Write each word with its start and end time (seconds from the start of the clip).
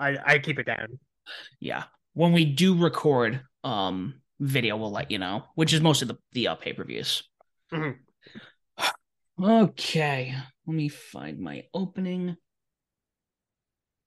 I 0.00 0.34
I 0.34 0.38
keep 0.38 0.58
it 0.58 0.66
down. 0.66 0.98
Yeah, 1.60 1.84
when 2.14 2.32
we 2.32 2.44
do 2.44 2.76
record 2.76 3.42
um 3.62 4.20
video, 4.40 4.76
we'll 4.76 4.90
let 4.90 5.10
you 5.10 5.18
know, 5.18 5.44
which 5.54 5.72
is 5.72 5.80
most 5.80 6.02
of 6.02 6.08
the 6.08 6.18
the 6.32 6.48
uh, 6.48 6.54
pay 6.56 6.72
per 6.72 6.84
views. 6.84 7.22
Mhm. 7.72 7.98
Okay, 9.42 10.34
let 10.66 10.74
me 10.74 10.88
find 10.88 11.38
my 11.38 11.64
opening. 11.72 12.36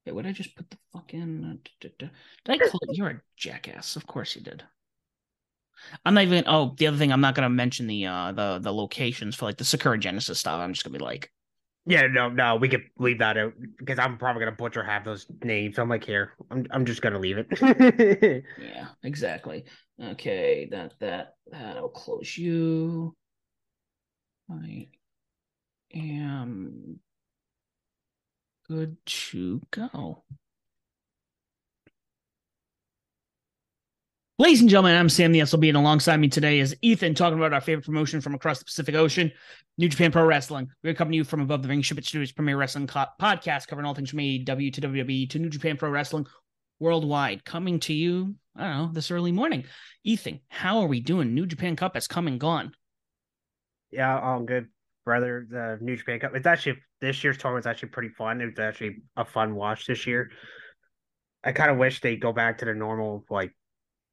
Okay, 0.06 0.12
would 0.14 0.28
I 0.28 0.32
just 0.32 0.56
put 0.56 0.70
the 0.70 0.78
fuck 0.92 1.14
in? 1.14 1.60
Did 1.80 2.12
I 2.48 2.58
close? 2.58 2.80
You're 2.90 3.10
a 3.10 3.22
jackass. 3.38 3.96
Of 3.96 4.06
course 4.06 4.36
you 4.36 4.42
did. 4.42 4.64
I'm 6.06 6.14
not 6.14 6.24
even. 6.24 6.44
Oh, 6.48 6.76
the 6.78 6.88
other 6.88 6.98
thing, 6.98 7.12
I'm 7.12 7.22
not 7.22 7.36
gonna 7.36 7.50
mention 7.50 7.88
the 7.88 8.06
uh 8.06 8.32
the 8.32 8.60
the 8.60 8.74
locations 8.74 9.36
for 9.36 9.46
like 9.46 9.58
the 9.58 9.66
Sakura 9.66 9.98
Genesis 9.98 10.40
stuff. 10.40 10.60
I'm 10.60 10.74
just 10.74 10.84
gonna 10.86 10.98
be 10.98 11.04
like, 11.04 11.32
Yeah, 11.86 12.08
no, 12.08 12.30
no, 12.30 12.56
we 12.56 12.70
could 12.70 12.84
leave 12.98 13.20
that 13.20 13.38
out 13.38 13.54
because 13.78 14.00
I'm 14.00 14.18
probably 14.18 14.40
gonna 14.40 14.56
butcher 14.56 14.84
half 14.84 15.04
those 15.04 15.26
names. 15.44 15.78
I'm 15.78 15.90
like, 15.90 16.04
here, 16.06 16.34
I'm 16.50 16.66
I'm 16.72 16.86
just 16.86 17.02
gonna 17.02 17.20
leave 17.20 17.38
it. 17.38 18.44
yeah, 18.58 18.88
exactly. 19.04 19.66
Okay, 20.02 20.68
that 20.72 20.94
that 21.00 21.36
that'll 21.52 21.90
close 21.90 22.38
you. 22.38 23.16
I 24.50 24.88
am 25.94 27.00
good 28.68 28.98
to 29.06 29.62
go. 29.72 30.24
Ladies 34.40 34.62
and 34.62 34.70
gentlemen, 34.70 34.98
I'm 34.98 35.10
Sam 35.10 35.32
the 35.32 35.42
SLB, 35.42 35.68
and 35.68 35.78
alongside 35.78 36.18
me 36.18 36.28
today 36.28 36.60
is 36.60 36.76
Ethan 36.82 37.14
talking 37.14 37.38
about 37.38 37.54
our 37.54 37.62
favorite 37.62 37.86
promotion 37.86 38.20
from 38.20 38.34
across 38.34 38.58
the 38.58 38.66
Pacific 38.66 38.96
Ocean, 38.96 39.32
New 39.78 39.88
Japan 39.88 40.12
Pro 40.12 40.26
Wrestling. 40.26 40.70
We're 40.84 40.96
coming 40.96 41.12
to 41.12 41.18
you 41.18 41.24
from 41.24 41.42
above 41.42 41.62
the 41.62 41.70
ring, 41.70 41.84
Ship 41.84 41.98
It 42.00 42.06
Studios 42.06 42.32
premier 42.32 42.58
wrestling 42.58 42.88
co- 42.88 43.06
podcast, 43.22 43.68
covering 43.68 43.86
all 43.86 43.94
things 43.94 44.10
from 44.10 44.20
AEW 44.20 44.74
to 44.74 44.82
WWE 44.82 45.30
to 45.30 45.40
New 45.40 45.50
Japan 45.50 45.78
Pro 45.78 45.92
Wrestling 45.92 46.26
worldwide. 46.80 47.46
Coming 47.46 47.80
to 47.82 47.94
you, 47.94 48.34
I 48.56 48.64
don't 48.64 48.78
know, 48.78 48.90
this 48.92 49.12
early 49.12 49.32
morning. 49.32 49.66
Ethan, 50.04 50.40
how 50.50 50.80
are 50.80 50.88
we 50.88 51.00
doing? 51.00 51.36
New 51.36 51.46
Japan 51.46 51.76
Cup 51.76 51.94
has 51.94 52.08
come 52.08 52.26
and 52.28 52.40
gone. 52.40 52.74
yeah, 53.92 54.20
all 54.20 54.42
good, 54.42 54.68
brother. 55.06 55.46
The 55.48 55.78
New 55.80 55.96
Japan 55.96 56.20
Cup. 56.20 56.32
It's 56.34 56.48
actually 56.48 56.80
this 57.02 57.24
year's 57.24 57.38
tournament's 57.38 57.68
actually 57.68 57.90
pretty 57.90 58.10
fun. 58.10 58.42
It 58.42 58.48
was 58.48 58.60
actually 58.60 59.04
a 59.16 59.26
fun 59.26 59.54
watch 59.54 59.86
this 59.86 60.08
year. 60.08 60.32
I 61.44 61.52
kind 61.52 61.70
of 61.70 61.78
wish 61.78 62.02
they 62.02 62.16
go 62.16 62.34
back 62.34 62.58
to 62.58 62.66
the 62.66 62.74
normal 62.74 63.26
like 63.30 63.54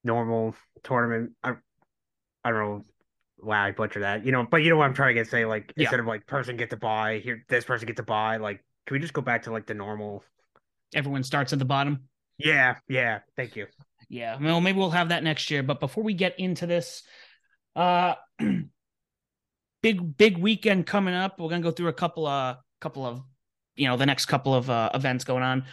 normal 0.04 0.54
tournament. 0.82 1.32
I, 1.42 1.54
I 2.44 2.50
don't 2.50 2.58
know 2.60 2.82
why 3.38 3.68
I 3.68 3.70
butcher 3.72 4.00
that, 4.00 4.24
you 4.26 4.32
know, 4.32 4.46
but 4.50 4.58
you 4.58 4.70
know 4.70 4.76
what 4.76 4.84
I'm 4.84 4.94
trying 4.94 5.14
to 5.14 5.20
get 5.20 5.30
say 5.30 5.44
like 5.46 5.72
Yeah. 5.76 5.84
instead 5.84 6.00
of 6.00 6.06
like 6.06 6.26
person 6.26 6.56
get 6.56 6.70
to 6.70 6.76
buy 6.76 7.18
here, 7.18 7.44
this 7.48 7.64
person 7.64 7.86
get 7.86 7.96
to 7.96 8.02
buy. 8.02 8.36
Like, 8.36 8.64
can 8.86 8.94
we 8.94 9.00
just 9.00 9.12
go 9.12 9.22
back 9.22 9.42
to 9.44 9.52
like 9.52 9.66
the 9.66 9.74
normal? 9.74 10.24
Everyone 10.94 11.22
starts 11.22 11.52
at 11.52 11.58
the 11.58 11.64
bottom. 11.64 12.08
Yeah, 12.38 12.76
yeah. 12.88 13.20
Thank 13.36 13.56
you. 13.56 13.66
Yeah, 14.08 14.38
well, 14.40 14.60
maybe 14.60 14.78
we'll 14.78 14.90
have 14.90 15.10
that 15.10 15.22
next 15.22 15.50
year. 15.50 15.62
But 15.62 15.78
before 15.78 16.02
we 16.02 16.14
get 16.14 16.38
into 16.40 16.66
this, 16.66 17.02
uh, 17.76 18.14
big 19.82 20.16
big 20.16 20.38
weekend 20.38 20.86
coming 20.86 21.14
up. 21.14 21.38
We're 21.38 21.48
gonna 21.48 21.62
go 21.62 21.70
through 21.70 21.88
a 21.88 21.92
couple 21.92 22.26
of 22.26 22.56
couple 22.80 23.06
of 23.06 23.22
you 23.76 23.86
know 23.88 23.96
the 23.96 24.06
next 24.06 24.26
couple 24.26 24.54
of 24.54 24.68
uh, 24.68 24.90
events 24.94 25.24
going 25.24 25.42
on. 25.42 25.64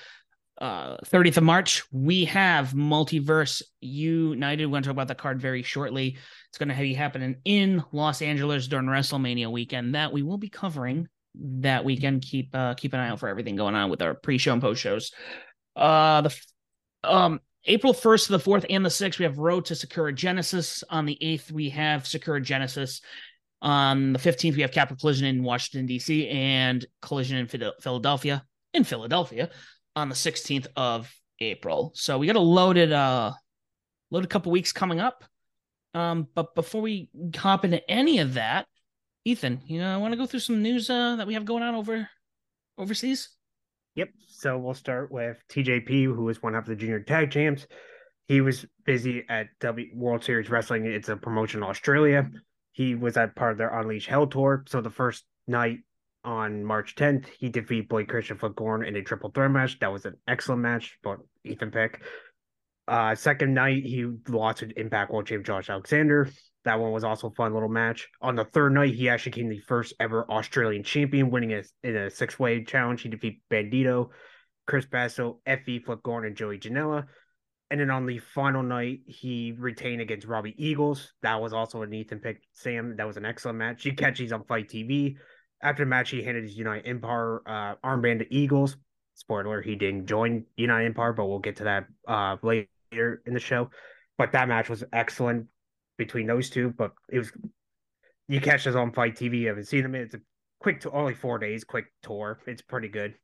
Uh, 0.58 0.98
30th 1.06 1.38
of 1.38 1.44
March, 1.44 1.84
we 1.92 2.26
have 2.26 2.72
Multiverse 2.72 3.62
United. 3.80 4.66
We're 4.66 4.72
gonna 4.72 4.86
talk 4.86 4.92
about 4.92 5.08
the 5.08 5.16
card 5.16 5.40
very 5.40 5.62
shortly. 5.62 6.18
It's 6.50 6.58
gonna 6.58 6.76
be 6.76 6.96
happening 6.96 7.36
in 7.46 7.84
Los 7.92 8.24
Angeles 8.24 8.68
during 8.68 8.88
WrestleMania 8.88 9.52
weekend. 9.52 9.94
That 9.94 10.12
we 10.12 10.24
will 10.24 10.40
be 10.40 10.50
covering 10.50 11.08
that 11.36 11.86
weekend. 11.86 12.24
Keep 12.24 12.56
uh, 12.56 12.74
keep 12.74 12.94
an 12.94 13.00
eye 13.00 13.10
out 13.10 13.20
for 13.20 13.30
everything 13.30 13.56
going 13.56 13.76
on 13.76 13.92
with 13.92 14.02
our 14.02 14.16
pre-show 14.16 14.54
and 14.54 14.62
post 14.62 14.82
shows. 14.82 15.12
Uh, 15.76 16.22
the 16.22 16.36
um 17.04 17.40
April 17.66 17.94
1st 17.94 18.28
to 18.28 18.32
the 18.32 18.40
4th 18.40 18.66
and 18.70 18.84
the 18.84 18.90
6th, 18.90 19.20
we 19.20 19.26
have 19.26 19.38
Road 19.38 19.66
to 19.66 19.76
Sakura 19.76 20.14
Genesis. 20.14 20.84
On 20.90 21.06
the 21.06 21.18
8th, 21.22 21.52
we 21.52 21.70
have 21.70 22.08
Sakura 22.08 22.42
Genesis. 22.42 23.02
On 23.62 24.14
the 24.14 24.20
15th, 24.20 24.56
we 24.56 24.62
have 24.62 24.72
Capital 24.72 24.98
Collision 24.98 25.28
in 25.28 25.44
Washington, 25.44 25.86
D.C., 25.86 26.30
and 26.30 26.86
Collision 27.02 27.38
in 27.38 27.48
Philadelphia. 27.82 28.46
In 28.74 28.86
Philadelphia 28.86 29.50
on 29.98 30.10
the 30.10 30.16
16th 30.16 30.68
of 30.76 31.12
April. 31.40 31.92
So 31.96 32.20
we 32.20 32.28
got 32.28 32.36
a 32.36 32.40
loaded, 32.40 32.92
uh, 32.94 33.34
loaded 34.12 34.30
couple 34.30 34.52
weeks 34.52 34.72
coming 34.72 35.00
up. 35.00 35.24
Um, 35.96 36.28
but 36.36 36.54
before 36.54 36.84
we 36.84 37.10
hop 37.36 37.66
into 37.66 37.82
any 37.90 38.20
of 38.20 38.36
that, 38.36 38.68
Ethan, 39.26 39.62
you 39.66 39.80
know, 39.80 39.92
I 39.92 39.98
want 39.98 40.14
to 40.14 40.18
go 40.18 40.28
through 40.28 40.42
some 40.42 40.62
news 40.62 40.88
uh, 40.92 41.16
that 41.16 41.26
we 41.26 41.34
have 41.34 41.46
going 41.46 41.64
on 41.64 41.74
over 41.74 42.08
overseas. 42.78 43.30
Yep. 43.96 44.10
So 44.28 44.60
we'll 44.60 44.76
start 44.76 45.12
with 45.12 45.42
TJP, 45.50 46.04
who 46.04 46.26
was 46.26 46.44
one 46.44 46.54
half 46.54 46.64
of 46.64 46.70
the 46.70 46.76
junior 46.76 47.00
tag 47.00 47.32
champs. 47.32 47.66
He 48.28 48.42
was 48.42 48.68
busy 48.86 49.24
at 49.28 49.48
W 49.62 49.88
World 49.96 50.24
Series 50.24 50.52
Wrestling. 50.52 50.86
It's 50.86 51.10
a 51.10 51.16
promotion 51.16 51.64
in 51.64 51.70
Australia. 51.70 52.30
He 52.72 52.94
was 52.94 53.18
at 53.18 53.36
part 53.36 53.54
of 53.54 53.58
their 53.58 53.76
Unleash 53.76 54.06
Hell 54.06 54.28
tour. 54.28 54.64
So 54.68 54.80
the 54.80 54.92
first 54.92 55.24
night 55.48 55.80
on 56.28 56.62
March 56.66 56.96
10th, 56.96 57.26
he 57.40 57.48
defeated 57.48 57.88
Blake 57.88 58.10
Christian 58.10 58.38
Foot 58.38 58.58
Gorn 58.58 58.84
in 58.84 58.98
a 58.98 59.02
triple 59.02 59.32
threat 59.32 59.50
match. 59.50 59.80
That 59.80 59.94
was 59.94 60.06
an 60.06 60.16
excellent 60.28 60.62
match, 60.62 61.00
but 61.02 61.20
Ethan 61.46 61.72
pick. 61.72 62.02
Uh, 62.86 63.16
second 63.16 63.54
night, 63.54 63.86
he 63.86 64.06
lost 64.28 64.60
to 64.60 64.70
Impact 64.78 65.10
World 65.10 65.26
Champ 65.26 65.46
Josh 65.46 65.70
Alexander. 65.70 66.30
That 66.66 66.82
one 66.82 66.92
was 66.92 67.06
also 67.06 67.30
a 67.30 67.34
fun 67.34 67.54
little 67.54 67.70
match. 67.70 68.10
On 68.22 68.36
the 68.36 68.44
third 68.44 68.74
night, 68.74 68.94
he 68.94 69.08
actually 69.08 69.32
became 69.32 69.50
the 69.50 69.62
first 69.70 69.94
ever 70.02 70.30
Australian 70.30 70.84
champion, 70.84 71.32
winning 71.32 71.54
a, 71.54 71.64
in 71.84 71.96
a 71.96 72.10
six 72.10 72.38
way 72.38 72.62
challenge. 72.62 73.04
He 73.04 73.10
defeated 73.10 73.40
Bandito, 73.50 74.10
Chris 74.68 74.86
Basso, 74.86 75.40
Effy, 75.48 75.82
Flip 75.82 76.04
Gordon, 76.04 76.28
and 76.28 76.36
Joey 76.36 76.60
Janela. 76.60 77.06
And 77.72 77.80
then 77.80 77.90
on 77.90 78.06
the 78.06 78.20
final 78.20 78.64
night, 78.64 79.00
he 79.06 79.54
retained 79.58 80.02
against 80.02 80.28
Robbie 80.28 80.56
Eagles. 80.58 81.14
That 81.22 81.42
was 81.42 81.54
also 81.54 81.84
an 81.84 81.94
Ethan 81.94 82.20
pick. 82.20 82.42
Sam, 82.52 82.96
that 82.98 83.08
was 83.08 83.16
an 83.16 83.26
excellent 83.26 83.60
match. 83.60 83.86
You 83.86 83.94
catch 83.94 84.20
these 84.20 84.34
on 84.34 84.44
Fight 84.44 84.68
TV. 84.68 85.16
After 85.62 85.84
the 85.84 85.90
match, 85.90 86.12
he 86.12 86.22
handed 86.22 86.44
his 86.44 86.58
United 86.58 86.88
Empire 86.88 87.42
uh, 87.46 87.76
armband 87.84 88.20
to 88.20 88.34
Eagles. 88.34 88.78
Spoiler, 89.16 89.62
he 89.62 89.76
didn't 89.76 90.06
join 90.06 90.46
United 90.56 90.86
Empire, 90.86 91.14
but 91.14 91.26
we'll 91.26 91.40
get 91.40 91.56
to 91.58 91.64
that 91.64 91.88
uh, 92.08 92.38
later 92.44 93.22
in 93.26 93.34
the 93.34 93.40
show. 93.40 93.70
But 94.18 94.32
that 94.34 94.48
match 94.48 94.70
was 94.70 94.84
excellent 94.94 95.48
between 95.98 96.28
those 96.28 96.50
two. 96.50 96.70
But 96.70 96.92
it 97.12 97.18
was 97.18 97.32
you 98.28 98.42
catch 98.42 98.66
this 98.66 98.76
on 98.76 98.92
Fight 98.92 99.16
TV. 99.16 99.40
You 99.40 99.48
haven't 99.48 99.66
seen 99.66 99.84
them. 99.84 99.96
It's 99.96 100.14
a 100.14 100.20
quick, 100.60 100.82
to 100.82 100.92
only 100.92 101.14
four 101.14 101.40
days, 101.40 101.64
quick 101.64 101.86
tour. 102.04 102.40
It's 102.46 102.62
pretty 102.62 102.90
good. 102.90 103.16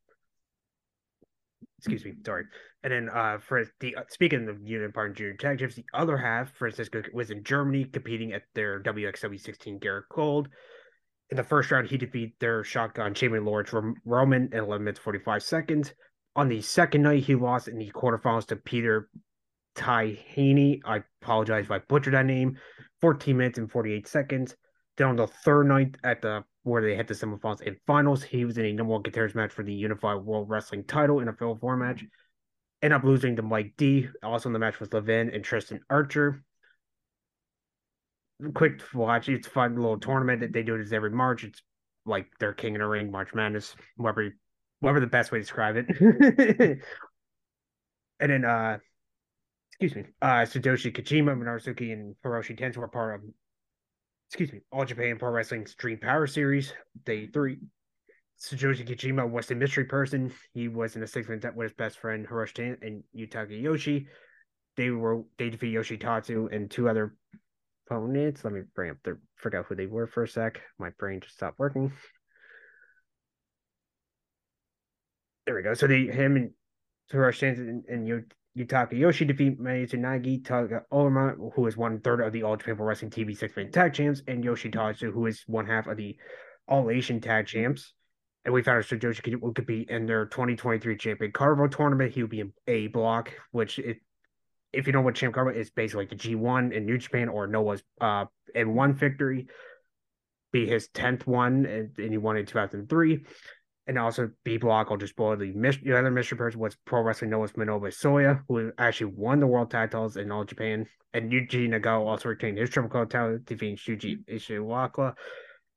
Excuse 1.79 2.05
me, 2.05 2.13
sorry. 2.25 2.45
And 2.83 2.93
then 2.93 3.09
uh, 3.09 3.39
for 3.39 3.65
the 3.81 3.95
uh, 3.95 4.03
speaking 4.09 4.47
of 4.47 4.61
Union 4.61 4.85
Empire 4.85 5.07
and 5.07 5.15
Junior 5.15 5.33
Tag 5.35 5.59
Champs, 5.59 5.75
the 5.75 5.85
other 5.93 6.17
half, 6.17 6.53
Francisco 6.55 7.01
was 7.13 7.29
in 7.29 7.43
Germany 7.43 7.85
competing 7.85 8.31
at 8.31 8.43
their 8.55 8.81
WXW 8.81 9.39
16 9.39 9.79
Carat 9.79 10.05
Gold. 10.09 10.47
In 11.33 11.37
the 11.37 11.43
first 11.43 11.71
round, 11.71 11.87
he 11.87 11.97
defeated 11.97 12.33
their 12.39 12.63
shotgun 12.63 13.15
champion 13.15 13.43
Lawrence 13.43 13.73
Rom- 13.73 13.95
Roman 14.05 14.49
in 14.53 14.59
11 14.59 14.83
minutes 14.83 14.99
45 14.99 15.41
seconds. 15.41 15.91
On 16.35 16.47
the 16.47 16.61
second 16.61 17.01
night, 17.01 17.23
he 17.23 17.33
lost 17.33 17.67
in 17.67 17.79
the 17.79 17.89
quarterfinals 17.89 18.45
to 18.49 18.55
Peter 18.55 19.09
Tihanyi. 19.75 20.81
I 20.85 21.01
apologize 21.23 21.65
if 21.65 21.71
I 21.71 21.79
butchered 21.79 22.13
that 22.13 22.27
name. 22.27 22.59
14 23.01 23.35
minutes 23.35 23.57
and 23.57 23.71
48 23.71 24.07
seconds. 24.07 24.55
Then 24.95 25.07
on 25.07 25.15
the 25.15 25.25
third 25.25 25.63
night 25.63 25.97
at 26.03 26.21
the 26.21 26.43
where 26.61 26.83
they 26.83 26.95
hit 26.95 27.07
the 27.07 27.15
semifinals 27.15 27.65
and 27.65 27.77
finals, 27.87 28.21
he 28.21 28.45
was 28.45 28.59
in 28.59 28.65
a 28.65 28.73
number 28.73 28.93
one 28.93 29.01
contenders 29.01 29.33
match 29.33 29.53
for 29.53 29.63
the 29.63 29.73
Unified 29.73 30.21
World 30.21 30.51
Wrestling 30.51 30.83
title 30.83 31.19
in 31.19 31.29
a 31.29 31.33
fatal 31.33 31.57
four 31.57 31.75
match. 31.75 32.05
Ended 32.83 32.95
up 32.95 33.03
losing 33.03 33.37
to 33.37 33.41
Mike 33.41 33.73
D. 33.75 34.07
Also 34.21 34.49
in 34.49 34.53
the 34.53 34.59
match 34.59 34.79
was 34.79 34.93
Levin 34.93 35.31
and 35.31 35.43
Tristan 35.43 35.79
Archer. 35.89 36.43
Quick 38.53 38.81
watch. 38.93 39.29
It's 39.29 39.47
fun 39.47 39.75
little 39.75 39.99
tournament 39.99 40.41
that 40.41 40.53
they 40.53 40.63
do 40.63 40.77
this 40.77 40.91
every 40.91 41.11
March. 41.11 41.43
It's 41.43 41.61
like 42.05 42.27
their 42.39 42.53
King 42.53 42.75
of 42.75 42.79
the 42.79 42.87
Ring, 42.87 43.11
March 43.11 43.33
Madness, 43.33 43.75
whatever, 43.95 44.33
whatever 44.79 44.99
the 44.99 45.07
best 45.07 45.31
way 45.31 45.39
to 45.39 45.43
describe 45.43 45.75
it. 45.77 45.87
and 48.19 48.31
then, 48.31 48.45
uh, 48.45 48.79
excuse 49.71 49.95
me, 49.95 50.11
uh, 50.21 50.41
Satoshi 50.41 50.95
Kojima, 50.95 51.37
Minoru 51.37 51.59
Suzuki, 51.59 51.91
and 51.91 52.15
Hiroshi 52.25 52.59
Tenzan 52.59 52.77
were 52.77 52.87
part 52.87 53.15
of, 53.15 53.21
excuse 54.29 54.51
me, 54.51 54.61
All 54.71 54.85
Japan 54.85 55.17
Pro 55.17 55.29
Wrestling's 55.29 55.75
Dream 55.75 55.99
Power 55.99 56.27
Series, 56.27 56.73
Day 57.05 57.27
3. 57.27 57.57
Satoshi 58.39 58.87
Kojima 58.87 59.29
was 59.29 59.49
a 59.51 59.55
mystery 59.55 59.85
person. 59.85 60.33
He 60.53 60.67
was 60.67 60.95
in 60.95 61.03
a 61.03 61.07
six 61.07 61.29
man 61.29 61.39
tag 61.39 61.55
with 61.55 61.69
his 61.69 61.75
best 61.77 61.99
friend 61.99 62.27
Hiroshi 62.27 62.53
Ten 62.53 62.77
and 62.81 63.03
Yutaka 63.15 63.61
Yoshie. 63.61 64.07
They 64.75 64.89
were 64.89 65.21
they 65.37 65.49
defeated 65.49 65.79
Yoshitatsu 65.79 66.53
and 66.53 66.69
two 66.69 66.89
other 66.89 67.15
opponents. 67.87 68.43
Let 68.43 68.53
me 68.53 68.61
bring 68.75 68.91
up 68.91 68.97
the 69.03 69.17
forgot 69.35 69.65
who 69.67 69.75
they 69.75 69.87
were 69.87 70.07
for 70.07 70.23
a 70.23 70.27
sec. 70.27 70.61
My 70.79 70.89
brain 70.97 71.19
just 71.21 71.35
stopped 71.35 71.59
working. 71.59 71.91
There 75.45 75.55
we 75.55 75.61
go. 75.61 75.73
So 75.73 75.87
they 75.87 76.05
him 76.05 76.35
and 76.35 76.51
Hiroshi 77.11 77.39
Ten 77.39 77.49
and, 77.55 77.83
and 77.89 78.07
Yu- 78.07 78.25
Yutaka 78.57 78.93
Yoshie 78.93 79.27
defeat 79.27 79.59
Mayuta 79.59 79.95
Nagi, 79.95 80.41
Taga 80.41 80.83
Olama, 80.91 81.35
who 81.55 81.67
is 81.67 81.75
one 81.75 81.99
third 81.99 82.21
of 82.21 82.31
the 82.31 82.43
All 82.43 82.55
Japan 82.55 82.77
Pro 82.77 82.85
Wrestling 82.85 83.11
TV 83.11 83.35
six 83.35 83.55
man 83.55 83.71
tag 83.71 83.93
champs, 83.93 84.21
and 84.27 84.43
Yoshi 84.43 84.69
Tatsu, 84.69 85.11
who 85.11 85.25
is 85.25 85.43
one 85.47 85.65
half 85.65 85.87
of 85.87 85.97
the 85.97 86.15
All 86.67 86.89
Asian 86.89 87.19
tag 87.19 87.47
champs. 87.47 87.93
and 88.45 88.53
we 88.53 88.61
found 88.61 88.77
out 88.79 88.85
Joshi 88.85 89.23
could, 89.23 89.55
could 89.55 89.65
be 89.65 89.85
in 89.89 90.05
their 90.05 90.25
2023 90.27 90.97
Champion 90.97 91.31
Carnival 91.31 91.67
tournament. 91.67 92.13
He 92.13 92.21
would 92.23 92.31
be 92.31 92.39
in 92.41 92.53
A 92.67 92.87
block, 92.87 93.31
which 93.51 93.79
it, 93.79 93.97
if 94.73 94.87
you 94.87 94.93
know 94.93 95.01
what 95.01 95.15
Champ 95.15 95.33
Carnival 95.33 95.59
is, 95.59 95.69
basically 95.69 96.05
the 96.05 96.15
G1 96.15 96.73
in 96.73 96.85
New 96.85 96.97
Japan 96.97 97.29
or 97.29 97.47
Noah's 97.47 97.83
uh 98.01 98.25
in 98.55 98.75
one 98.75 98.93
victory, 98.93 99.47
be 100.51 100.67
his 100.67 100.87
10th 100.89 101.25
one, 101.25 101.65
and, 101.65 101.89
and 101.97 102.11
he 102.11 102.17
won 102.17 102.37
in 102.37 102.45
2003. 102.45 103.25
And 103.85 103.99
also 103.99 104.29
B 104.45 104.57
block, 104.57 104.87
I'll 104.89 104.97
just 104.97 105.17
the, 105.17 105.79
the 105.83 105.97
other 105.97 106.11
mystery 106.11 106.37
person 106.37 106.59
was 106.61 106.77
Pro 106.85 107.01
Wrestling 107.01 107.31
Noah's 107.31 107.51
Minobu 107.53 107.89
Soya, 107.89 108.41
who 108.47 108.71
actually 108.77 109.13
won 109.17 109.41
the 109.41 109.47
world 109.47 109.71
titles 109.71 110.15
in 110.15 110.31
all 110.31 110.45
Japan. 110.45 110.85
And 111.13 111.29
Yuji 111.29 111.67
Nagata 111.67 112.05
also 112.05 112.29
retained 112.29 112.57
his 112.57 112.69
triple 112.69 112.89
crown 112.89 113.09
title, 113.09 113.39
defeating 113.43 113.75
Shuji 113.75 114.23
Ishikawa. 114.25 115.15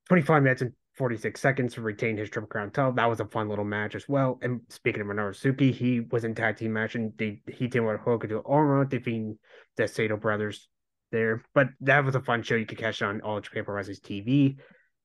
25 0.08 0.42
minutes 0.44 0.62
and 0.62 0.72
46 0.96 1.40
seconds 1.40 1.74
to 1.74 1.82
retain 1.82 2.16
his 2.16 2.30
Triple 2.30 2.48
Crown 2.48 2.70
title. 2.70 2.92
That 2.92 3.08
was 3.08 3.20
a 3.20 3.26
fun 3.26 3.48
little 3.48 3.64
match 3.64 3.94
as 3.94 4.08
well. 4.08 4.38
And 4.42 4.60
speaking 4.68 5.02
of 5.02 5.06
Minoru 5.06 5.34
Suzuki, 5.34 5.72
he 5.72 6.00
was 6.00 6.24
in 6.24 6.34
tag 6.34 6.56
team 6.56 6.72
match 6.72 6.94
and 6.94 7.12
they, 7.18 7.42
he 7.46 7.68
teamed 7.68 7.86
with 7.86 8.00
Hokuto 8.00 8.42
Oro, 8.44 8.84
defeating 8.84 9.38
the 9.76 9.86
Sato 9.86 10.16
brothers 10.16 10.68
there. 11.12 11.42
But 11.54 11.68
that 11.80 12.04
was 12.04 12.14
a 12.14 12.20
fun 12.20 12.42
show. 12.42 12.54
You 12.54 12.66
could 12.66 12.78
catch 12.78 13.02
it 13.02 13.04
on 13.04 13.20
All 13.20 13.40
Japan 13.40 13.64
Pro 13.64 13.74
Wrestling 13.74 13.98
TV. 14.02 14.56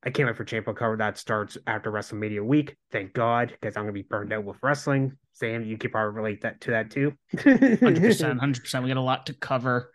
I 0.03 0.09
can't 0.09 0.27
wait 0.27 0.35
for 0.35 0.45
Champion 0.45 0.75
cover 0.75 0.97
that 0.97 1.17
starts 1.17 1.57
after 1.67 1.91
WrestleMania 1.91 2.43
week. 2.43 2.75
Thank 2.91 3.13
God, 3.13 3.49
because 3.49 3.77
I'm 3.77 3.83
gonna 3.83 3.93
be 3.93 4.01
burned 4.01 4.33
out 4.33 4.43
with 4.43 4.57
wrestling. 4.63 5.17
Sam, 5.33 5.63
you 5.63 5.77
could 5.77 5.91
probably 5.91 6.15
relate 6.15 6.41
that 6.41 6.59
to 6.61 6.71
that 6.71 6.89
too. 6.89 7.13
Hundred 7.38 7.79
percent, 8.01 8.39
hundred 8.39 8.61
percent. 8.61 8.83
We 8.83 8.89
got 8.89 8.97
a 8.97 9.01
lot 9.01 9.27
to 9.27 9.33
cover 9.33 9.91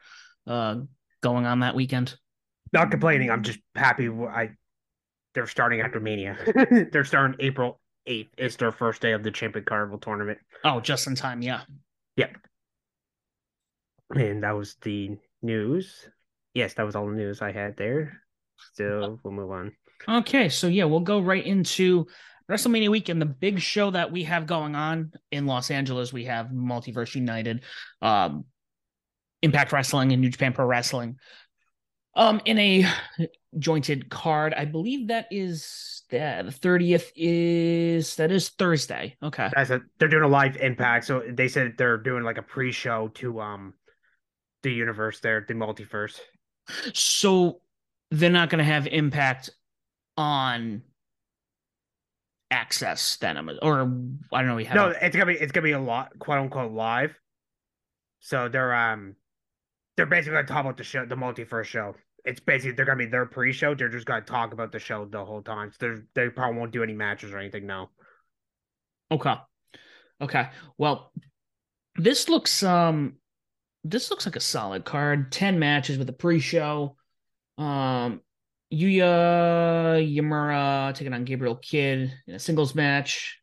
uh, 0.46 0.76
going 1.22 1.44
on 1.44 1.60
that 1.60 1.74
weekend. 1.74 2.14
Not 2.72 2.92
complaining. 2.92 3.30
I'm 3.30 3.42
just 3.42 3.58
happy. 3.74 4.08
I 4.08 4.50
they're 5.36 5.46
starting 5.46 5.82
after 5.82 6.00
Mania. 6.00 6.34
they're 6.92 7.04
starting 7.04 7.36
April 7.40 7.78
8th. 8.08 8.30
It's 8.38 8.56
their 8.56 8.72
first 8.72 9.02
day 9.02 9.12
of 9.12 9.22
the 9.22 9.30
Champion 9.30 9.66
Carnival 9.66 9.98
tournament. 9.98 10.38
Oh, 10.64 10.80
just 10.80 11.06
in 11.06 11.14
time, 11.14 11.42
yeah. 11.42 11.60
Yeah. 12.16 12.30
And 14.14 14.42
that 14.42 14.56
was 14.56 14.76
the 14.80 15.18
news. 15.42 16.08
Yes, 16.54 16.72
that 16.74 16.86
was 16.86 16.96
all 16.96 17.06
the 17.06 17.12
news 17.12 17.42
I 17.42 17.52
had 17.52 17.76
there. 17.76 18.22
So 18.72 19.20
we'll 19.22 19.34
move 19.34 19.50
on. 19.50 19.72
Okay, 20.08 20.48
so 20.48 20.68
yeah, 20.68 20.84
we'll 20.84 21.00
go 21.00 21.20
right 21.20 21.44
into 21.44 22.06
WrestleMania 22.50 22.88
weekend, 22.88 23.20
the 23.20 23.26
big 23.26 23.60
show 23.60 23.90
that 23.90 24.10
we 24.10 24.24
have 24.24 24.46
going 24.46 24.74
on 24.74 25.12
in 25.30 25.44
Los 25.44 25.70
Angeles. 25.70 26.14
We 26.14 26.24
have 26.24 26.46
Multiverse 26.46 27.14
United, 27.14 27.60
um, 28.00 28.46
Impact 29.42 29.72
Wrestling, 29.72 30.12
and 30.12 30.22
New 30.22 30.30
Japan 30.30 30.54
Pro 30.54 30.64
Wrestling. 30.64 31.18
Um, 32.16 32.40
in 32.46 32.58
a 32.58 32.86
jointed 33.58 34.10
card. 34.10 34.54
I 34.54 34.64
believe 34.64 35.08
that 35.08 35.28
is 35.30 36.02
the 36.10 36.54
thirtieth 36.60 37.12
is 37.16 38.16
that 38.16 38.30
is 38.30 38.48
Thursday. 38.50 39.16
Okay. 39.22 39.50
That's 39.54 39.70
a 39.70 39.82
they're 39.98 40.08
doing 40.08 40.22
a 40.22 40.28
live 40.28 40.56
impact. 40.56 41.06
So 41.06 41.22
they 41.28 41.48
said 41.48 41.74
they're 41.76 41.98
doing 41.98 42.22
like 42.22 42.38
a 42.38 42.42
pre-show 42.42 43.08
to 43.14 43.40
um 43.40 43.74
the 44.62 44.72
universe 44.72 45.20
there, 45.20 45.44
the 45.46 45.54
multiverse. 45.54 46.18
So 46.94 47.60
they're 48.10 48.30
not 48.30 48.50
gonna 48.50 48.64
have 48.64 48.86
impact 48.86 49.50
on 50.16 50.82
access 52.50 53.16
then 53.16 53.36
or 53.60 53.80
I 54.32 54.40
don't 54.40 54.46
know 54.46 54.54
we 54.54 54.64
have 54.64 54.76
No, 54.76 54.94
it's 55.02 55.14
gonna 55.14 55.26
be 55.26 55.34
it's 55.34 55.52
gonna 55.52 55.64
be 55.64 55.72
a 55.72 55.80
lot 55.80 56.18
quote 56.18 56.38
unquote 56.38 56.72
live. 56.72 57.18
So 58.20 58.48
they're 58.48 58.74
um 58.74 59.16
they're 59.96 60.06
basically 60.06 60.36
gonna 60.36 60.46
talk 60.46 60.60
about 60.60 60.76
the 60.76 60.84
show 60.84 61.04
the 61.04 61.16
multiverse 61.16 61.64
show 61.64 61.94
it's 62.26 62.40
basically 62.40 62.72
they're 62.72 62.84
gonna 62.84 62.98
be 62.98 63.06
their 63.06 63.24
pre-show. 63.24 63.74
They're 63.74 63.88
just 63.88 64.04
gonna 64.04 64.20
talk 64.20 64.52
about 64.52 64.72
the 64.72 64.80
show 64.80 65.04
the 65.06 65.24
whole 65.24 65.42
time. 65.42 65.72
So 65.80 65.96
they 66.14 66.28
probably 66.28 66.58
won't 66.58 66.72
do 66.72 66.82
any 66.82 66.92
matches 66.92 67.32
or 67.32 67.38
anything 67.38 67.66
now. 67.66 67.90
Okay. 69.10 69.34
Okay. 70.20 70.48
Well, 70.76 71.12
this 71.94 72.28
looks 72.28 72.62
um 72.64 73.14
this 73.84 74.10
looks 74.10 74.26
like 74.26 74.36
a 74.36 74.40
solid 74.40 74.84
card. 74.84 75.30
10 75.30 75.60
matches 75.60 75.98
with 75.98 76.08
a 76.08 76.12
pre-show. 76.12 76.96
Um 77.58 78.20
Yuya 78.74 80.02
Uemura 80.16 80.92
taking 80.92 81.14
on 81.14 81.24
Gabriel 81.24 81.54
Kidd 81.54 82.12
in 82.26 82.34
a 82.34 82.38
singles 82.40 82.74
match. 82.74 83.40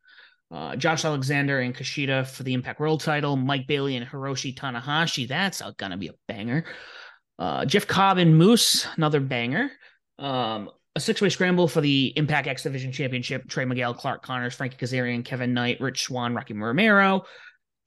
Uh, 0.52 0.76
Josh 0.76 1.04
Alexander 1.04 1.62
and 1.62 1.74
Kushida 1.74 2.28
for 2.28 2.44
the 2.44 2.54
Impact 2.54 2.80
World 2.80 3.02
title. 3.02 3.38
Mike 3.38 3.66
Bailey 3.66 3.96
and 3.96 4.06
Hiroshi 4.06 4.54
Tanahashi. 4.54 5.28
That's 5.28 5.62
gonna 5.78 5.98
be 5.98 6.10
a 6.10 6.14
banger. 6.28 6.66
Uh, 7.44 7.66
Jeff 7.66 7.86
Cobb 7.88 8.20
and 8.20 8.38
Moose, 8.38 8.88
another 8.96 9.20
banger. 9.20 9.70
Um, 10.18 10.70
a 10.96 11.00
six-way 11.02 11.28
scramble 11.28 11.68
for 11.68 11.82
the 11.82 12.14
Impact 12.16 12.48
X 12.48 12.64
Division 12.64 12.94
Championship. 12.94 13.50
Trey 13.50 13.66
Miguel, 13.66 13.94
Clark 13.94 14.24
Connors, 14.24 14.56
Frankie 14.56 14.78
Kazarian, 14.78 15.26
Kevin 15.26 15.54
Knight, 15.54 15.82
Rich 15.82 16.04
Swann, 16.04 16.34
Rocky 16.34 16.54
Romero. 16.54 17.26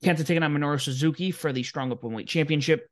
Kenta 0.03 0.23
taking 0.23 0.43
on 0.43 0.53
Minoru 0.53 0.79
Suzuki 0.79 1.31
for 1.31 1.51
the 1.51 1.63
Strong 1.63 1.89
Openweight 1.89 2.27
Championship. 2.27 2.87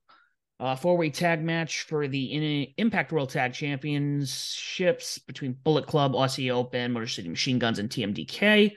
Uh, 0.60 0.76
four-way 0.76 1.12
tag 1.12 1.44
match 1.44 1.84
for 1.84 2.08
the 2.08 2.74
Impact 2.78 3.12
World 3.12 3.30
Tag 3.30 3.54
Championships 3.54 5.20
between 5.20 5.56
Bullet 5.64 5.86
Club, 5.86 6.14
Aussie 6.14 6.52
Open, 6.52 6.94
Motor 6.94 7.06
City 7.06 7.30
Machine 7.30 7.60
Guns, 7.60 7.78
and 7.78 7.92
TMDK. 7.92 8.72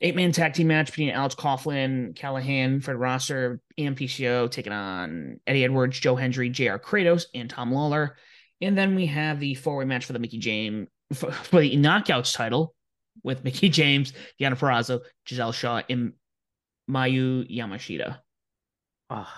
Eight 0.00 0.14
man 0.14 0.30
tag 0.30 0.54
team 0.54 0.68
match 0.68 0.86
between 0.86 1.10
Alex 1.10 1.34
Coughlin, 1.34 2.14
Callihan, 2.14 2.82
Fred 2.82 2.96
Rosser, 2.96 3.60
and 3.76 3.96
PCO 3.96 4.48
taking 4.48 4.72
on 4.72 5.40
Eddie 5.46 5.64
Edwards, 5.64 5.98
Joe 5.98 6.14
Hendry, 6.14 6.50
JR 6.50 6.76
Kratos, 6.76 7.24
and 7.34 7.50
Tom 7.50 7.72
Lawlor. 7.72 8.10
And 8.60 8.78
then 8.78 8.94
we 8.94 9.06
have 9.06 9.40
the 9.40 9.54
four 9.54 9.76
way 9.76 9.84
match 9.84 10.04
for 10.04 10.12
the 10.12 10.20
Mickie 10.20 10.38
James 10.38 10.88
for, 11.12 11.32
for, 11.32 11.60
the 11.60 11.76
knockouts 11.76 12.34
title 12.34 12.74
with 13.22 13.42
Mickie 13.42 13.68
James, 13.68 14.12
Deonna 14.40 14.56
Purrazzo, 14.56 15.00
Giselle 15.26 15.52
Shaw, 15.52 15.82
and 15.88 16.12
Mayu 16.88 17.50
Yamashita. 17.50 18.18
Oh, 19.10 19.28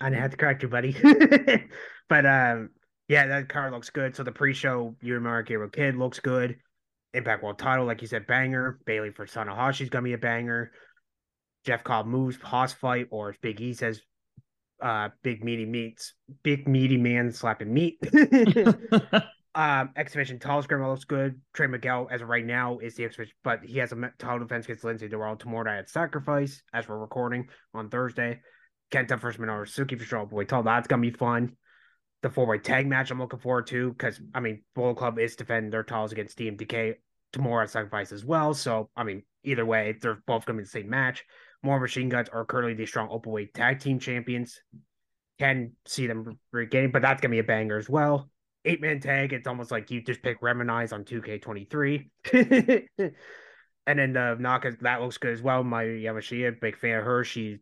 I 0.00 0.10
have 0.10 0.30
to 0.30 0.36
correct 0.36 0.62
you, 0.62 0.68
buddy. 0.68 0.96
but 2.08 2.26
um, 2.26 2.70
yeah, 3.08 3.26
that 3.26 3.48
card 3.48 3.72
looks 3.72 3.90
good. 3.90 4.14
So 4.16 4.22
the 4.22 4.32
pre-show, 4.32 4.94
you 5.00 5.14
and 5.14 5.24
Mark 5.24 5.48
Gabriel 5.48 5.70
Kidd 5.70 5.96
looks 5.96 6.20
good. 6.20 6.56
Impact 7.14 7.42
World 7.42 7.58
title, 7.58 7.86
like 7.86 8.02
you 8.02 8.08
said, 8.08 8.26
banger. 8.26 8.78
Bailey 8.84 9.10
for 9.10 9.26
Tanahashi's 9.26 9.88
gonna 9.88 10.04
be 10.04 10.12
a 10.12 10.18
banger. 10.18 10.72
Jeff 11.64 11.84
Cobb 11.84 12.06
moves, 12.06 12.36
Hoss 12.40 12.72
fight, 12.72 13.08
or 13.10 13.30
as 13.30 13.36
Big 13.38 13.60
E 13.60 13.72
says, 13.72 14.00
uh, 14.80 15.08
big 15.22 15.42
meaty 15.42 15.66
meats, 15.66 16.14
big 16.42 16.68
meaty 16.68 16.96
man 16.96 17.32
slapping 17.32 17.72
meat. 17.72 17.98
um, 19.54 19.90
exhibition 19.96 20.38
title 20.38 20.62
scrim 20.62 20.86
looks 20.86 21.04
good. 21.04 21.40
Trey 21.52 21.66
Miguel, 21.66 22.08
as 22.10 22.22
of 22.22 22.28
right 22.28 22.46
now, 22.46 22.78
is 22.78 22.94
the 22.94 23.04
exhibition, 23.04 23.34
but 23.42 23.64
he 23.64 23.78
has 23.78 23.92
a 23.92 24.12
title 24.18 24.38
defense 24.38 24.66
against 24.66 24.84
Lince 24.84 25.10
Dorado 25.10 25.36
tomorrow 25.36 25.64
night 25.64 25.78
at 25.78 25.90
Sacrifice, 25.90 26.62
as 26.72 26.88
we're 26.88 26.98
recording 26.98 27.48
on 27.74 27.90
Thursday. 27.90 28.40
Kenta 28.92 29.18
versus 29.18 29.40
Minoru 29.40 29.68
Suzuki 29.68 29.96
for 29.96 30.04
sure. 30.04 30.26
Boy, 30.26 30.44
tell 30.44 30.62
that's 30.62 30.88
gonna 30.88 31.02
be 31.02 31.10
fun 31.10 31.56
the 32.22 32.30
four 32.30 32.46
way 32.46 32.58
tag 32.58 32.86
match 32.86 33.10
I'm 33.10 33.20
looking 33.20 33.38
forward 33.38 33.66
to 33.68 33.90
because 33.90 34.20
I 34.34 34.40
mean 34.40 34.62
Bullet 34.74 34.96
Club 34.96 35.18
is 35.18 35.36
defending 35.36 35.70
their 35.70 35.84
titles 35.84 36.12
against 36.12 36.38
TMDK 36.38 36.94
tomorrow 37.32 37.66
Sacrifice 37.66 38.12
as 38.12 38.24
well. 38.24 38.54
So 38.54 38.90
I 38.96 39.04
mean 39.04 39.22
either 39.44 39.64
way, 39.64 39.96
they're 40.00 40.22
both 40.26 40.46
going 40.46 40.56
to 40.56 40.62
be 40.62 40.64
the 40.64 40.70
same 40.70 40.90
match. 40.90 41.24
More 41.62 41.80
Machine 41.80 42.08
Guns 42.08 42.28
are 42.28 42.44
currently 42.44 42.74
the 42.74 42.86
strong 42.86 43.08
open 43.10 43.32
weight 43.32 43.54
tag 43.54 43.80
team 43.80 43.98
champions. 43.98 44.60
Can 45.38 45.72
see 45.86 46.06
them 46.06 46.38
regaining, 46.52 46.90
but 46.90 47.02
that's 47.02 47.20
gonna 47.20 47.32
be 47.32 47.38
a 47.38 47.44
banger 47.44 47.78
as 47.78 47.88
well. 47.88 48.28
Eight 48.64 48.80
man 48.80 49.00
tag, 49.00 49.32
it's 49.32 49.46
almost 49.46 49.70
like 49.70 49.90
you 49.90 50.02
just 50.02 50.22
pick 50.22 50.40
Reminize 50.40 50.92
on 50.92 51.04
2K23. 51.04 52.10
and 53.86 53.98
then 53.98 54.16
uh, 54.16 54.34
the 54.34 54.42
Naka, 54.42 54.76
that 54.80 55.00
looks 55.00 55.18
good 55.18 55.32
as 55.32 55.42
well. 55.42 55.62
Mayu 55.62 56.02
Yamashita, 56.02 56.60
big 56.60 56.76
fan 56.76 56.98
of 56.98 57.04
her. 57.04 57.24
She's 57.24 57.58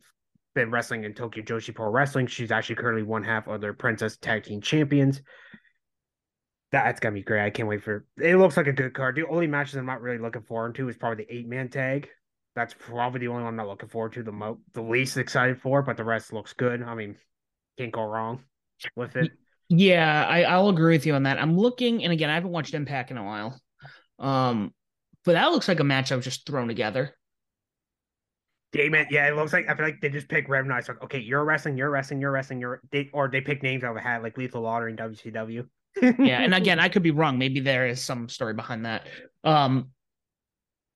been 0.55 0.71
wrestling 0.71 1.05
in 1.05 1.13
Tokyo 1.13 1.45
Joshi 1.45 1.75
Pro 1.75 1.91
Wrestling. 1.91 2.27
She's 2.27 2.51
actually 2.51 2.77
currently 2.77 3.03
one 3.03 3.23
half 3.23 3.47
of 3.47 3.61
their 3.61 3.75
Princess 3.75 4.17
Tag 4.17 4.45
Team 4.45 4.61
Champions. 4.61 5.21
That's 6.85 7.01
gonna 7.01 7.15
be 7.15 7.23
great. 7.23 7.45
I 7.45 7.51
can't 7.51 7.69
wait 7.69 7.83
for 7.83 8.07
it. 8.19 8.37
Looks 8.37 8.57
like 8.57 8.67
a 8.67 8.73
good 8.73 8.95
card. 8.95 9.17
The 9.17 9.27
only 9.27 9.47
matches 9.47 9.77
I'm 9.77 9.87
not 9.87 10.01
really 10.01 10.19
looking 10.19 10.43
forward 10.43 10.75
to 10.77 10.89
is 10.89 10.97
probably 10.97 11.25
the 11.25 11.35
eight 11.35 11.49
man 11.49 11.69
tag. 11.69 12.09
That's 12.55 12.75
probably 12.79 13.21
the 13.21 13.29
only 13.29 13.43
one 13.43 13.51
I'm 13.51 13.57
not 13.57 13.69
looking 13.69 13.89
forward 13.89 14.15
to 14.15 14.23
the 14.23 14.33
mo 14.33 14.59
the 14.73 14.83
least 14.83 15.17
excited 15.17 15.61
for, 15.61 15.83
but 15.83 15.97
the 15.97 16.05
rest 16.05 16.33
looks 16.33 16.53
good. 16.53 16.83
I 16.83 16.95
mean, 16.95 17.17
can't 17.79 17.93
go 17.93 18.05
wrong 18.05 18.45
with 18.95 19.17
it. 19.17 19.33
Yeah, 19.69 20.25
I, 20.27 20.45
I'll 20.45 20.69
agree 20.69 20.95
with 20.95 21.07
you 21.07 21.15
on 21.15 21.25
that. 21.25 21.39
I'm 21.39 21.57
looking, 21.57 22.05
and 22.05 22.13
again, 22.13 22.31
I 22.31 22.35
haven't 22.35 22.53
watched 22.53 22.73
Impact 22.73 23.11
in 23.11 23.19
a 23.19 23.25
while. 23.25 23.61
Um, 24.19 24.73
but 25.25 25.33
that 25.33 25.51
looks 25.51 25.69
like 25.69 25.81
a 25.81 25.85
match 25.85 26.13
I 26.13 26.17
was 26.17 26.25
just 26.25 26.47
thrown 26.47 26.69
together. 26.69 27.15
Damon, 28.73 29.07
yeah, 29.11 29.29
it 29.29 29.35
looks 29.37 29.53
like 29.53 29.69
I 29.69 29.75
feel 29.75 29.87
like 29.87 30.01
they 30.01 30.09
just 30.09 30.29
pick 30.29 30.49
random 30.49 30.69
nights. 30.69 30.89
Like, 30.89 31.03
okay, 31.03 31.19
you're 31.19 31.45
wrestling, 31.45 31.77
you're 31.77 31.91
wrestling, 31.91 32.21
you're 32.21 32.31
wrestling, 32.31 32.61
you're 32.61 32.81
they 32.91 33.11
or 33.13 33.29
they 33.29 33.41
pick 33.41 33.63
names 33.63 33.85
out 33.85 33.93
of 33.93 33.97
a 33.97 34.01
hat 34.01 34.23
like 34.23 34.37
Lethal 34.37 34.63
Lottery 34.63 34.93
and 34.93 34.99
WCW. 34.99 35.67
Yeah, 36.03 36.43
and 36.43 36.55
again, 36.55 36.79
I 36.79 36.89
could 36.91 37.03
be 37.03 37.11
wrong. 37.11 37.39
Maybe 37.39 37.61
there 37.61 37.87
is 37.87 38.03
some 38.03 38.29
story 38.29 38.55
behind 38.55 38.85
that. 38.87 39.07
Um 39.45 39.91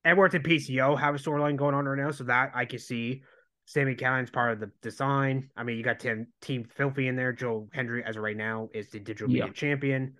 Edwards 0.04 0.34
and 0.34 0.44
PCO 0.44 0.98
have 0.98 1.14
a 1.14 1.18
storyline 1.18 1.56
going 1.56 1.74
on 1.74 1.84
right 1.84 2.02
now, 2.02 2.10
so 2.10 2.24
that 2.24 2.52
I 2.54 2.64
can 2.64 2.78
see. 2.78 3.22
Sammy 3.66 3.94
Callihan's 3.94 4.30
part 4.30 4.52
of 4.52 4.58
the 4.58 4.72
design. 4.82 5.48
I 5.56 5.62
mean, 5.62 5.76
you 5.76 5.84
got 5.84 6.00
Team, 6.00 6.26
team 6.40 6.64
Filthy 6.64 7.06
in 7.06 7.14
there. 7.14 7.32
Joe 7.32 7.68
Hendry, 7.72 8.02
as 8.02 8.16
of 8.16 8.22
right 8.22 8.36
now, 8.36 8.68
is 8.74 8.88
the 8.90 8.98
digital 8.98 9.28
media 9.28 9.52
champion. 9.52 10.14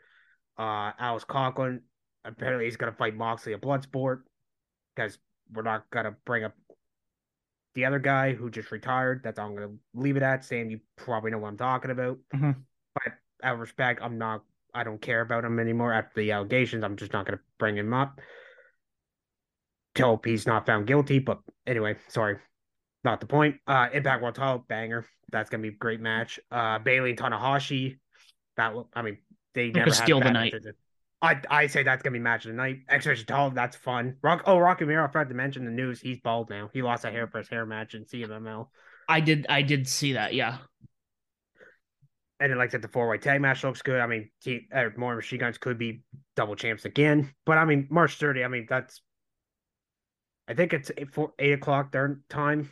Uh, 0.57 0.93
Alex 1.01 1.25
Coughlin, 1.25 1.81
apparently 2.25 2.67
he's 2.67 2.77
going 2.77 2.93
to 2.93 2.97
fight 2.97 3.17
Moxley 3.17 3.55
at 3.55 3.61
Bloodsport 3.61 4.21
because 4.95 5.19
we're 5.53 5.63
not 5.63 5.89
gonna 5.91 6.15
bring 6.25 6.45
up 6.45 6.55
the 7.75 7.85
other 7.85 7.99
guy 7.99 8.35
who 8.35 8.51
just 8.51 8.71
retired. 8.71 9.23
That's 9.25 9.39
all 9.39 9.49
I'm 9.49 9.55
gonna 9.55 9.75
leave 9.95 10.17
it 10.17 10.23
at. 10.23 10.45
Sam, 10.45 10.71
you 10.71 10.81
probably 10.97 11.31
know 11.31 11.39
what 11.39 11.49
I'm 11.49 11.57
talking 11.57 11.91
about. 11.91 12.19
Mhm. 12.35 12.57
But 12.95 13.15
out 13.43 13.55
of 13.55 13.61
respect, 13.61 14.01
I'm 14.03 14.19
not. 14.19 14.43
I 14.75 14.85
don't 14.85 15.01
care 15.01 15.21
about 15.21 15.45
him 15.45 15.59
anymore 15.59 15.93
after 15.93 16.21
the 16.21 16.33
allegations. 16.33 16.85
I'm 16.85 16.97
just 16.97 17.13
not 17.13 17.27
gonna 17.27 17.41
bring 17.59 17.77
him 17.77 17.93
up 17.93 18.21
till 19.95 20.21
he's 20.25 20.47
not 20.47 20.67
found 20.67 20.87
guilty. 20.87 21.19
But 21.19 21.41
anyway, 21.67 21.97
sorry, 22.09 22.37
not 23.05 23.21
the 23.21 23.27
point. 23.27 23.57
Uh, 23.67 23.89
Impact 23.93 24.23
World 24.23 24.35
Title 24.35 24.65
banger. 24.69 25.07
That's 25.31 25.51
gonna 25.51 25.63
be 25.63 25.69
a 25.69 25.73
great 25.73 26.01
match. 26.01 26.41
Uh, 26.51 26.79
Bailey 26.79 27.11
and 27.11 27.19
Tanahashi. 27.19 27.99
That 28.57 28.75
will- 28.75 28.91
I 28.95 29.03
mean, 29.03 29.19
they 29.55 29.71
never 29.71 29.91
steal 29.93 30.21
the 30.21 30.31
night. 30.33 30.55
I 31.23 31.41
I 31.51 31.67
say 31.67 31.83
that's 31.83 32.03
gonna 32.03 32.15
be 32.15 32.19
match 32.19 32.47
of 32.47 32.53
the 32.53 32.57
night. 32.57 32.79
Title, 32.89 33.51
that's 33.51 33.77
fun. 33.77 34.17
Rock. 34.23 34.43
Oh, 34.47 34.59
Rocky 34.59 34.85
Romero. 34.85 35.05
I 35.05 35.07
forgot 35.09 35.29
to 35.29 35.35
mention 35.35 35.65
the 35.65 35.71
news. 35.71 36.01
He's 36.01 36.19
bald 36.19 36.49
now. 36.49 36.71
He 36.73 36.81
lost 36.83 37.05
a 37.05 37.11
hair 37.11 37.27
for 37.27 37.39
his 37.39 37.49
hair 37.49 37.67
match 37.67 37.95
in 37.95 38.05
CMLL. 38.07 38.69
I 39.09 39.21
did 39.21 39.47
I 39.49 39.63
did 39.63 39.87
see 39.87 40.15
that. 40.15 40.33
Yeah. 40.35 40.59
And 42.41 42.51
then, 42.51 42.59
like 42.59 42.71
I 42.71 42.73
said, 42.73 42.83
the 42.83 42.89
four 42.89 43.07
way 43.09 43.19
tag 43.19 43.41
match 43.41 43.63
looks 43.63 43.83
good. 43.83 44.01
I 44.01 44.07
mean, 44.07 44.31
uh, 44.75 44.85
more 44.97 45.15
machine 45.15 45.41
guns 45.41 45.59
could 45.59 45.79
be 45.79 46.03
double 46.37 46.57
champs 46.57 46.87
again. 46.87 47.35
But 47.45 47.59
I 47.59 47.67
mean, 47.67 47.87
March 47.91 48.17
30. 48.17 48.45
I 48.45 48.49
mean, 48.49 48.67
that's. 48.69 49.03
I 50.49 50.55
think 50.55 50.73
it's 50.73 50.91
eight, 50.97 51.13
four, 51.13 51.33
eight 51.39 51.53
o'clock 51.53 51.93
their 51.93 52.21
time, 52.29 52.71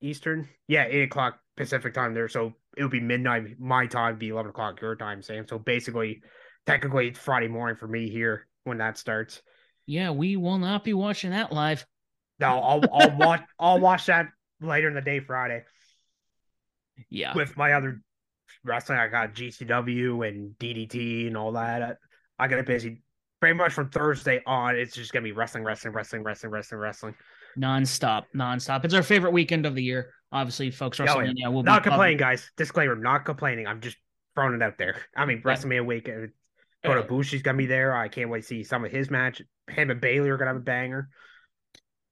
Eastern. 0.00 0.48
Yeah, 0.66 0.86
eight 0.88 1.02
o'clock 1.02 1.38
Pacific 1.56 1.94
time 1.94 2.14
there. 2.14 2.28
So 2.28 2.54
it 2.76 2.82
would 2.82 2.90
be 2.90 3.00
midnight 3.00 3.60
my 3.60 3.86
time, 3.86 4.18
be 4.18 4.30
eleven 4.30 4.50
o'clock 4.50 4.80
your 4.80 4.96
time, 4.96 5.22
Sam. 5.22 5.46
So 5.46 5.58
basically, 5.58 6.22
technically, 6.66 7.08
it's 7.08 7.18
Friday 7.18 7.48
morning 7.48 7.76
for 7.76 7.86
me 7.86 8.08
here 8.08 8.48
when 8.64 8.78
that 8.78 8.96
starts. 8.98 9.42
Yeah, 9.86 10.10
we 10.10 10.36
will 10.36 10.58
not 10.58 10.82
be 10.82 10.94
watching 10.94 11.30
that 11.30 11.52
live. 11.52 11.84
No, 12.40 12.58
I'll 12.58 12.82
I'll 12.92 13.16
watch 13.16 13.44
I'll 13.58 13.80
watch 13.80 14.06
that 14.06 14.28
later 14.60 14.88
in 14.88 14.94
the 14.94 15.02
day 15.02 15.20
Friday 15.20 15.62
Yeah. 17.10 17.34
with 17.34 17.56
my 17.56 17.74
other 17.74 18.00
wrestling. 18.64 18.98
I 18.98 19.08
got 19.08 19.34
GCW 19.34 20.26
and 20.28 20.52
DDT 20.58 21.26
and 21.28 21.36
all 21.36 21.52
that. 21.52 21.82
I, 22.38 22.44
I 22.44 22.48
get 22.48 22.64
busy. 22.66 23.02
Pretty 23.40 23.54
much 23.56 23.72
from 23.72 23.90
Thursday 23.90 24.40
on, 24.46 24.76
it's 24.76 24.94
just 24.94 25.12
gonna 25.12 25.24
be 25.24 25.32
wrestling, 25.32 25.64
wrestling, 25.64 25.92
wrestling, 25.92 26.22
wrestling, 26.22 26.52
wrestling, 26.52 26.80
wrestling. 26.80 27.14
nonstop, 27.58 28.24
nonstop. 28.36 28.84
It's 28.84 28.94
our 28.94 29.02
favorite 29.02 29.32
weekend 29.32 29.66
of 29.66 29.74
the 29.74 29.82
year. 29.82 30.12
Obviously, 30.30 30.70
folks, 30.70 31.00
Oh, 31.00 31.04
yeah. 31.04 31.14
WrestleMania 31.16 31.52
will 31.52 31.62
Not 31.64 31.82
complaining, 31.82 32.18
guys. 32.18 32.50
Disclaimer: 32.56 32.94
not 32.94 33.24
complaining. 33.24 33.66
I'm 33.66 33.80
just 33.80 33.96
throwing 34.36 34.54
it 34.54 34.62
out 34.62 34.78
there. 34.78 34.96
I 35.16 35.26
mean, 35.26 35.42
Yeah. 35.44 35.52
WrestleMania 35.52 35.84
week. 35.84 36.08
uh, 36.08 36.26
Kota 36.84 37.02
Ibushi's 37.02 37.42
gonna 37.42 37.58
be 37.58 37.66
there. 37.66 37.94
I 37.96 38.08
can't 38.08 38.30
wait 38.30 38.42
to 38.42 38.46
see 38.46 38.62
some 38.64 38.84
of 38.84 38.92
his 38.92 39.10
match. 39.10 39.42
Him 39.68 39.90
and 39.90 40.00
Bailey 40.00 40.30
are 40.30 40.36
gonna 40.36 40.50
have 40.50 40.56
a 40.56 40.60
banger. 40.60 41.08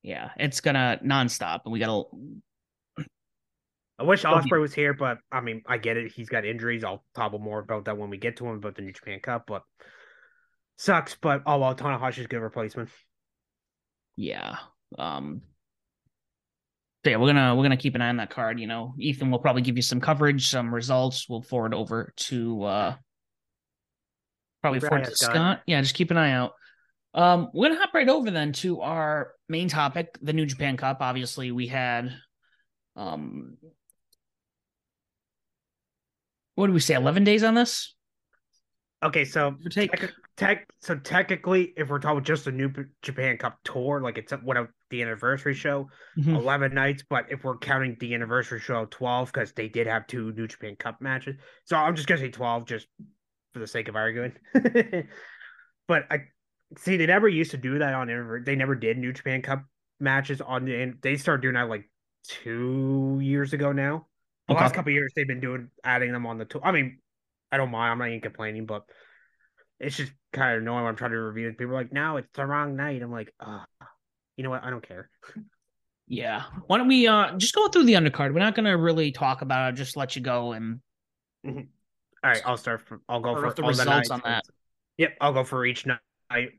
Yeah, 0.03 0.31
it's 0.37 0.61
gonna 0.61 0.99
nonstop, 1.05 1.61
and 1.65 1.73
we 1.73 1.79
gotta. 1.79 2.09
I 4.01 4.03
wish 4.05 4.23
Ospreay 4.25 4.59
was 4.59 4.73
here, 4.73 4.95
but 4.95 5.19
I 5.31 5.43
mean, 5.43 5.63
I 5.67 5.77
get 5.77 5.99
it. 5.99 6.11
He's 6.11 6.31
got 6.31 6.47
injuries. 6.47 6.85
I'll 6.85 7.05
talk 7.15 7.39
more 7.39 7.59
about 7.59 7.85
that 7.85 7.99
when 7.99 8.09
we 8.09 8.17
get 8.17 8.39
to 8.39 8.47
him 8.47 8.57
about 8.57 8.75
the 8.75 8.81
New 8.81 8.93
Japan 8.93 9.21
Cup. 9.21 9.45
But 9.47 9.63
sucks. 10.79 11.17
But 11.21 11.43
oh 11.45 11.59
well, 11.59 11.75
Tanahashi's 11.75 12.25
a 12.25 12.29
good 12.29 12.41
replacement. 12.41 12.89
Yeah. 14.17 14.57
Um. 14.99 15.43
so 17.05 17.11
yeah, 17.11 17.19
we're 17.19 17.27
gonna 17.27 17.55
we're 17.55 17.63
gonna 17.63 17.77
keep 17.77 17.95
an 17.95 18.01
eye 18.01 18.09
on 18.09 18.17
that 18.17 18.31
card. 18.31 18.59
You 18.59 18.69
know, 18.69 18.95
Ethan 18.99 19.31
will 19.31 19.39
probably 19.39 19.61
give 19.61 19.77
you 19.77 19.83
some 19.83 20.01
coverage, 20.01 20.49
some 20.49 20.75
results. 20.75 21.29
We'll 21.29 21.43
forward 21.43 21.75
over 21.75 22.15
to 22.17 22.63
uh 22.65 22.97
probably 24.63 24.81
forward 24.81 25.05
to 25.05 25.15
Scott. 25.15 25.35
Scott. 25.35 25.61
Yeah, 25.67 25.83
just 25.83 25.95
keep 25.95 26.11
an 26.11 26.17
eye 26.17 26.33
out. 26.33 26.53
Um, 27.13 27.51
we're 27.53 27.69
gonna 27.69 27.81
hop 27.81 27.93
right 27.93 28.09
over 28.09 28.31
then 28.31 28.53
to 28.55 28.81
our 28.81 29.33
main 29.47 29.69
topic, 29.69 30.19
the 30.23 30.33
New 30.33 30.47
Japan 30.47 30.79
Cup. 30.79 30.99
Obviously, 31.03 31.53
we 31.53 31.67
had 31.67 32.15
um 32.97 33.59
what 36.61 36.67
did 36.67 36.75
we 36.75 36.81
say, 36.81 36.95
eleven 36.95 37.25
days 37.25 37.43
on 37.43 37.55
this? 37.55 37.95
Okay, 39.03 39.25
so 39.25 39.55
take. 39.71 39.93
tech, 39.93 40.13
tech, 40.37 40.69
so 40.81 40.95
technically, 40.95 41.73
if 41.75 41.89
we're 41.89 41.99
talking 41.99 42.23
just 42.23 42.47
a 42.47 42.53
New 42.53 42.71
Japan 43.01 43.39
Cup 43.39 43.59
tour, 43.65 44.03
like 44.03 44.19
it's 44.19 44.31
what 44.43 44.59
the 44.91 45.01
anniversary 45.01 45.55
show, 45.55 45.89
Mhm. 46.19 46.37
11 46.37 46.75
nights, 46.75 47.03
but 47.09 47.25
if 47.31 47.43
we're 47.43 47.57
counting 47.57 47.97
the 47.99 48.13
anniversary 48.15 48.61
show, 48.61 48.85
12, 48.91 49.33
because 49.33 49.53
they 49.53 49.69
did 49.69 49.87
have 49.87 50.07
two 50.07 50.33
New 50.33 50.47
Japan 50.47 50.77
Cup 50.77 51.01
matches. 51.01 51.37
So 51.65 51.77
I'm 51.77 51.97
just 51.97 52.09
going 52.09 52.21
to 52.21 52.27
say 52.27 52.31
12 52.31 52.67
just 52.67 52.89
for 53.55 53.61
the 53.61 53.67
sake 53.67 53.89
of 53.89 53.97
arguing. 53.97 54.33
but 55.89 56.05
I 56.11 56.25
see, 56.77 56.99
they 56.99 57.07
never 57.07 57.27
used 57.29 57.53
to 57.53 57.57
do 57.57 57.79
that 57.79 57.95
on. 57.95 58.43
They 58.45 58.55
never 58.57 58.75
did 58.75 58.99
New 58.99 59.15
Japan 59.15 59.41
Cup 59.41 59.65
matches 59.99 60.43
on 60.43 60.67
the, 60.67 60.75
and 60.79 60.99
they 61.01 61.17
started 61.17 61.41
doing 61.41 61.55
that 61.55 61.71
like 61.71 61.89
two 62.25 63.19
years 63.23 63.55
ago 63.55 63.73
now. 63.73 64.09
The 64.51 64.57
Okay. 64.57 64.65
last 64.65 64.75
couple 64.75 64.91
of 64.91 64.95
years, 64.95 65.13
they've 65.15 65.27
been 65.27 65.41
doing 65.41 65.71
adding 65.85 66.13
them 66.13 66.27
on 66.27 66.39
the 66.39 66.45
tour. 66.45 66.61
I 66.65 66.73
mean, 66.73 66.99
I 67.53 67.57
don't 67.57 67.71
mind. 67.71 67.93
I'm 67.93 67.99
not 67.99 68.09
even 68.09 68.21
complaining, 68.21 68.67
but 68.67 68.83
it's 69.79 69.97
just 69.97 70.13
kind 70.33 70.57
of 70.57 70.63
annoying 70.63 70.83
when 70.85 70.91
I'm 70.91 70.97
trying 70.97 71.13
to 71.13 71.17
review 71.19 71.49
it. 71.49 71.57
People 71.59 71.75
are 71.75 71.79
like, 71.83 71.93
no, 71.93 72.17
it's 72.17 72.29
the 72.35 72.45
wrong 72.45 72.77
night. 72.77 73.01
I'm 73.03 73.13
like, 73.13 73.33
uh, 73.41 73.61
you 74.37 74.45
know 74.45 74.51
what? 74.51 74.65
I 74.65 74.71
don't 74.71 74.87
care. 74.87 75.09
Yeah. 76.13 76.43
Why 76.67 76.79
don't 76.79 76.89
we 76.89 77.07
uh 77.07 77.37
just 77.37 77.55
go 77.55 77.69
through 77.69 77.85
the 77.85 77.93
undercard? 77.93 78.35
We're 78.35 78.41
not 78.41 78.57
gonna 78.57 78.77
really 78.77 79.13
talk 79.13 79.43
about 79.43 79.73
it, 79.73 79.77
just 79.77 79.97
let 79.97 80.17
you 80.17 80.23
go 80.23 80.51
and 80.51 80.81
All 81.47 81.55
right, 82.25 82.43
I'll 82.45 82.57
start. 82.57 82.83
For, 82.83 83.01
I'll 83.09 83.21
go 83.21 83.37
for 83.37 83.53
the 83.55 83.63
results 83.63 83.87
nights. 83.87 84.11
on 84.11 84.21
that. 84.25 84.43
Yep, 84.99 85.17
I'll 85.21 85.33
go 85.33 85.45
for 85.45 85.65
each 85.65 85.87
night 85.87 86.01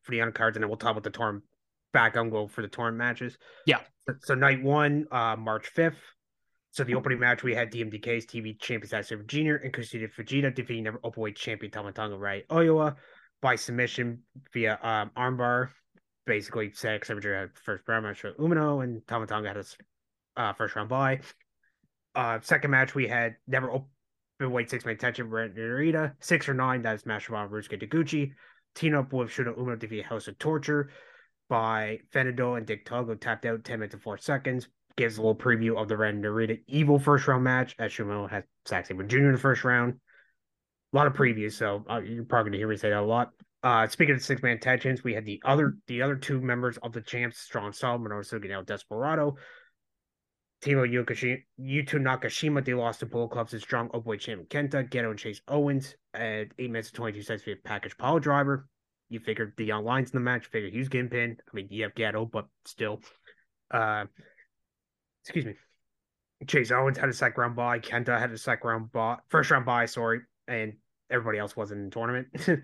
for 0.03 0.11
the 0.11 0.19
undercards, 0.19 0.55
and 0.55 0.63
then 0.63 0.69
we'll 0.69 0.77
talk 0.77 0.91
about 0.91 1.03
the 1.03 1.09
tournament. 1.09 1.43
Back, 1.91 2.15
I'll 2.15 2.29
go 2.29 2.47
for 2.47 2.61
the 2.61 2.69
tournament 2.69 2.99
matches. 2.99 3.37
Yeah. 3.65 3.81
So, 4.07 4.15
so 4.23 4.35
night 4.35 4.63
one, 4.63 5.05
uh, 5.11 5.35
March 5.35 5.67
fifth. 5.67 5.99
So 6.71 6.85
the 6.85 6.95
opening 6.95 7.19
match 7.19 7.43
we 7.43 7.53
had 7.53 7.69
TMDK's 7.71 8.25
TV 8.25 8.57
champion 8.57 8.87
Zack 8.87 9.05
Jr. 9.05 9.55
and 9.55 9.73
Kushida 9.73 10.09
Fujita 10.09 10.55
defeating 10.55 10.85
number 10.85 11.01
openweight 11.01 11.35
champion 11.35 11.69
Tama 11.69 11.91
Tonga 11.91 12.17
Rai 12.17 12.43
Oyoa 12.49 12.95
by 13.41 13.55
submission 13.55 14.19
via 14.53 14.79
um, 14.81 15.11
armbar. 15.17 15.69
Basically, 16.25 16.71
Zack 16.71 17.05
Jr. 17.05 17.33
had 17.33 17.49
first 17.61 17.83
round 17.89 18.05
match 18.05 18.23
with 18.23 18.37
Umino, 18.37 18.83
and 18.83 19.05
Tama 19.05 19.27
Tonga 19.27 19.49
had 19.49 19.57
his 19.57 19.75
uh, 20.37 20.53
first 20.53 20.77
round 20.77 20.87
bye. 20.87 21.19
Uh, 22.15 22.39
second 22.41 22.71
match 22.71 22.95
we 22.95 23.05
had 23.05 23.35
never 23.47 23.69
openweight 24.41 24.69
six 24.69 24.85
man 24.85 24.97
tension 24.97 25.29
Brent 25.29 25.55
Narita 25.55 26.13
six 26.21 26.47
or 26.47 26.53
nine. 26.53 26.83
That 26.83 26.95
is 26.95 27.03
Mashima 27.03 27.49
Ryusuke 27.49 27.81
Taguchi. 27.81 28.31
Team 28.75 28.95
up 28.95 29.11
with 29.11 29.29
Shota 29.29 29.57
Umino 29.57 29.77
defeat 29.77 30.05
House 30.05 30.29
of 30.29 30.39
Torture 30.39 30.89
by 31.49 31.99
Fenado 32.13 32.57
and 32.57 32.65
Dick 32.65 32.85
Togo 32.85 33.15
tapped 33.15 33.45
out 33.45 33.65
10 33.65 33.79
minutes 33.79 33.93
and 33.93 34.01
4 34.01 34.17
seconds. 34.17 34.69
Gives 34.97 35.17
a 35.17 35.21
little 35.21 35.35
preview 35.35 35.81
of 35.81 35.87
the 35.87 35.97
Ren 35.97 36.21
Narita 36.21 36.61
Evil 36.67 36.99
first 36.99 37.27
round 37.27 37.43
match 37.43 37.75
as 37.79 37.91
Shumo 37.91 38.29
has 38.29 38.43
Zack 38.67 38.85
Sabre 38.85 39.03
Jr. 39.03 39.17
in 39.27 39.31
the 39.31 39.37
first 39.37 39.63
round. 39.63 39.99
A 40.93 40.97
lot 40.97 41.07
of 41.07 41.13
previews, 41.13 41.53
so 41.53 41.85
uh, 41.89 42.01
you're 42.01 42.25
probably 42.25 42.49
going 42.49 42.51
to 42.53 42.57
hear 42.57 42.67
me 42.67 42.75
say 42.75 42.89
that 42.89 42.99
a 42.99 43.01
lot. 43.01 43.31
Uh, 43.63 43.87
speaking 43.87 44.15
of 44.15 44.23
six 44.23 44.41
man 44.41 44.59
tensions, 44.59 45.03
we 45.03 45.13
had 45.13 45.25
the 45.25 45.41
other 45.45 45.77
the 45.87 46.01
other 46.01 46.15
two 46.15 46.41
members 46.41 46.77
of 46.77 46.91
the 46.91 47.01
champs, 47.01 47.37
Strong 47.37 47.73
Style, 47.73 47.99
Minoru 47.99 48.27
Sugi, 48.27 48.45
and 48.45 48.53
El 48.53 48.63
Desperado. 48.63 49.37
Timo 50.61 50.87
Yukashi, 50.87 51.43
Yuto 51.59 51.99
Nakashima, 51.99 52.63
they 52.63 52.75
lost 52.75 52.99
to 52.99 53.07
Bull 53.07 53.27
Clubs 53.27 53.53
and 53.53 53.61
Strong 53.61 53.89
Openweight 53.89 54.19
Champion 54.19 54.47
Kenta, 54.47 54.87
Gedo 54.87 55.09
and 55.09 55.17
Chase 55.17 55.41
Owens 55.47 55.95
at 56.13 56.49
8 56.59 56.69
minutes 56.69 56.89
and 56.89 56.97
22 56.97 57.23
seconds 57.23 57.43
via 57.43 57.55
package 57.63 57.97
power 57.97 58.19
driver. 58.19 58.67
You 59.09 59.19
figured 59.19 59.53
the 59.57 59.65
young 59.65 59.83
lines 59.83 60.11
in 60.11 60.17
the 60.17 60.23
match, 60.23 60.45
figured 60.45 60.71
he 60.71 60.77
was 60.77 60.87
getting 60.87 61.09
pinned. 61.09 61.41
I 61.47 61.55
mean, 61.55 61.67
you 61.71 61.83
have 61.83 61.95
Gedo, 61.95 62.29
but 62.29 62.45
still. 62.65 63.01
Uh, 63.71 64.05
excuse 65.23 65.45
me. 65.45 65.55
Chase 66.47 66.71
Owens 66.71 66.97
had 66.97 67.09
a 67.09 67.13
second 67.13 67.39
round 67.39 67.55
bye. 67.55 67.79
Kenta 67.79 68.19
had 68.19 68.31
a 68.31 68.37
second 68.37 68.67
round 68.67 68.91
bye, 68.91 69.17
first 69.29 69.51
round 69.51 69.65
bye, 69.65 69.85
sorry, 69.85 70.21
and 70.47 70.73
everybody 71.09 71.37
else 71.37 71.55
wasn't 71.55 71.79
in 71.79 71.85
the 71.85 71.91
tournament. 71.91 72.27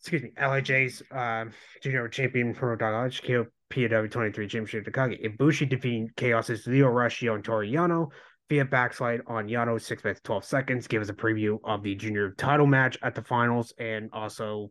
excuse 0.00 0.22
me. 0.22 0.30
LIJ's 0.38 1.02
uh, 1.10 1.44
junior 1.82 2.08
champion 2.08 2.54
from 2.54 2.78
Dagachi 2.78 3.46
PW 3.70 4.10
23 4.10 4.46
Championship 4.46 4.84
Takagi. 4.84 5.24
Ibushi 5.26 5.68
defeating 5.68 6.10
Chaos's 6.16 6.66
Leo 6.66 6.86
Rushio 6.86 7.34
and 7.34 7.44
Toru 7.44 7.66
Yano 7.66 8.10
via 8.48 8.64
backslide 8.64 9.22
on 9.26 9.48
Yano, 9.48 9.80
6 9.80 10.04
minutes 10.04 10.20
12 10.22 10.44
seconds. 10.44 10.86
Give 10.86 11.02
us 11.02 11.08
a 11.08 11.14
preview 11.14 11.58
of 11.64 11.82
the 11.82 11.94
junior 11.94 12.30
title 12.32 12.66
match 12.66 12.96
at 13.02 13.14
the 13.14 13.22
finals. 13.22 13.74
And 13.78 14.08
also, 14.12 14.70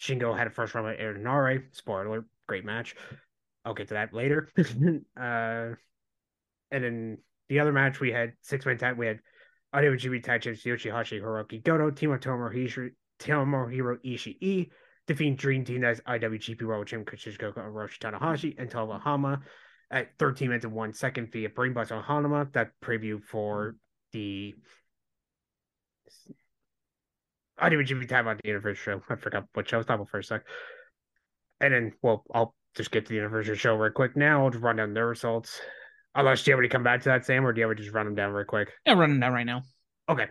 Shingo 0.00 0.36
had 0.36 0.48
a 0.48 0.50
first 0.50 0.74
round 0.74 0.88
with 0.88 0.96
Aaron. 0.98 1.68
Spoiler 1.72 2.06
alert, 2.06 2.24
great 2.48 2.64
match. 2.64 2.96
I'll 3.64 3.74
get 3.74 3.88
to 3.88 3.94
that 3.94 4.12
later. 4.12 4.48
uh, 4.58 5.74
and 6.70 6.84
then 6.84 7.18
the 7.48 7.60
other 7.60 7.72
match 7.72 8.00
we 8.00 8.12
had 8.12 8.32
six 8.40 8.66
man 8.66 8.78
tag. 8.78 8.96
We 8.96 9.06
had 9.06 9.20
Tag 9.72 10.42
Champs 10.42 10.64
Yoshihashi 10.64 11.20
Hirooki 11.20 11.62
Goto, 11.62 11.90
Timo 11.90 12.20
Tomohiro 12.20 12.90
Tomohiro 13.18 13.98
Ishii 14.04 14.70
defeating 15.06 15.36
Dream 15.36 15.64
Team 15.64 15.80
that's 15.80 16.00
IWGP 16.00 16.62
World 16.62 16.86
Champion 16.86 17.16
Kushishiko 17.16 17.54
Orochi 17.54 17.98
Tanahashi 17.98 18.54
and 18.58 18.70
Tova 18.70 19.00
Hama 19.00 19.40
at 19.90 20.08
13 20.18 20.48
minutes 20.48 20.64
and 20.64 20.74
one 20.74 20.92
second 20.92 21.32
via 21.32 21.48
Brain 21.48 21.72
Bus 21.72 21.90
on 21.90 22.02
Hanama. 22.02 22.52
That 22.52 22.70
preview 22.82 23.22
for 23.22 23.76
the 24.12 24.54
IWGP 27.60 28.08
Time 28.08 28.28
on 28.28 28.38
the 28.42 28.48
Universe 28.48 28.78
show. 28.78 29.02
I 29.10 29.16
forgot 29.16 29.46
what 29.54 29.68
show 29.68 29.76
I 29.76 29.78
was 29.78 29.86
talking 29.86 30.02
about 30.02 30.10
for 30.10 30.18
a 30.18 30.24
sec. 30.24 30.44
And 31.60 31.74
then, 31.74 31.92
well, 32.02 32.24
I'll 32.32 32.54
just 32.74 32.90
get 32.90 33.06
to 33.06 33.12
the 33.12 33.18
anniversary 33.18 33.56
show 33.56 33.74
real 33.74 33.92
quick 33.92 34.16
now. 34.16 34.44
I'll 34.44 34.50
just 34.50 34.62
run 34.62 34.76
down 34.76 34.94
their 34.94 35.08
results. 35.08 35.60
Unless 36.14 36.42
do 36.42 36.50
you 36.50 36.56
have 36.56 36.60
any 36.60 36.68
come 36.68 36.82
back 36.82 37.02
to 37.02 37.08
that, 37.08 37.24
Sam, 37.24 37.46
or 37.46 37.52
do 37.52 37.60
you 37.60 37.64
ever 37.64 37.74
just 37.74 37.92
run 37.92 38.06
them 38.06 38.14
down 38.14 38.32
real 38.32 38.44
quick? 38.44 38.70
Yeah, 38.86 38.94
running 38.94 39.20
down 39.20 39.32
right 39.32 39.46
now. 39.46 39.62
Okay. 40.08 40.26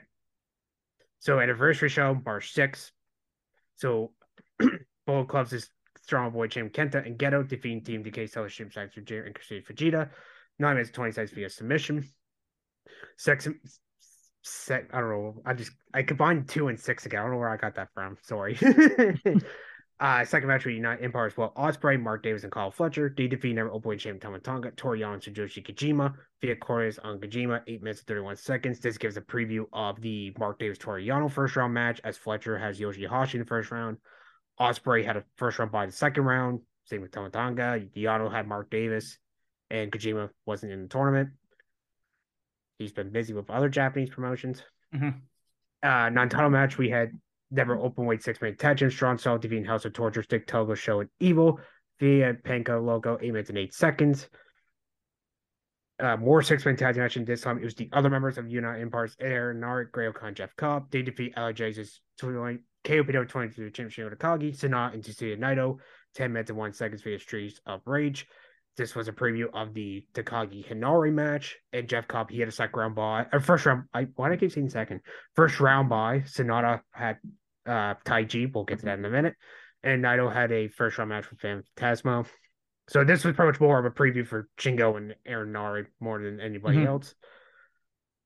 So 1.19 1.39
anniversary 1.39 1.89
show, 1.89 2.19
March 2.25 2.53
6th. 2.53 2.91
So 3.75 4.11
Bullet 5.07 5.27
Clubs 5.27 5.53
is 5.53 5.69
Strong 6.03 6.31
Boy 6.31 6.47
Champ 6.47 6.73
Kenta 6.73 7.05
and 7.05 7.17
Gedo 7.17 7.47
defeating 7.47 7.83
Team 7.83 8.03
Decay 8.03 8.27
Sacks 8.27 8.55
for 8.55 9.01
Jair 9.01 9.25
and 9.25 9.35
Christine 9.35 9.63
Fujita. 9.63 10.09
Nine 10.59 10.75
minutes, 10.75 10.91
20 10.91 11.11
seconds 11.11 11.31
via 11.31 11.49
submission. 11.49 12.07
Sex, 13.17 13.47
set, 14.43 14.85
I 14.93 14.99
don't 14.99 15.09
know. 15.09 15.41
I 15.45 15.53
just, 15.53 15.71
I 15.93 16.03
combined 16.03 16.49
two 16.49 16.67
and 16.67 16.79
six 16.79 17.05
again. 17.05 17.19
I 17.19 17.23
don't 17.23 17.31
know 17.31 17.37
where 17.37 17.49
I 17.49 17.57
got 17.57 17.75
that 17.75 17.89
from. 17.93 18.17
Sorry. 18.23 18.57
uh, 20.01 20.25
second 20.25 20.47
match 20.47 20.65
we 20.65 20.73
unite 20.73 20.99
Empire 21.01 21.27
as 21.27 21.37
well. 21.37 21.53
Ospreay, 21.55 22.01
Mark 22.01 22.23
Davis, 22.23 22.43
and 22.43 22.51
Kyle 22.51 22.71
Fletcher. 22.71 23.13
They 23.15 23.27
defeat 23.27 23.53
never 23.53 23.71
open 23.71 23.97
champ 23.99 24.19
Tama 24.19 24.39
Tonga, 24.39 24.71
Toriano, 24.71 25.13
and 25.13 25.21
Tsuyoshi 25.21 25.63
Kojima 25.63 26.13
via 26.41 26.55
Corres 26.55 26.97
on 27.03 27.19
Kojima, 27.19 27.61
8 27.67 27.83
minutes 27.83 27.99
and 27.99 28.07
31 28.07 28.35
seconds. 28.35 28.79
This 28.79 28.97
gives 28.97 29.15
a 29.15 29.21
preview 29.21 29.65
of 29.71 30.01
the 30.01 30.35
Mark 30.39 30.57
Davis 30.57 30.79
Toriano 30.79 31.31
first 31.31 31.55
round 31.55 31.73
match 31.73 32.01
as 32.03 32.17
Fletcher 32.17 32.57
has 32.57 32.79
Yoshihashi 32.79 33.35
in 33.35 33.39
the 33.41 33.45
first 33.45 33.69
round. 33.69 33.97
Ospreay 34.59 35.05
had 35.05 35.17
a 35.17 35.23
first 35.37 35.59
round 35.59 35.71
by 35.71 35.85
the 35.85 35.91
second 35.91 36.23
round. 36.23 36.61
Same 36.85 37.01
with 37.01 37.11
Tama 37.11 37.29
Tonga. 37.29 37.79
Yano 37.95 38.31
had 38.31 38.47
Mark 38.47 38.71
Davis 38.71 39.19
and 39.69 39.91
Kojima 39.91 40.29
wasn't 40.45 40.71
in 40.71 40.81
the 40.81 40.87
tournament. 40.87 41.29
He's 42.79 42.91
been 42.91 43.11
busy 43.11 43.33
with 43.33 43.51
other 43.51 43.69
Japanese 43.69 44.09
promotions. 44.09 44.63
Mhm. 44.93 45.21
Uh, 45.83 46.09
non-title 46.09 46.49
match 46.49 46.77
we 46.77 46.89
had 46.89 47.11
never 47.51 47.77
open 47.77 48.05
weight 48.05 48.23
six 48.23 48.41
man 48.41 48.55
tag 48.55 48.77
team 48.77 48.89
strong 48.89 49.17
style 49.17 49.37
defeating 49.37 49.65
House 49.65 49.85
of 49.85 49.93
Torture 49.93 50.23
Stick 50.23 50.47
Togo 50.47 50.73
Show 50.73 51.01
and 51.01 51.09
Evil 51.19 51.59
via 51.99 52.33
Panko 52.33 52.83
logo 52.83 53.17
eight 53.21 53.31
minutes 53.31 53.49
and 53.49 53.57
eight 53.57 53.73
seconds. 53.73 54.27
Uh, 55.99 56.17
more 56.17 56.41
six 56.41 56.65
man 56.65 56.75
tag 56.75 56.95
team 56.95 57.03
action 57.03 57.25
this 57.25 57.41
time. 57.41 57.59
It 57.59 57.65
was 57.65 57.75
the 57.75 57.89
other 57.93 58.09
members 58.09 58.37
of 58.37 58.49
United 58.49 58.81
Empires, 58.81 59.15
Air, 59.19 59.53
Narik, 59.53 59.91
Grailcon, 59.91 60.33
Jeff 60.33 60.55
Cobb. 60.55 60.89
They 60.89 61.03
defeat 61.03 61.35
LJ's 61.35 62.01
20, 62.17 62.59
KOPW 62.83 63.27
22 63.27 63.69
Championship 63.69 64.19
Takagi, 64.19 64.57
Sanat, 64.57 64.93
and 64.93 65.03
Tetsuya 65.03 65.37
Naito. 65.37 65.77
10 66.15 66.33
minutes 66.33 66.49
and 66.49 66.59
1 66.59 66.73
seconds 66.73 67.01
via 67.01 67.19
Streets 67.19 67.61
of 67.65 67.81
Rage. 67.85 68.27
This 68.77 68.95
was 68.95 69.07
a 69.07 69.11
preview 69.11 69.45
of 69.53 69.73
the 69.73 70.05
Takagi 70.13 70.65
Henare 70.67 71.11
match. 71.11 71.57
And 71.73 71.87
Jeff 71.87 72.07
Cobb, 72.07 72.29
he 72.29 72.39
had 72.39 72.47
a 72.47 72.51
second 72.51 72.79
round 72.79 72.95
by, 72.95 73.25
or 73.31 73.39
first 73.39 73.65
round. 73.65 73.83
I 73.93 74.07
why 74.15 74.29
do 74.29 74.33
I 74.33 74.37
keep 74.37 74.51
saying 74.51 74.69
second? 74.69 75.01
First 75.35 75.59
round 75.59 75.89
by 75.89 76.23
Sonata 76.23 76.81
had 76.91 77.17
uh 77.65 77.95
Taiji. 78.05 78.53
We'll 78.53 78.63
get 78.65 78.79
to 78.79 78.85
that 78.85 78.99
in 78.99 79.05
a 79.05 79.09
minute. 79.09 79.35
And 79.83 80.03
Naito 80.03 80.31
had 80.31 80.51
a 80.51 80.67
first 80.67 80.97
round 80.97 81.09
match 81.09 81.29
with 81.29 81.39
Phantasmo. 81.39 82.27
So 82.87 83.03
this 83.03 83.23
was 83.23 83.35
pretty 83.35 83.51
much 83.51 83.61
more 83.61 83.79
of 83.79 83.85
a 83.85 83.89
preview 83.91 84.25
for 84.27 84.49
Shingo 84.59 84.97
and 84.97 85.15
Aaron 85.25 85.51
Nari 85.51 85.85
more 85.99 86.21
than 86.21 86.39
anybody 86.39 86.79
Mhm. 86.79 86.87
else. 86.87 87.15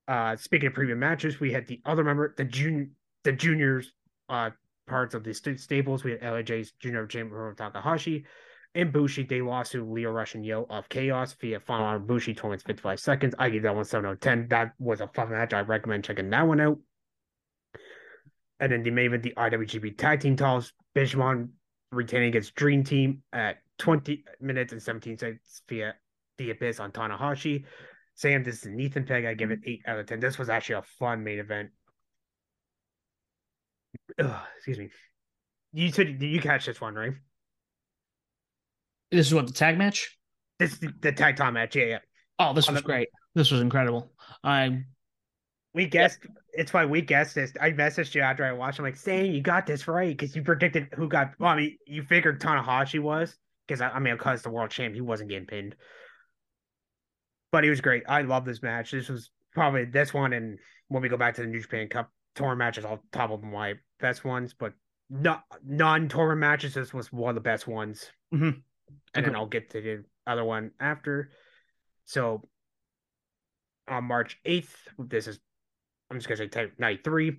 Uh 0.08 0.36
speaking 0.36 0.68
of 0.68 0.72
preview 0.74 0.96
matches, 0.96 1.40
we 1.40 1.52
had 1.52 1.66
the 1.66 1.80
other 1.84 2.04
member, 2.04 2.34
the 2.36 2.44
junior 2.44 2.88
the 3.24 3.32
juniors 3.32 3.92
uh 4.28 4.50
parts 4.86 5.14
of 5.14 5.24
the 5.24 5.34
st- 5.34 5.58
staples. 5.60 6.04
We 6.04 6.12
had 6.12 6.20
LAJ's 6.20 6.72
junior 6.72 7.06
champion 7.06 7.54
Takahashi 7.56 8.24
and 8.74 8.92
Bushi. 8.92 9.24
They 9.24 9.40
lost 9.42 9.72
to 9.72 9.84
Leo 9.84 10.12
Rush 10.12 10.34
and 10.36 10.44
Yo 10.46 10.64
of 10.70 10.88
Chaos 10.88 11.34
via 11.40 11.58
final 11.58 11.98
Bushi, 11.98 12.34
20 12.34 12.58
55 12.62 13.00
seconds. 13.00 13.34
I 13.38 13.50
give 13.50 13.64
that 13.64 13.74
one 13.74 13.84
7 13.84 14.06
out 14.06 14.12
of 14.12 14.20
10. 14.20 14.46
That 14.48 14.72
was 14.78 15.00
a 15.00 15.08
fun 15.08 15.30
match. 15.30 15.52
I 15.54 15.60
recommend 15.60 16.04
checking 16.04 16.30
that 16.30 16.46
one 16.46 16.60
out. 16.60 16.78
And 18.60 18.72
then 18.72 18.82
the 18.82 18.90
main 18.90 19.06
event, 19.06 19.22
the 19.22 19.34
IWGP 19.36 19.98
Tag 19.98 20.20
Team 20.20 20.36
titles, 20.36 20.72
Bishamon 20.94 21.50
retaining 21.92 22.28
against 22.28 22.54
Dream 22.54 22.82
Team 22.84 23.22
at 23.32 23.58
20 23.78 24.24
minutes 24.40 24.72
and 24.72 24.82
17 24.82 25.18
seconds 25.18 25.62
via 25.68 25.94
the 26.38 26.50
Abyss 26.50 26.80
on 26.80 26.90
Tanahashi. 26.90 27.64
Sam, 28.14 28.42
this 28.42 28.56
is 28.60 28.64
an 28.64 28.80
Ethan 28.80 29.04
Peg. 29.04 29.26
I 29.26 29.34
give 29.34 29.50
it 29.50 29.60
8 29.64 29.82
out 29.86 29.98
of 29.98 30.06
10. 30.06 30.20
This 30.20 30.38
was 30.38 30.48
actually 30.48 30.76
a 30.76 30.82
fun 30.82 31.22
main 31.22 31.38
event. 31.38 31.70
Ugh, 34.18 34.40
excuse 34.56 34.78
me. 34.78 34.88
You 35.72 35.92
said 35.92 36.22
you 36.22 36.40
catch 36.40 36.64
this 36.66 36.80
one, 36.80 36.94
right? 36.94 37.12
This 39.10 39.26
is 39.26 39.34
what 39.34 39.46
the 39.46 39.52
tag 39.52 39.76
match. 39.76 40.16
This 40.58 40.72
is 40.72 40.78
the, 40.80 40.92
the 41.00 41.12
tag 41.12 41.36
time 41.36 41.54
match. 41.54 41.76
Yeah, 41.76 41.84
yeah. 41.84 41.98
Oh, 42.38 42.54
this 42.54 42.68
On 42.68 42.74
was 42.74 42.82
the- 42.82 42.86
great. 42.86 43.08
This 43.34 43.50
was 43.50 43.60
incredible. 43.60 44.10
I 44.42 44.84
We 45.76 45.84
guessed. 45.84 46.20
It's 46.54 46.72
why 46.72 46.86
we 46.86 47.02
guessed 47.02 47.34
this. 47.34 47.52
I 47.60 47.70
messaged 47.70 48.14
you 48.14 48.22
after 48.22 48.46
I 48.46 48.52
watched. 48.52 48.78
I'm 48.78 48.86
like, 48.86 48.96
saying 48.96 49.34
you 49.34 49.42
got 49.42 49.66
this 49.66 49.86
right 49.86 50.16
because 50.16 50.34
you 50.34 50.42
predicted 50.42 50.88
who 50.96 51.06
got. 51.06 51.34
Well, 51.38 51.50
I 51.50 51.56
mean, 51.56 51.76
you 51.86 52.02
figured 52.02 52.40
Tanahashi 52.40 52.98
was 52.98 53.36
because 53.68 53.82
I, 53.82 53.90
I 53.90 53.98
mean, 53.98 54.14
because 54.14 54.40
the 54.40 54.48
world 54.48 54.70
champ, 54.70 54.94
he 54.94 55.02
wasn't 55.02 55.28
getting 55.28 55.46
pinned. 55.46 55.76
But 57.52 57.62
he 57.62 57.68
was 57.68 57.82
great. 57.82 58.04
I 58.08 58.22
love 58.22 58.46
this 58.46 58.62
match. 58.62 58.92
This 58.92 59.10
was 59.10 59.30
probably 59.52 59.84
this 59.84 60.14
one, 60.14 60.32
and 60.32 60.58
when 60.88 61.02
we 61.02 61.10
go 61.10 61.18
back 61.18 61.34
to 61.34 61.42
the 61.42 61.46
New 61.46 61.60
Japan 61.60 61.88
Cup 61.88 62.10
tournament 62.34 62.58
matches, 62.60 62.86
I'll 62.86 63.02
top 63.12 63.30
of 63.30 63.42
my 63.42 63.74
best 64.00 64.24
ones. 64.24 64.54
But 64.58 64.72
not 65.10 65.44
non-tournament 65.62 66.40
matches, 66.40 66.72
this 66.72 66.94
was 66.94 67.12
one 67.12 67.28
of 67.28 67.34
the 67.34 67.42
best 67.42 67.68
ones. 67.68 68.10
Mhm. 68.32 68.62
And 69.14 69.26
then 69.26 69.36
I'll 69.36 69.46
get 69.46 69.68
to 69.70 69.82
the 69.82 70.04
other 70.26 70.44
one 70.44 70.70
after. 70.80 71.32
So 72.06 72.48
on 73.88 74.04
March 74.04 74.38
8th, 74.46 74.74
this 74.98 75.26
is 75.26 75.38
I'm 76.10 76.18
just 76.18 76.28
gonna 76.28 76.38
say 76.38 76.48
type 76.48 76.74
night 76.78 77.04
three. 77.04 77.38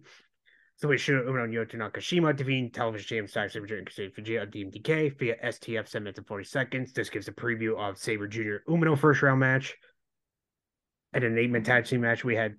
So 0.78 0.88
we 0.88 0.98
should 1.00 1.26
Yoto 1.26 1.74
Nakashima 1.74 2.36
defeating 2.36 2.70
television 2.70 3.08
champion 3.08 3.28
Zack 3.28 3.50
Sabre 3.50 3.66
Jr. 3.66 3.90
Sabre 3.90 4.22
Fujita 4.22 4.46
TMDK 4.46 5.18
via 5.18 5.36
STF 5.44 5.88
7 5.88 6.04
minutes 6.04 6.20
and 6.20 6.28
40 6.28 6.44
seconds. 6.44 6.94
This 6.94 7.10
gives 7.10 7.28
a 7.28 7.32
preview 7.32 7.76
of 7.80 7.98
Sabre 7.98 8.28
Jr. 8.28 8.58
Umino 8.70 8.96
first 8.96 9.24
round 9.24 9.40
match. 9.40 9.76
And 11.14 11.24
an 11.24 11.36
eight 11.36 11.50
man 11.50 11.64
tag 11.64 11.86
team 11.86 12.02
match, 12.02 12.24
we 12.24 12.36
had 12.36 12.58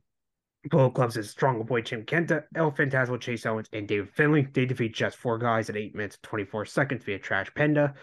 Bullet 0.65 0.95
Clubs 0.95 1.17
as 1.17 1.31
Strong 1.31 1.63
Boy 1.63 1.83
Champ 1.83 2.07
Kenta, 2.07 2.43
El 2.57 2.73
Phantasmo, 2.73 3.21
Chase 3.21 3.47
Owens, 3.47 3.69
and 3.73 3.87
David 3.87 4.11
Finlay. 4.11 4.49
They 4.53 4.67
defeat 4.67 4.95
just 4.95 5.17
four 5.17 5.39
guys 5.39 5.71
at 5.71 5.77
eight 5.77 5.95
minutes 5.95 6.17
and 6.17 6.23
24 6.25 6.65
seconds 6.67 7.05
via 7.05 7.21
Trash 7.21 7.55
Penda. 7.55 7.95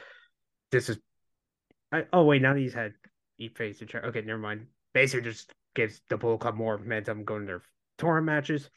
This 0.72 0.90
is. 0.90 0.98
I, 1.92 2.06
oh, 2.14 2.24
wait, 2.24 2.42
now 2.42 2.54
these 2.54 2.74
had 2.74 2.94
Eat 3.38 3.58
Face 3.58 3.82
and 3.82 3.90
Trash. 3.90 4.06
Okay, 4.06 4.22
never 4.22 4.40
mind. 4.40 4.68
Basically, 4.94 5.30
just 5.30 5.52
gives 5.76 6.02
the 6.10 6.16
Bullet 6.16 6.40
Club 6.40 6.56
more 6.56 6.78
momentum 6.78 7.26
going 7.26 7.42
to 7.42 7.48
their 7.48 7.62
tournament 7.98 8.26
matches. 8.26 8.70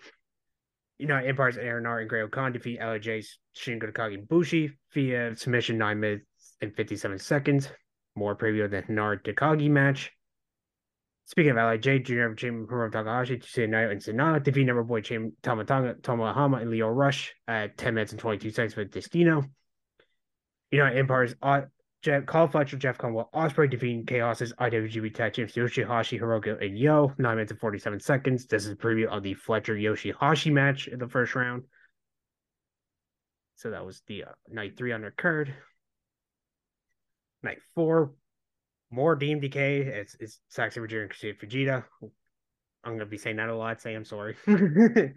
You 0.98 1.07
know, 1.07 1.16
Empire's 1.16 1.57
Aaron 1.57 1.87
Art 1.87 2.02
and 2.02 2.11
Gray 2.11 2.26
Khan 2.28 2.52
defeat 2.52 2.81
LAJ's 2.81 3.38
Shingo 3.57 3.92
Takagi 3.92 4.14
and 4.14 4.28
Bushi 4.28 4.72
via 4.92 5.37
submission 5.37 5.78
9 5.78 6.00
minutes 6.00 6.24
and 6.61 6.74
57 6.74 7.18
seconds. 7.18 7.70
More 8.16 8.37
preview 8.37 8.64
of 8.64 8.72
the 8.72 8.83
Henare 8.83 9.22
Takagi 9.22 9.70
match. 9.70 10.11
Speaking 11.26 11.50
of 11.50 11.57
LIJ, 11.59 12.04
Junior 12.04 12.33
Jim 12.35 12.66
Hiro 12.68 12.88
Takahashi, 12.90 13.37
Tetsuya 13.37 13.68
Naito, 13.68 13.92
and 13.92 14.02
Sonata 14.02 14.40
defeat 14.40 14.64
number 14.64 14.83
boy 14.83 15.02
Chim 15.02 15.35
Tama 15.42 15.64
Tonga, 15.64 15.94
Tomohama, 16.00 16.62
and 16.62 16.70
Leo 16.70 16.88
Rush 16.88 17.35
at 17.46 17.76
10 17.76 17.92
minutes 17.94 18.12
and 18.12 18.18
22 18.18 18.50
seconds 18.50 18.76
with 18.76 18.90
Destino. 18.90 19.44
You 20.70 20.78
know, 20.78 20.87
Empire's 20.87 21.35
Jeff, 22.02 22.26
Carl 22.26 22.46
Fletcher, 22.46 22.76
Jeff 22.76 22.96
Conwell, 22.96 23.28
Ospreay 23.34 23.68
defeating 23.68 24.06
Chaos's 24.06 24.52
IWGP 24.54 25.14
Tag 25.14 25.32
Champs 25.32 25.54
Yoshihashi, 25.54 26.20
Hiroko, 26.20 26.64
and 26.64 26.78
Yo, 26.78 27.12
9 27.18 27.37
minutes 27.37 27.50
and 27.50 27.61
47 27.61 27.98
seconds. 28.00 28.46
This 28.46 28.66
is 28.66 28.72
a 28.72 28.76
preview 28.76 29.06
of 29.06 29.22
the 29.22 29.34
Fletcher 29.34 29.74
Yoshihashi 29.74 30.52
match 30.52 30.87
in 30.87 31.00
the 31.00 31.08
first 31.08 31.34
round. 31.34 31.64
So 33.56 33.70
that 33.70 33.84
was 33.84 34.02
the 34.06 34.24
uh, 34.24 34.32
night 34.48 34.76
three 34.76 34.90
undercard. 34.90 35.52
Night 37.42 37.58
four, 37.74 38.12
more 38.90 39.18
DMDK. 39.18 39.87
It's 39.87 40.16
it's 40.20 40.38
Sabre 40.48 40.87
Jr. 40.87 40.98
and 40.98 41.11
Christina 41.11 41.34
Fujita. 41.34 41.84
I'm 42.84 42.92
gonna 42.92 43.06
be 43.06 43.18
saying 43.18 43.37
that 43.37 43.48
a 43.48 43.56
lot. 43.56 43.80
Say 43.80 43.94
I'm 43.94 44.04
sorry. 44.04 44.37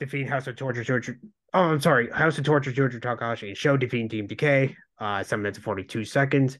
Defeat 0.00 0.28
House 0.28 0.46
of 0.46 0.56
Torture, 0.56 0.84
Torture. 0.84 1.18
Oh, 1.52 1.60
I'm 1.60 1.80
sorry. 1.80 2.10
House 2.10 2.38
of 2.38 2.44
Torture, 2.44 2.72
Torture 2.72 3.00
Takahashi 3.00 3.48
and 3.48 3.56
Show 3.56 3.76
defeating 3.76 4.08
Team 4.08 4.26
Decay. 4.26 4.74
Uh, 4.98 5.22
seven 5.22 5.42
minutes 5.42 5.58
and 5.58 5.64
42 5.64 6.04
seconds. 6.04 6.58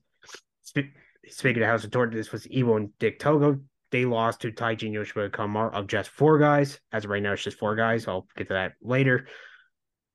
Spe- 0.63 0.93
speaking 1.29 1.63
of 1.63 1.69
House 1.69 1.85
of 1.85 1.91
Torture, 1.91 2.17
this 2.17 2.33
was 2.33 2.47
Evo 2.47 2.77
and 2.77 2.97
Dick 2.99 3.19
Togo. 3.19 3.61
They 3.91 4.05
lost 4.05 4.41
to 4.41 4.53
Taiji 4.53 4.87
and 4.87 4.95
Yoshimura 4.95 5.33
Kamar 5.33 5.73
of 5.73 5.87
just 5.87 6.11
four 6.11 6.39
guys. 6.39 6.81
As 6.93 7.05
of 7.05 7.11
right 7.11 7.23
now, 7.23 7.33
it's 7.33 7.43
just 7.43 7.59
four 7.59 7.77
guys. 7.77 8.09
I'll 8.09 8.27
get 8.37 8.49
to 8.49 8.55
that 8.55 8.73
later. 8.83 9.27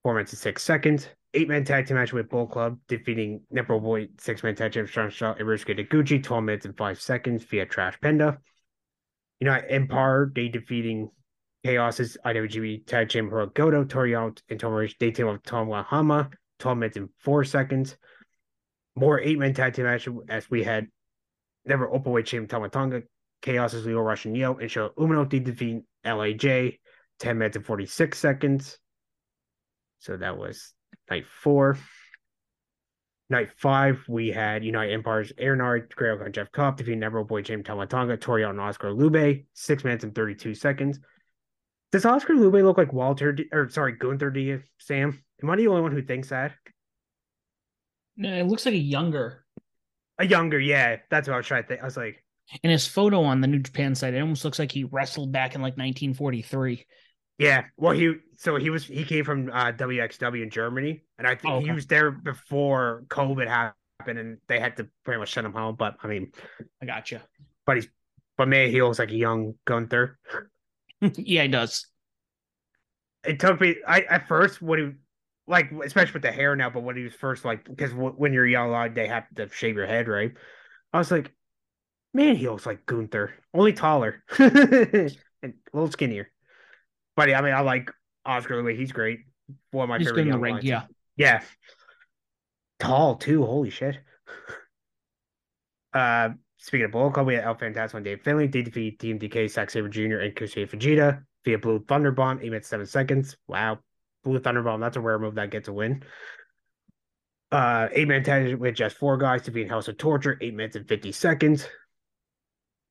Four 0.03 0.15
minutes 0.15 0.33
and 0.33 0.39
six 0.39 0.63
seconds. 0.63 1.07
Eight 1.33 1.47
man 1.47 1.63
tag 1.63 1.87
team 1.87 1.95
match 1.95 2.11
with 2.11 2.29
Bull 2.29 2.45
Club, 2.45 2.77
defeating 2.89 3.41
Nepro 3.53 3.81
Boy 3.81 4.09
six 4.19 4.43
man 4.43 4.55
tag 4.55 4.73
team 4.73 4.85
Strong 4.85 5.11
Shot 5.11 5.39
Irusuke 5.39 5.79
Taguchi, 5.79 6.21
12 6.21 6.43
minutes 6.43 6.65
and 6.65 6.75
five 6.77 6.99
seconds 6.99 7.43
via 7.45 7.65
Trash 7.65 7.97
Penda. 8.01 8.37
You 9.39 9.45
know, 9.45 9.53
Empire, 9.69 10.29
they 10.35 10.49
defeating 10.49 11.09
Chaos's 11.65 12.17
IWGP 12.25 12.85
tag 12.85 13.09
team 13.09 13.29
Hirogoto, 13.29 13.85
Toriano, 13.85 14.37
and 14.49 14.59
Tomorish. 14.59 14.95
They 14.99 15.11
team 15.11 15.27
of 15.27 15.41
Tom 15.43 15.67
Wahama, 15.67 16.31
12 16.59 16.77
minutes 16.77 16.97
and 16.97 17.09
four 17.19 17.45
seconds. 17.45 17.95
More 18.95 19.19
eight 19.19 19.39
man 19.39 19.53
tag 19.53 19.73
team 19.73 19.85
match 19.85 20.07
as 20.29 20.49
we 20.49 20.63
had 20.63 20.87
never 21.65 21.91
open 21.91 22.11
weight 22.11 22.25
champion 22.25 22.49
Tama 22.49 22.69
Tonga, 22.69 23.03
Chaos's 23.41 23.85
Leo 23.85 23.99
Russian 23.99 24.35
Yo, 24.35 24.55
and 24.55 24.69
Show 24.69 24.89
Umino 24.97 25.27
defeat 25.27 25.83
LAJ, 26.05 26.79
10 27.19 27.37
minutes 27.37 27.55
and 27.57 27.65
46 27.65 28.17
seconds. 28.17 28.77
So 29.99 30.17
that 30.17 30.37
was 30.37 30.73
night 31.09 31.25
four. 31.27 31.77
Night 33.29 33.49
five, 33.55 34.03
we 34.09 34.29
had 34.29 34.65
United 34.65 34.91
Empires, 34.91 35.31
Aaron 35.37 35.87
Grail 35.95 36.19
and 36.21 36.33
Jeff 36.33 36.51
Cobb 36.51 36.75
defeating 36.75 36.99
Never 36.99 37.23
Boy 37.23 37.41
James 37.41 37.63
Tama 37.63 37.87
Tonga, 37.87 38.17
Toriel, 38.17 38.49
and 38.49 38.59
Oskar 38.59 38.89
Leube, 38.89 39.45
six 39.53 39.85
minutes 39.85 40.03
and 40.03 40.13
32 40.13 40.53
seconds. 40.53 40.99
Does 41.93 42.05
Oskar 42.05 42.33
Leube 42.33 42.61
look 42.61 42.77
like 42.77 42.91
Walter, 42.91 43.31
D- 43.31 43.47
or 43.53 43.69
sorry, 43.69 43.93
Gunther 43.93 44.37
you, 44.37 44.63
Sam? 44.79 45.23
Am 45.41 45.49
I 45.49 45.55
the 45.55 45.67
only 45.67 45.81
one 45.81 45.93
who 45.93 46.01
thinks 46.01 46.29
that? 46.29 46.53
It 48.23 48.47
looks 48.47 48.65
like 48.65 48.75
a 48.75 48.77
younger. 48.77 49.45
A 50.19 50.25
younger, 50.25 50.59
yeah. 50.59 50.97
That's 51.09 51.27
what 51.27 51.35
I 51.35 51.37
was 51.37 51.47
trying 51.47 51.63
to 51.63 51.67
think. 51.67 51.81
I 51.81 51.85
was 51.85 51.97
like, 51.97 52.23
in 52.63 52.69
his 52.69 52.87
photo 52.87 53.23
on 53.23 53.41
the 53.41 53.47
New 53.47 53.59
Japan 53.59 53.95
site, 53.95 54.13
it 54.13 54.19
almost 54.19 54.43
looks 54.43 54.59
like 54.59 54.71
he 54.71 54.83
wrestled 54.83 55.31
back 55.31 55.55
in 55.55 55.61
like 55.61 55.77
1943. 55.77 56.85
Yeah, 57.37 57.63
well, 57.77 57.93
he 57.93 58.13
so 58.37 58.57
he 58.57 58.69
was 58.69 58.85
he 58.85 59.03
came 59.03 59.25
from 59.25 59.49
uh, 59.49 59.71
WXW 59.71 60.43
in 60.43 60.49
Germany, 60.51 61.01
and 61.17 61.25
I 61.25 61.35
think 61.35 61.51
oh, 61.51 61.57
okay. 61.57 61.67
he 61.67 61.71
was 61.71 61.87
there 61.87 62.11
before 62.11 63.03
COVID 63.07 63.47
happened, 63.47 64.19
and 64.19 64.37
they 64.47 64.59
had 64.59 64.77
to 64.77 64.87
pretty 65.05 65.19
much 65.19 65.33
send 65.33 65.47
him 65.47 65.53
home. 65.53 65.75
But 65.75 65.95
I 66.03 66.07
mean, 66.07 66.31
I 66.81 66.85
got 66.85 67.09
you. 67.09 67.19
But 67.65 67.77
he's 67.77 67.87
but 68.37 68.47
man, 68.47 68.69
he 68.69 68.81
looks 68.81 68.99
like 68.99 69.09
a 69.09 69.15
young 69.15 69.55
Gunther. 69.65 70.19
yeah, 71.01 71.43
he 71.43 71.47
does. 71.47 71.87
It 73.23 73.39
took 73.39 73.59
me. 73.59 73.77
I 73.87 74.01
at 74.01 74.27
first 74.27 74.61
when 74.61 74.79
he 74.79 74.91
like 75.47 75.71
especially 75.83 76.13
with 76.13 76.21
the 76.23 76.31
hair 76.31 76.55
now, 76.55 76.69
but 76.69 76.83
when 76.83 76.95
he 76.95 77.03
was 77.03 77.13
first 77.13 77.45
like 77.45 77.65
because 77.65 77.91
w- 77.91 78.13
when 78.15 78.33
you're 78.33 78.47
young, 78.47 78.93
they 78.93 79.07
have 79.07 79.25
to 79.35 79.49
shave 79.49 79.75
your 79.75 79.87
head, 79.87 80.07
right? 80.07 80.31
I 80.93 80.97
was 80.97 81.11
like, 81.11 81.33
man, 82.13 82.35
he 82.35 82.47
looks 82.47 82.65
like 82.65 82.85
Gunther, 82.85 83.33
only 83.53 83.73
taller 83.73 84.23
and 84.39 84.53
a 85.43 85.51
little 85.73 85.91
skinnier. 85.91 86.29
But 87.15 87.29
yeah, 87.29 87.39
I 87.39 87.41
mean, 87.41 87.53
I 87.53 87.61
like 87.61 87.91
Oscar 88.25 88.57
the 88.57 88.63
way 88.63 88.75
he's 88.75 88.91
great. 88.91 89.19
One 89.71 89.83
of 89.83 89.89
my 89.89 89.97
he's 89.97 90.07
favorite 90.07 90.27
young 90.27 90.39
ring, 90.41 90.59
Yeah, 90.61 90.83
yeah, 91.17 91.41
tall 92.79 93.15
too. 93.15 93.45
Holy 93.45 93.69
shit. 93.69 93.99
uh, 95.93 96.29
speaking 96.57 96.85
of 96.85 96.91
Bullet 96.91 97.13
Club, 97.13 97.27
we 97.27 97.35
had 97.35 97.43
El 97.43 97.55
Phantasmo 97.55 97.95
and 97.95 98.05
Dave 98.05 98.21
Finlay. 98.21 98.47
They 98.47 98.61
defeat 98.61 98.99
TMDK, 98.99 99.49
Zack 99.49 99.69
Sabre 99.69 99.89
Jr. 99.89 100.17
and 100.17 100.35
Kusuya 100.35 100.69
Fujita 100.69 101.23
via 101.43 101.57
Blue 101.57 101.79
Thunderbomb, 101.79 102.37
eight 102.37 102.49
minutes 102.49 102.67
seven 102.69 102.85
seconds. 102.85 103.35
Wow, 103.47 103.79
Blue 104.23 104.39
Thunderbomb. 104.39 104.79
That's 104.79 104.97
a 104.97 105.01
rare 105.01 105.19
move 105.19 105.35
that 105.35 105.51
gets 105.51 105.67
a 105.67 105.73
win. 105.73 106.03
Uh, 107.51 107.89
eight 107.91 108.07
man 108.07 108.23
tag 108.23 108.55
with 108.55 108.75
just 108.75 108.97
four 108.97 109.17
guys 109.17 109.41
to 109.43 109.51
be 109.51 109.61
in 109.61 109.69
House 109.69 109.87
of 109.87 109.97
Torture, 109.97 110.37
eight 110.41 110.53
minutes 110.53 110.75
and 110.75 110.87
fifty 110.87 111.11
seconds 111.11 111.67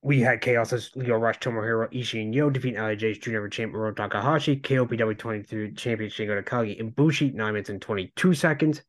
we 0.03 0.21
had 0.21 0.41
Chaos 0.41 0.73
as 0.73 0.91
Lio 0.95 1.19
Rush, 1.19 1.39
Tomohiro 1.39 1.93
Ishii, 1.93 2.23
and 2.23 2.35
Yo 2.35 2.49
defeating 2.49 2.81
LIJ's 2.81 3.19
junior 3.19 3.49
champ 3.49 3.73
Miro 3.73 3.93
Takahashi, 3.93 4.57
KOPW 4.57 5.19
23 5.19 5.75
champion 5.75 6.11
Shingo 6.11 6.43
Takagi, 6.43 6.81
and 6.81 6.95
Bushi, 6.95 7.31
9 7.31 7.53
minutes 7.53 7.69
and 7.69 7.83
22 7.83 8.35
seconds. 8.35 8.83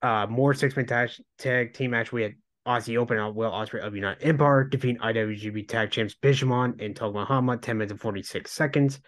Uh, 0.00 0.26
more 0.28 0.54
six 0.54 0.76
man 0.76 0.86
tag, 0.86 1.10
tag 1.38 1.74
team 1.74 1.92
match. 1.92 2.12
We 2.12 2.22
had 2.22 2.34
Aussie 2.66 2.96
Open 2.96 3.18
out 3.18 3.34
Will 3.34 3.50
Ospreay 3.50 3.80
of 3.80 3.94
United 3.94 4.24
Empire 4.24 4.64
defeating 4.64 4.98
IWGP 4.98 5.68
Tag 5.68 5.90
Champs 5.90 6.14
Bishamon 6.14 6.80
and 6.84 6.94
Mahama, 6.94 7.60
10 7.60 7.78
minutes 7.78 7.92
and 7.92 8.00
46 8.00 8.50
seconds. 8.50 9.00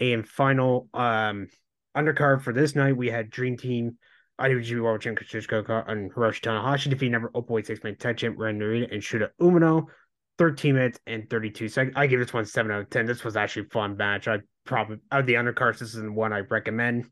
And 0.00 0.26
final 0.26 0.88
um 0.94 1.48
undercard 1.96 2.42
for 2.42 2.52
this 2.52 2.74
night, 2.74 2.96
we 2.96 3.08
had 3.08 3.30
Dream 3.30 3.56
Team 3.56 3.98
IWGP 4.40 4.82
World 4.82 5.02
Champion 5.02 5.28
Kazuchika 5.28 5.88
and 5.88 6.12
Hiroshi 6.12 6.40
Tanahashi 6.40 6.88
defeat 6.88 7.10
number 7.10 7.30
Openweight 7.30 7.66
Six 7.66 7.84
Man 7.84 7.96
Tag 7.96 8.16
Champ 8.16 8.36
Ren 8.38 8.58
Narita 8.58 8.92
and 8.92 9.02
Shota 9.02 9.28
Umino. 9.40 9.86
13 10.38 10.74
minutes 10.74 10.98
and 11.06 11.28
32 11.28 11.68
seconds. 11.68 11.92
I 11.98 12.06
give 12.06 12.18
this 12.18 12.32
one 12.32 12.46
7 12.46 12.72
out 12.72 12.80
of 12.80 12.88
10. 12.88 13.04
This 13.04 13.24
was 13.24 13.36
actually 13.36 13.66
a 13.66 13.68
fun 13.68 13.98
match. 13.98 14.26
I 14.26 14.38
probably 14.64 14.96
out 15.12 15.20
of 15.20 15.26
the 15.26 15.34
undercards, 15.34 15.80
this 15.80 15.94
is 15.94 16.00
the 16.00 16.10
one 16.10 16.32
I 16.32 16.40
recommend. 16.40 17.10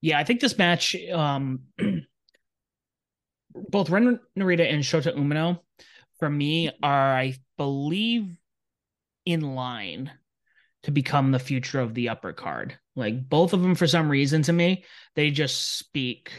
Yeah, 0.00 0.18
I 0.18 0.24
think 0.24 0.40
this 0.40 0.56
match, 0.56 0.96
um 1.12 1.60
both 3.54 3.90
Ren 3.90 4.18
Narita 4.38 4.72
and 4.72 4.82
Shota 4.82 5.14
Umino, 5.14 5.58
for 6.18 6.30
me, 6.30 6.70
are 6.82 7.14
I 7.14 7.34
believe 7.58 8.34
in 9.26 9.54
line 9.54 10.10
to 10.84 10.90
become 10.90 11.32
the 11.32 11.38
future 11.38 11.80
of 11.80 11.94
the 11.94 12.08
upper 12.08 12.32
card. 12.32 12.78
Like 12.96 13.28
both 13.28 13.52
of 13.52 13.62
them, 13.62 13.74
for 13.74 13.86
some 13.86 14.08
reason, 14.08 14.42
to 14.42 14.52
me, 14.52 14.84
they 15.14 15.30
just 15.30 15.76
speak 15.78 16.30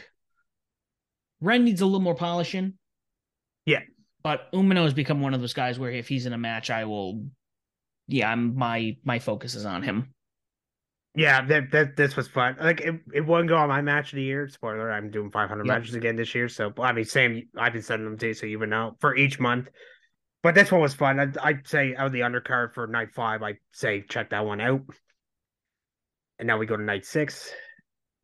Ren 1.40 1.64
needs 1.64 1.80
a 1.80 1.86
little 1.86 2.00
more 2.00 2.14
polishing. 2.14 2.74
Yeah. 3.66 3.80
But 4.22 4.50
Umino 4.52 4.84
has 4.84 4.94
become 4.94 5.20
one 5.20 5.34
of 5.34 5.40
those 5.40 5.52
guys 5.52 5.78
where 5.78 5.90
if 5.90 6.08
he's 6.08 6.26
in 6.26 6.32
a 6.32 6.38
match, 6.38 6.70
I 6.70 6.84
will 6.84 7.26
yeah, 8.08 8.30
I'm 8.30 8.56
my 8.56 8.96
my 9.04 9.18
focus 9.18 9.54
is 9.54 9.66
on 9.66 9.82
him. 9.82 10.14
Yeah, 11.14 11.44
that 11.46 11.70
that 11.72 11.96
this 11.96 12.14
was 12.14 12.28
fun. 12.28 12.56
Like 12.60 12.80
it, 12.80 13.00
it 13.12 13.26
wouldn't 13.26 13.48
go 13.48 13.56
on 13.56 13.68
my 13.68 13.82
match 13.82 14.12
of 14.12 14.16
the 14.16 14.22
year. 14.22 14.48
Spoiler: 14.48 14.90
I'm 14.90 15.10
doing 15.10 15.30
500 15.30 15.66
yep. 15.66 15.78
matches 15.78 15.94
again 15.94 16.16
this 16.16 16.34
year. 16.34 16.48
So 16.48 16.72
I 16.78 16.92
mean, 16.92 17.04
same. 17.04 17.48
I've 17.56 17.72
been 17.72 17.82
sending 17.82 18.08
them 18.08 18.18
to 18.18 18.28
you, 18.28 18.34
so 18.34 18.46
you 18.46 18.58
would 18.58 18.68
know 18.68 18.96
for 19.00 19.16
each 19.16 19.40
month. 19.40 19.68
But 20.46 20.54
this 20.54 20.70
one 20.70 20.80
was 20.80 20.94
fun. 20.94 21.18
I'd, 21.18 21.36
I'd 21.38 21.66
say 21.66 21.96
out 21.96 22.06
of 22.06 22.12
the 22.12 22.20
undercard 22.20 22.72
for 22.72 22.86
night 22.86 23.12
five, 23.12 23.42
I'd 23.42 23.58
say 23.72 24.04
check 24.08 24.30
that 24.30 24.46
one 24.46 24.60
out. 24.60 24.80
And 26.38 26.46
now 26.46 26.56
we 26.56 26.66
go 26.66 26.76
to 26.76 26.82
night 26.84 27.04
six. 27.04 27.52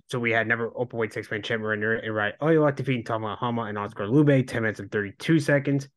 So 0.09 0.21
we 0.21 0.31
had 0.31 0.47
never 0.47 0.71
open 0.77 1.01
weight 1.01 1.13
six 1.13 1.29
man 1.33 1.43
champion 1.43 1.83
and 1.83 2.15
right 2.15 2.35
oh, 2.41 2.47
Oyoa 2.47 2.77
defeating 2.77 3.03
Tama 3.03 3.35
Hama 3.35 3.63
and 3.63 3.77
Oskar 3.77 4.07
Leube, 4.07 4.47
10 4.47 4.63
minutes 4.63 4.79
and 4.79 4.89
32 4.93 5.41
seconds. 5.41 5.89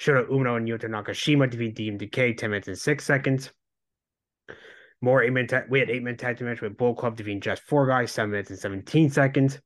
Shota 0.00 0.28
Umino 0.28 0.56
and 0.56 0.66
Yuta 0.66 0.86
Nakashima 0.86 1.48
defeat 1.48 1.76
TMDK, 1.76 2.36
10 2.36 2.50
minutes 2.50 2.66
and 2.66 2.76
6 2.76 3.04
seconds. 3.04 3.52
More 5.00 5.22
eight 5.22 5.32
man 5.32 5.46
ta- 5.46 5.62
we 5.70 5.78
had 5.78 5.88
eight 5.88 6.02
man 6.02 6.16
tag 6.16 6.36
team 6.36 6.48
match 6.48 6.62
with 6.62 6.76
Bull 6.76 6.96
Club 6.96 7.16
defeating 7.16 7.40
just 7.40 7.62
four 7.62 7.86
guys, 7.86 8.10
7 8.10 8.28
minutes 8.28 8.50
and 8.50 8.58
17 8.58 9.08
seconds. 9.08 9.60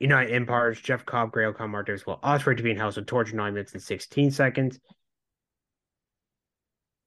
United 0.00 0.32
Empires, 0.32 0.80
Jeff 0.80 1.04
Cobb, 1.04 1.30
Grail 1.32 1.52
Con 1.52 1.72
Martyrs, 1.72 2.06
well, 2.06 2.20
Ospreay 2.22 2.56
defeating 2.56 2.78
House 2.78 2.96
of 2.96 3.04
Torture, 3.04 3.36
9 3.36 3.52
minutes 3.52 3.74
and 3.74 3.82
16 3.82 4.30
seconds. 4.30 4.80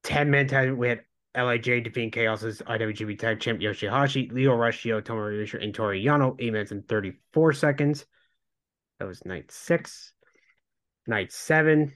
10 0.04 0.30
man 0.30 0.48
tag, 0.48 0.72
we 0.72 0.90
had 0.90 1.02
LIJ 1.36 1.84
defeating 1.84 2.12
Chaos's 2.12 2.62
IWGP 2.62 3.20
Tag 3.20 3.40
Champ 3.40 3.60
Yoshihashi, 3.60 4.32
Leo 4.32 4.56
Rushio, 4.56 5.02
Tomohiro 5.02 5.64
and 5.64 5.74
Toru 5.74 5.96
Yano, 5.96 6.36
8 6.40 6.52
minutes 6.52 6.72
and 6.72 6.88
34 6.88 7.54
seconds. 7.54 8.06
That 9.00 9.06
was 9.06 9.24
night 9.26 9.52
six. 9.52 10.14
Night 11.08 11.32
seven, 11.32 11.94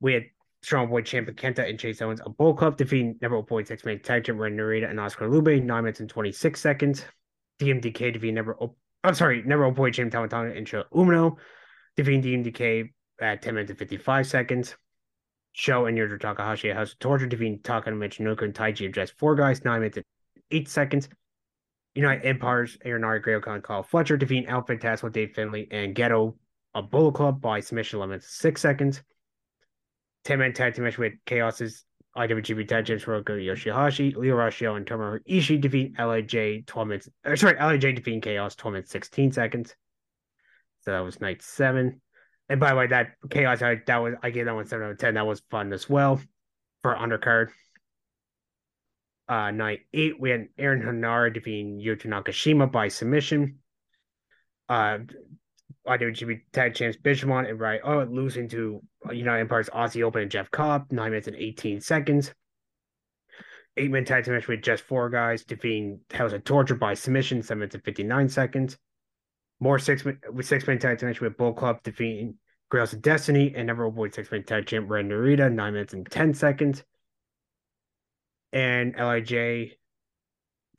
we 0.00 0.14
had 0.14 0.24
Strong 0.62 0.88
Boy 0.88 1.02
Champ 1.02 1.28
Kenta 1.28 1.68
and 1.68 1.78
Chase 1.78 2.00
Owens, 2.00 2.20
a 2.24 2.30
Bull 2.30 2.54
Club, 2.54 2.76
defeating 2.76 3.16
number 3.20 3.42
point 3.42 3.68
six 3.68 3.84
man 3.84 4.00
tag 4.00 4.24
champ 4.24 4.40
Ren 4.40 4.56
Narita 4.56 4.88
and 4.88 4.98
Oskar 4.98 5.28
Leube, 5.28 5.62
9 5.62 5.84
minutes 5.84 6.00
and 6.00 6.08
26 6.08 6.60
seconds. 6.60 7.04
TMDK 7.60 8.12
defeating 8.12 8.34
number, 8.34 8.56
I'm 9.04 9.14
sorry, 9.14 9.42
number 9.42 9.70
point 9.72 9.94
champ 9.94 10.12
Tama 10.12 10.28
Tonga 10.28 10.54
and 10.54 10.66
Sho 10.66 10.84
Umino, 10.92 11.36
defeating 11.96 12.22
TMDK 12.44 12.90
at 13.20 13.42
10 13.42 13.54
minutes 13.54 13.70
and 13.70 13.78
55 13.78 14.26
seconds. 14.26 14.76
Show 15.52 15.86
and 15.86 15.98
Yujiro 15.98 16.20
Takahashi 16.20 16.70
House 16.70 16.92
of 16.92 16.98
Torture 16.98 17.26
defeating 17.26 17.60
Taka 17.62 17.90
Michinoku 17.90 18.42
and 18.42 18.54
Taiji 18.54 18.92
just 18.94 19.18
four 19.18 19.34
guys, 19.34 19.64
nine 19.64 19.80
minutes 19.80 19.96
and 19.96 20.06
eight 20.50 20.68
seconds. 20.68 21.08
United 21.94 22.24
Empires, 22.24 22.78
Aaronari 22.86 23.24
Greokon, 23.24 23.62
Kyle 23.62 23.82
Fletcher 23.82 24.16
defeating 24.16 24.48
Al 24.48 24.62
Phantasmo, 24.62 25.10
Dave 25.12 25.32
Finlay, 25.34 25.66
and 25.70 25.96
Gedo 25.96 26.34
of 26.74 26.90
Bullet 26.90 27.14
Club 27.14 27.40
by 27.40 27.60
submission 27.60 27.98
limits 27.98 28.28
six 28.28 28.60
seconds. 28.60 29.02
10 30.24 30.38
man 30.38 30.52
tag 30.52 30.74
team 30.74 30.84
match 30.84 30.98
with 30.98 31.14
Chaos's 31.26 31.84
IWGP 32.16 32.66
Tag 32.66 32.86
Champs 32.86 33.06
Roku 33.06 33.38
Yoshihashi, 33.38 34.16
Leo 34.16 34.36
Rushio, 34.36 34.76
and 34.76 34.84
Tomohiro 34.86 35.20
Ishii 35.28 35.60
defeat 35.60 35.98
LIJ 35.98 36.66
12 36.66 36.88
minutes. 36.88 37.08
Or 37.24 37.36
sorry, 37.36 37.56
LIJ 37.58 37.94
defeating 37.96 38.20
Chaos 38.20 38.56
12 38.56 38.72
minutes 38.72 38.90
16 38.90 39.32
seconds. 39.32 39.76
So 40.80 40.92
that 40.92 41.00
was 41.00 41.20
night 41.20 41.42
seven. 41.42 42.00
And 42.48 42.60
by 42.60 42.70
the 42.70 42.76
way, 42.76 42.86
that 42.88 43.12
chaos 43.30 43.62
I 43.62 43.82
that 43.86 43.96
was 43.98 44.14
I 44.22 44.30
gave 44.30 44.46
that 44.46 44.54
one 44.54 44.66
seven 44.66 44.86
out 44.86 44.92
of 44.92 44.98
ten. 44.98 45.14
That 45.14 45.26
was 45.26 45.42
fun 45.50 45.72
as 45.72 45.88
well 45.88 46.20
for 46.82 46.94
undercard. 46.94 47.50
Uh, 49.28 49.50
night 49.50 49.80
eight, 49.92 50.18
we 50.18 50.30
had 50.30 50.48
Aaron 50.56 50.82
Henare 50.82 51.32
defeating 51.32 51.78
Yuta 51.78 52.06
Nakashima 52.06 52.70
by 52.72 52.88
submission. 52.88 53.58
Uh, 54.68 54.98
IWGP 55.86 56.42
Tag 56.52 56.74
Champs 56.74 56.98
Bishamon 56.98 57.48
and 57.48 57.58
Right 57.58 57.80
Oh 57.82 58.02
losing 58.04 58.48
to 58.50 58.82
United 59.10 59.40
Empire's 59.40 59.70
Aussie 59.70 60.02
Open 60.02 60.22
and 60.22 60.30
Jeff 60.30 60.50
Cobb, 60.50 60.92
nine 60.92 61.10
minutes 61.10 61.28
and 61.28 61.36
18 61.36 61.80
seconds. 61.80 62.34
Eight 63.76 63.90
man 63.90 64.04
tag 64.04 64.26
match 64.26 64.48
with 64.48 64.62
just 64.62 64.82
four 64.82 65.08
guys 65.08 65.44
defeating 65.44 66.00
House 66.12 66.32
of 66.32 66.44
Torture 66.44 66.74
by 66.74 66.94
submission, 66.94 67.42
seven 67.42 67.60
minutes 67.60 67.76
and 67.76 67.84
59 67.84 68.28
seconds. 68.28 68.76
More 69.60 69.78
six 69.78 70.04
with 70.04 70.46
six 70.46 70.66
man 70.66 70.78
tag 70.78 71.02
match 71.02 71.20
with 71.20 71.36
Bull 71.36 71.52
Club 71.52 71.82
defeating 71.82 72.34
Grails 72.70 72.92
of 72.92 73.02
Destiny 73.02 73.54
and 73.56 73.66
number 73.66 73.88
one 73.88 74.12
six 74.12 74.30
man 74.30 74.44
tag 74.44 74.66
champ 74.66 74.88
Ren 74.88 75.08
Narita, 75.08 75.52
nine 75.52 75.72
minutes 75.72 75.94
and 75.94 76.08
ten 76.08 76.34
seconds. 76.34 76.84
And 78.52 78.94
Lij 78.96 79.76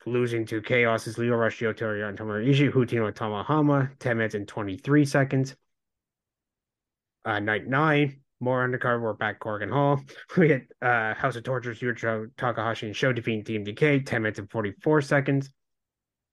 losing 0.06 0.46
to 0.46 0.62
Chaos's 0.62 1.18
Lio 1.18 1.36
Rush 1.36 1.60
Yotori 1.60 2.08
and 2.08 2.18
Tomohiro 2.18 2.48
Ishii, 2.48 2.72
Hutino 2.72 3.12
Tamahama, 3.12 3.90
10 3.98 4.16
minutes 4.16 4.34
and 4.34 4.48
23 4.48 5.04
seconds. 5.04 5.56
Uh, 7.24 7.38
night 7.38 7.66
nine, 7.66 8.20
more 8.40 8.66
undercard. 8.66 9.02
We're 9.02 9.12
back 9.12 9.40
Korakuen 9.40 9.70
Hall. 9.70 10.00
We 10.36 10.48
get 10.48 10.62
uh, 10.80 11.14
House 11.14 11.36
of 11.36 11.42
Tortures, 11.44 11.80
Yujiro 11.80 12.30
Takahashi 12.36 12.86
and 12.86 12.96
Show 12.96 13.12
defeating 13.12 13.44
Team 13.44 13.64
DK, 13.64 14.04
10 14.04 14.22
minutes 14.22 14.38
and 14.38 14.50
44 14.50 15.02
seconds. 15.02 15.50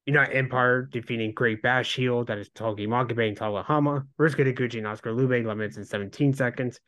United 0.07 0.33
Empire 0.37 0.83
defeating 0.83 1.33
Great 1.33 1.61
Bash 1.61 1.95
Heel, 1.95 2.23
that 2.23 2.37
is 2.37 2.49
Togi 2.55 2.87
Makabe 2.87 3.27
and 3.27 3.37
Talahama. 3.37 4.07
Rusuka 4.17 4.51
Taguchi 4.51 4.77
and 4.77 4.87
Oskar 4.87 5.11
Leube, 5.11 5.41
11 5.41 5.57
minutes 5.57 5.75
and 5.75 5.85
17 5.85 6.31
seconds. 6.31 6.79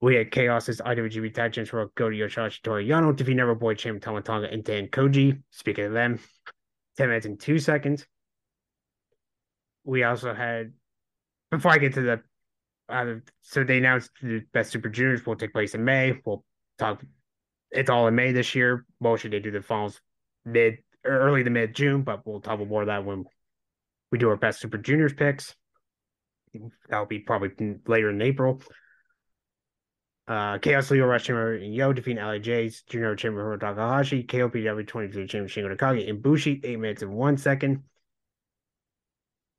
We 0.00 0.14
had 0.14 0.32
Chaos's 0.32 0.80
IWGP 0.80 1.34
Tag 1.34 1.52
Champs 1.52 1.68
for 1.68 1.90
Go 1.96 2.08
to 2.08 2.16
Yoshihashi 2.16 2.62
Toriyano, 2.62 3.14
defeat 3.14 3.36
Never 3.36 3.54
Boy 3.54 3.74
Champ 3.74 4.02
Tama 4.02 4.22
Tonga 4.22 4.50
and 4.50 4.64
Dan 4.64 4.88
Koji. 4.88 5.42
Speaking 5.50 5.84
of 5.84 5.92
them, 5.92 6.18
10 6.96 7.08
minutes 7.08 7.26
and 7.26 7.38
2 7.38 7.58
seconds. 7.58 8.06
We 9.84 10.02
also 10.02 10.32
had, 10.32 10.72
before 11.50 11.72
I 11.72 11.78
get 11.78 11.92
to 11.94 12.00
the, 12.00 12.22
uh, 12.88 13.16
so 13.42 13.62
they 13.62 13.76
announced 13.76 14.10
the 14.22 14.40
Best 14.54 14.70
Super 14.70 14.88
Juniors 14.88 15.26
will 15.26 15.36
take 15.36 15.52
place 15.52 15.74
in 15.74 15.84
May. 15.84 16.18
We'll 16.24 16.44
talk, 16.78 17.04
it's 17.70 17.90
all 17.90 18.08
in 18.08 18.14
May 18.14 18.32
this 18.32 18.54
year. 18.54 18.86
Mostly 19.00 19.28
they 19.28 19.40
do 19.40 19.50
the 19.50 19.60
finals 19.60 20.00
mid 20.46 20.78
early 21.04 21.44
to 21.44 21.50
mid 21.50 21.74
June, 21.74 22.02
but 22.02 22.26
we'll 22.26 22.40
talk 22.40 22.60
more 22.66 22.82
of 22.82 22.88
that 22.88 23.04
when 23.04 23.24
we 24.10 24.18
do 24.18 24.28
our 24.28 24.36
best 24.36 24.60
Super 24.60 24.78
Juniors 24.78 25.12
picks. 25.12 25.54
That'll 26.88 27.06
be 27.06 27.20
probably 27.20 27.50
later 27.86 28.10
in 28.10 28.20
April. 28.22 28.60
Uh, 30.26 30.58
Chaos 30.58 30.90
Leo 30.90 31.06
Rush 31.06 31.28
and 31.28 31.74
Yo 31.74 31.92
defeating 31.92 32.22
LIJ's 32.22 32.82
Junior 32.82 33.16
Chamber 33.16 33.56
Takahashi, 33.58 34.22
KOPW 34.22 34.86
23 34.86 35.26
Chamber 35.26 35.48
Shingo 35.48 35.76
Takagi, 35.76 36.08
and 36.08 36.22
Bushi, 36.22 36.60
8 36.62 36.78
minutes 36.78 37.02
and 37.02 37.12
1 37.12 37.36
second. 37.36 37.82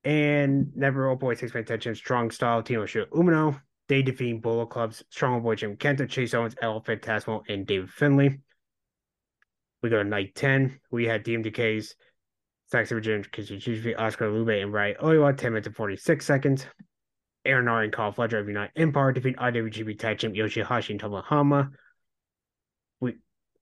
And 0.03 0.75
Never 0.75 1.09
Old 1.09 1.19
Boy 1.19 1.35
Six 1.35 1.53
Man 1.53 1.65
Tension 1.65 1.93
Strong 1.93 2.31
Style 2.31 2.63
Tino 2.63 2.85
Shu 2.85 3.05
Umino. 3.07 3.61
They 3.89 4.01
defeating 4.01 4.39
Bullet 4.39 4.69
Club's 4.69 5.03
Strong 5.09 5.35
Old 5.35 5.43
Boy 5.43 5.55
Jim 5.55 5.75
Kenta, 5.75 6.07
Chase 6.07 6.33
Owens, 6.33 6.55
El 6.61 6.81
Phantasmo, 6.81 7.41
and 7.49 7.67
David 7.67 7.89
Finlay. 7.89 8.39
We 9.81 9.89
go 9.89 9.97
to 9.97 10.03
night 10.03 10.35
10. 10.35 10.79
We 10.91 11.05
had 11.05 11.25
TMDK's 11.25 11.95
Saxon 12.71 12.97
Virginia 12.97 13.23
Kichichifi, 13.27 13.99
Oskar 13.99 14.29
Leube, 14.29 14.61
and 14.61 14.71
Rai 14.71 14.95
Oiwa, 14.95 15.35
10 15.35 15.51
minutes 15.51 15.67
and 15.67 15.75
46 15.75 16.25
seconds. 16.25 16.65
Aaron 17.43 17.65
Nari 17.65 17.85
and 17.85 17.93
Kyle 17.93 18.11
Fletcher 18.11 18.37
of 18.37 18.47
United 18.47 18.71
Empire 18.75 19.11
defeat 19.11 19.35
IWGP 19.37 19.97
Tag 19.97 20.19
Champ 20.19 20.35
Yoshihashi 20.35 20.91
and 20.91 21.01
Tomohama. 21.01 21.69
We 22.99 23.15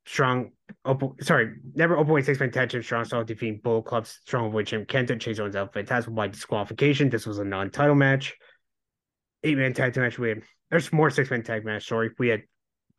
strong 0.05 0.51
Opo, 0.85 1.21
sorry, 1.23 1.55
never 1.73 1.97
open 1.97 2.21
six 2.23 2.39
man 2.39 2.51
tag 2.51 2.69
champ 2.69 2.83
strong 2.83 3.05
style 3.05 3.23
defeating 3.23 3.59
Bull 3.63 3.81
Club's 3.81 4.19
strong 4.25 4.51
boy 4.51 4.63
champ 4.63 4.87
Kenta 4.87 5.19
Chase 5.19 5.39
Owens 5.39 5.55
out 5.55 5.73
fantastic 5.73 6.13
by 6.13 6.27
disqualification. 6.27 7.09
This 7.09 7.25
was 7.25 7.39
a 7.39 7.43
non-title 7.43 7.95
match. 7.95 8.35
Eight 9.43 9.57
man 9.57 9.73
tag 9.73 9.93
team 9.93 10.03
match. 10.03 10.19
We 10.19 10.29
had 10.29 10.43
there's 10.69 10.93
more 10.93 11.09
six 11.09 11.31
man 11.31 11.43
tag 11.43 11.65
match. 11.65 11.87
Sorry, 11.87 12.11
we 12.19 12.27
had 12.27 12.43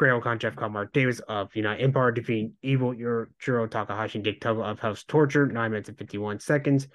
Great-O-Khan, 0.01 0.39
Jeff 0.39 0.57
Cobb, 0.57 0.73
Mark 0.73 0.95
Davis 0.95 1.21
of 1.29 1.55
United 1.55 1.83
Empire 1.83 2.11
defeating 2.11 2.55
Evil 2.63 2.95
Jiro 3.39 3.67
Takahashi 3.67 4.17
and 4.17 4.25
Dick 4.25 4.41
Tuggle 4.41 4.65
of 4.65 4.81
House 4.81 5.05
Torture, 5.05 5.47
nine 5.47 5.73
minutes 5.73 5.91
and 5.91 5.99
51 5.99 6.41
seconds. 6.41 6.89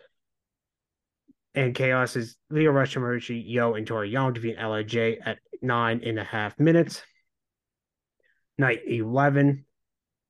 And 1.53 1.75
Chaos 1.75 2.15
is 2.15 2.35
Leo 2.49 2.71
Rush, 2.71 2.95
Maruchi, 2.95 3.43
Yo, 3.45 3.75
and 3.75 3.85
Tori 3.85 4.09
Young 4.09 4.33
defeating 4.33 4.59
LIJ 4.59 5.19
at 5.23 5.37
nine 5.61 6.01
and 6.03 6.17
a 6.17 6.23
half 6.23 6.59
minutes. 6.59 7.03
Night 8.57 8.79
11, 8.87 9.65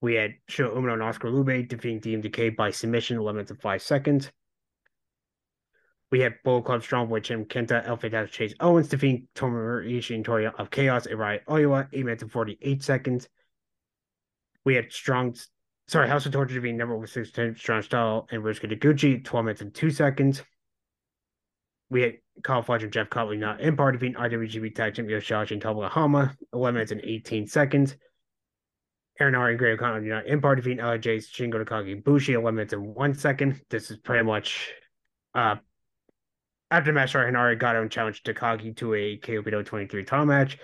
we 0.02 0.16
had 0.16 0.32
Sho 0.50 0.76
Umino 0.76 0.96
and 0.96 1.02
Oskar 1.02 1.30
Leube 1.30 1.70
defeating 1.70 2.02
TMDK 2.02 2.58
by 2.58 2.72
submission, 2.72 3.16
11 3.16 3.38
minutes 3.38 3.52
and 3.52 3.62
five 3.62 3.84
seconds. 3.84 4.30
We 6.16 6.22
had 6.22 6.42
Bull 6.46 6.62
Club 6.62 6.82
Strongboy 6.82 7.24
Jim 7.24 7.44
Kenta, 7.44 7.86
El 7.86 7.98
Fantastic 7.98 8.32
Chase 8.32 8.54
Owens 8.62 8.88
defeating 8.88 9.28
Tomohiro 9.36 9.86
Ishii 9.86 10.16
and 10.16 10.24
Toria 10.24 10.54
of 10.58 10.72
Chaos, 10.72 11.08
Arai 11.08 11.44
Oiwa, 11.44 11.90
8 11.92 12.06
minutes 12.06 12.24
and 12.24 12.32
48 12.32 12.82
seconds. 12.82 13.28
We 14.64 14.76
had 14.76 14.94
Strong, 14.94 15.36
sorry, 15.90 16.08
House 16.08 16.26
of 16.26 16.32
Torture 16.32 16.54
defeating 16.54 16.78
number 16.78 16.96
one 16.96 17.06
six 17.06 17.32
Strong 17.60 17.82
Style 17.82 18.30
and 18.32 18.42
Ryusuke 18.42 18.72
Taguchi, 18.72 19.26
12 19.26 19.46
minutes 19.46 19.62
and 19.62 19.74
2 19.76 19.92
seconds. 19.92 20.42
We 21.90 22.02
had 22.04 22.14
Kyle 22.44 22.62
Fletcher 22.62 22.86
and 22.86 22.94
Jeff 22.94 23.10
Cutler 23.10 23.36
not 23.36 23.62
Empire 23.62 23.92
defeating 23.92 24.16
IWGP 24.16 24.74
Tag 24.74 24.94
Champ 24.94 25.10
Yoshihashi 25.10 25.52
and 25.52 25.62
Tomohama, 25.62 26.34
11 26.54 26.76
minutes 26.76 26.92
and 26.94 27.02
18 27.04 27.46
seconds. 27.48 27.98
Aaron 29.20 29.36
Ari 29.36 29.52
and 29.52 29.60
Great-O-Khan 29.60 30.02
United 30.02 30.32
Empire 30.32 30.56
defeating 30.56 30.78
LIJ's 30.78 31.30
Shingo 31.30 31.62
Takagi 31.62 32.02
Bushi, 32.02 32.36
11 32.36 32.56
minutes 32.56 32.72
and 32.72 32.96
1 32.96 33.14
second. 33.16 33.60
This 33.70 33.92
is 33.92 33.98
pretty 33.98 34.24
much 34.24 34.72
uh, 35.34 35.56
after 36.72 36.92
the 36.92 36.94
match, 36.94 37.14
Henare 37.14 37.58
got 37.58 37.76
on 37.76 37.90
challenge 37.90 38.24
Takagi 38.24 38.76
to 38.78 38.94
a 38.96 39.18
KOPW 39.18 39.66
23 39.66 40.04
title 40.04 40.26
match. 40.26 40.58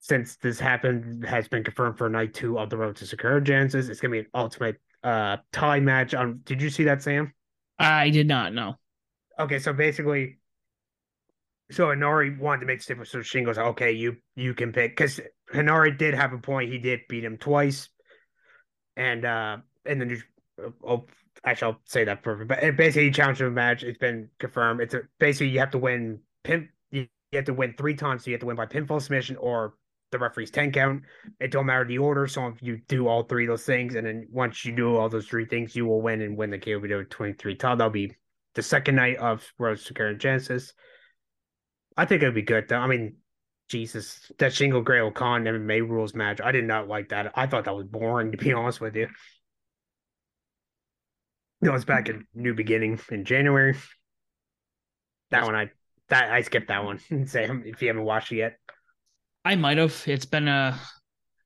Since 0.00 0.36
this 0.36 0.60
happened, 0.60 1.24
has 1.26 1.48
been 1.48 1.64
confirmed 1.64 1.98
for 1.98 2.08
night 2.08 2.32
two 2.32 2.58
of 2.58 2.70
the 2.70 2.76
road 2.76 2.96
to 2.96 3.06
Sakura 3.06 3.42
Genesis. 3.42 3.88
It's 3.88 4.00
gonna 4.00 4.12
be 4.12 4.20
an 4.20 4.26
ultimate 4.34 4.76
uh 5.02 5.38
tie 5.52 5.80
match. 5.80 6.14
On 6.14 6.40
did 6.44 6.62
you 6.62 6.70
see 6.70 6.84
that, 6.84 7.02
Sam? 7.02 7.32
I 7.78 8.10
did 8.10 8.28
not 8.28 8.54
know. 8.54 8.76
Okay, 9.38 9.58
so 9.58 9.72
basically, 9.72 10.38
so 11.70 11.88
Henare 11.88 12.38
wanted 12.38 12.60
to 12.60 12.66
make 12.66 12.80
the 12.80 12.86
difference. 12.86 13.10
So 13.10 13.18
Shingo's 13.18 13.58
okay, 13.58 13.92
you 13.92 14.16
you 14.36 14.54
can 14.54 14.72
pick 14.72 14.96
because 14.96 15.20
Henare 15.52 15.96
did 15.96 16.14
have 16.14 16.32
a 16.32 16.38
point. 16.38 16.72
He 16.72 16.78
did 16.78 17.00
beat 17.08 17.24
him 17.24 17.36
twice, 17.36 17.88
and 18.96 19.24
uh 19.24 19.58
and 19.84 20.00
then 20.00 20.22
oh, 20.84 21.06
I 21.44 21.54
shall 21.54 21.80
say 21.84 22.04
that 22.04 22.22
perfect. 22.22 22.48
But 22.48 22.60
basically, 22.76 23.10
challenge 23.10 23.38
challenged 23.38 23.40
a 23.42 23.50
match. 23.50 23.82
It's 23.82 23.98
been 23.98 24.28
confirmed. 24.38 24.80
It's 24.80 24.94
a, 24.94 25.02
basically 25.18 25.48
you 25.48 25.60
have 25.60 25.70
to 25.72 25.78
win 25.78 26.20
pin. 26.44 26.68
You, 26.90 27.06
have 27.32 27.44
to 27.44 27.54
win 27.54 27.74
three 27.76 27.94
times. 27.94 28.24
So 28.24 28.30
you 28.30 28.34
have 28.34 28.40
to 28.40 28.46
win 28.46 28.56
by 28.56 28.66
pinfall 28.66 29.00
submission 29.00 29.36
or 29.36 29.74
the 30.10 30.18
referee's 30.18 30.50
ten 30.50 30.72
count. 30.72 31.02
It 31.40 31.50
don't 31.50 31.66
matter 31.66 31.84
the 31.84 31.98
order. 31.98 32.26
So 32.26 32.46
if 32.48 32.62
you 32.62 32.80
do 32.88 33.08
all 33.08 33.22
three 33.22 33.44
of 33.44 33.48
those 33.48 33.64
things, 33.64 33.94
and 33.94 34.06
then 34.06 34.26
once 34.30 34.64
you 34.64 34.74
do 34.74 34.96
all 34.96 35.08
those 35.08 35.26
three 35.26 35.46
things, 35.46 35.76
you 35.76 35.86
will 35.86 36.00
win 36.00 36.22
and 36.22 36.36
win 36.36 36.50
the 36.50 36.58
KOPW 36.58 37.08
twenty 37.10 37.34
three 37.34 37.54
title. 37.54 37.76
That'll 37.76 37.90
be 37.90 38.14
the 38.54 38.62
second 38.62 38.96
night 38.96 39.16
of 39.18 39.46
Rose 39.58 39.84
Sakura 39.84 40.16
Genesis. 40.16 40.72
I 41.96 42.04
think 42.04 42.22
it'd 42.22 42.34
be 42.34 42.42
good 42.42 42.68
though. 42.68 42.78
I 42.78 42.86
mean, 42.86 43.16
Jesus, 43.68 44.32
that 44.38 44.52
Shingo 44.52 44.82
Great-O-Khan 44.82 45.44
MMA 45.44 45.86
rules 45.88 46.14
match. 46.14 46.40
I 46.40 46.52
did 46.52 46.64
not 46.64 46.88
like 46.88 47.10
that. 47.10 47.32
I 47.34 47.46
thought 47.46 47.64
that 47.64 47.76
was 47.76 47.86
boring 47.86 48.32
to 48.32 48.38
be 48.38 48.52
honest 48.52 48.80
with 48.80 48.96
you. 48.96 49.08
It 51.60 51.70
was 51.70 51.84
back 51.84 52.08
in 52.08 52.26
New 52.34 52.54
Beginning 52.54 53.00
in 53.10 53.24
January. 53.24 53.76
That 55.30 55.44
one 55.44 55.54
I 55.54 55.70
that 56.08 56.30
I 56.30 56.42
skipped 56.42 56.68
that 56.68 56.84
one. 56.84 57.00
Sam, 57.26 57.64
if 57.66 57.82
you 57.82 57.88
haven't 57.88 58.04
watched 58.04 58.32
it 58.32 58.36
yet. 58.36 58.56
I 59.44 59.56
might 59.56 59.78
have. 59.78 60.02
It's 60.06 60.24
been 60.24 60.48
a 60.48 60.78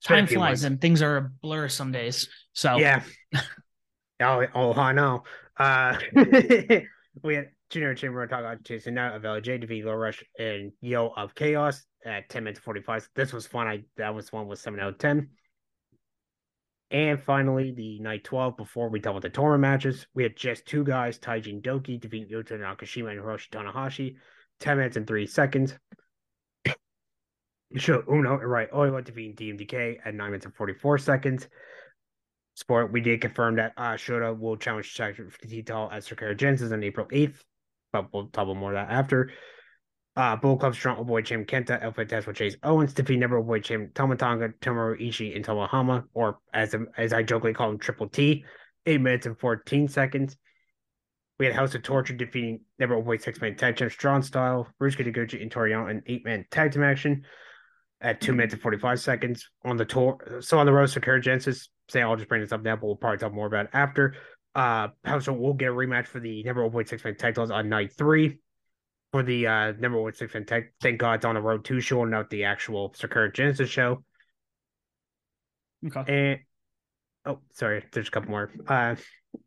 time 0.04 0.26
flies 0.26 0.36
months. 0.36 0.62
and 0.64 0.80
things 0.80 1.02
are 1.02 1.16
a 1.16 1.30
blur 1.40 1.68
some 1.68 1.92
days. 1.92 2.28
So 2.52 2.76
yeah. 2.76 3.02
oh, 4.20 4.46
oh, 4.54 4.74
I 4.74 4.92
know. 4.92 5.22
Uh, 5.56 5.98
we 7.22 7.34
had 7.34 7.48
Junior 7.70 7.94
Chamber 7.94 8.26
talk 8.26 8.40
about 8.40 8.62
Jason 8.62 8.94
Knight 8.94 9.14
of 9.14 9.22
LJ 9.22 9.60
defeat 9.60 9.84
Low 9.84 9.94
Rush 9.94 10.22
and 10.38 10.72
Yo 10.80 11.08
of 11.16 11.34
Chaos 11.34 11.84
at 12.04 12.28
10 12.28 12.44
minutes 12.44 12.60
45. 12.60 13.08
This 13.14 13.32
was 13.32 13.46
fun. 13.46 13.66
I 13.66 13.82
that 13.96 14.14
was 14.14 14.32
one 14.32 14.46
with 14.46 14.58
7 14.58 14.78
out 14.78 14.88
of 14.90 14.98
10. 14.98 15.28
And 16.92 17.22
finally, 17.22 17.72
the 17.72 17.98
night 18.00 18.22
12 18.22 18.58
before 18.58 18.90
we 18.90 19.00
dealt 19.00 19.14
with 19.14 19.22
the 19.22 19.30
tournament 19.30 19.62
matches, 19.62 20.06
we 20.14 20.24
had 20.24 20.36
just 20.36 20.66
two 20.66 20.84
guys, 20.84 21.18
Taijin 21.18 21.62
Doki 21.62 21.98
defeating 21.98 22.28
Yuta 22.28 22.60
Nakashima 22.60 23.12
and 23.12 23.20
Hiroshi 23.20 23.48
Tanahashi, 23.48 24.16
10 24.60 24.76
minutes 24.76 24.98
and 24.98 25.06
3 25.06 25.26
seconds. 25.26 25.74
Show 27.76 28.04
Uno 28.06 28.38
and 28.38 28.50
Right 28.50 28.70
Oiwa 28.70 29.02
defeating 29.02 29.34
TMDK 29.34 30.00
at 30.04 30.14
9 30.14 30.26
minutes 30.26 30.44
and 30.44 30.54
44 30.54 30.98
seconds. 30.98 31.48
Sport, 32.56 32.92
we 32.92 33.00
did 33.00 33.22
confirm 33.22 33.56
that 33.56 33.72
uh, 33.78 33.92
Shota 33.92 34.38
will 34.38 34.58
challenge 34.58 34.94
Sector 34.94 35.30
50 35.30 35.62
tall 35.62 35.90
at 35.90 36.04
Sakura 36.04 36.34
Genesis 36.34 36.72
on 36.72 36.82
April 36.82 37.06
8th, 37.06 37.36
but 37.94 38.12
we'll 38.12 38.26
talk 38.26 38.54
more 38.54 38.74
that 38.74 38.90
after. 38.90 39.30
Uh, 40.14 40.36
Bull 40.36 40.58
Club 40.58 40.74
Strong 40.74 41.04
Boy 41.06 41.22
Champ 41.22 41.48
Kenta, 41.48 41.82
El 41.82 41.92
Fantasma 41.92 42.34
Chase 42.34 42.56
Owens 42.62 42.92
defeat 42.92 43.16
Never 43.16 43.40
Boy 43.40 43.60
Champ 43.60 43.94
Tama 43.94 44.16
Tonga, 44.16 44.50
Tomohiro 44.60 45.00
Ishii, 45.00 45.34
and 45.34 45.44
Tomohama, 45.44 46.04
or 46.12 46.38
as 46.52 46.74
as 46.98 47.14
I 47.14 47.22
jokingly 47.22 47.54
call 47.54 47.70
him, 47.70 47.78
Triple 47.78 48.08
T, 48.08 48.44
8 48.84 49.00
minutes 49.00 49.24
and 49.24 49.38
14 49.38 49.88
seconds. 49.88 50.36
We 51.38 51.46
had 51.46 51.54
House 51.54 51.74
of 51.74 51.82
Torture 51.82 52.12
defeating 52.12 52.60
Never 52.78 53.00
Boy 53.00 53.16
Six 53.16 53.40
Man 53.40 53.56
Tag 53.56 53.76
Champ 53.76 53.90
Strong 53.90 54.22
Style, 54.22 54.68
Ryusuke 54.82 55.10
Taguchi, 55.10 55.40
and 55.40 55.50
Toriano 55.50 55.90
in 55.90 56.02
8 56.06 56.24
man 56.26 56.44
tag 56.50 56.72
team 56.72 56.82
action 56.82 57.24
at 58.02 58.20
2 58.20 58.32
minutes 58.34 58.52
and 58.52 58.62
45 58.62 59.00
seconds 59.00 59.48
on 59.64 59.78
the 59.78 59.86
tour. 59.86 60.18
So 60.40 60.58
on 60.58 60.66
the 60.66 60.72
road, 60.72 60.90
Sakura 60.90 61.22
Genesis, 61.22 61.70
say 61.88 62.02
I'll 62.02 62.16
just 62.16 62.28
bring 62.28 62.42
this 62.42 62.52
up 62.52 62.62
now, 62.62 62.76
but 62.76 62.84
we'll 62.84 62.96
probably 62.96 63.16
talk 63.16 63.32
more 63.32 63.46
about 63.46 63.64
it 63.66 63.70
after. 63.72 64.14
Uh, 64.54 64.88
House 65.04 65.26
of 65.26 65.36
will 65.38 65.54
get 65.54 65.70
a 65.70 65.72
rematch 65.72 66.06
for 66.06 66.20
the 66.20 66.42
Never 66.42 66.68
Boy 66.68 66.84
Six 66.84 67.02
Man 67.02 67.16
Tag 67.16 67.34
Titles 67.34 67.50
on 67.50 67.70
night 67.70 67.94
three 67.96 68.40
for 69.12 69.22
the 69.22 69.46
uh, 69.46 69.72
number 69.78 70.00
one 70.00 70.14
six 70.14 70.34
and 70.34 70.48
tech. 70.48 70.72
Thank 70.80 70.98
God 70.98 71.14
it's 71.14 71.24
on 71.24 71.34
the 71.34 71.40
road 71.40 71.64
too. 71.64 71.80
Showing 71.80 72.10
note 72.10 72.30
the 72.30 72.44
actual 72.44 72.94
Sakura 72.96 73.30
Genesis 73.30 73.68
show. 73.68 74.02
Okay. 75.86 76.04
And 76.08 76.40
oh, 77.26 77.40
sorry, 77.52 77.84
there's 77.92 78.08
a 78.08 78.10
couple 78.10 78.30
more. 78.30 78.50
Uh, 78.66 78.96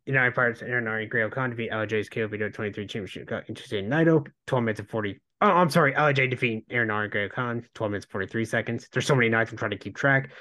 United 0.05 0.33
Pirates, 0.33 0.61
Aaron 0.61 0.87
Ari, 0.87 1.07
Great-O-Khan 1.07 1.51
defeat 1.51 1.71
LJ's 1.71 2.09
KO 2.09 2.27
Video 2.27 2.49
23 2.49 2.87
Championship 2.87 3.27
got 3.27 3.49
interested 3.49 3.83
in 3.83 3.89
Naito. 3.89 4.25
12 4.47 4.63
minutes 4.63 4.79
and 4.79 4.89
40. 4.89 5.19
Oh, 5.41 5.47
I'm 5.47 5.69
sorry. 5.69 5.93
LJ 5.93 6.29
defeating 6.29 6.63
Aaron 6.69 6.89
Ari, 6.89 7.09
Great-O-Khan. 7.09 7.65
12 7.73 7.91
minutes 7.91 8.05
43 8.09 8.45
seconds. 8.45 8.87
There's 8.91 9.05
so 9.05 9.15
many 9.15 9.29
nights 9.29 9.51
I'm 9.51 9.57
trying 9.57 9.71
to 9.71 9.77
keep 9.77 9.95
track. 9.95 10.31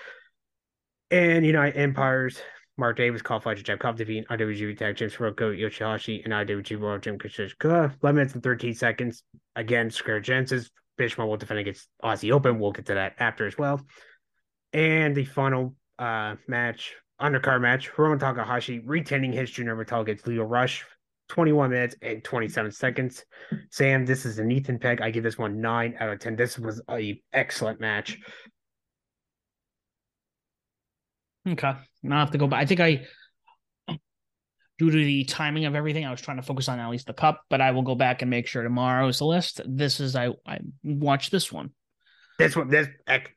And 1.10 1.44
United 1.44 1.78
Empires 1.78 2.40
Mark 2.76 2.96
Davis, 2.96 3.22
qualified 3.22 3.56
to 3.56 3.62
Jabkov 3.62 3.96
defeat 3.96 4.26
IWGP 4.28 4.76
Tag 4.76 4.96
James 4.96 5.14
Hiroko 5.14 5.56
Yoshihashi 5.56 6.24
and 6.24 6.32
IWGP 6.32 6.80
World 6.80 7.02
Jim 7.02 7.18
Kishishka. 7.18 7.94
11 8.02 8.16
minutes 8.16 8.34
and 8.34 8.42
13 8.42 8.74
seconds. 8.74 9.22
Again, 9.54 9.90
Sakura 9.90 10.20
Genesis. 10.20 10.70
Bishamon 10.98 11.28
will 11.28 11.36
defend 11.36 11.60
against 11.60 11.88
Aussie 12.02 12.32
Open. 12.32 12.58
We'll 12.58 12.72
get 12.72 12.86
to 12.86 12.94
that 12.94 13.14
after 13.18 13.46
as 13.46 13.56
well. 13.56 13.80
And 14.72 15.14
the 15.14 15.24
final 15.24 15.74
uh, 15.98 16.34
match, 16.48 16.94
undercard 17.20 17.60
match, 17.60 17.90
Hiromu 17.92 18.18
Takahashi 18.18 18.80
retaining 18.80 19.32
his 19.32 19.50
junior 19.50 19.76
title 19.84 20.02
against 20.02 20.26
Lio 20.26 20.44
Rush. 20.44 20.84
21 21.28 21.70
minutes 21.70 21.96
and 22.02 22.22
27 22.22 22.70
seconds. 22.70 23.24
Sam, 23.70 24.04
this 24.04 24.26
is 24.26 24.38
an 24.38 24.50
Ethan 24.50 24.78
Peck. 24.78 25.00
I 25.00 25.10
give 25.10 25.24
this 25.24 25.38
one 25.38 25.58
9 25.58 25.94
out 25.98 26.10
of 26.10 26.18
10. 26.18 26.36
This 26.36 26.58
was 26.58 26.82
a 26.90 27.20
excellent 27.32 27.80
match. 27.80 28.18
Okay. 31.46 31.72
Now 32.02 32.16
I 32.16 32.20
have 32.20 32.30
to 32.30 32.38
go 32.38 32.46
back. 32.46 32.62
I 32.62 32.66
think 32.66 32.80
I, 32.80 33.06
due 34.78 34.90
to 34.90 34.96
the 34.96 35.24
timing 35.24 35.66
of 35.66 35.74
everything, 35.74 36.04
I 36.04 36.10
was 36.10 36.20
trying 36.20 36.38
to 36.38 36.42
focus 36.42 36.68
on 36.68 36.80
at 36.80 36.90
least 36.90 37.06
the 37.06 37.12
cup, 37.12 37.42
but 37.50 37.60
I 37.60 37.70
will 37.72 37.82
go 37.82 37.94
back 37.94 38.22
and 38.22 38.30
make 38.30 38.46
sure 38.46 38.62
tomorrow's 38.62 39.18
the 39.18 39.26
list. 39.26 39.60
This 39.66 40.00
is, 40.00 40.16
I, 40.16 40.30
I 40.46 40.58
watch 40.82 41.30
this 41.30 41.52
one. 41.52 41.70
This 42.38 42.56
one, 42.56 42.68
this 42.68 42.88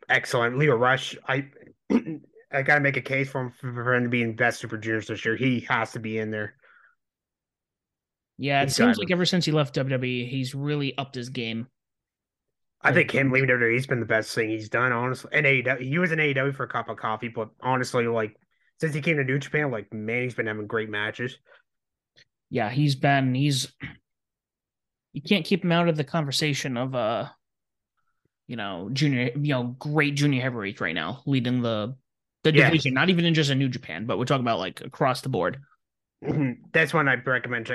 excellent. 0.10 0.58
Lio 0.58 0.76
Rush, 0.76 1.16
I, 1.28 1.50
I 2.52 2.62
got 2.64 2.76
to 2.76 2.82
make 2.82 2.98
a 2.98 3.02
case 3.02 3.30
for 3.30 3.42
him 3.42 3.54
for 3.60 3.94
him 3.94 4.04
to 4.04 4.10
be 4.10 4.24
in 4.24 4.36
best 4.36 4.60
super 4.60 4.78
juniors 4.78 5.08
this 5.08 5.24
year. 5.26 5.36
He 5.36 5.60
has 5.70 5.92
to 5.92 6.00
be 6.00 6.18
in 6.18 6.32
there. 6.32 6.56
Yeah, 8.38 8.62
it 8.62 8.66
he's 8.66 8.76
seems 8.76 8.98
like 8.98 9.12
ever 9.12 9.26
since 9.26 9.46
he 9.46 9.52
left 9.52 9.76
WWE, 9.76 10.30
he's 10.30 10.56
really 10.56 10.98
upped 10.98 11.16
his 11.16 11.30
game. 11.30 11.68
I 12.82 12.94
think 12.94 13.12
him 13.12 13.32
leaving 13.32 13.50
WWE 13.50 13.74
has 13.74 13.88
been 13.88 14.00
the 14.00 14.06
best 14.06 14.34
thing 14.36 14.50
he's 14.50 14.70
done, 14.70 14.92
honestly. 14.92 15.32
And 15.34 15.46
AEW, 15.46 15.82
he 15.82 15.98
was 15.98 16.12
in 16.12 16.20
AEW 16.20 16.56
for 16.56 16.64
a 16.64 16.68
cup 16.68 16.90
of 16.90 16.98
coffee, 16.98 17.28
but 17.28 17.50
honestly, 17.62 18.08
like 18.08 18.36
since 18.80 18.94
he 18.94 19.02
came 19.02 19.18
to 19.18 19.24
New 19.24 19.40
Japan, 19.40 19.72
like 19.72 19.92
man, 19.92 20.24
he's 20.24 20.36
been 20.36 20.48
having 20.48 20.68
great 20.68 20.90
matches. 20.90 21.38
Yeah, 22.50 22.70
he's 22.70 22.96
been 22.96 23.34
he's 23.34 23.74
you 25.14 25.22
can't 25.22 25.46
keep 25.46 25.64
him 25.64 25.72
out 25.72 25.90
of 25.90 25.98
the 25.98 26.04
conversation 26.04 26.78
of 26.78 26.94
uh 26.94 27.28
you 28.48 28.56
know 28.56 28.90
junior 28.94 29.32
you 29.36 29.54
know 29.54 29.76
great 29.80 30.16
junior 30.16 30.42
heavyweights 30.42 30.80
right 30.80 30.96
now 30.96 31.24
leading 31.26 31.62
the 31.62 31.96
the 32.44 32.54
yeah. 32.54 32.70
division, 32.70 32.94
not 32.94 33.10
even 33.10 33.26
in 33.26 33.34
just 33.34 33.50
a 33.50 33.56
New 33.56 33.70
Japan, 33.70 34.06
but 34.06 34.18
we're 34.18 34.26
talking 34.26 34.44
about 34.44 34.60
like 34.60 34.82
across 34.82 35.22
the 35.22 35.30
board. 35.30 35.60
That's 36.74 36.94
one 36.94 37.08
I'd 37.08 37.26
recommend 37.26 37.72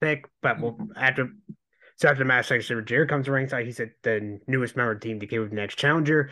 pick, 0.00 0.26
but 0.42 0.60
we'll 0.60 0.78
after 0.96 1.30
so 2.00 2.08
after 2.08 2.20
the 2.20 2.24
match 2.24 2.48
section, 2.48 2.82
Jared 2.86 3.10
comes 3.10 3.26
to 3.26 3.32
ringside. 3.32 3.66
He 3.66 3.72
said 3.72 3.90
the 4.02 4.40
newest 4.46 4.74
member 4.74 4.92
of 4.92 5.00
TMDK 5.00 5.38
with 5.38 5.50
the 5.50 5.56
next 5.56 5.76
challenger. 5.76 6.30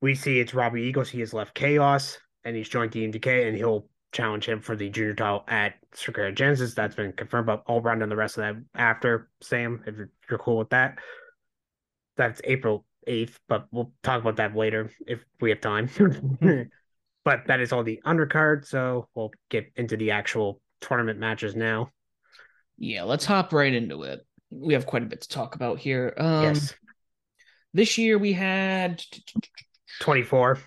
We 0.00 0.14
see 0.14 0.38
it's 0.38 0.54
Robbie 0.54 0.82
Eagles. 0.82 1.10
He 1.10 1.18
has 1.18 1.34
left 1.34 1.52
Chaos 1.52 2.18
and 2.44 2.54
he's 2.54 2.68
joined 2.68 2.92
TMDK, 2.92 3.48
and 3.48 3.56
he'll 3.56 3.88
challenge 4.12 4.46
him 4.46 4.60
for 4.60 4.76
the 4.76 4.88
junior 4.90 5.14
title 5.14 5.44
at 5.48 5.74
Sakura 5.94 6.30
Genesis. 6.30 6.74
That's 6.74 6.94
been 6.94 7.12
confirmed, 7.12 7.46
but 7.46 7.64
I'll 7.66 7.80
run 7.80 7.98
down 7.98 8.08
the 8.08 8.14
rest 8.14 8.38
of 8.38 8.42
that 8.42 8.54
after 8.76 9.30
Sam, 9.40 9.82
if 9.84 9.96
you're 10.30 10.38
cool 10.38 10.58
with 10.58 10.70
that. 10.70 10.98
That's 12.16 12.40
April 12.44 12.84
8th, 13.08 13.34
but 13.48 13.66
we'll 13.72 13.92
talk 14.04 14.20
about 14.20 14.36
that 14.36 14.54
later 14.54 14.90
if 15.08 15.24
we 15.40 15.50
have 15.50 15.60
time. 15.60 15.88
but 17.24 17.46
that 17.48 17.60
is 17.60 17.72
all 17.72 17.82
the 17.82 18.00
undercard, 18.06 18.64
so 18.64 19.08
we'll 19.16 19.32
get 19.48 19.72
into 19.74 19.96
the 19.96 20.12
actual 20.12 20.60
tournament 20.80 21.18
matches 21.18 21.56
now. 21.56 21.90
Yeah, 22.76 23.02
let's 23.02 23.24
hop 23.24 23.52
right 23.52 23.72
into 23.74 24.04
it 24.04 24.24
we 24.54 24.74
have 24.74 24.86
quite 24.86 25.02
a 25.02 25.06
bit 25.06 25.22
to 25.22 25.28
talk 25.28 25.54
about 25.54 25.78
here. 25.78 26.14
Um, 26.16 26.42
yes. 26.42 26.74
This 27.72 27.98
year 27.98 28.18
we 28.18 28.32
had 28.32 29.02
24. 30.00 30.58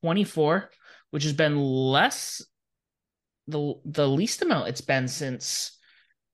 24, 0.00 0.70
which 1.10 1.24
has 1.24 1.32
been 1.32 1.56
less 1.56 2.42
the 3.48 3.74
the 3.84 4.08
least 4.08 4.42
amount 4.42 4.68
it's 4.68 4.80
been 4.80 5.08
since 5.08 5.76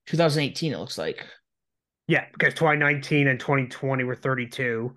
2018 0.06 0.72
it 0.72 0.78
looks 0.78 0.98
like. 0.98 1.26
Yeah, 2.06 2.24
because 2.32 2.54
2019 2.54 3.28
and 3.28 3.38
2020 3.38 4.04
were 4.04 4.14
32. 4.14 4.94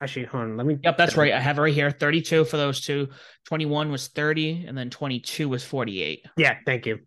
Actually, 0.00 0.24
hold 0.26 0.44
on, 0.44 0.56
let 0.56 0.66
me 0.66 0.78
Yep, 0.82 0.96
that's 0.96 1.16
right. 1.16 1.32
I 1.32 1.40
have 1.40 1.58
it 1.58 1.62
right 1.62 1.74
here. 1.74 1.90
32 1.90 2.44
for 2.44 2.56
those 2.56 2.80
two. 2.80 3.08
21 3.46 3.90
was 3.90 4.08
30 4.08 4.64
and 4.66 4.76
then 4.76 4.90
22 4.90 5.48
was 5.48 5.64
48. 5.64 6.24
Yeah, 6.36 6.56
thank 6.66 6.86
you. 6.86 7.00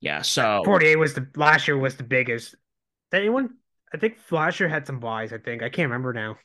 Yeah, 0.00 0.22
so 0.22 0.62
48 0.64 0.96
was 0.96 1.14
the 1.14 1.26
last 1.36 1.66
year 1.68 1.76
was 1.76 1.96
the 1.96 2.04
biggest 2.04 2.54
did 3.10 3.20
anyone? 3.20 3.50
I 3.92 3.96
think 3.96 4.18
Flasher 4.18 4.68
had 4.68 4.86
some 4.86 5.00
buys. 5.00 5.32
I 5.32 5.38
think 5.38 5.62
I 5.62 5.68
can't 5.68 5.90
remember 5.90 6.12
now. 6.12 6.36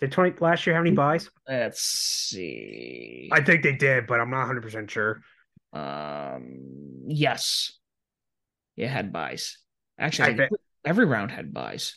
Did 0.00 0.12
twenty 0.12 0.34
last 0.40 0.66
year 0.66 0.74
have 0.74 0.84
any 0.84 0.94
buys? 0.94 1.30
Let's 1.48 1.82
see. 1.82 3.28
I 3.32 3.42
think 3.42 3.62
they 3.62 3.74
did, 3.74 4.06
but 4.06 4.20
I'm 4.20 4.30
not 4.30 4.38
100 4.38 4.62
percent 4.62 4.90
sure. 4.90 5.22
Um. 5.72 7.04
Yes. 7.06 7.72
It 8.76 8.88
had 8.88 9.12
buys. 9.12 9.58
Actually, 9.98 10.48
every 10.84 11.04
round 11.04 11.30
had 11.30 11.52
buys. 11.52 11.96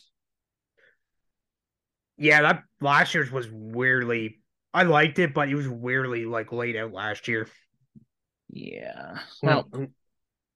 Yeah, 2.18 2.42
that 2.42 2.62
last 2.80 3.14
year's 3.14 3.30
was 3.30 3.48
weirdly. 3.50 4.40
I 4.72 4.82
liked 4.82 5.18
it, 5.18 5.32
but 5.32 5.48
it 5.48 5.54
was 5.54 5.68
weirdly 5.68 6.26
like 6.26 6.52
laid 6.52 6.76
out 6.76 6.92
last 6.92 7.26
year. 7.26 7.48
Yeah. 8.50 9.18
Well, 9.42 9.68
well 9.72 9.86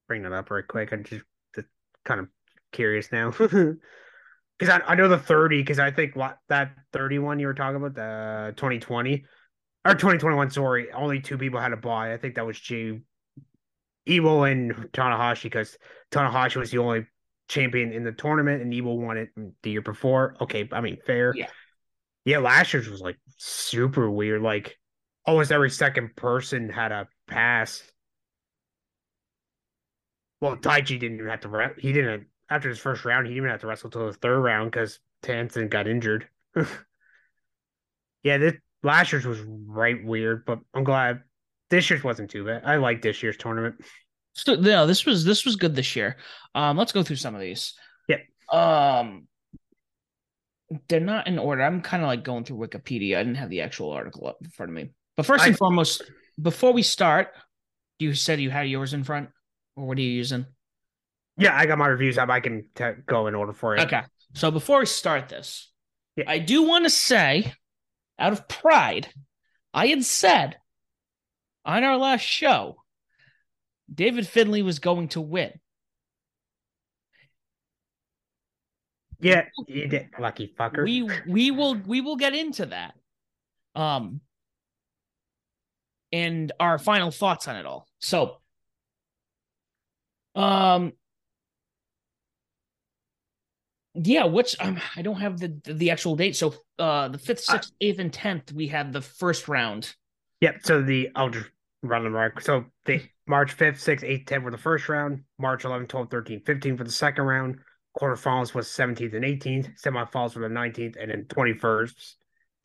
bring 0.06 0.22
that 0.22 0.32
up 0.32 0.50
right 0.50 0.66
quick. 0.66 0.92
I 0.92 0.96
just 0.96 1.24
to 1.54 1.64
kind 2.04 2.20
of 2.20 2.28
curious 2.72 3.10
now. 3.12 3.32
Because 4.58 4.80
I, 4.88 4.92
I 4.92 4.94
know 4.96 5.06
the 5.06 5.18
30, 5.18 5.58
because 5.60 5.78
I 5.78 5.92
think 5.92 6.16
what, 6.16 6.38
that 6.48 6.72
31 6.92 7.38
you 7.38 7.46
were 7.46 7.54
talking 7.54 7.76
about, 7.76 7.94
the 7.94 8.54
2020 8.56 9.24
or 9.84 9.92
2021, 9.92 10.50
sorry, 10.50 10.90
only 10.92 11.20
two 11.20 11.38
people 11.38 11.60
had 11.60 11.72
a 11.72 11.76
buy. 11.76 12.12
I 12.12 12.16
think 12.16 12.34
that 12.34 12.46
was 12.46 12.58
G 12.58 12.98
Evil 14.04 14.44
and 14.44 14.74
Tanahashi 14.92 15.44
because 15.44 15.76
Tanahashi 16.10 16.56
was 16.56 16.70
the 16.70 16.78
only 16.78 17.06
champion 17.48 17.92
in 17.92 18.04
the 18.04 18.12
tournament 18.12 18.62
and 18.62 18.74
Evil 18.74 18.98
won 18.98 19.16
it 19.18 19.28
the 19.62 19.70
year 19.70 19.82
before. 19.82 20.34
Okay, 20.40 20.68
I 20.72 20.80
mean, 20.80 20.98
fair. 21.06 21.34
Yeah. 21.36 21.50
Yeah, 22.24 22.38
last 22.38 22.72
year's 22.72 22.88
was 22.88 23.00
like 23.00 23.18
super 23.36 24.10
weird. 24.10 24.42
Like 24.42 24.76
almost 25.24 25.52
every 25.52 25.70
second 25.70 26.16
person 26.16 26.68
had 26.68 26.90
a 26.90 27.06
pass. 27.26 27.82
Well, 30.40 30.56
Taichi 30.56 30.98
didn't 30.98 31.18
even 31.18 31.28
have 31.28 31.40
to. 31.40 31.70
He 31.78 31.92
didn't 31.92 32.26
after 32.50 32.68
his 32.68 32.78
first 32.78 33.04
round, 33.04 33.26
he 33.26 33.32
didn't 33.32 33.44
even 33.44 33.50
have 33.50 33.60
to 33.60 33.66
wrestle 33.66 33.90
till 33.90 34.06
the 34.06 34.12
third 34.12 34.40
round 34.40 34.70
because 34.70 34.98
Tanson 35.22 35.68
got 35.68 35.88
injured. 35.88 36.28
yeah, 38.22 38.38
this 38.38 38.54
last 38.82 39.12
year's 39.12 39.26
was 39.26 39.40
right 39.40 40.02
weird, 40.04 40.44
but 40.44 40.60
I'm 40.74 40.84
glad 40.84 41.22
this 41.70 41.90
year's 41.90 42.04
wasn't 42.04 42.30
too 42.30 42.44
bad. 42.44 42.62
I 42.64 42.76
like 42.76 43.02
this 43.02 43.22
year's 43.22 43.36
tournament. 43.36 43.76
So, 44.34 44.54
no, 44.54 44.86
this 44.86 45.04
was 45.04 45.24
this 45.24 45.44
was 45.44 45.56
good 45.56 45.74
this 45.74 45.96
year. 45.96 46.16
Um, 46.54 46.76
let's 46.76 46.92
go 46.92 47.02
through 47.02 47.16
some 47.16 47.34
of 47.34 47.40
these. 47.40 47.74
Yeah. 48.08 48.18
Um, 48.50 49.26
they're 50.88 51.00
not 51.00 51.26
in 51.26 51.38
order. 51.38 51.62
I'm 51.62 51.82
kind 51.82 52.02
of 52.02 52.06
like 52.06 52.24
going 52.24 52.44
through 52.44 52.58
Wikipedia. 52.58 53.16
I 53.16 53.22
didn't 53.22 53.36
have 53.36 53.50
the 53.50 53.62
actual 53.62 53.90
article 53.90 54.26
up 54.26 54.38
in 54.42 54.50
front 54.50 54.70
of 54.70 54.76
me. 54.76 54.90
But 55.16 55.26
first 55.26 55.44
and 55.44 55.54
I, 55.54 55.56
foremost, 55.56 56.02
before 56.40 56.72
we 56.72 56.82
start, 56.82 57.28
you 57.98 58.14
said 58.14 58.40
you 58.40 58.50
had 58.50 58.68
yours 58.68 58.94
in 58.94 59.02
front, 59.02 59.30
or 59.76 59.86
what 59.86 59.98
are 59.98 60.02
you 60.02 60.10
using? 60.10 60.46
Yeah, 61.38 61.56
I 61.56 61.66
got 61.66 61.78
my 61.78 61.86
reviews 61.86 62.18
up. 62.18 62.28
I 62.28 62.40
can 62.40 62.64
t- 62.74 62.84
go 63.06 63.28
in 63.28 63.34
order 63.34 63.52
for 63.52 63.76
it. 63.76 63.80
Okay. 63.82 64.02
So 64.34 64.50
before 64.50 64.80
we 64.80 64.86
start 64.86 65.28
this, 65.28 65.70
yeah. 66.16 66.24
I 66.26 66.38
do 66.38 66.64
want 66.64 66.84
to 66.84 66.90
say, 66.90 67.52
out 68.18 68.32
of 68.32 68.48
pride, 68.48 69.08
I 69.72 69.86
had 69.86 70.04
said 70.04 70.56
on 71.64 71.84
our 71.84 71.96
last 71.96 72.22
show, 72.22 72.76
David 73.92 74.26
Finlay 74.26 74.62
was 74.62 74.80
going 74.80 75.08
to 75.08 75.20
win. 75.20 75.52
Yeah, 79.20 79.44
you 79.66 79.88
did, 79.88 80.10
lucky 80.18 80.54
fucker. 80.58 80.84
We 80.84 81.08
we 81.26 81.50
will 81.50 81.74
we 81.74 82.00
will 82.00 82.16
get 82.16 82.34
into 82.34 82.66
that. 82.66 82.94
Um 83.74 84.20
and 86.12 86.52
our 86.60 86.78
final 86.78 87.10
thoughts 87.10 87.48
on 87.48 87.56
it 87.56 87.66
all. 87.66 87.86
So 87.98 88.38
um 90.34 90.92
yeah, 94.02 94.24
which 94.24 94.56
um, 94.60 94.80
I 94.96 95.02
don't 95.02 95.20
have 95.20 95.38
the 95.38 95.60
the 95.64 95.90
actual 95.90 96.16
date. 96.16 96.36
So 96.36 96.54
uh 96.78 97.08
the 97.08 97.18
fifth, 97.18 97.40
sixth, 97.40 97.72
eighth, 97.80 97.98
and 97.98 98.12
tenth, 98.12 98.52
we 98.52 98.68
had 98.68 98.92
the 98.92 99.00
first 99.00 99.48
round. 99.48 99.94
Yep. 100.40 100.60
So 100.62 100.82
the 100.82 101.10
I'll 101.14 101.30
just 101.30 101.50
run 101.82 102.04
them 102.04 102.12
right. 102.12 102.32
So 102.40 102.64
the 102.84 103.02
March 103.26 103.56
5th, 103.56 103.74
6th, 103.74 104.08
8th, 104.08 104.24
10th 104.24 104.42
were 104.42 104.50
the 104.50 104.56
first 104.56 104.88
round, 104.88 105.22
March 105.38 105.64
11th, 105.64 105.88
12th, 105.88 106.10
13th, 106.10 106.44
15th 106.44 106.78
for 106.78 106.84
the 106.84 106.90
second 106.90 107.24
round. 107.24 107.58
Quarterfinals 108.00 108.54
was 108.54 108.68
17th 108.68 109.14
and 109.14 109.24
18th, 109.24 109.78
semifinals 109.78 110.34
were 110.34 110.48
the 110.48 110.54
19th, 110.54 110.96
and 111.00 111.10
then 111.10 111.24
21st. 111.28 112.14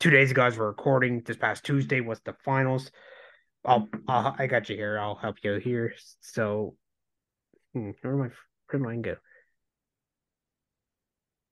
Two 0.00 0.10
days 0.10 0.30
ago, 0.30 0.44
as 0.44 0.56
we're 0.56 0.68
recording, 0.68 1.22
this 1.24 1.36
past 1.36 1.64
Tuesday 1.64 2.00
was 2.00 2.20
the 2.20 2.34
finals. 2.44 2.90
I'll, 3.64 3.88
I'll 4.08 4.34
I 4.38 4.46
got 4.46 4.68
you 4.68 4.76
here. 4.76 4.98
I'll 4.98 5.14
help 5.14 5.36
you 5.42 5.54
here. 5.54 5.94
So, 6.20 6.76
hmm, 7.72 7.90
where 8.02 8.16
my 8.16 8.24
where 8.24 8.32
did 8.72 8.80
mine 8.80 9.02
go? 9.02 9.16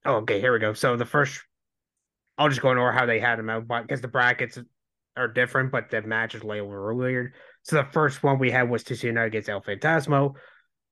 Oh, 0.05 0.17
okay, 0.17 0.41
here 0.41 0.53
we 0.53 0.59
go. 0.59 0.73
So 0.73 0.97
the 0.97 1.07
first, 1.07 1.41
I'll 2.37 2.49
just 2.49 2.61
go 2.61 2.71
into 2.71 2.91
how 2.93 3.07
they 3.07 3.21
had 3.21 3.39
them 3.39 3.51
out, 3.51 3.69
but 3.69 3.83
because 3.83 4.01
the 4.01 4.09
brackets 4.09 4.59
are 5.17 5.29
different, 5.29 5.71
but 5.71 5.91
the 5.91 6.03
matches 6.03 6.43
lay 6.43 6.61
over 6.61 6.95
weird. 6.95 7.35
So 7.63 7.77
the 7.77 7.85
first 7.93 8.23
one 8.23 8.39
we 8.39 8.51
had 8.51 8.69
was 8.69 8.85
Naito 8.85 9.27
against 9.27 9.49
El 9.49 9.63
Phantasmo. 9.63 10.35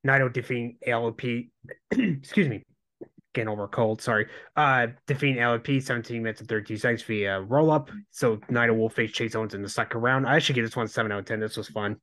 Naito 0.07 0.33
defeating 0.33 0.79
LP. 0.87 1.51
excuse 1.91 2.49
me, 2.49 2.65
getting 3.35 3.49
over 3.49 3.69
cold. 3.69 4.01
Sorry. 4.01 4.27
Uh, 4.57 4.89
defeating 5.07 5.41
LP 5.41 5.81
17 5.81 6.23
minutes 6.23 6.41
and 6.41 6.49
32 6.49 6.77
seconds 6.77 7.03
via 7.03 7.41
roll 7.41 7.71
up. 7.71 7.91
So 8.11 8.37
Naito 8.51 8.77
will 8.77 8.89
face 8.89 9.13
Chase 9.13 9.35
Owens 9.35 9.55
in 9.55 9.63
the 9.63 9.69
second 9.69 10.01
round. 10.01 10.27
I 10.27 10.39
should 10.39 10.55
give 10.55 10.65
this 10.65 10.77
one 10.77 10.89
seven 10.89 11.13
out 11.13 11.21
of 11.21 11.25
ten. 11.25 11.41
This 11.41 11.57
was 11.57 11.69
fun. 11.69 11.97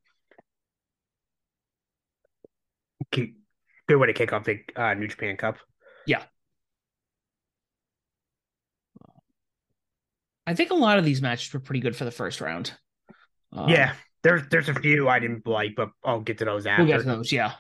Good 3.12 3.95
way 3.95 4.08
to 4.08 4.14
kick 4.14 4.34
off 4.34 4.43
the 4.43 4.60
uh, 4.76 4.93
New 4.95 5.08
Japan 5.08 5.38
Cup. 5.38 5.58
Yeah. 6.05 6.24
I 10.48 10.56
think 10.56 10.72
a 10.72 10.76
lot 10.76 10.98
of 10.98 11.06
these 11.06 11.22
matches 11.22 11.54
were 11.54 11.60
pretty 11.60 11.82
good 11.82 11.95
for 11.95 12.06
the 12.06 12.12
first 12.12 12.41
round. 12.41 12.72
Um, 13.52 13.70
yeah, 13.70 13.93
there's 14.24 14.43
there's 14.50 14.70
a 14.70 14.74
few 14.74 15.10
I 15.10 15.20
didn't 15.20 15.45
like, 15.45 15.74
but 15.76 15.89
I'll 16.04 16.22
get 16.22 16.39
to 16.39 16.45
those 16.45 16.66
after. 16.66 16.84
We'll 16.84 16.93
get 16.93 17.04
to 17.04 17.16
those, 17.16 17.32
yeah. 17.32 17.54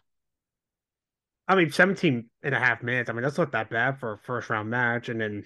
I 1.47 1.55
mean, 1.55 1.71
17 1.71 2.29
and 2.43 2.55
a 2.55 2.59
half 2.59 2.83
minutes. 2.83 3.09
I 3.09 3.13
mean, 3.13 3.23
that's 3.23 3.37
not 3.37 3.51
that 3.51 3.69
bad 3.69 3.99
for 3.99 4.13
a 4.13 4.17
first 4.17 4.49
round 4.49 4.69
match. 4.69 5.09
And 5.09 5.19
then, 5.19 5.43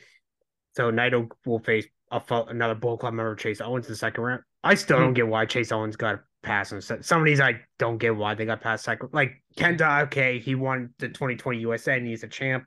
so 0.75 0.91
Naito 0.91 1.29
will 1.45 1.59
face 1.59 1.85
a, 2.11 2.21
another 2.47 2.75
Bull 2.75 2.97
Club 2.97 3.13
member, 3.13 3.35
Chase 3.35 3.61
Owens, 3.61 3.85
in 3.87 3.93
the 3.93 3.97
second 3.97 4.23
round. 4.23 4.41
I 4.63 4.75
still 4.75 4.97
mm-hmm. 4.97 5.05
don't 5.05 5.13
get 5.13 5.27
why 5.27 5.45
Chase 5.45 5.71
Owens 5.71 5.95
got 5.95 6.21
passed. 6.43 6.73
Some 6.81 7.19
of 7.19 7.25
these 7.25 7.39
I 7.39 7.61
don't 7.77 7.97
get 7.97 8.15
why 8.15 8.33
they 8.33 8.45
got 8.45 8.61
passed. 8.61 8.83
second. 8.85 9.09
Like 9.13 9.43
Kenta, 9.57 10.03
okay, 10.03 10.39
he 10.39 10.55
won 10.55 10.93
the 10.97 11.07
2020 11.07 11.59
USA 11.59 11.97
and 11.97 12.07
he's 12.07 12.23
a 12.23 12.27
champ. 12.27 12.65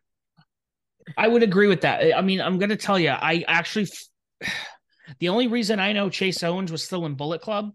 I 1.18 1.28
would 1.28 1.42
agree 1.42 1.66
with 1.66 1.82
that. 1.82 2.16
I 2.16 2.22
mean, 2.22 2.40
I'm 2.40 2.58
going 2.58 2.70
to 2.70 2.76
tell 2.76 2.98
you, 2.98 3.10
I 3.10 3.44
actually, 3.46 3.88
the 5.18 5.28
only 5.28 5.46
reason 5.46 5.80
I 5.80 5.92
know 5.92 6.10
Chase 6.10 6.42
Owens 6.42 6.72
was 6.72 6.82
still 6.82 7.06
in 7.06 7.14
Bullet 7.14 7.40
Club 7.40 7.72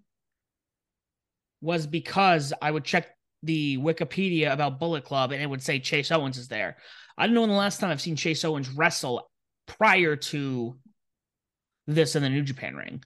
was 1.61 1.88
because 1.88 2.53
I 2.61 2.72
would 2.72 2.86
check 2.86 3.07
the 3.43 3.78
Wikipedia 3.78 4.51
about 4.51 4.80
Bullet 4.80 5.03
Club 5.03 5.32
and 5.32 5.41
it 5.41 5.49
would 5.49 5.63
say 5.63 5.80
Chase 5.80 6.11
Owens 6.11 6.38
is 6.38 6.47
there. 6.47 6.78
I 7.17 7.26
don't 7.26 7.36
know 7.36 7.41
when 7.41 7.49
the 7.49 7.55
last 7.55 7.80
time 7.80 7.89
I've 7.89 8.01
seen 8.01 8.15
Chase 8.15 8.43
Owens 8.45 8.70
wrestle 8.70 9.30
prior 9.65 10.15
to 10.15 10.78
this 11.88 12.15
in 12.15 12.24
the 12.24 12.30
New 12.30 12.43
Japan 12.43 12.76
ring. 12.76 13.03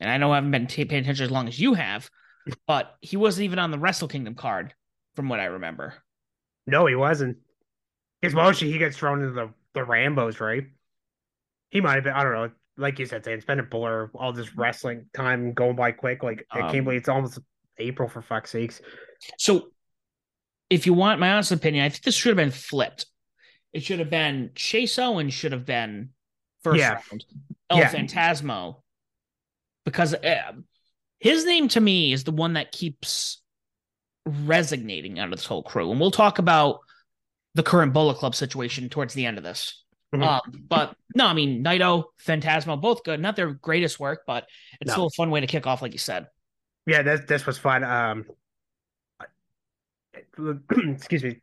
And 0.00 0.10
I 0.10 0.18
know 0.18 0.32
I 0.32 0.36
haven't 0.36 0.50
been 0.50 0.66
t- 0.66 0.84
paying 0.84 1.02
attention 1.02 1.24
as 1.24 1.30
long 1.30 1.48
as 1.48 1.58
you 1.58 1.74
have, 1.74 2.08
but 2.66 2.94
he 3.00 3.16
wasn't 3.16 3.44
even 3.44 3.58
on 3.58 3.70
the 3.70 3.78
Wrestle 3.78 4.08
Kingdom 4.08 4.34
card 4.34 4.74
from 5.14 5.28
what 5.28 5.40
I 5.40 5.46
remember. 5.46 5.94
No, 6.66 6.86
he 6.86 6.94
wasn't. 6.94 7.38
Because 8.20 8.34
mostly 8.34 8.70
he 8.72 8.78
gets 8.78 8.96
thrown 8.96 9.22
into 9.22 9.34
the, 9.34 9.50
the 9.74 9.80
Rambos, 9.80 10.40
right? 10.40 10.64
He 11.70 11.80
might 11.80 11.96
have 11.96 12.04
been, 12.04 12.12
I 12.12 12.22
don't 12.22 12.32
know. 12.32 12.50
Like 12.78 12.98
you 12.98 13.06
said, 13.06 13.26
it's 13.26 13.44
been 13.44 13.60
a 13.60 13.64
blur. 13.64 14.10
All 14.14 14.32
this 14.32 14.56
wrestling 14.56 15.06
time 15.14 15.52
going 15.52 15.76
by 15.76 15.92
quick. 15.92 16.22
Like, 16.22 16.46
um, 16.50 16.58
I 16.58 16.66
can't 16.66 16.78
um, 16.78 16.84
believe 16.84 17.00
it's 17.00 17.08
almost 17.08 17.38
April 17.78 18.08
for 18.08 18.22
fuck's 18.22 18.50
sakes. 18.50 18.80
So, 19.38 19.68
if 20.68 20.86
you 20.86 20.92
want 20.92 21.20
my 21.20 21.32
honest 21.32 21.52
opinion, 21.52 21.84
I 21.84 21.88
think 21.88 22.02
this 22.02 22.14
should 22.14 22.30
have 22.30 22.36
been 22.36 22.50
flipped. 22.50 23.06
It 23.72 23.82
should 23.82 23.98
have 23.98 24.10
been 24.10 24.50
Chase 24.54 24.98
Owens 24.98 25.34
should 25.34 25.52
have 25.52 25.64
been 25.64 26.10
first 26.62 26.80
yeah. 26.80 26.94
round. 27.10 27.24
El 27.70 27.78
yeah. 27.78 27.90
Phantasmo, 27.90 28.82
because 29.84 30.14
uh, 30.14 30.52
his 31.18 31.44
name 31.44 31.68
to 31.68 31.80
me 31.80 32.12
is 32.12 32.24
the 32.24 32.32
one 32.32 32.54
that 32.54 32.72
keeps 32.72 33.42
resonating 34.24 35.18
out 35.18 35.32
of 35.32 35.38
this 35.38 35.46
whole 35.46 35.62
crew, 35.62 35.90
and 35.90 36.00
we'll 36.00 36.10
talk 36.10 36.38
about 36.38 36.80
the 37.54 37.62
current 37.62 37.92
Bullet 37.92 38.18
Club 38.18 38.34
situation 38.34 38.88
towards 38.88 39.14
the 39.14 39.26
end 39.26 39.38
of 39.38 39.44
this. 39.44 39.82
Mm-hmm. 40.14 40.22
Um, 40.22 40.64
but 40.68 40.96
no, 41.14 41.26
I 41.26 41.34
mean 41.34 41.64
Naito, 41.64 42.04
Phantasmo, 42.24 42.80
both 42.80 43.02
good. 43.04 43.20
Not 43.20 43.36
their 43.36 43.52
greatest 43.52 43.98
work, 43.98 44.22
but 44.26 44.46
it's 44.80 44.88
no. 44.88 44.92
still 44.92 45.06
a 45.06 45.10
fun 45.10 45.30
way 45.30 45.40
to 45.40 45.46
kick 45.46 45.66
off, 45.66 45.82
like 45.82 45.92
you 45.92 45.98
said. 45.98 46.26
Yeah, 46.86 47.02
this 47.02 47.22
this 47.26 47.46
was 47.46 47.58
fun. 47.58 47.82
Um, 47.82 48.24
excuse 50.94 51.24
me. 51.24 51.40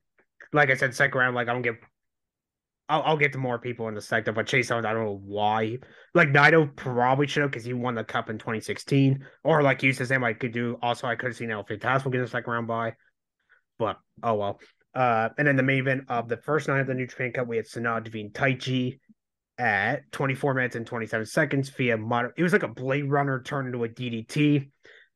Like 0.53 0.69
I 0.69 0.75
said, 0.75 0.95
second 0.95 1.19
round. 1.19 1.35
Like 1.35 1.49
I 1.49 1.53
don't 1.53 1.61
give. 1.61 1.75
I'll, 2.89 3.01
I'll 3.03 3.17
get 3.17 3.31
to 3.33 3.37
more 3.37 3.59
people 3.59 3.87
in 3.87 3.95
the 3.95 4.01
sector, 4.01 4.33
but 4.33 4.45
Chase 4.45 4.69
Owens, 4.69 4.85
I 4.85 4.93
don't 4.93 5.05
know 5.05 5.21
why. 5.25 5.77
Like 6.13 6.29
Naito 6.29 6.73
probably 6.75 7.27
should 7.27 7.41
have 7.41 7.51
because 7.51 7.65
he 7.65 7.73
won 7.73 7.95
the 7.95 8.03
cup 8.03 8.29
in 8.29 8.37
2016, 8.37 9.25
or 9.43 9.63
like 9.63 9.83
you 9.83 9.93
said, 9.93 10.07
same 10.07 10.23
I 10.23 10.33
could 10.33 10.51
do. 10.51 10.77
Also, 10.81 11.07
I 11.07 11.15
could 11.15 11.27
have 11.27 11.35
seen 11.35 11.51
El 11.51 11.63
Phantasmo 11.63 12.11
get 12.11 12.21
a 12.21 12.27
second 12.27 12.51
round 12.51 12.67
by, 12.67 12.93
but 13.77 13.97
oh 14.21 14.35
well. 14.35 14.59
Uh, 14.95 15.29
and 15.37 15.47
then 15.47 15.55
the 15.55 15.63
main 15.63 15.79
event 15.79 16.03
of 16.07 16.29
the 16.29 16.37
first 16.37 16.67
night 16.67 16.81
of 16.81 16.87
the 16.87 16.93
New 16.93 17.07
Japan 17.07 17.31
Cup, 17.31 17.47
we 17.47 17.57
had 17.57 17.65
Sanada 17.65 18.03
defeating 18.03 18.31
Taichi 18.31 18.99
at 19.57 20.11
24 20.11 20.53
minutes 20.53 20.75
and 20.75 20.85
27 20.85 21.25
seconds 21.25 21.69
via 21.69 21.97
mod- 21.97 22.31
it 22.37 22.43
was 22.43 22.53
like 22.53 22.63
a 22.63 22.67
Blade 22.67 23.09
Runner 23.09 23.41
turned 23.41 23.67
into 23.67 23.83
a 23.83 23.89
DDT 23.89 24.69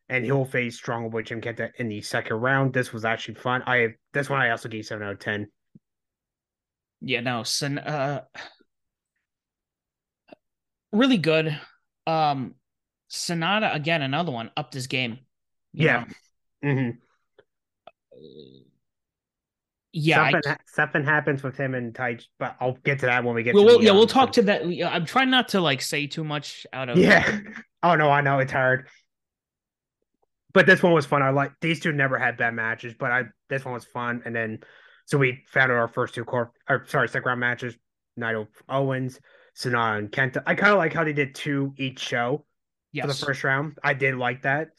and 0.09 0.23
he'll 0.25 0.45
face 0.45 0.77
Strong 0.77 1.09
Boy 1.09 1.21
Jim 1.21 1.41
Kenta 1.41 1.71
in 1.77 1.89
the 1.89 2.01
second 2.01 2.37
round. 2.37 2.73
This 2.73 2.93
was 2.93 3.05
actually 3.05 3.35
fun. 3.35 3.63
I 3.67 3.89
this 4.13 4.29
one 4.29 4.41
I 4.41 4.51
also 4.51 4.69
gave 4.69 4.85
seven 4.85 5.05
out 5.05 5.13
of 5.13 5.19
ten. 5.19 5.47
Yeah, 7.01 7.21
no, 7.21 7.43
Sen- 7.43 7.77
uh, 7.77 8.23
really 10.91 11.17
good. 11.17 11.59
Um, 12.05 12.55
Sanada 13.09 13.75
again, 13.75 14.01
another 14.01 14.31
one 14.31 14.51
upped 14.55 14.73
his 14.73 14.87
game. 14.87 15.19
Yeah. 15.73 16.05
Mm-hmm. 16.63 16.97
Yeah, 19.97 20.31
something, 20.31 20.51
I, 20.51 20.57
something, 20.65 21.03
happens 21.03 21.43
with 21.43 21.57
him 21.57 21.73
and 21.73 21.93
Tai, 21.93 22.19
but 22.39 22.55
I'll 22.59 22.77
get 22.83 22.99
to 22.99 23.05
that 23.07 23.23
when 23.23 23.35
we 23.35 23.43
get. 23.43 23.55
Well, 23.55 23.65
we'll 23.65 23.83
yeah, 23.83 23.91
uh, 23.91 23.95
we'll 23.95 24.07
talk 24.07 24.33
to 24.33 24.41
that. 24.43 24.63
I'm 24.63 25.05
trying 25.05 25.29
not 25.29 25.49
to 25.49 25.61
like 25.61 25.81
say 25.81 26.07
too 26.07 26.23
much 26.23 26.65
out 26.73 26.89
of. 26.89 26.97
Yeah. 26.97 27.39
oh 27.83 27.95
no, 27.95 28.09
I 28.09 28.21
know 28.21 28.39
it's 28.39 28.51
hard 28.51 28.87
but 30.57 30.65
this 30.65 30.81
one 30.81 30.91
was 30.91 31.05
fun. 31.05 31.21
I 31.21 31.29
like 31.29 31.51
these 31.61 31.79
two 31.79 31.91
never 31.91 32.17
had 32.17 32.35
bad 32.35 32.55
matches, 32.55 32.95
but 32.97 33.11
I 33.11 33.25
this 33.47 33.63
one 33.63 33.75
was 33.75 33.85
fun. 33.85 34.23
And 34.25 34.35
then 34.35 34.61
so 35.05 35.19
we 35.19 35.43
found 35.47 35.71
our 35.71 35.87
first 35.87 36.15
two 36.15 36.25
core 36.25 36.51
or 36.67 36.83
sorry, 36.87 37.07
second 37.09 37.27
round 37.27 37.39
matches, 37.39 37.77
Naito 38.19 38.47
Owens, 38.67 39.19
Sanada 39.55 39.99
and 39.99 40.11
Kenta. 40.11 40.41
I 40.47 40.55
kind 40.55 40.71
of 40.73 40.79
like 40.79 40.93
how 40.93 41.03
they 41.03 41.13
did 41.13 41.35
two 41.35 41.75
each 41.77 41.99
show 41.99 42.43
yes. 42.91 43.05
for 43.05 43.07
the 43.13 43.25
first 43.27 43.43
round. 43.43 43.77
I 43.83 43.93
did 43.93 44.15
like 44.15 44.41
that. 44.41 44.69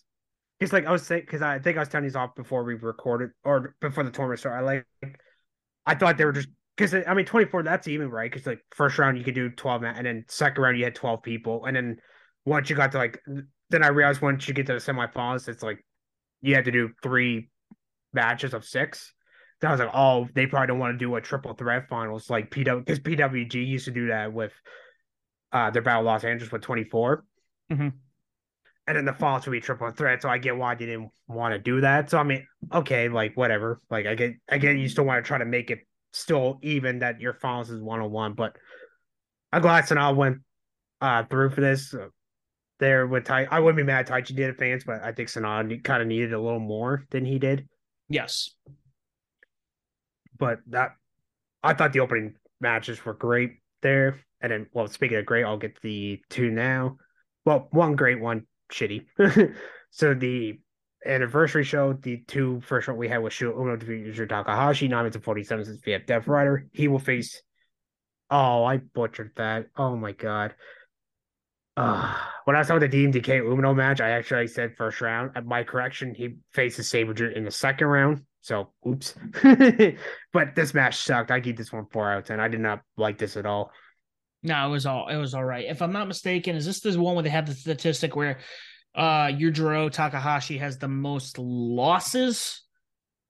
It's 0.61 0.72
like 0.72 0.86
I 0.86 0.92
was 0.92 1.04
saying 1.04 1.22
because 1.22 1.42
I 1.42 1.59
think 1.59 1.76
I 1.76 1.80
was 1.80 1.88
telling 1.88 2.04
these 2.04 2.16
off 2.16 2.34
before 2.34 2.64
we 2.64 2.74
recorded 2.74 3.30
or 3.44 3.74
before 3.80 4.04
the 4.04 4.11
tournament 4.11 4.40
started. 4.40 4.59
I 4.59 4.66
like 4.66 4.86
I 5.86 5.94
thought 5.94 6.18
they 6.18 6.24
were 6.24 6.32
just 6.32 6.48
because 6.76 6.94
I 7.06 7.14
mean 7.14 7.26
24 7.26 7.62
that's 7.62 7.88
even 7.88 8.11
right 8.11 8.30
because 8.30 8.46
like 8.46 8.61
first 8.70 8.98
round 8.98 9.18
you 9.18 9.24
could 9.24 9.34
do 9.34 9.50
12 9.50 9.84
and 9.84 10.06
then 10.06 10.24
second 10.28 10.62
round 10.62 10.78
you 10.78 10.84
had 10.84 10.94
12 10.94 11.22
people 11.22 11.64
and 11.64 11.76
then 11.76 11.96
once 12.44 12.70
you 12.70 12.76
got 12.76 12.92
to 12.92 12.98
like 12.98 13.20
then 13.70 13.82
I 13.82 13.88
realized 13.88 14.22
once 14.22 14.48
you 14.48 14.54
get 14.54 14.66
to 14.66 14.72
the 14.74 14.78
semifinals, 14.78 15.48
it's 15.48 15.62
like 15.62 15.84
you 16.40 16.54
have 16.54 16.64
to 16.64 16.70
do 16.70 16.90
three 17.02 17.50
matches 18.12 18.54
of 18.54 18.64
six. 18.64 19.12
Then 19.61 19.68
I 19.68 19.72
was 19.72 19.80
like, 19.80 19.90
oh, 19.92 20.28
they 20.34 20.46
probably 20.46 20.68
don't 20.68 20.78
want 20.78 20.94
to 20.94 21.04
do 21.04 21.14
a 21.16 21.20
triple 21.20 21.54
threat 21.54 21.88
finals 21.88 22.30
like 22.30 22.50
PW 22.50 22.84
because 22.84 23.00
PWG 23.00 23.54
used 23.54 23.84
to 23.86 23.90
do 23.90 24.09
that 24.09 24.32
with 24.32 24.52
uh 25.52 25.70
their 25.70 25.82
Battle 25.82 26.04
Los 26.04 26.24
Angeles 26.24 26.52
with 26.52 26.62
24. 26.62 27.24
Mm-hmm. 27.70 27.88
And 28.89 28.97
then 28.97 29.05
the 29.05 29.12
finals 29.12 29.45
would 29.45 29.53
be 29.53 29.61
triple 29.61 29.91
threat. 29.91 30.22
So 30.22 30.30
I 30.30 30.39
get 30.39 30.57
why 30.57 30.74
they 30.74 30.86
didn't 30.86 31.11
want 31.26 31.53
to 31.53 31.59
do 31.59 31.82
that. 31.82 32.09
So 32.09 32.16
I 32.16 32.22
mean, 32.22 32.47
okay, 32.72 33.11
like 33.11 33.36
whatever. 33.36 33.78
Like 33.91 34.07
I 34.07 34.14
get 34.14 34.32
I 34.49 34.57
get 34.57 34.78
you 34.78 34.89
still 34.89 35.05
want 35.05 35.22
to 35.22 35.28
try 35.28 35.36
to 35.36 35.45
make 35.45 35.70
it 35.70 35.80
still 36.12 36.59
even 36.62 37.01
that 37.01 37.20
your 37.20 37.34
finals 37.34 37.68
is 37.68 37.82
one 37.82 38.01
on 38.01 38.11
one, 38.11 38.32
but 38.32 38.57
I'm 39.53 39.61
glad 39.61 39.84
Sanada 39.84 40.16
went 40.16 40.39
uh 41.03 41.24
through 41.24 41.51
for 41.51 41.61
this 41.61 41.95
there 42.78 43.07
with 43.07 43.24
Tai. 43.24 43.47
I 43.51 43.61
wouldn't 43.61 43.76
be 43.76 43.82
mad 43.82 44.07
Taichi 44.07 44.34
did 44.34 44.49
advance, 44.49 44.84
but 44.84 45.03
I 45.03 45.12
think 45.12 45.28
Sanada 45.28 45.84
kind 45.84 46.01
of 46.01 46.09
needed 46.09 46.32
a 46.32 46.41
little 46.41 46.59
more 46.59 47.05
than 47.11 47.26
he 47.26 47.39
did. 47.39 47.68
Yes. 48.09 48.55
But 50.39 50.61
that 50.68 50.93
I 51.62 51.74
thought 51.74 51.93
the 51.93 52.01
opening 52.01 52.36
matches 52.59 53.05
were 53.05 53.12
great 53.12 53.59
there. 53.82 54.20
And 54.41 54.51
then 54.51 54.66
well 54.72 54.86
speaking 54.86 55.18
of 55.18 55.26
great, 55.26 55.45
I'll 55.45 55.59
get 55.59 55.78
the 55.82 56.22
two 56.30 56.51
now. 56.51 56.97
Well, 57.45 57.68
one 57.70 57.95
great, 57.97 58.18
one 58.18 58.47
shitty. 58.71 59.07
so 59.91 60.14
the 60.14 60.59
anniversary 61.07 61.64
show, 61.64 61.93
the 61.93 62.19
two 62.27 62.61
first 62.61 62.89
one 62.89 62.97
we 62.97 63.09
had 63.09 63.19
was 63.19 63.33
Shu 63.33 63.53
Uno 63.53 63.77
defeated 63.77 64.29
Takahashi, 64.29 64.89
nine 64.89 65.07
and 65.07 65.25
47 65.25 65.64
since 65.64 65.81
VF 65.81 66.07
Death 66.07 66.27
Rider. 66.27 66.66
He 66.73 66.89
will 66.89 66.99
face 66.99 67.43
Oh, 68.31 68.64
I 68.64 68.79
butchered 68.79 69.33
that. 69.37 69.66
Oh 69.77 69.97
my 69.97 70.12
god. 70.12 70.55
Uh, 71.77 72.14
when 72.45 72.57
I 72.57 72.62
saw 72.62 72.79
the 72.79 72.89
DMDK 72.89 73.41
Umino 73.41 73.75
match, 73.75 74.01
I 74.01 74.11
actually 74.11 74.49
said 74.49 74.77
first 74.77 75.01
round. 75.01 75.33
At 75.37 75.47
my 75.47 75.62
correction, 75.62 76.14
he 76.14 76.37
faces 76.53 76.89
Sabre 76.89 77.31
in 77.31 77.45
the 77.45 77.51
second 77.51 77.87
round. 77.87 78.25
So, 78.41 78.73
oops. 78.87 79.14
but 80.33 80.55
this 80.55 80.75
match 80.75 80.97
sucked. 80.97 81.31
I 81.31 81.41
give 81.41 81.57
this 81.57 81.73
one 81.73 81.87
four 81.91 82.11
out 82.11 82.19
of 82.19 82.25
ten. 82.25 82.41
I 82.41 82.49
did 82.49 82.61
not 82.61 82.83
like 82.97 83.19
this 83.19 83.37
at 83.37 83.47
all. 83.47 83.71
No, 84.43 84.66
it 84.66 84.70
was 84.70 84.86
all 84.86 85.09
it 85.09 85.16
was 85.16 85.34
all 85.34 85.45
right. 85.45 85.66
If 85.66 85.82
I'm 85.82 85.93
not 85.93 86.09
mistaken, 86.09 86.57
is 86.57 86.64
this 86.64 86.80
the 86.80 87.01
one 87.01 87.14
where 87.14 87.22
they 87.22 87.30
have 87.30 87.47
the 87.47 87.55
statistic 87.55 88.14
where 88.14 88.39
uh 88.95 89.26
Yujiro 89.26 89.91
Takahashi 89.91 90.59
has 90.59 90.78
the 90.78 90.89
most 90.89 91.39
losses 91.39 92.62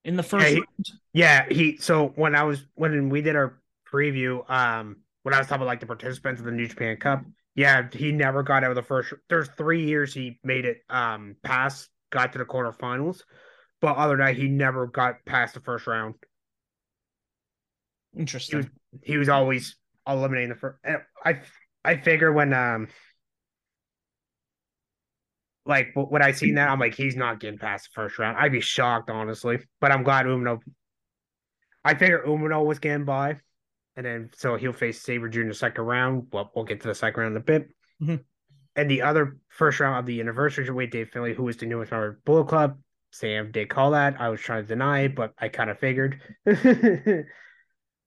in 0.04 0.16
the 0.16 0.22
first 0.22 0.54
yeah, 0.54 0.54
he, 0.54 0.64
yeah, 1.12 1.46
he 1.50 1.76
so 1.78 2.08
when 2.14 2.34
I 2.34 2.44
was 2.44 2.64
when 2.74 3.08
we 3.08 3.22
did 3.22 3.36
our 3.36 3.60
preview, 3.92 4.48
um 4.50 4.96
when 5.22 5.34
I 5.34 5.38
was 5.38 5.46
talking 5.46 5.62
about 5.62 5.66
like 5.66 5.80
the 5.80 5.86
participants 5.86 6.40
of 6.40 6.46
the 6.46 6.52
New 6.52 6.68
Japan 6.68 6.96
Cup, 6.96 7.24
Yeah, 7.54 7.88
he 7.92 8.12
never 8.12 8.42
got 8.42 8.62
out 8.62 8.70
of 8.70 8.76
the 8.76 8.82
first. 8.82 9.12
There's 9.28 9.48
three 9.56 9.84
years 9.84 10.14
he 10.14 10.38
made 10.44 10.64
it 10.64 10.78
um 10.88 11.36
past, 11.42 11.88
got 12.10 12.32
to 12.32 12.38
the 12.38 12.44
quarterfinals, 12.44 13.22
but 13.80 13.96
other 13.96 14.16
than 14.16 14.26
that, 14.26 14.36
he 14.36 14.48
never 14.48 14.86
got 14.86 15.24
past 15.26 15.54
the 15.54 15.60
first 15.60 15.86
round. 15.86 16.14
Interesting. 18.16 18.50
He 18.50 18.56
was 18.56 18.66
he 19.02 19.16
was 19.16 19.28
always 19.28 19.76
eliminating 20.08 20.50
the 20.50 20.54
first. 20.56 20.78
I 21.24 21.40
I 21.84 21.96
figure 21.96 22.32
when 22.32 22.52
um 22.52 22.88
like 25.68 25.90
when 25.94 26.22
I 26.22 26.32
seen 26.32 26.54
that, 26.54 26.70
I'm 26.70 26.80
like, 26.80 26.94
he's 26.94 27.14
not 27.14 27.40
getting 27.40 27.58
past 27.58 27.90
the 27.90 28.00
first 28.00 28.18
round. 28.18 28.38
I'd 28.38 28.52
be 28.52 28.60
shocked, 28.60 29.10
honestly. 29.10 29.58
But 29.80 29.92
I'm 29.92 30.02
glad 30.02 30.24
Umino. 30.26 30.60
I 31.84 31.94
figure 31.94 32.24
Umino 32.26 32.64
was 32.64 32.78
getting 32.78 33.04
by, 33.04 33.36
and 33.94 34.06
then 34.06 34.30
so 34.34 34.56
he'll 34.56 34.72
face 34.72 35.02
Sabre 35.02 35.28
Jr. 35.28 35.52
second 35.52 35.84
round. 35.84 36.28
Well, 36.32 36.50
we'll 36.54 36.64
get 36.64 36.80
to 36.80 36.88
the 36.88 36.94
second 36.94 37.20
round 37.20 37.36
in 37.36 37.42
a 37.42 37.44
bit. 37.44 37.68
Mm-hmm. 38.02 38.16
And 38.76 38.90
the 38.90 39.02
other 39.02 39.38
first 39.48 39.78
round 39.80 39.98
of 39.98 40.06
the 40.06 40.20
anniversary 40.20 40.68
weight, 40.70 40.90
Dave 40.90 41.10
Finlay, 41.10 41.34
who 41.34 41.42
was 41.42 41.58
the 41.58 41.66
newest 41.66 41.90
member 41.90 42.08
of 42.08 42.24
Bullet 42.24 42.48
Club. 42.48 42.78
Sam 43.10 43.50
did 43.50 43.68
call 43.68 43.90
that. 43.90 44.20
I 44.20 44.28
was 44.28 44.40
trying 44.40 44.62
to 44.62 44.68
deny 44.68 45.00
it, 45.00 45.14
but 45.14 45.32
I 45.38 45.48
kind 45.48 45.68
of 45.70 45.78
figured. 45.78 46.20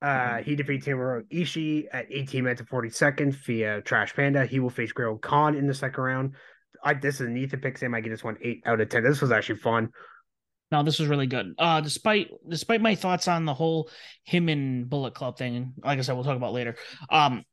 Uh, 0.02 0.38
he 0.38 0.56
defeats 0.56 0.88
Hiromu 0.88 1.24
Ishii 1.32 1.86
at 1.92 2.08
18 2.10 2.44
minutes 2.44 2.62
and 2.62 2.70
40 2.70 2.90
seconds 2.90 3.36
via 3.36 3.82
Trash 3.82 4.16
Panda. 4.16 4.46
He 4.46 4.60
will 4.60 4.70
face 4.70 4.92
Great 4.92 5.22
Khan 5.22 5.56
in 5.56 5.68
the 5.68 5.74
second 5.74 6.04
round. 6.04 6.36
I 6.84 6.94
this 6.96 7.16
is 7.16 7.28
an 7.28 7.38
Ethan 7.38 7.60
pick. 7.60 7.78
Sam, 7.78 7.94
I 7.94 8.02
get 8.02 8.10
this 8.10 8.24
one 8.24 8.38
eight 8.42 8.64
out 8.66 8.82
of 8.82 8.90
ten. 8.90 9.04
This 9.04 9.22
was 9.22 9.32
actually 9.32 9.60
fun. 9.60 9.90
No, 10.72 10.84
this 10.84 11.00
was 11.00 11.10
really 11.10 11.28
good. 11.28 11.54
Uh, 11.58 11.82
despite 11.82 12.30
despite 12.48 12.82
my 12.82 12.96
thoughts 12.96 13.28
on 13.28 13.46
the 13.46 13.54
whole 13.54 13.90
him 14.24 14.50
and 14.50 14.90
Bullet 14.90 15.14
Club 15.14 15.38
thing, 15.38 15.74
like 15.84 16.00
I 16.00 16.02
said, 16.02 16.14
we'll 16.14 16.24
talk 16.24 16.38
about 16.38 16.54
later. 16.54 16.76
Um, 17.10 17.44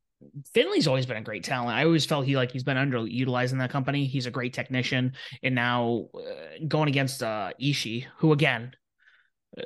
Finlay's 0.53 0.89
always 0.89 1.07
been 1.07 1.17
a 1.17 1.23
great 1.23 1.45
talent. 1.45 1.77
I 1.77 1.85
always 1.85 2.07
felt 2.07 2.27
he 2.27 2.37
like 2.37 2.51
he's 2.51 2.65
been 2.65 2.77
underutilized 2.77 3.53
in 3.53 3.59
that 3.59 3.71
company. 3.71 4.07
He's 4.07 4.27
a 4.27 4.31
great 4.31 4.53
technician, 4.53 5.13
and 5.43 5.55
now 5.55 6.07
uh, 6.15 6.65
going 6.67 6.89
against 6.89 7.23
uh 7.23 7.53
Ishii, 7.61 8.07
who 8.19 8.33
again, 8.33 8.73
uh, 9.57 9.63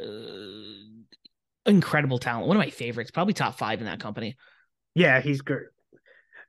incredible 1.67 2.19
talent. 2.19 2.47
One 2.47 2.57
of 2.57 2.63
my 2.63 2.71
favorites, 2.71 3.11
probably 3.11 3.35
top 3.35 3.57
five 3.57 3.81
in 3.81 3.87
that 3.87 4.01
company. 4.01 4.37
Yeah, 4.95 5.21
he's 5.21 5.41
good. 5.41 5.63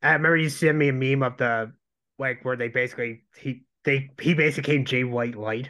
I 0.02 0.14
remember 0.14 0.38
you 0.38 0.50
sent 0.50 0.78
me 0.78 0.90
a 0.90 0.94
meme 0.94 1.24
of 1.24 1.38
the 1.38 1.72
like 2.20 2.44
where 2.44 2.58
they 2.58 2.68
basically 2.68 3.24
he 3.38 3.64
they 3.84 4.10
he 4.22 4.34
basically 4.34 4.74
came 4.74 4.86
Jay 4.86 5.04
White 5.04 5.36
light. 5.36 5.70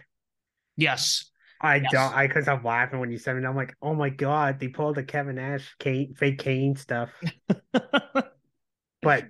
Yes. 0.75 1.29
I 1.61 1.77
yes. 1.77 1.91
don't. 1.91 2.13
I 2.13 2.27
because 2.27 2.47
I'm 2.47 2.63
laughing 2.63 2.99
when 2.99 3.11
you 3.11 3.17
sent 3.17 3.39
me. 3.39 3.45
I'm 3.45 3.55
like, 3.55 3.75
oh 3.81 3.93
my 3.93 4.09
god, 4.09 4.59
they 4.59 4.67
pulled 4.67 4.95
the 4.95 5.03
Kevin 5.03 5.35
Nash 5.35 5.75
Kane, 5.79 6.13
fake 6.13 6.39
Kane 6.39 6.75
stuff. 6.75 7.09
but 9.01 9.25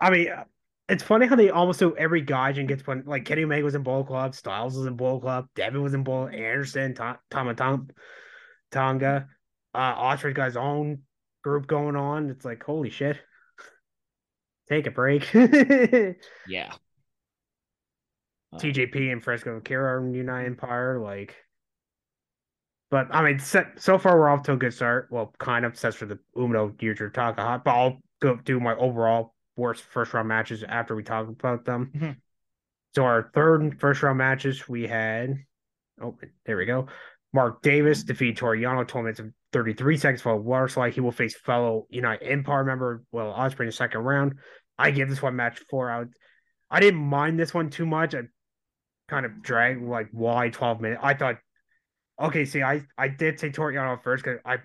I 0.00 0.10
mean, 0.10 0.28
uh, 0.28 0.44
it's 0.88 1.04
funny 1.04 1.26
how 1.26 1.36
they 1.36 1.50
almost 1.50 1.78
do 1.78 1.96
every 1.96 2.24
Gaijin 2.24 2.66
gets 2.66 2.84
one. 2.84 3.04
Like 3.06 3.24
Kenny 3.26 3.44
Omega 3.44 3.64
was 3.64 3.76
in 3.76 3.84
Bull 3.84 4.04
Club, 4.04 4.34
Styles 4.34 4.76
was 4.76 4.86
in 4.86 4.96
Bull 4.96 5.20
Club, 5.20 5.46
Devin 5.54 5.82
was 5.82 5.94
in 5.94 6.02
Bull, 6.02 6.26
Anderson, 6.26 6.94
Tom 6.94 7.18
and 7.30 7.56
Tom, 7.56 7.88
Tonga, 8.72 9.28
uh, 9.74 9.94
Ospreay's 9.94 10.34
got 10.34 10.46
his 10.46 10.56
own 10.56 11.02
group 11.42 11.66
going 11.66 11.96
on. 11.96 12.30
It's 12.30 12.44
like 12.44 12.62
holy 12.62 12.90
shit. 12.90 13.18
Take 14.68 14.86
a 14.86 14.90
break. 14.90 15.32
yeah. 16.48 16.72
TJP 18.54 19.12
and 19.12 19.22
Francesco 19.22 19.56
Akira 19.56 20.02
United 20.10 20.46
Empire, 20.46 21.00
like. 21.00 21.36
But 22.90 23.08
I 23.10 23.22
mean, 23.22 23.38
so 23.38 23.98
far 23.98 24.18
we're 24.18 24.28
off 24.28 24.42
to 24.44 24.52
a 24.52 24.56
good 24.56 24.74
start. 24.74 25.08
Well, 25.10 25.32
kind 25.38 25.64
of, 25.64 25.72
except 25.72 25.96
for 25.96 26.04
the 26.04 26.18
Umino 26.36 26.76
Yujiro 26.76 27.12
Takahashi. 27.12 27.62
But 27.64 27.70
I'll 27.70 27.98
go 28.20 28.36
do 28.36 28.60
my 28.60 28.74
overall 28.76 29.34
worst 29.56 29.82
first 29.82 30.12
round 30.12 30.28
matches 30.28 30.62
after 30.62 30.94
we 30.94 31.02
talk 31.02 31.28
about 31.28 31.64
them. 31.64 31.90
Mm-hmm. 31.94 32.10
So 32.94 33.04
our 33.04 33.30
third 33.34 33.80
first 33.80 34.02
round 34.02 34.18
matches 34.18 34.68
we 34.68 34.86
had. 34.86 35.38
Oh, 36.02 36.16
there 36.44 36.58
we 36.58 36.66
go. 36.66 36.88
Mark 37.32 37.62
Davis 37.62 38.02
defeated 38.02 38.36
Toriano, 38.36 38.80
Yano 38.80 38.88
12 38.88 39.04
minutes 39.04 39.20
and 39.20 39.32
33 39.52 39.96
seconds 39.96 40.22
for 40.22 40.32
a 40.32 40.36
water 40.36 40.68
slide. 40.68 40.92
He 40.92 41.00
will 41.00 41.12
face 41.12 41.34
fellow 41.34 41.86
United 41.88 42.26
Empire 42.26 42.64
member 42.64 43.02
Will 43.10 43.32
Ospreay 43.32 43.60
in 43.60 43.66
the 43.66 43.72
second 43.72 44.00
round. 44.02 44.34
I 44.78 44.90
give 44.90 45.08
this 45.08 45.22
one 45.22 45.36
match 45.36 45.60
four 45.70 45.90
out. 45.90 46.08
I 46.70 46.80
didn't 46.80 47.00
mind 47.00 47.38
this 47.38 47.54
one 47.54 47.70
too 47.70 47.86
much. 47.86 48.14
I 48.14 48.22
kind 49.08 49.26
of 49.26 49.42
dragged 49.42 49.82
like 49.82 50.08
why 50.12 50.50
12 50.50 50.80
minutes. 50.80 51.00
I 51.02 51.14
thought, 51.14 51.36
okay, 52.20 52.44
see, 52.44 52.62
I 52.62 52.82
I 52.98 53.08
did 53.08 53.40
say 53.40 53.50
Toru 53.50 53.74
Yano 53.74 54.02
first 54.02 54.24
because 54.24 54.40
I 54.44 54.58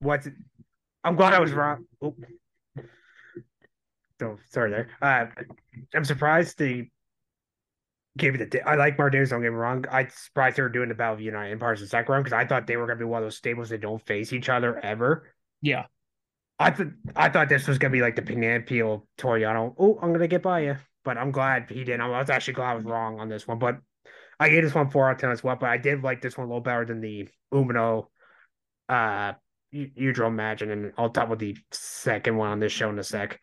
what's 0.00 0.28
I'm 1.04 1.16
glad 1.16 1.34
I 1.34 1.40
was 1.40 1.52
wrong. 1.52 1.84
Oh. 2.02 2.14
So 4.18 4.38
sorry 4.50 4.70
there. 4.70 4.88
Uh, 5.02 5.26
I'm 5.94 6.04
surprised 6.04 6.58
they 6.58 6.90
gave 8.16 8.34
it 8.34 8.50
the. 8.50 8.62
I 8.68 8.74
like 8.74 8.96
Davis. 8.96 9.30
Don't 9.30 9.42
get 9.42 9.50
me 9.50 9.56
wrong. 9.56 9.84
I 9.90 10.06
surprised 10.06 10.56
they 10.56 10.62
were 10.62 10.68
doing 10.68 10.88
the 10.88 10.94
Battle 10.94 11.14
of 11.14 11.20
United 11.20 11.52
Empires 11.52 11.80
in 11.80 11.84
the 11.84 11.90
second 11.90 12.12
round 12.12 12.24
because 12.24 12.36
I 12.36 12.46
thought 12.46 12.66
they 12.66 12.76
were 12.76 12.86
going 12.86 12.98
to 12.98 13.04
be 13.04 13.08
one 13.08 13.22
of 13.22 13.26
those 13.26 13.36
stables 13.36 13.68
that 13.70 13.80
don't 13.80 14.04
face 14.06 14.32
each 14.32 14.48
other 14.48 14.78
ever. 14.78 15.30
Yeah. 15.62 15.86
I 16.58 16.70
thought 16.70 16.86
I 17.14 17.28
thought 17.28 17.48
this 17.48 17.68
was 17.68 17.78
gonna 17.78 17.92
be 17.92 18.00
like 18.00 18.16
the 18.16 18.22
Banana 18.22 18.62
Peel 18.62 19.06
Toru 19.18 19.40
Yano. 19.40 19.74
Oh, 19.78 19.98
I'm 20.00 20.12
gonna 20.12 20.28
get 20.28 20.42
by 20.42 20.60
you, 20.60 20.76
but 21.04 21.18
I'm 21.18 21.30
glad 21.30 21.70
he 21.70 21.84
didn't. 21.84 22.00
I 22.00 22.08
was 22.08 22.30
actually 22.30 22.54
glad 22.54 22.70
I 22.70 22.74
was 22.76 22.84
wrong 22.84 23.20
on 23.20 23.28
this 23.28 23.46
one, 23.46 23.58
but 23.58 23.78
I 24.40 24.48
gave 24.48 24.62
this 24.62 24.74
one 24.74 24.90
four 24.90 25.08
out 25.08 25.16
of 25.16 25.20
ten 25.20 25.30
as 25.30 25.44
well. 25.44 25.56
But 25.56 25.68
I 25.68 25.76
did 25.76 26.02
like 26.02 26.22
this 26.22 26.38
one 26.38 26.46
a 26.46 26.48
little 26.48 26.62
better 26.62 26.86
than 26.86 27.00
the 27.00 27.28
Umino, 27.52 28.06
uh, 28.88 29.32
Yujiro 29.74 30.32
match, 30.32 30.62
and 30.62 30.92
I'll 30.96 31.10
talk 31.10 31.26
about 31.26 31.38
the 31.38 31.56
second 31.72 32.36
one 32.36 32.48
on 32.48 32.60
this 32.60 32.72
show 32.72 32.88
in 32.88 32.98
a 32.98 33.04
sec. 33.04 33.38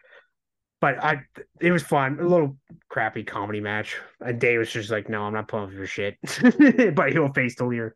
But 0.84 1.02
I, 1.02 1.22
it 1.62 1.72
was 1.72 1.82
fun. 1.82 2.20
A 2.20 2.28
little 2.28 2.58
crappy 2.90 3.24
comedy 3.24 3.62
match, 3.62 3.96
and 4.20 4.38
Dave 4.38 4.60
was 4.60 4.70
just 4.70 4.92
like, 4.92 5.08
"No, 5.08 5.22
I'm 5.22 5.32
not 5.32 5.48
pulling 5.48 5.70
for 5.70 5.78
your 5.78 5.88
shit." 5.88 6.18
but 6.94 7.14
he'll 7.14 7.32
face 7.32 7.56
the 7.56 7.64
leader, 7.64 7.96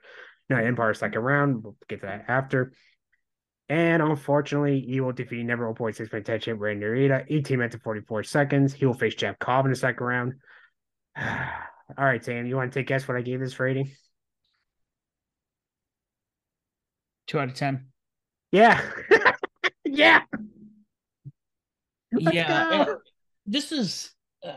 know, 0.50 0.56
Empire 0.56 0.94
second 0.94 1.20
round. 1.20 1.66
We'll 1.66 1.76
get 1.90 2.00
to 2.00 2.06
that 2.06 2.24
after. 2.30 2.72
And 3.68 4.02
unfortunately, 4.02 4.86
he 4.88 5.02
will 5.02 5.12
defeat 5.12 5.44
number 5.44 5.70
1.6 5.74 6.14
man 6.14 6.24
tag 6.24 6.48
Randy 6.48 6.86
Narita, 6.86 7.26
18 7.30 7.58
minutes 7.58 7.76
and 7.76 7.84
44 7.84 8.24
seconds. 8.24 8.74
He 8.74 8.86
will 8.86 8.94
face 8.94 9.16
Jeff 9.16 9.38
Cobb 9.38 9.66
in 9.66 9.72
the 9.72 9.76
second 9.76 10.06
round. 10.06 10.36
All 11.18 11.26
right, 11.98 12.24
Sam, 12.24 12.46
you 12.46 12.56
want 12.56 12.72
to 12.72 12.80
take 12.80 12.88
guess 12.88 13.06
what 13.06 13.18
I 13.18 13.22
gave 13.22 13.42
this 13.42 13.60
rating? 13.60 13.92
Two 17.28 17.38
out 17.40 17.50
of 17.50 17.56
ten. 17.56 17.88
Yeah. 18.54 18.82
yeah. 19.84 20.22
Let's 22.12 22.36
yeah. 22.36 22.86
This 23.46 23.72
is 23.72 24.12
uh, 24.46 24.54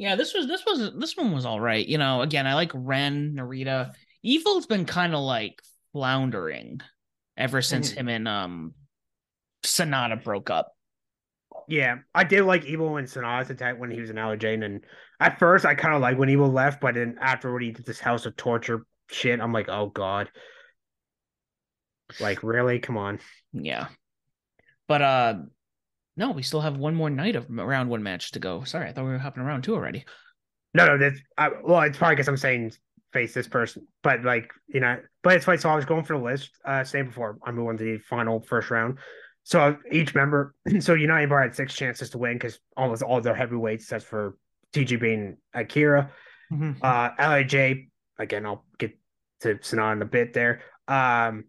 yeah, 0.00 0.16
this 0.16 0.32
was 0.32 0.46
this 0.46 0.64
was 0.64 0.92
this 0.98 1.16
one 1.16 1.32
was 1.32 1.44
all 1.44 1.60
right. 1.60 1.86
You 1.86 1.98
know, 1.98 2.22
again, 2.22 2.46
I 2.46 2.54
like 2.54 2.72
Ren, 2.74 3.34
Narita. 3.36 3.92
Evil's 4.22 4.66
been 4.66 4.86
kind 4.86 5.14
of 5.14 5.20
like 5.20 5.60
floundering 5.92 6.80
ever 7.36 7.60
since 7.60 7.90
mm-hmm. 7.90 8.00
him 8.00 8.08
and 8.08 8.28
um 8.28 8.74
Sanada 9.62 10.22
broke 10.22 10.48
up. 10.48 10.72
Yeah, 11.68 11.98
I 12.14 12.24
did 12.24 12.44
like 12.44 12.64
Evil 12.64 12.96
and 12.96 13.06
Sanada's 13.06 13.50
attack 13.50 13.78
when 13.78 13.90
he 13.90 14.00
was 14.00 14.10
in 14.10 14.16
Allerjane, 14.16 14.64
and 14.64 14.84
at 15.20 15.38
first 15.38 15.66
I 15.66 15.74
kind 15.74 15.94
of 15.94 16.00
like 16.00 16.18
when 16.18 16.30
Evil 16.30 16.50
left, 16.50 16.80
but 16.80 16.94
then 16.94 17.16
after 17.20 17.26
afterward 17.26 17.62
he 17.62 17.72
did 17.72 17.84
this 17.84 18.00
House 18.00 18.24
of 18.24 18.36
Torture 18.36 18.86
shit. 19.10 19.38
I'm 19.38 19.52
like, 19.52 19.68
oh 19.68 19.88
god, 19.88 20.30
like 22.20 22.42
really? 22.42 22.78
Come 22.78 22.96
on. 22.96 23.18
Yeah, 23.52 23.88
but 24.90 25.02
uh, 25.02 25.34
no, 26.16 26.32
we 26.32 26.42
still 26.42 26.60
have 26.60 26.76
one 26.76 26.96
more 26.96 27.08
night 27.08 27.36
of 27.36 27.46
round 27.48 27.88
one 27.88 28.02
match 28.02 28.32
to 28.32 28.40
go. 28.40 28.64
Sorry, 28.64 28.88
I 28.88 28.92
thought 28.92 29.04
we 29.04 29.12
were 29.12 29.18
hopping 29.18 29.44
around 29.44 29.62
two 29.62 29.76
already. 29.76 30.04
No, 30.74 30.84
no, 30.84 30.98
that's 30.98 31.20
I, 31.38 31.50
well, 31.62 31.82
it's 31.82 31.96
probably 31.96 32.16
because 32.16 32.26
I'm 32.26 32.36
saying 32.36 32.72
face 33.12 33.32
this 33.32 33.46
person. 33.46 33.86
But 34.02 34.24
like, 34.24 34.50
you 34.66 34.80
know, 34.80 34.98
but 35.22 35.36
it's 35.36 35.44
funny. 35.44 35.58
So 35.58 35.70
I 35.70 35.76
was 35.76 35.84
going 35.84 36.02
for 36.02 36.18
the 36.18 36.24
list, 36.24 36.50
uh, 36.64 36.82
same 36.82 37.06
before 37.06 37.38
I 37.44 37.52
move 37.52 37.68
on 37.68 37.78
to 37.78 37.84
the 37.84 37.98
final 37.98 38.40
first 38.40 38.68
round. 38.72 38.98
So 39.44 39.76
each 39.92 40.12
member, 40.12 40.56
so 40.80 40.94
United 40.94 41.28
Bar 41.28 41.42
had 41.42 41.54
six 41.54 41.72
chances 41.72 42.10
to 42.10 42.18
win 42.18 42.34
because 42.34 42.58
almost 42.76 43.04
all 43.04 43.20
their 43.20 43.36
heavyweights, 43.36 43.86
that's 43.86 44.04
for 44.04 44.36
TJP 44.72 45.14
and 45.14 45.36
Akira. 45.54 46.10
Mm-hmm. 46.52 46.82
Uh, 46.82 47.10
LIJ, 47.16 47.86
again, 48.18 48.44
I'll 48.44 48.64
get 48.76 48.98
to 49.42 49.54
Sanada 49.54 49.92
in 49.92 50.02
a 50.02 50.06
bit 50.06 50.32
there. 50.32 50.62
Um, 50.88 51.44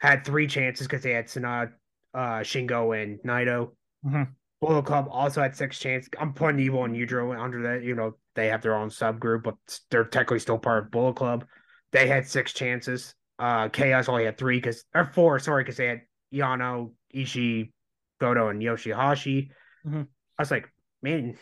had 0.00 0.24
three 0.24 0.46
chances 0.46 0.86
because 0.86 1.02
they 1.02 1.12
had 1.12 1.26
Sanada, 1.26 1.72
uh, 2.14 2.40
Shingo, 2.40 3.00
and 3.00 3.18
Naito. 3.20 3.70
Mm-hmm. 4.04 4.22
Bullet 4.60 4.84
Club 4.84 5.08
also 5.10 5.42
had 5.42 5.56
six 5.56 5.78
chances. 5.78 6.08
I'm 6.20 6.32
putting 6.32 6.60
Evil 6.60 6.84
and 6.84 6.94
Yujiro 6.94 7.38
under 7.38 7.62
that. 7.62 7.82
You 7.82 7.96
know, 7.96 8.16
they 8.34 8.48
have 8.48 8.62
their 8.62 8.76
own 8.76 8.90
subgroup, 8.90 9.42
but 9.42 9.56
they're 9.90 10.04
technically 10.04 10.38
still 10.38 10.58
part 10.58 10.84
of 10.84 10.90
Bullet 10.90 11.16
Club. 11.16 11.44
They 11.90 12.06
had 12.06 12.26
six 12.26 12.52
chances. 12.52 13.14
Uh, 13.38 13.68
Chaos 13.68 14.08
only 14.08 14.24
had 14.24 14.38
three 14.38 14.58
because 14.58 14.84
or 14.94 15.04
four, 15.04 15.38
sorry, 15.40 15.64
because 15.64 15.76
they 15.76 15.86
had 15.86 16.02
Yano, 16.32 16.92
Ishii, 17.14 17.72
Goto, 18.20 18.48
and 18.48 18.62
Yoshihashi. 18.62 19.48
Mm-hmm. 19.86 20.02
I 20.38 20.42
was 20.42 20.50
like, 20.50 20.70
man, 21.02 21.36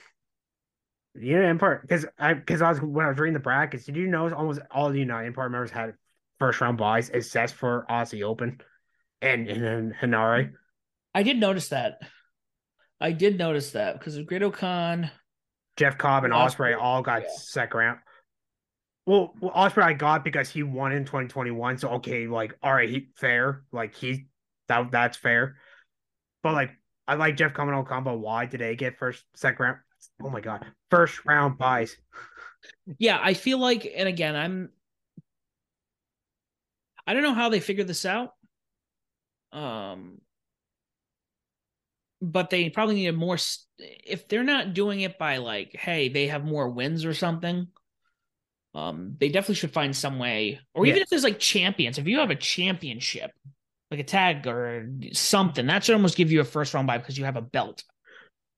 the 1.14 1.26
United 1.26 1.48
Empire 1.48 1.80
because 1.82 2.06
I 2.18 2.34
because 2.34 2.62
I 2.62 2.70
was 2.70 2.80
when 2.80 3.04
I 3.04 3.10
was 3.10 3.18
reading 3.18 3.34
the 3.34 3.40
brackets, 3.40 3.84
did 3.84 3.96
you 3.96 4.06
know 4.06 4.32
almost 4.32 4.60
all 4.70 4.90
the 4.90 4.98
United 4.98 5.26
Empire 5.26 5.50
members 5.50 5.70
had 5.70 5.94
first 6.38 6.60
round 6.60 6.78
buys 6.78 7.10
except 7.10 7.52
for 7.52 7.84
Aussie 7.90 8.22
Open 8.22 8.60
and 9.20 9.48
and, 9.48 9.64
and 9.64 9.94
Henare. 9.94 10.52
I 11.14 11.22
did 11.22 11.38
notice 11.38 11.68
that. 11.68 12.00
I 13.00 13.12
did 13.12 13.38
notice 13.38 13.72
that 13.72 13.98
because 13.98 14.16
of 14.16 14.26
Great-O-Khan. 14.26 15.10
Jeff 15.76 15.96
Cobb 15.96 16.24
and 16.24 16.32
Ospreay 16.32 16.76
all 16.78 17.02
got 17.02 17.22
yeah. 17.22 17.28
second 17.36 17.78
round. 17.78 17.98
Well, 19.06 19.32
well, 19.40 19.52
Ospreay 19.52 19.82
I 19.82 19.92
got 19.94 20.24
because 20.24 20.50
he 20.50 20.62
won 20.62 20.92
in 20.92 21.04
2021. 21.04 21.78
So 21.78 21.88
okay, 21.94 22.26
like 22.26 22.54
all 22.62 22.74
right, 22.74 22.88
he 22.88 23.08
fair. 23.16 23.62
Like 23.72 23.94
he 23.94 24.26
that 24.68 24.90
that's 24.90 25.16
fair. 25.16 25.56
But 26.42 26.52
like 26.52 26.70
I 27.08 27.14
like 27.14 27.36
Jeff 27.36 27.54
coming 27.54 27.74
on 27.74 27.86
combo. 27.86 28.16
Why 28.16 28.46
did 28.46 28.60
they 28.60 28.76
get 28.76 28.98
first 28.98 29.24
second 29.34 29.64
round? 29.64 29.78
Oh 30.22 30.30
my 30.30 30.40
god. 30.40 30.66
First 30.90 31.24
round 31.24 31.58
buys. 31.58 31.96
Yeah, 32.98 33.18
I 33.22 33.34
feel 33.34 33.58
like 33.58 33.90
and 33.96 34.08
again, 34.08 34.36
I'm 34.36 34.70
I 37.06 37.14
don't 37.14 37.22
know 37.22 37.34
how 37.34 37.48
they 37.48 37.60
figured 37.60 37.86
this 37.86 38.04
out. 38.04 38.34
Um 39.52 40.20
but 42.20 42.50
they 42.50 42.68
probably 42.70 42.96
need 42.96 43.08
a 43.08 43.12
more 43.12 43.38
if 43.78 44.28
they're 44.28 44.44
not 44.44 44.74
doing 44.74 45.00
it 45.00 45.18
by 45.18 45.38
like 45.38 45.74
hey 45.74 46.08
they 46.08 46.28
have 46.28 46.44
more 46.44 46.68
wins 46.68 47.04
or 47.04 47.14
something 47.14 47.66
um 48.74 49.16
they 49.18 49.28
definitely 49.28 49.54
should 49.54 49.72
find 49.72 49.96
some 49.96 50.18
way 50.18 50.60
or 50.74 50.86
even 50.86 51.02
if 51.02 51.08
there's 51.08 51.24
like 51.24 51.38
champions 51.38 51.98
if 51.98 52.06
you 52.06 52.18
have 52.18 52.30
a 52.30 52.36
championship 52.36 53.32
like 53.90 54.00
a 54.00 54.04
tag 54.04 54.46
or 54.46 54.88
something 55.12 55.66
that 55.66 55.82
should 55.82 55.94
almost 55.94 56.16
give 56.16 56.30
you 56.30 56.40
a 56.40 56.44
first 56.44 56.74
round 56.74 56.86
buy 56.86 56.98
because 56.98 57.18
you 57.18 57.24
have 57.24 57.36
a 57.36 57.42
belt. 57.42 57.82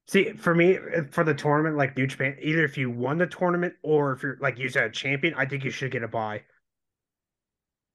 See 0.08 0.32
for 0.32 0.54
me 0.54 0.78
for 1.10 1.24
the 1.24 1.32
tournament 1.32 1.76
like 1.76 1.96
new 1.96 2.06
japan 2.06 2.36
either 2.42 2.64
if 2.64 2.76
you 2.76 2.90
won 2.90 3.16
the 3.18 3.26
tournament 3.26 3.74
or 3.82 4.12
if 4.12 4.22
you're 4.22 4.36
like 4.40 4.58
you 4.58 4.68
said 4.68 4.84
a 4.84 4.90
champion 4.90 5.32
i 5.38 5.46
think 5.46 5.64
you 5.64 5.70
should 5.70 5.92
get 5.92 6.02
a 6.02 6.08
buy 6.08 6.42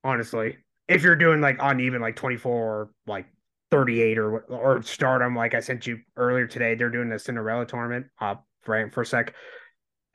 honestly 0.06 0.58
if 0.88 1.04
you're 1.04 1.18
doing 1.18 1.42
like 1.42 1.58
uneven 1.60 2.02
like 2.02 2.16
24 2.16 2.52
or 2.52 2.90
like 3.06 3.28
38 3.72 4.18
or 4.18 4.40
or 4.42 4.82
stardom 4.82 5.36
like 5.36 5.54
i 5.54 5.60
sent 5.60 5.86
you 5.86 6.00
earlier 6.16 6.48
today 6.48 6.76
they're 6.76 6.90
doing 6.90 7.10
the 7.10 7.20
cinderella 7.20 7.66
tournament 7.66 8.06
uh 8.22 8.36
right 8.66 8.94
for 8.94 9.02
a 9.02 9.06
sec 9.06 9.34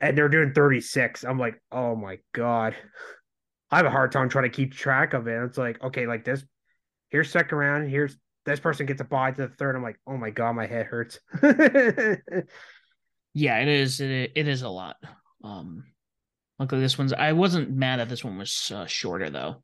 and 0.01 0.17
they're 0.17 0.29
doing 0.29 0.53
36 0.53 1.23
i'm 1.23 1.37
like 1.39 1.61
oh 1.71 1.95
my 1.95 2.17
god. 2.33 2.75
I 3.71 3.77
have 3.77 3.87
a 3.87 3.89
hard 3.89 4.11
time 4.11 4.29
trying 4.29 4.43
to 4.43 4.55
keep 4.55 4.71
track 4.71 5.15
of 5.15 5.27
it. 5.27 5.43
It's 5.45 5.57
like 5.57 5.83
okay 5.83 6.05
like 6.05 6.23
this 6.23 6.45
here's 7.09 7.31
second 7.31 7.57
round 7.57 7.89
here's 7.89 8.15
this 8.45 8.59
person 8.59 8.85
gets 8.85 9.01
a 9.01 9.03
buy 9.03 9.31
to 9.31 9.47
the 9.47 9.47
third. 9.47 9.75
I'm 9.75 9.81
like 9.81 9.99
oh 10.05 10.15
my 10.15 10.29
god 10.29 10.53
my 10.53 10.67
head 10.67 10.85
hurts. 10.85 11.19
Yeah 13.35 13.57
it 13.61 13.67
is 13.67 13.99
it, 13.99 14.31
it 14.35 14.47
is 14.47 14.61
a 14.61 14.69
lot. 14.69 14.97
Um 15.43 15.85
luckily 16.59 16.81
this 16.81 16.99
one's 16.99 17.13
i 17.13 17.31
wasn't 17.31 17.71
mad 17.71 17.99
that 17.99 18.09
this 18.09 18.23
one 18.23 18.37
was 18.37 18.71
uh, 18.73 18.85
shorter 18.85 19.31
though 19.31 19.63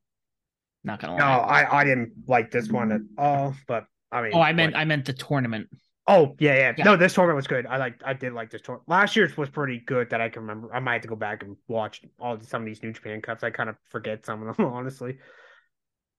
not 0.84 1.02
gonna 1.02 1.14
lie. 1.14 1.20
No, 1.20 1.26
I 1.26 1.82
I 1.82 1.84
didn't 1.84 2.14
like 2.28 2.52
this 2.52 2.70
one 2.70 2.92
at 2.92 3.02
all. 3.18 3.56
But 3.68 3.86
I 4.12 4.22
mean, 4.22 4.32
oh, 4.34 4.42
I 4.42 4.54
meant 4.54 4.74
like, 4.74 4.82
I 4.82 4.86
meant 4.86 5.06
the 5.06 5.14
tournament. 5.14 5.68
Oh 6.08 6.36
yeah, 6.40 6.56
yeah, 6.56 6.74
yeah. 6.78 6.84
No, 6.84 6.96
this 6.96 7.14
tournament 7.14 7.36
was 7.36 7.48
good. 7.48 7.66
I 7.66 7.78
like 7.78 8.02
I 8.04 8.14
did 8.14 8.34
like 8.34 8.50
this 8.50 8.62
tournament. 8.62 8.90
Last 8.90 9.16
year's 9.16 9.38
was 9.38 9.50
pretty 9.50 9.80
good 9.80 10.10
that 10.10 10.22
I 10.22 10.30
can 10.30 10.42
remember. 10.42 10.74
I 10.74 10.80
might 10.80 10.94
have 10.94 11.02
to 11.04 11.08
go 11.08 11.16
back 11.16 11.44
and 11.44 11.56
watch 11.68 12.02
all 12.20 12.40
some 12.42 12.62
of 12.62 12.66
these 12.66 12.82
New 12.82 12.94
Japan 12.94 13.22
Cups. 13.22 13.44
I 13.44 13.52
kind 13.52 13.70
of 13.70 13.76
forget 13.90 14.26
some 14.26 14.48
of 14.48 14.58
them 14.58 14.66
honestly. 14.74 15.18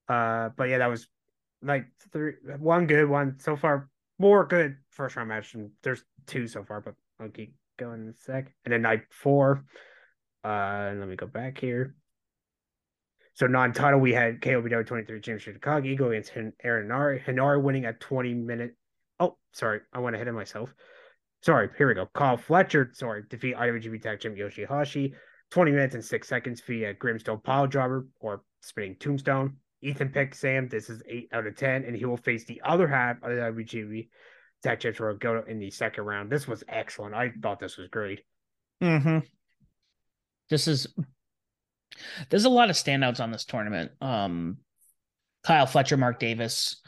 Uh, 0.09 0.51
but 0.57 0.69
yeah, 0.69 0.79
that 0.79 0.87
was 0.87 1.09
like 1.63 1.87
three, 2.13 2.35
one 2.59 2.87
good 2.87 3.09
one 3.09 3.39
so 3.39 3.57
far. 3.57 3.89
More 4.19 4.47
good 4.47 4.77
first 4.91 5.17
round 5.17 5.29
match, 5.29 5.55
and 5.55 5.71
there's 5.83 6.05
two 6.27 6.47
so 6.47 6.63
far. 6.63 6.81
But 6.81 6.95
I'll 7.19 7.29
keep 7.29 7.55
going 7.79 8.03
in 8.03 8.09
a 8.11 8.15
sec. 8.15 8.53
And 8.65 8.73
then 8.73 8.83
night 8.83 9.03
four. 9.11 9.65
Uh, 10.45 10.93
let 10.97 11.09
me 11.09 11.17
go 11.17 11.27
back 11.27 11.59
here. 11.59 11.95
So 13.35 13.47
non-title, 13.47 14.01
we 14.01 14.13
had 14.13 14.41
KOPW 14.41 14.87
23 14.87 15.21
Championship 15.21 15.63
Takagi 15.63 15.97
go 15.97 16.11
against 16.11 16.33
Aaron 16.63 16.89
Henare. 16.89 17.25
Henare 17.25 17.63
winning 17.63 17.87
a 17.87 17.93
20 17.93 18.35
minute. 18.35 18.75
Oh, 19.19 19.37
sorry, 19.53 19.81
I 19.93 20.01
went 20.01 20.17
ahead 20.17 20.29
of 20.29 20.35
myself. 20.35 20.75
Sorry, 21.43 21.71
here 21.79 21.89
we 21.89 21.95
go. 21.95 22.09
Kyle 22.13 22.37
Fletcher, 22.37 22.91
sorry, 22.93 23.23
defeat 23.31 23.57
IWGP 23.57 24.03
Tag 24.03 24.21
Champ 24.21 24.37
Yoshihashi. 24.37 25.15
20 25.51 25.71
minutes 25.73 25.95
and 25.95 26.05
six 26.05 26.29
seconds 26.29 26.61
via 26.61 26.95
Grimstone 26.95 27.41
Pile 27.41 27.67
Driver 27.67 28.07
or 28.21 28.43
Spinning 28.61 28.97
Tombstone. 29.01 29.57
Ethan 29.83 30.11
picked 30.11 30.37
Sam. 30.37 30.69
This 30.69 30.91
is 30.91 31.03
eight 31.09 31.29
out 31.33 31.47
of 31.47 31.57
10, 31.57 31.85
and 31.85 31.97
he 31.97 32.05
will 32.05 32.17
face 32.17 32.45
the 32.45 32.61
other 32.65 32.87
half 32.87 33.17
of 33.23 33.31
the 33.31 33.37
IWGP 33.37 34.09
Tag 34.63 34.81
Champs 34.81 35.01
Royal 35.01 35.17
Goto 35.17 35.45
in 35.49 35.59
the 35.59 35.71
second 35.71 36.05
round. 36.05 36.31
This 36.31 36.47
was 36.47 36.63
excellent. 36.69 37.15
I 37.15 37.33
thought 37.43 37.59
this 37.59 37.79
was 37.79 37.89
great. 37.89 38.21
Mm-hmm. 38.83 39.19
This 40.51 40.69
is 40.69 40.87
there's 42.29 42.45
a 42.45 42.51
lot 42.51 42.71
of 42.71 42.77
standouts 42.77 43.21
on 43.21 43.31
this 43.31 43.45
tournament. 43.45 43.93
Um, 44.01 44.59
Kyle 45.45 45.67
Fletcher, 45.67 45.97
Mark 45.97 46.19
Davis. 46.19 46.81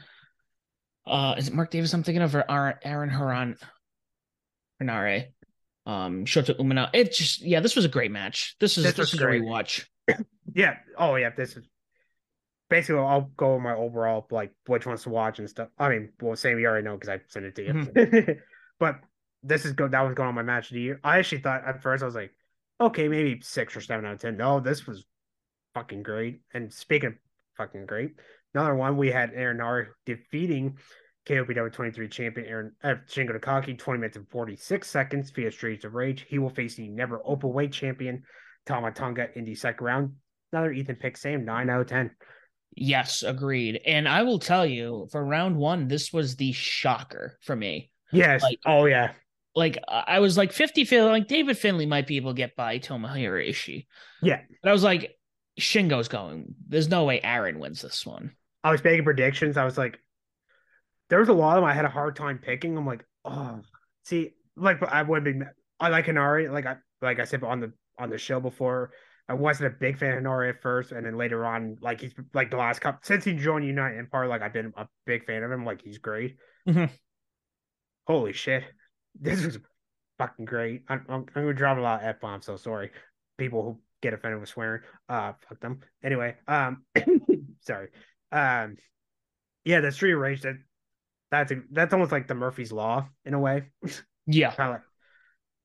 Uh, 1.07 1.35
is 1.37 1.49
it 1.49 1.55
Mark 1.55 1.71
Davis? 1.71 1.93
I'm 1.93 2.03
thinking 2.03 2.23
of 2.23 2.35
or 2.35 2.79
Aaron 2.85 3.09
Haran, 3.09 3.57
Henare, 4.81 5.29
um, 5.87 6.25
Shota 6.25 6.57
Umino. 6.59 6.89
It 6.93 7.13
just 7.13 7.43
yeah, 7.43 7.61
this 7.61 7.77
was 7.77 7.85
a 7.85 7.89
great 7.89 8.11
match. 8.11 8.57
This 8.61 8.79
is 8.79 8.85
this, 8.85 8.95
this 8.95 9.15
is 9.15 9.21
great. 9.21 9.43
a 9.43 9.45
watch. 9.45 9.91
yeah. 10.55 10.77
Oh 10.97 11.17
yeah. 11.17 11.31
This 11.37 11.57
is 11.57 11.67
basically 12.69 13.01
I'll 13.01 13.31
go 13.37 13.59
my 13.59 13.75
overall 13.75 14.27
like 14.31 14.53
which 14.67 14.87
ones 14.87 15.03
to 15.03 15.11
watch 15.11 15.39
and 15.39 15.49
stuff. 15.49 15.69
I 15.79 15.89
mean, 15.89 16.13
well, 16.21 16.37
same 16.37 16.59
you 16.59 16.67
already 16.67 16.85
know 16.85 16.95
because 16.95 17.09
I 17.09 17.21
sent 17.29 17.47
it 17.47 17.55
to 17.57 17.65
you. 17.65 17.73
Mm-hmm. 17.73 18.33
but 18.79 19.01
this 19.43 19.65
is 19.65 19.73
go 19.73 19.89
that 19.89 20.01
was 20.03 20.15
going 20.15 20.29
on 20.29 20.35
my 20.35 20.43
match 20.43 20.71
of 20.71 20.75
the 20.75 20.81
year. 20.81 21.01
I 21.03 21.19
actually 21.19 21.43
thought 21.43 21.65
at 21.67 21.83
first 21.83 22.03
I 22.03 22.07
was 22.07 22.15
like, 22.15 22.33
okay, 22.87 23.09
maybe 23.09 23.41
six 23.43 23.77
or 23.77 23.81
seven 23.81 24.07
out 24.07 24.15
of 24.15 24.21
ten. 24.21 24.37
No, 24.37 24.61
this 24.61 24.87
was 24.87 25.05
fucking 25.75 26.03
great. 26.03 26.41
And 26.55 26.73
speaking 26.73 27.09
of 27.09 27.15
fucking 27.57 27.87
great, 27.87 28.13
another 28.55 28.75
one 28.75 28.97
we 28.97 29.11
had 29.11 29.33
Aaron 29.35 29.59
Henare 29.59 29.89
defeating 30.07 30.79
KOPW 31.27 31.73
23 31.73 32.09
champion 32.09 32.47
Aaron 32.47 32.73
uh, 32.83 32.95
Shingo 33.09 33.39
Takagi 33.39 33.79
20 33.79 34.01
minutes 34.01 34.17
and 34.17 34.29
46 34.29 34.89
seconds 34.89 35.31
via 35.31 35.51
Streets 35.51 35.85
of 35.85 35.95
Rage. 35.95 36.27
He 36.29 36.39
will 36.39 36.51
face 36.51 36.75
the 36.75 36.89
never 36.89 37.21
open 37.25 37.53
weight 37.53 37.73
champion 37.73 38.25
Tama 38.67 38.93
Tonga 38.93 39.29
in 39.37 39.45
the 39.45 39.55
second 39.55 39.85
round. 39.85 40.13
Another 40.53 40.73
Ethan 40.73 40.97
pick, 40.97 41.17
same 41.17 41.45
nine 41.45 41.71
out 41.71 41.81
of 41.81 41.87
ten. 41.87 42.11
Yes, 42.75 43.23
agreed. 43.23 43.81
And 43.87 44.09
I 44.09 44.23
will 44.23 44.39
tell 44.39 44.65
you, 44.65 45.07
for 45.11 45.25
round 45.25 45.57
one, 45.57 45.89
this 45.89 46.13
was 46.13 46.37
the 46.37 46.53
shocker 46.53 47.39
for 47.43 47.55
me. 47.55 47.91
Yes. 48.13 48.43
Like, 48.43 48.59
oh 48.67 48.87
yeah 48.87 49.13
like 49.55 49.79
I 49.87 50.21
was 50.21 50.37
like 50.37 50.53
50 50.53 50.85
50, 50.85 51.03
like 51.11 51.29
David 51.29 51.59
Finlay 51.59 51.87
might 51.87 52.07
be 52.07 52.17
able 52.17 52.33
to 52.33 52.37
get 52.37 52.57
by 52.57 52.79
Tomohiro 52.79 53.49
Ishii. 53.49 53.87
Yeah. 54.23 54.41
But 54.63 54.71
I 54.71 54.73
was 54.73 54.83
like, 54.83 55.17
Shingo's 55.61 56.09
going. 56.09 56.55
There's 56.69 56.89
no 56.89 57.05
way 57.05 57.21
Aaron 57.23 57.59
wins 57.59 57.83
this 57.83 58.07
one. 58.07 58.33
I 58.65 58.71
was 58.71 58.83
making 58.83 59.05
predictions. 59.05 59.57
I 59.57 59.65
was 59.65 59.77
like, 59.77 59.99
there 61.11 61.19
was 61.19 61.29
a 61.29 61.35
lot 61.35 61.59
of 61.59 61.63
them 61.63 61.71
I 61.71 61.75
had 61.75 61.85
a 61.85 61.91
hard 61.91 62.17
time 62.17 62.39
picking. 62.39 62.77
I'm 62.77 62.87
like, 62.87 63.05
oh, 63.25 63.61
see, 64.05 64.31
like 64.57 64.83
I 64.83 65.03
would 65.03 65.25
be, 65.25 65.35
I 65.79 65.89
like 65.89 66.07
Henare. 66.07 66.51
Like 66.51 66.67
I, 66.67 66.77
like 67.03 67.21
I 67.21 67.25
said 67.25 67.43
on 67.43 67.61
the 67.61 67.73
on 67.99 68.09
the 68.09 68.19
show 68.19 68.41
before, 68.41 68.93
I 69.29 69.35
wasn't 69.35 69.75
a 69.75 69.77
big 69.79 69.99
fan 69.99 70.17
of 70.17 70.23
Henare 70.25 70.49
at 70.49 70.63
first, 70.63 70.93
and 70.93 71.05
then 71.05 71.17
later 71.17 71.45
on, 71.45 71.77
like 71.81 72.01
he's 72.01 72.15
like 72.33 72.51
the 72.51 72.57
last 72.57 72.81
cup 72.81 73.01
since 73.03 73.25
he 73.25 73.35
joined 73.35 73.67
United 73.67 73.99
Empire, 73.99 74.27
like 74.27 74.43
I've 74.43 74.53
been 74.53 74.73
a 74.77 74.87
big 75.05 75.27
fan 75.27 75.43
of 75.43 75.51
him. 75.51 75.67
Like 75.67 75.83
he's 75.83 75.99
great. 75.99 76.37
Mm-hmm. 76.67 76.87
Holy 78.07 78.33
shit! 78.33 78.65
This 79.21 79.45
was 79.45 79.59
fucking 80.19 80.45
great. 80.45 80.83
I'm, 80.89 81.05
I'm, 81.09 81.27
I'm 81.35 81.43
gonna 81.43 81.55
drop 81.55 81.79
a 81.79 81.81
lot 81.81 82.01
of 82.03 82.07
f 82.09 82.21
bombs, 82.21 82.47
so 82.47 82.57
sorry, 82.57 82.91
people 83.39 83.63
who 83.63 83.79
get 84.03 84.15
offended 84.15 84.41
with 84.41 84.49
swearing. 84.49 84.83
Uh, 85.09 85.33
fuck 85.49 85.61
them. 85.61 85.81
Anyway, 86.03 86.37
um, 86.49 86.85
sorry. 87.61 87.89
Um, 88.31 88.77
yeah, 89.65 89.81
the 89.81 89.93
street 89.93 90.15
rage 90.15 90.43
that 90.43 90.57
that's 91.31 91.53
a, 91.53 91.63
that's 91.71 91.93
almost 91.93 92.13
like 92.13 92.29
the 92.29 92.35
Murphy's 92.35 92.73
Law 92.73 93.09
in 93.25 93.35
a 93.35 93.39
way. 93.39 93.71
Yeah. 94.27 94.55
like, 94.59 94.83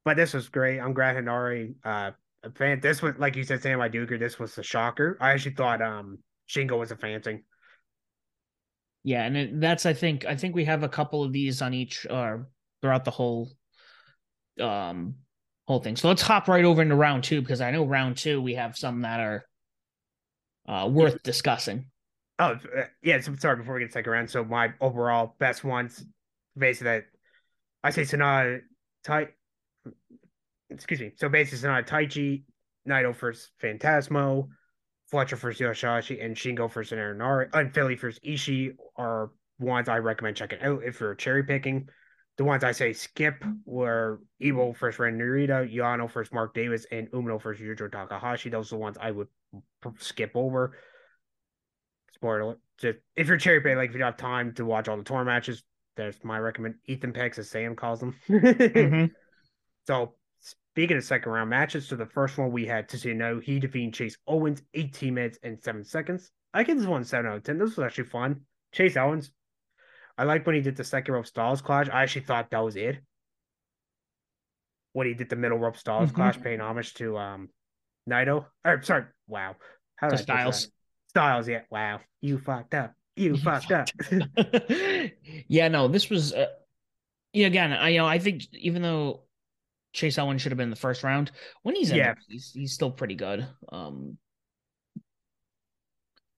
but 0.05 0.15
this 0.15 0.33
was 0.33 0.49
great. 0.49 0.79
I'm 0.79 0.93
glad 0.93 1.15
Henare, 1.17 1.75
uh, 1.83 2.11
a 2.43 2.51
fan. 2.51 2.79
This 2.79 3.01
was 3.01 3.15
like 3.17 3.35
you 3.35 3.43
said, 3.43 3.61
Sam 3.61 3.81
I 3.81 3.89
Duker. 3.89 4.19
This 4.19 4.39
was 4.39 4.57
a 4.57 4.63
shocker. 4.63 5.17
I 5.19 5.31
actually 5.31 5.55
thought 5.55 5.81
um 5.81 6.19
Shingo 6.49 6.79
was 6.79 6.91
a 6.91 6.95
fan 6.95 7.21
thing. 7.21 7.43
Yeah, 9.03 9.23
and 9.23 9.37
it, 9.37 9.59
that's 9.59 9.85
I 9.85 9.93
think 9.93 10.25
I 10.25 10.35
think 10.35 10.55
we 10.55 10.65
have 10.65 10.83
a 10.83 10.89
couple 10.89 11.23
of 11.23 11.33
these 11.33 11.61
on 11.61 11.73
each 11.73 12.05
uh 12.09 12.37
throughout 12.81 13.05
the 13.05 13.11
whole 13.11 13.49
um 14.59 15.15
whole 15.67 15.79
thing. 15.79 15.95
So 15.95 16.07
let's 16.07 16.21
hop 16.21 16.47
right 16.47 16.65
over 16.65 16.81
into 16.81 16.95
round 16.95 17.23
two 17.23 17.41
because 17.41 17.61
I 17.61 17.71
know 17.71 17.85
round 17.85 18.17
two 18.17 18.41
we 18.41 18.55
have 18.55 18.77
some 18.77 19.01
that 19.01 19.19
are 19.19 19.45
uh, 20.67 20.87
worth 20.87 21.21
discussing. 21.23 21.85
Oh 22.39 22.57
uh, 22.77 22.83
yeah, 23.01 23.19
so, 23.19 23.35
sorry. 23.37 23.57
Before 23.57 23.75
we 23.75 23.81
get 23.81 23.87
to 23.87 23.93
second 23.93 24.11
round, 24.11 24.29
so 24.29 24.43
my 24.43 24.73
overall 24.79 25.35
best 25.39 25.63
ones, 25.63 26.05
basically, 26.57 26.91
that 26.91 27.05
I 27.83 27.89
say 27.89 28.03
Sanada, 28.03 28.59
Tai. 29.03 29.29
Excuse 30.69 30.99
me. 30.99 31.11
So 31.15 31.29
basically, 31.29 31.67
Sanada, 31.67 31.87
Taichi, 31.87 32.43
Naito 32.87 33.15
first, 33.15 33.51
Phantasmo, 33.61 34.49
Fletcher 35.09 35.37
first, 35.37 35.59
Yoshihashi, 35.59 36.23
and 36.23 36.35
Shingo 36.35 36.69
first, 36.69 36.93
Aaron 36.93 37.49
and 37.53 37.73
Philly 37.73 37.95
first, 37.95 38.23
Ishii 38.23 38.75
are 38.97 39.31
ones 39.59 39.89
I 39.89 39.97
recommend 39.97 40.35
checking 40.37 40.61
out 40.61 40.83
if 40.83 40.99
you're 40.99 41.15
cherry 41.15 41.43
picking. 41.43 41.89
The 42.37 42.43
ones 42.43 42.63
I 42.63 42.71
say 42.71 42.93
skip 42.93 43.43
were 43.65 44.21
Evo 44.41 44.75
first 44.75 44.99
Ren 44.99 45.17
Narita, 45.17 45.73
Yano 45.73 46.09
first 46.09 46.31
Mark 46.33 46.53
Davis, 46.53 46.85
and 46.91 47.09
Umino 47.11 47.41
first 47.41 47.59
Yujiro 47.61 47.91
Takahashi. 47.91 48.49
Those 48.49 48.71
are 48.71 48.75
the 48.75 48.81
ones 48.81 48.97
I 49.01 49.09
would 49.11 49.27
skip 49.97 50.31
over. 50.35 50.77
Spoiler 52.13 52.57
just 52.77 52.99
if 53.15 53.27
you're 53.27 53.37
cherry 53.37 53.61
pick, 53.61 53.75
like 53.75 53.89
if 53.89 53.93
you 53.93 53.99
don't 53.99 54.07
have 54.11 54.17
time 54.17 54.53
to 54.53 54.65
watch 54.65 54.87
all 54.87 54.97
the 54.97 55.03
tour 55.03 55.23
matches, 55.23 55.63
that's 55.95 56.23
my 56.23 56.37
recommend. 56.37 56.75
Ethan 56.85 57.11
Pegs, 57.13 57.39
as 57.39 57.49
Sam 57.49 57.75
calls 57.75 57.99
them. 57.99 58.15
Mhm. 58.29 59.11
So 59.87 60.13
speaking 60.39 60.97
of 60.97 61.03
second 61.03 61.31
round 61.31 61.49
matches, 61.49 61.87
so 61.87 61.95
the 61.95 62.05
first 62.05 62.37
one 62.37 62.51
we 62.51 62.65
had 62.65 62.89
to 62.89 62.97
see 62.99 63.13
no, 63.13 63.39
he 63.39 63.59
defeated 63.59 63.93
Chase 63.93 64.17
Owens 64.27 64.61
18 64.73 65.13
minutes 65.13 65.39
and 65.41 65.61
seven 65.63 65.83
seconds. 65.83 66.31
I 66.53 66.63
give 66.63 66.77
this 66.77 66.85
one 66.87 67.03
seven 67.03 67.31
out 67.31 67.37
of 67.37 67.43
ten. 67.43 67.57
This 67.57 67.77
was 67.77 67.85
actually 67.85 68.05
fun. 68.05 68.41
Chase 68.73 68.95
Owens. 68.97 69.31
I 70.17 70.23
like 70.23 70.45
when 70.45 70.55
he 70.55 70.61
did 70.61 70.75
the 70.75 70.83
second 70.83 71.13
rope 71.13 71.27
Styles 71.27 71.61
clash. 71.61 71.87
I 71.89 72.03
actually 72.03 72.25
thought 72.25 72.49
that 72.51 72.59
was 72.63 72.75
it. 72.75 72.97
When 74.93 75.05
he 75.07 75.13
did 75.13 75.29
the 75.29 75.35
middle 75.35 75.59
rope 75.59 75.77
Styles 75.77 76.11
Mhm. 76.11 76.15
clash, 76.15 76.41
paying 76.41 76.59
homage 76.59 76.93
to 76.95 77.17
um 77.17 77.49
Naito. 78.09 78.45
Or 78.65 78.81
sorry, 78.81 79.05
wow. 79.27 79.55
How 79.97 80.09
did 80.09 80.17
Styles. 80.19 80.69
Styles, 81.09 81.47
yeah. 81.47 81.61
Wow. 81.69 81.99
You 82.21 82.39
fucked 82.39 82.73
up. 82.73 82.93
You, 83.15 83.35
You 83.35 83.37
fucked 83.37 83.71
up. 83.71 83.89
yeah, 85.47 85.67
no, 85.67 85.87
this 85.87 86.09
was 86.09 86.33
uh, 86.33 86.47
yeah. 87.33 87.47
Again, 87.47 87.73
I 87.73 87.89
you 87.89 87.97
know 87.99 88.05
I 88.05 88.19
think 88.19 88.43
even 88.53 88.81
though 88.81 89.23
Chase 89.93 90.17
Owens 90.17 90.41
should 90.41 90.51
have 90.51 90.57
been 90.57 90.65
in 90.65 90.69
the 90.71 90.75
first 90.75 91.03
round, 91.03 91.31
when 91.63 91.75
he's 91.75 91.89
in, 91.91 91.97
Yeah. 91.97 92.03
there, 92.05 92.17
he's 92.27 92.51
he's 92.53 92.73
still 92.73 92.91
pretty 92.91 93.15
good. 93.15 93.47
Um, 93.71 94.17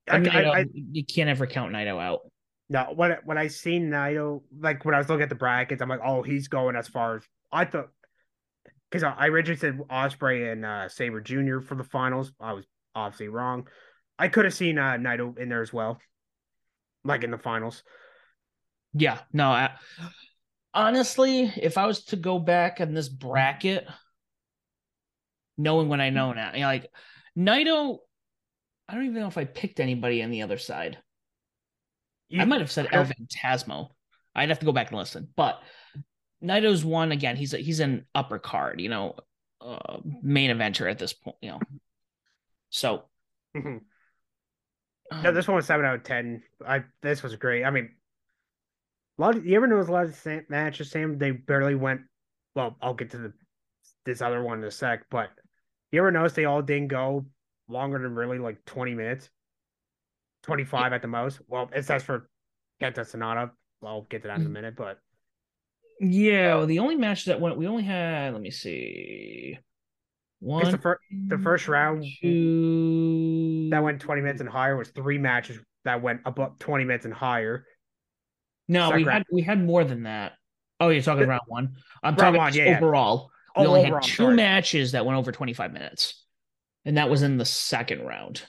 I, 0.10 0.16
I, 0.16 0.20
Naito, 0.20 0.52
I, 0.52 0.66
you 0.74 1.06
can't 1.06 1.30
ever 1.30 1.46
count 1.48 1.72
Naito 1.74 2.02
out. 2.02 2.22
No, 2.70 2.93
when 2.95 3.17
when 3.24 3.38
I 3.38 3.47
seen 3.47 3.89
Naito, 3.89 4.43
like 4.59 4.86
when 4.86 4.93
I 4.93 4.99
was 4.99 5.09
looking 5.09 5.24
at 5.24 5.30
the 5.30 5.36
brackets, 5.36 5.82
I'm 5.82 5.89
like, 5.89 6.01
oh, 6.05 6.22
he's 6.22 6.47
going 6.47 6.76
as 6.76 6.88
far 6.88 7.17
as 7.17 7.24
I 7.51 7.65
thought. 7.65 7.89
Because 8.89 9.03
I 9.03 9.28
originally 9.28 9.59
said 9.59 9.80
Ospreay 9.89 10.51
and 10.51 10.65
uh, 10.65 10.89
Sabre 10.89 11.22
Jr. 11.22 11.59
for 11.59 11.76
the 11.76 11.84
finals. 11.84 12.32
I 12.39 12.53
was 12.53 12.65
obviously 12.95 13.28
wrong. 13.28 13.67
I 14.17 14.28
could 14.28 14.45
have 14.45 14.53
seen 14.53 14.78
uh, 14.78 14.93
Naito 14.93 15.38
in 15.38 15.49
there 15.49 15.61
as 15.61 15.72
well, 15.72 15.99
like 17.03 17.24
in 17.24 17.32
the 17.32 17.38
finals. 17.38 17.84
Yeah, 18.93 19.20
no. 19.32 19.49
I, 19.49 19.72
honestly, 20.74 21.51
if 21.55 21.78
I 21.78 21.86
was 21.86 22.05
to 22.05 22.15
go 22.15 22.39
back 22.39 22.82
in 22.82 22.93
this 22.93 23.09
bracket, 23.09 23.88
knowing 25.57 25.89
what 25.89 26.01
I 26.01 26.09
know 26.09 26.34
now, 26.34 26.51
you 26.53 26.61
know, 26.61 26.67
like 26.67 26.91
Naito, 27.38 27.99
I 28.88 28.95
don't 28.95 29.05
even 29.05 29.22
know 29.22 29.28
if 29.28 29.38
I 29.38 29.45
picked 29.45 29.80
anybody 29.80 30.24
on 30.24 30.32
the 30.32 30.41
other 30.41 30.57
side. 30.57 30.97
You- 32.30 32.42
I 32.42 32.46
might 32.46 32.62
have 32.62 32.72
said 32.72 32.88
El 32.92 33.06
Phantasmo. 33.06 33.90
I'd 34.36 34.50
have 34.50 34.60
to 34.60 34.66
go 34.66 34.72
back 34.72 34.90
and 34.90 34.98
listen. 34.98 35.28
But 35.36 35.62
Naito's 36.44 36.86
one 36.86 37.12
again. 37.12 37.36
He's 37.36 37.54
a, 37.54 37.58
he's 37.58 37.80
an 37.80 38.06
upper 38.16 38.40
card, 38.40 38.80
you 38.80 38.90
know, 38.90 39.16
uh, 39.60 39.98
main 40.22 40.56
eventer 40.56 40.90
at 40.90 41.00
this 41.00 41.12
point, 41.14 41.36
you 41.42 41.50
know. 41.52 41.60
So 42.70 43.04
Mhm. 43.56 43.82
um, 45.12 45.24
No, 45.24 45.32
this 45.32 45.48
one 45.48 45.56
was 45.56 45.66
seven 45.66 45.86
out 45.86 45.96
of 45.96 46.04
ten. 46.04 46.44
I 46.66 46.84
this 47.02 47.24
was 47.24 47.36
great. 47.36 47.66
I 47.66 47.72
mean, 47.72 47.96
a 49.18 49.22
lot. 49.22 49.36
Of, 49.36 49.46
you 49.46 49.56
ever 49.56 49.68
notice 49.68 49.88
a 49.88 49.92
lot 49.92 50.06
of 50.06 50.12
the 50.12 50.18
same 50.18 50.46
matches, 50.50 50.92
Sam? 50.92 51.18
They 51.18 51.32
barely 51.32 51.76
went. 51.76 52.02
Well, 52.56 52.78
I'll 52.82 52.94
get 52.94 53.10
to 53.12 53.18
the 53.18 53.34
this 54.06 54.22
other 54.22 54.42
one 54.44 54.60
in 54.60 54.64
a 54.64 54.72
sec, 54.72 55.06
but 55.10 55.32
you 55.92 56.00
ever 56.00 56.12
notice 56.12 56.34
they 56.34 56.46
all 56.46 56.62
didn't 56.62 56.88
go 56.90 57.26
longer 57.68 58.00
than 58.00 58.16
really 58.16 58.40
like 58.40 58.64
twenty 58.66 58.94
minutes, 58.94 59.30
twenty 60.44 60.66
five 60.66 60.94
at 60.94 61.02
the 61.02 61.08
most. 61.08 61.42
Well, 61.48 61.70
it 61.74 61.86
says 61.86 62.04
for 62.04 62.30
Kenta 62.82 63.00
Sanada. 63.02 63.52
I'll 63.84 64.04
get 64.04 64.24
to 64.24 64.28
that 64.30 64.42
in 64.42 64.48
a 64.48 64.50
Mm. 64.50 64.54
minute, 64.54 64.76
but 64.76 65.00
yeah, 66.02 66.56
well, 66.56 66.66
the 66.66 66.80
only 66.80 66.96
match 66.96 67.26
that 67.26 67.42
went, 67.42 67.58
we 67.58 67.68
only 67.68 67.84
had. 67.84 68.34
Let 68.34 68.42
me 68.42 68.52
see, 68.52 69.60
one, 70.40 70.72
the 70.72 70.78
first 70.78 71.02
the 71.28 71.38
first 71.38 71.68
round 71.68 72.04
two, 72.22 73.70
that 73.72 73.84
went 73.84 74.02
twenty 74.02 74.22
minutes 74.22 74.42
and 74.42 74.50
higher 74.50 74.78
was 74.78 74.90
three 74.90 75.18
matches 75.18 75.60
that 75.86 76.02
went 76.02 76.22
above 76.26 76.58
twenty 76.60 76.86
minutes 76.86 77.06
and 77.06 77.14
higher. 77.14 77.66
No, 78.68 78.92
we 78.92 79.04
had 79.04 79.24
we 79.32 79.42
had 79.42 79.64
more 79.64 79.84
than 79.84 80.04
that. 80.04 80.34
Oh, 80.80 80.90
you're 80.90 81.02
talking 81.02 81.28
round 81.28 81.42
one. 81.48 81.76
I'm 82.04 82.16
Round 82.16 82.18
talking 82.18 82.38
one, 82.38 82.54
yeah, 82.54 82.66
yeah. 82.66 82.78
overall. 82.78 83.32
We 83.58 83.66
Oh, 83.66 83.68
only 83.68 83.82
overall, 83.82 83.96
had 83.96 84.04
two 84.04 84.24
sorry. 84.24 84.36
matches 84.36 84.92
that 84.94 85.06
went 85.06 85.18
over 85.18 85.32
25 85.32 85.74
minutes, 85.74 86.24
and 86.86 86.98
that 86.98 87.10
was 87.10 87.24
in 87.24 87.38
the 87.38 87.46
second 87.46 88.02
round. 88.06 88.44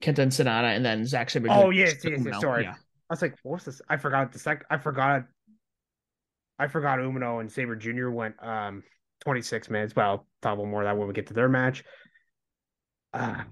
Kenta 0.00 0.18
and 0.18 0.32
Sanada, 0.32 0.74
and 0.74 0.84
then 0.84 1.04
Zack 1.04 1.30
Sabre. 1.30 1.48
Oh 1.50 1.70
Jr. 1.70 1.72
yes, 1.72 2.04
yes, 2.04 2.22
yes, 2.24 2.40
sorry. 2.40 2.64
Yeah. 2.64 2.74
I 3.10 3.12
was 3.12 3.22
like, 3.22 3.34
what's 3.42 3.64
this? 3.64 3.82
I 3.88 3.96
forgot 3.96 4.32
the 4.32 4.38
sec. 4.38 4.64
I 4.70 4.78
forgot. 4.78 5.24
I 6.58 6.68
forgot 6.68 6.98
Umino 6.98 7.40
and 7.40 7.50
Sabre 7.50 7.76
Jr. 7.76 8.10
went 8.10 8.34
um 8.42 8.82
26 9.20 9.70
minutes. 9.70 9.94
Well, 9.94 10.06
I'll 10.06 10.26
talk 10.42 10.54
about 10.54 10.66
more 10.68 10.82
of 10.82 10.86
that 10.86 10.96
when 10.96 11.08
we 11.08 11.14
get 11.14 11.26
to 11.28 11.34
their 11.34 11.48
match. 11.48 11.84
Uh, 13.12 13.42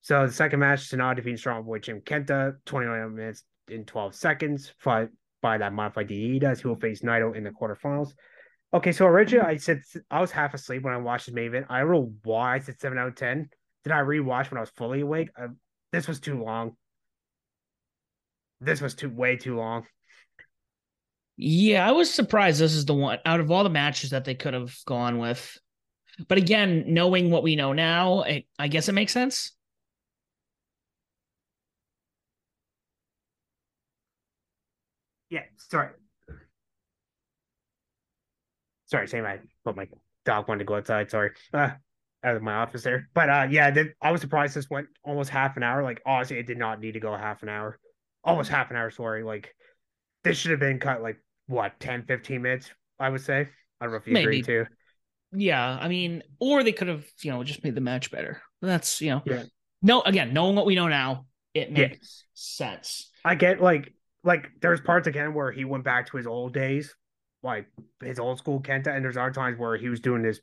so 0.00 0.26
the 0.26 0.32
second 0.32 0.60
match, 0.60 0.88
Sanada 0.88 1.16
defeating 1.16 1.36
Strong 1.36 1.64
Boy 1.64 1.78
Jim 1.78 2.00
Kenta, 2.00 2.56
29 2.66 3.14
minutes 3.14 3.44
in 3.68 3.84
12 3.84 4.14
seconds, 4.14 4.72
followed 4.78 5.10
by 5.40 5.58
that 5.58 5.72
modified 5.72 6.08
Diidas, 6.08 6.60
who 6.60 6.70
will 6.70 6.80
face 6.80 7.02
Naito 7.02 7.36
in 7.36 7.44
the 7.44 7.50
quarterfinals. 7.50 8.12
Okay, 8.74 8.92
so 8.92 9.06
originally 9.06 9.46
I 9.46 9.56
said 9.58 9.82
I 10.10 10.20
was 10.20 10.30
half 10.30 10.54
asleep 10.54 10.82
when 10.82 10.94
I 10.94 10.96
watched 10.96 11.26
this 11.26 11.34
main 11.34 11.46
event. 11.46 11.66
I 11.68 11.80
don't 11.80 11.92
know 11.92 12.12
why 12.24 12.54
I 12.54 12.58
said 12.58 12.80
seven 12.80 12.98
out 12.98 13.08
of 13.08 13.14
ten. 13.16 13.50
Did 13.84 13.92
I 13.92 14.00
rewatch 14.00 14.50
when 14.50 14.58
I 14.58 14.60
was 14.60 14.70
fully 14.70 15.00
awake? 15.00 15.30
Uh, 15.36 15.48
this 15.92 16.06
was 16.06 16.20
too 16.20 16.42
long. 16.42 16.76
This 18.60 18.80
was 18.80 18.94
too 18.94 19.10
way 19.10 19.36
too 19.36 19.56
long. 19.56 19.86
Yeah, 21.36 21.86
I 21.88 21.92
was 21.92 22.12
surprised 22.12 22.60
this 22.60 22.74
is 22.74 22.84
the 22.84 22.94
one 22.94 23.18
out 23.24 23.40
of 23.40 23.50
all 23.50 23.64
the 23.64 23.70
matches 23.70 24.10
that 24.10 24.24
they 24.24 24.34
could 24.34 24.54
have 24.54 24.76
gone 24.86 25.18
with. 25.18 25.58
But 26.28 26.38
again, 26.38 26.84
knowing 26.86 27.30
what 27.30 27.42
we 27.42 27.56
know 27.56 27.72
now, 27.72 28.22
it, 28.22 28.44
I 28.58 28.68
guess 28.68 28.88
it 28.88 28.92
makes 28.92 29.12
sense. 29.12 29.52
Yeah, 35.30 35.44
sorry. 35.56 35.88
Sorry, 38.86 39.08
same. 39.08 39.24
I 39.24 39.38
put 39.64 39.74
my 39.74 39.88
dog 40.26 40.46
wanted 40.48 40.60
to 40.60 40.64
go 40.66 40.76
outside. 40.76 41.10
Sorry, 41.10 41.30
uh, 41.54 41.70
out 42.24 42.36
of 42.36 42.42
my 42.42 42.54
office 42.54 42.82
there. 42.82 43.08
But 43.14 43.28
uh, 43.28 43.48
yeah, 43.50 43.74
I 44.00 44.12
was 44.12 44.20
surprised 44.20 44.54
this 44.54 44.70
went 44.70 44.88
almost 45.04 45.30
half 45.30 45.56
an 45.56 45.62
hour. 45.62 45.82
Like 45.82 46.00
honestly, 46.06 46.38
it 46.38 46.46
did 46.46 46.58
not 46.58 46.80
need 46.80 46.92
to 46.92 47.00
go 47.00 47.16
half 47.16 47.42
an 47.42 47.48
hour. 47.48 47.78
Almost 48.24 48.50
half 48.50 48.70
an 48.70 48.76
hour. 48.76 48.90
Sorry, 48.90 49.22
like 49.24 49.54
this 50.24 50.36
should 50.38 50.52
have 50.52 50.60
been 50.60 50.78
cut 50.78 51.02
like 51.02 51.18
what 51.46 51.78
10, 51.80 52.04
15 52.04 52.42
minutes. 52.42 52.70
I 52.98 53.08
would 53.08 53.20
say. 53.20 53.48
I 53.80 53.84
don't 53.84 53.92
know 53.92 53.98
if 53.98 54.06
you 54.06 54.16
agree 54.16 54.42
too. 54.42 54.66
Yeah, 55.32 55.78
I 55.80 55.88
mean, 55.88 56.22
or 56.38 56.62
they 56.62 56.72
could 56.72 56.88
have, 56.88 57.04
you 57.22 57.30
know, 57.30 57.42
just 57.42 57.64
made 57.64 57.74
the 57.74 57.80
match 57.80 58.10
better. 58.10 58.40
That's, 58.60 59.00
you 59.00 59.10
know, 59.10 59.22
Yeah. 59.24 59.44
no, 59.80 60.02
again, 60.02 60.32
knowing 60.32 60.54
what 60.54 60.66
we 60.66 60.74
know 60.74 60.88
now, 60.88 61.26
it 61.54 61.70
Yeah. 61.70 61.88
makes 61.88 62.24
sense. 62.34 63.10
I 63.24 63.34
get 63.34 63.60
like 63.60 63.92
like 64.24 64.50
there's 64.60 64.80
parts 64.80 65.08
again 65.08 65.34
where 65.34 65.50
he 65.50 65.64
went 65.64 65.82
back 65.82 66.06
to 66.10 66.16
his 66.16 66.26
old 66.28 66.54
days, 66.54 66.94
like 67.42 67.66
his 68.00 68.20
old 68.20 68.38
school 68.38 68.60
Kenta, 68.60 68.94
and 68.94 69.04
there's 69.04 69.16
other 69.16 69.32
times 69.32 69.58
where 69.58 69.76
he 69.76 69.88
was 69.88 69.98
doing 70.00 70.22
this 70.22 70.40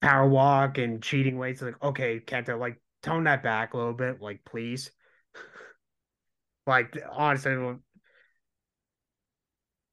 power 0.00 0.28
walk 0.28 0.78
and 0.78 1.02
cheating 1.02 1.38
weights. 1.38 1.62
Like, 1.62 1.82
okay, 1.82 2.20
Kenta, 2.20 2.58
like 2.58 2.80
tone 3.02 3.24
that 3.24 3.42
back 3.42 3.74
a 3.74 3.76
little 3.76 3.92
bit, 3.92 4.20
like 4.20 4.40
please. 4.44 4.90
like 6.66 6.96
honestly, 7.10 7.76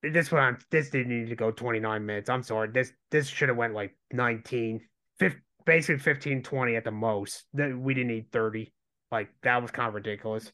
this 0.04 0.32
one 0.32 0.58
this 0.72 0.90
didn't 0.90 1.10
need 1.10 1.30
to 1.30 1.36
go 1.36 1.52
29 1.52 2.06
minutes. 2.06 2.30
I'm 2.30 2.44
sorry. 2.44 2.70
This 2.72 2.92
this 3.12 3.28
should 3.28 3.50
have 3.50 3.58
went 3.58 3.74
like 3.74 3.96
19, 4.14 4.82
15, 5.20 5.42
basically 5.66 6.00
15, 6.00 6.44
20 6.44 6.76
at 6.76 6.84
the 6.84 6.92
most. 6.92 7.46
That 7.54 7.78
we 7.78 7.94
didn't 7.94 8.10
need 8.10 8.32
30. 8.32 8.74
Like 9.12 9.30
that 9.44 9.62
was 9.62 9.72
kind 9.72 9.88
of 9.88 9.96
ridiculous. 9.96 10.52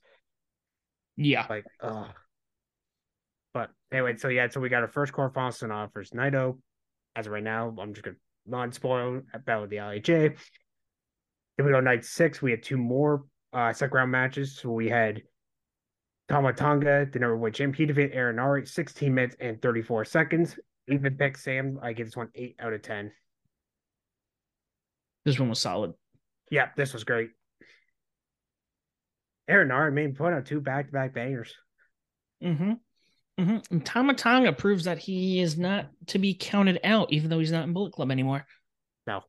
Yeah. 1.16 1.46
Like, 1.50 1.66
uh 1.82 2.08
But 3.54 3.70
anyway, 3.92 4.18
so 4.18 4.30
yeah, 4.30 4.48
so 4.50 4.60
we 4.60 4.70
got 4.70 4.82
our 4.82 4.88
first 4.88 5.14
quarterfinal 5.14 5.58
Sanada 5.58 5.94
versus 5.94 6.18
Naito. 6.18 6.58
As 7.16 7.28
of 7.28 7.34
right 7.34 7.44
now, 7.44 7.76
I'm 7.80 7.94
just 7.94 8.04
gonna 8.04 8.18
non 8.46 8.72
spoil 8.72 9.22
about 9.34 9.70
the 9.70 9.78
LHA. 9.78 10.38
Then 11.58 11.66
we 11.66 11.72
go 11.72 11.80
night 11.80 12.06
six. 12.06 12.42
We 12.42 12.52
had 12.52 12.64
two 12.64 12.78
more 12.78 13.26
uh 13.54 13.74
second 13.74 13.96
round 13.96 14.12
matches. 14.12 14.58
So 14.58 14.70
we 14.72 14.90
had 14.90 15.22
Tama 16.30 16.54
Tonga, 16.54 17.08
the 17.12 17.20
number 17.20 17.38
one 17.38 17.52
champ. 17.52 17.76
He 17.76 17.86
defeated 17.86 18.14
Aaron 18.14 18.38
Henare 18.38 18.68
16 18.68 19.14
minutes 19.14 19.36
and 19.40 19.62
34 19.62 20.06
seconds. 20.06 20.58
Even 20.88 21.16
pick 21.16 21.38
Sam. 21.38 21.80
I 21.82 21.94
give 21.94 22.08
this 22.08 22.18
one 22.18 22.30
eight 22.36 22.56
out 22.60 22.74
of 22.74 22.82
ten. 22.82 23.12
This 25.26 25.40
one 25.40 25.50
was 25.50 25.60
solid. 25.60 25.94
Yeah, 26.52 26.70
this 26.76 26.94
was 26.94 27.04
great. 27.04 27.30
Aaron 29.48 29.70
Henare, 29.70 29.94
man, 29.94 30.14
put 30.14 30.34
out 30.34 30.46
two 30.46 30.62
back 30.62 30.88
to 30.88 30.92
back 30.92 31.14
bangers. 31.14 31.54
Mm-hmm. 32.44 32.74
Mm-hmm. 33.40 33.58
And 33.72 33.86
Tama 33.86 34.14
Tonga 34.14 34.54
proves 34.54 34.86
that 34.86 35.00
he 35.00 35.40
is 35.42 35.58
not 35.58 35.88
to 36.08 36.20
be 36.20 36.36
counted 36.36 36.80
out, 36.84 37.12
even 37.12 37.30
though 37.30 37.40
he's 37.40 37.52
not 37.52 37.64
in 37.64 37.74
Bullet 37.74 37.94
Club 37.94 38.12
anymore. 38.12 38.46
No. 39.08 39.24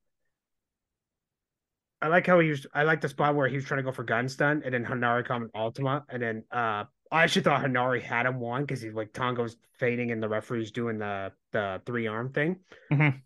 I 2.02 2.08
like 2.08 2.26
how 2.26 2.38
he 2.38 2.50
was. 2.50 2.66
I 2.74 2.82
like 2.82 3.00
the 3.00 3.08
spot 3.08 3.34
where 3.34 3.48
he 3.48 3.56
was 3.56 3.64
trying 3.64 3.78
to 3.78 3.82
go 3.82 3.92
for 3.92 4.04
gun 4.04 4.28
stun, 4.28 4.62
and 4.64 4.74
then 4.74 4.84
Henare 4.84 5.24
come 5.26 5.48
Ultima, 5.54 6.04
and 6.10 6.22
then 6.22 6.44
uh, 6.52 6.84
I 7.10 7.22
actually 7.22 7.42
thought 7.42 7.62
Henare 7.64 8.02
had 8.02 8.26
him 8.26 8.40
won 8.40 8.62
because 8.62 8.82
he's 8.82 8.92
like 8.92 9.14
Tonga's 9.14 9.56
fading, 9.78 10.10
and 10.10 10.22
the 10.22 10.28
referee's 10.28 10.70
doing 10.70 10.98
the 10.98 11.32
the 11.52 11.80
three 11.86 12.06
arm 12.06 12.30
thing, 12.32 12.60
Mhm. 12.92 13.22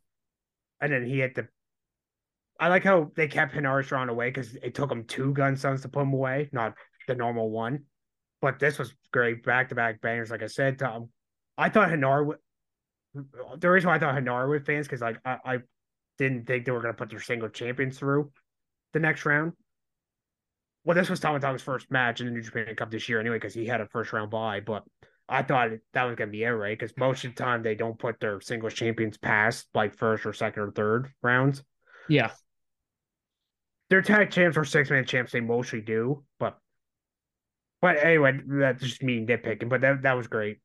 and 0.81 0.93
then 0.93 1.05
he 1.07 1.19
hit 1.19 1.35
the. 1.35 1.49
I 2.61 2.69
like 2.69 2.85
how 2.85 3.11
they 3.17 3.27
kept 3.27 3.53
Henare 3.53 3.85
drawn 3.85 4.09
away 4.09 4.31
because 4.31 4.55
it 4.55 4.77
took 4.77 4.93
him 4.93 5.05
two 5.05 5.33
gun 5.33 5.57
stuns 5.57 5.83
to 5.83 5.89
put 5.89 6.03
him 6.03 6.13
away, 6.13 6.49
not 6.53 6.75
the 7.09 7.17
normal 7.17 7.51
one. 7.51 7.85
But 8.41 8.59
this 8.59 8.79
was 8.79 8.95
great. 9.13 9.45
Back 9.45 9.69
to 9.71 9.75
back 9.75 10.01
bangers. 10.01 10.31
Like 10.31 10.43
I 10.43 10.47
said, 10.47 10.79
Tom, 10.79 10.95
um, 10.95 11.09
I 11.57 11.69
thought 11.69 11.89
Hanar. 11.89 12.27
Would, 12.27 12.39
The 13.59 13.71
reason 13.71 13.89
why 13.89 13.97
I 13.97 13.99
thought 13.99 14.15
Henare 14.15 14.49
would 14.49 14.67
fans 14.67 14.87
because 14.87 15.01
like 15.01 15.19
I, 15.25 15.39
I 15.45 15.59
didn't 16.19 16.47
think 16.47 16.65
they 16.65 16.73
were 16.73 16.81
going 16.81 16.95
to 16.95 16.99
put 16.99 17.11
their 17.11 17.21
single 17.21 17.49
champions 17.49 17.99
through 17.99 18.31
the 18.93 19.01
next 19.01 19.25
round. 19.25 19.53
Well, 20.85 20.95
this 20.95 21.11
was 21.11 21.21
Tama 21.21 21.41
Tonga's 21.41 21.63
first 21.63 21.91
match 21.91 22.21
in 22.21 22.27
the 22.27 22.33
New 22.33 22.43
Japan 22.43 22.75
Cup 22.75 22.91
this 22.91 23.09
year 23.09 23.21
anyway, 23.21 23.37
because 23.37 23.55
he 23.55 23.67
had 23.67 23.81
a 23.81 23.87
first 23.87 24.13
round 24.13 24.31
bye. 24.31 24.61
But 24.61 24.85
I 25.29 25.43
thought 25.43 25.71
that 25.93 26.05
was 26.05 26.17
going 26.17 26.29
to 26.29 26.33
be 26.33 26.45
it, 26.45 26.49
right? 26.49 26.79
Because 26.79 26.97
most 26.97 27.25
of 27.25 27.35
the 27.35 27.43
time 27.43 27.63
they 27.63 27.75
don't 27.75 27.99
put 27.99 28.21
their 28.21 28.41
singles 28.41 28.75
champions 28.75 29.19
past 29.19 29.67
like 29.75 29.95
first 29.95 30.25
or 30.25 30.33
second 30.33 30.63
or 30.63 30.71
third 30.71 31.13
rounds. 31.23 31.63
Yeah. 32.09 32.31
Their 33.91 34.03
tag 34.03 34.31
champs 34.31 34.57
or 34.57 34.65
six 34.65 34.91
man 34.91 35.05
champs, 35.05 35.33
they 35.33 35.41
mostly 35.41 35.81
do. 35.81 36.25
But 36.39 36.59
but 37.81 37.97
anyway, 38.03 38.41
that's 38.47 38.83
just 38.83 39.03
me 39.03 39.25
nitpicking. 39.25 39.69
But 39.69 39.81
that, 39.83 40.03
that 40.03 40.17
was 40.17 40.27
great. 40.27 40.59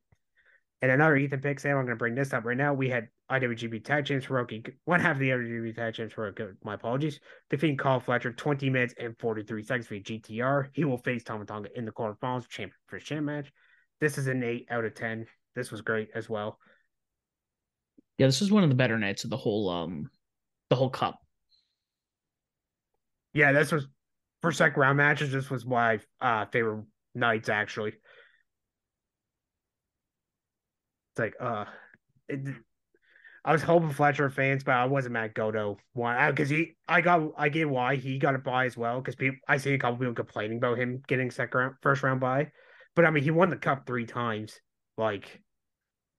And 0.81 0.91
another 0.91 1.15
Ethan 1.15 1.39
pick, 1.39 1.61
Sam, 1.61 1.77
I'm 1.77 1.85
going 1.85 1.95
to 1.95 1.99
bring 1.99 2.13
this 2.13 2.33
up 2.33 2.43
right 2.43 2.57
now. 2.57 2.73
We 2.73 2.89
had 2.89 3.07
IWGP 3.31 3.85
Tag 3.85 4.05
Champs 4.05 4.25
Hirooki, 4.25 4.67
one 4.83 4.99
half 4.99 5.15
of 5.15 5.19
the 5.19 5.29
IWGP 5.29 5.75
Tag 5.75 5.93
Champs 5.93 6.13
Hirooki, 6.13 6.55
my 6.61 6.73
apologies, 6.73 7.21
defeating 7.49 7.77
Kyle 7.77 8.01
Fletcher 8.01 8.33
20 8.33 8.69
minutes 8.69 8.93
and 8.99 9.17
43 9.17 9.63
seconds 9.63 9.87
for 9.87 9.95
GTR. 9.95 10.67
He 10.73 10.83
will 10.83 10.97
face 10.97 11.23
Tama 11.23 11.45
Tonga 11.45 11.69
in 11.77 11.85
the 11.85 11.91
quarterfinals, 11.93 12.49
champion 12.49 12.75
for 12.87 12.99
champ 12.99 13.25
match. 13.25 13.49
This 14.01 14.17
is 14.17 14.27
an 14.27 14.43
8 14.43 14.67
out 14.69 14.83
of 14.83 14.93
10. 14.93 15.25
This 15.55 15.71
was 15.71 15.79
great 15.79 16.09
as 16.13 16.29
well. 16.29 16.59
Yeah, 18.17 18.27
this 18.27 18.41
was 18.41 18.51
one 18.51 18.63
of 18.63 18.69
the 18.69 18.75
better 18.75 18.99
nights 18.99 19.23
of 19.23 19.29
the 19.29 19.37
whole 19.37 19.69
um 19.69 20.09
the 20.69 20.75
whole 20.75 20.89
cup. 20.89 21.19
Yeah, 23.33 23.51
this 23.51 23.71
was 23.71 23.87
for 24.41 24.51
second 24.51 24.79
round 24.79 24.97
matches. 24.97 25.31
This 25.31 25.49
was 25.49 25.65
my 25.65 25.99
uh, 26.21 26.45
favorite 26.51 26.83
nights 27.15 27.49
actually. 27.49 27.93
It's 31.11 31.19
like, 31.19 31.35
uh, 31.39 31.65
it, 32.27 32.55
I 33.45 33.51
was 33.51 33.61
hoping 33.61 33.91
Fletcher 33.91 34.29
fans, 34.29 34.63
but 34.63 34.71
I 34.71 34.85
wasn't 34.85 35.13
Matt 35.13 35.33
Goto 35.33 35.77
one 35.93 36.31
because 36.31 36.49
he, 36.49 36.75
I 36.87 37.01
got, 37.01 37.31
I 37.37 37.49
get 37.49 37.69
why 37.69 37.95
he 37.95 38.17
got 38.17 38.35
a 38.35 38.39
buy 38.39 38.65
as 38.65 38.77
well 38.77 38.99
because 38.99 39.15
people, 39.15 39.37
I 39.47 39.57
see 39.57 39.73
a 39.73 39.77
couple 39.77 39.97
people 39.97 40.13
complaining 40.13 40.57
about 40.57 40.79
him 40.79 41.03
getting 41.07 41.29
second 41.29 41.59
round, 41.59 41.75
first 41.81 42.03
round 42.03 42.19
buy, 42.19 42.51
but 42.95 43.05
I 43.05 43.09
mean 43.11 43.23
he 43.23 43.31
won 43.31 43.49
the 43.49 43.57
cup 43.57 43.85
three 43.85 44.05
times. 44.05 44.59
Like, 44.97 45.41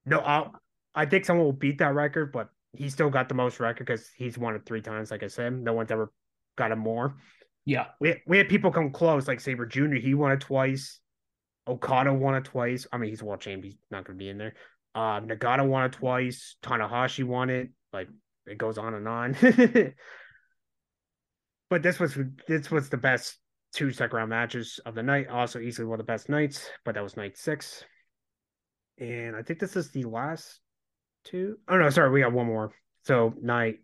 no, 0.04 0.20
i 0.20 0.48
I 0.94 1.06
think 1.06 1.24
someone 1.24 1.46
will 1.46 1.52
beat 1.52 1.78
that 1.78 1.94
record, 1.94 2.32
but 2.32 2.50
he 2.72 2.88
still 2.88 3.10
got 3.10 3.28
the 3.28 3.34
most 3.34 3.58
record 3.58 3.86
because 3.86 4.08
he's 4.16 4.38
won 4.38 4.54
it 4.54 4.62
three 4.64 4.80
times. 4.82 5.10
Like 5.10 5.22
I 5.22 5.28
said, 5.28 5.52
no 5.52 5.72
one's 5.72 5.90
ever 5.90 6.12
got 6.56 6.72
him 6.72 6.78
more. 6.80 7.16
Yeah, 7.64 7.86
we 8.00 8.20
we 8.26 8.38
had 8.38 8.48
people 8.48 8.70
come 8.70 8.90
close, 8.90 9.26
like 9.26 9.40
Sabre 9.40 9.66
Jr. 9.66 9.94
He 9.94 10.14
won 10.14 10.32
it 10.32 10.40
twice. 10.40 11.00
Okada 11.66 12.12
won 12.12 12.34
it 12.34 12.44
twice. 12.44 12.86
I 12.92 12.98
mean, 12.98 13.10
he's 13.10 13.22
world 13.22 13.40
champ. 13.40 13.64
He's 13.64 13.76
not 13.90 14.04
going 14.04 14.18
to 14.18 14.22
be 14.22 14.28
in 14.28 14.36
there. 14.36 14.54
Uh, 14.94 15.20
Nagata 15.20 15.66
won 15.66 15.84
it 15.84 15.92
twice. 15.92 16.56
Tanahashi 16.62 17.24
won 17.24 17.48
it. 17.48 17.70
Like 17.92 18.08
it 18.46 18.58
goes 18.58 18.76
on 18.76 18.94
and 18.94 19.08
on. 19.08 19.36
but 21.70 21.82
this 21.82 21.98
was 21.98 22.18
this 22.46 22.70
was 22.70 22.90
the 22.90 22.96
best 22.98 23.38
two 23.72 23.90
second 23.90 24.16
round 24.16 24.30
matches 24.30 24.78
of 24.84 24.94
the 24.94 25.02
night. 25.02 25.28
Also, 25.28 25.58
easily 25.58 25.86
one 25.86 25.98
of 25.98 26.06
the 26.06 26.12
best 26.12 26.28
nights. 26.28 26.68
But 26.84 26.94
that 26.96 27.02
was 27.02 27.16
night 27.16 27.38
six, 27.38 27.82
and 28.98 29.34
I 29.34 29.42
think 29.42 29.58
this 29.58 29.74
is 29.76 29.90
the 29.90 30.04
last 30.04 30.60
two. 31.24 31.56
Oh 31.68 31.78
no, 31.78 31.88
sorry, 31.88 32.10
we 32.10 32.20
got 32.20 32.32
one 32.32 32.46
more. 32.46 32.72
So 33.04 33.34
night 33.40 33.78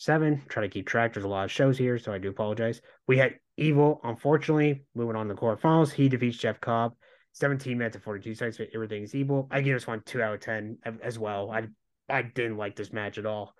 seven. 0.00 0.42
Try 0.48 0.62
to 0.62 0.68
keep 0.68 0.86
track. 0.86 1.12
There's 1.12 1.24
a 1.24 1.28
lot 1.28 1.44
of 1.44 1.52
shows 1.52 1.78
here, 1.78 1.98
so 1.98 2.12
I 2.12 2.18
do 2.18 2.30
apologize. 2.30 2.80
We 3.06 3.18
had 3.18 3.34
Evil, 3.60 4.00
unfortunately, 4.02 4.86
moving 4.94 5.16
on 5.16 5.28
to 5.28 5.34
the 5.34 5.38
quarterfinals. 5.38 5.92
He 5.92 6.08
defeats 6.08 6.38
Jeff 6.38 6.60
Cobb. 6.62 6.94
17 7.34 7.76
minutes 7.76 7.94
and 7.94 8.02
42 8.02 8.34
seconds 8.34 8.56
for 8.56 8.66
everything's 8.74 9.14
evil. 9.14 9.46
I 9.50 9.60
give 9.60 9.76
this 9.76 9.86
one 9.86 10.02
two 10.04 10.20
out 10.22 10.34
of 10.34 10.40
10 10.40 10.78
as 11.02 11.18
well. 11.18 11.50
I 11.50 11.68
I 12.08 12.22
didn't 12.22 12.56
like 12.56 12.74
this 12.74 12.92
match 12.92 13.18
at 13.18 13.26
all. 13.26 13.54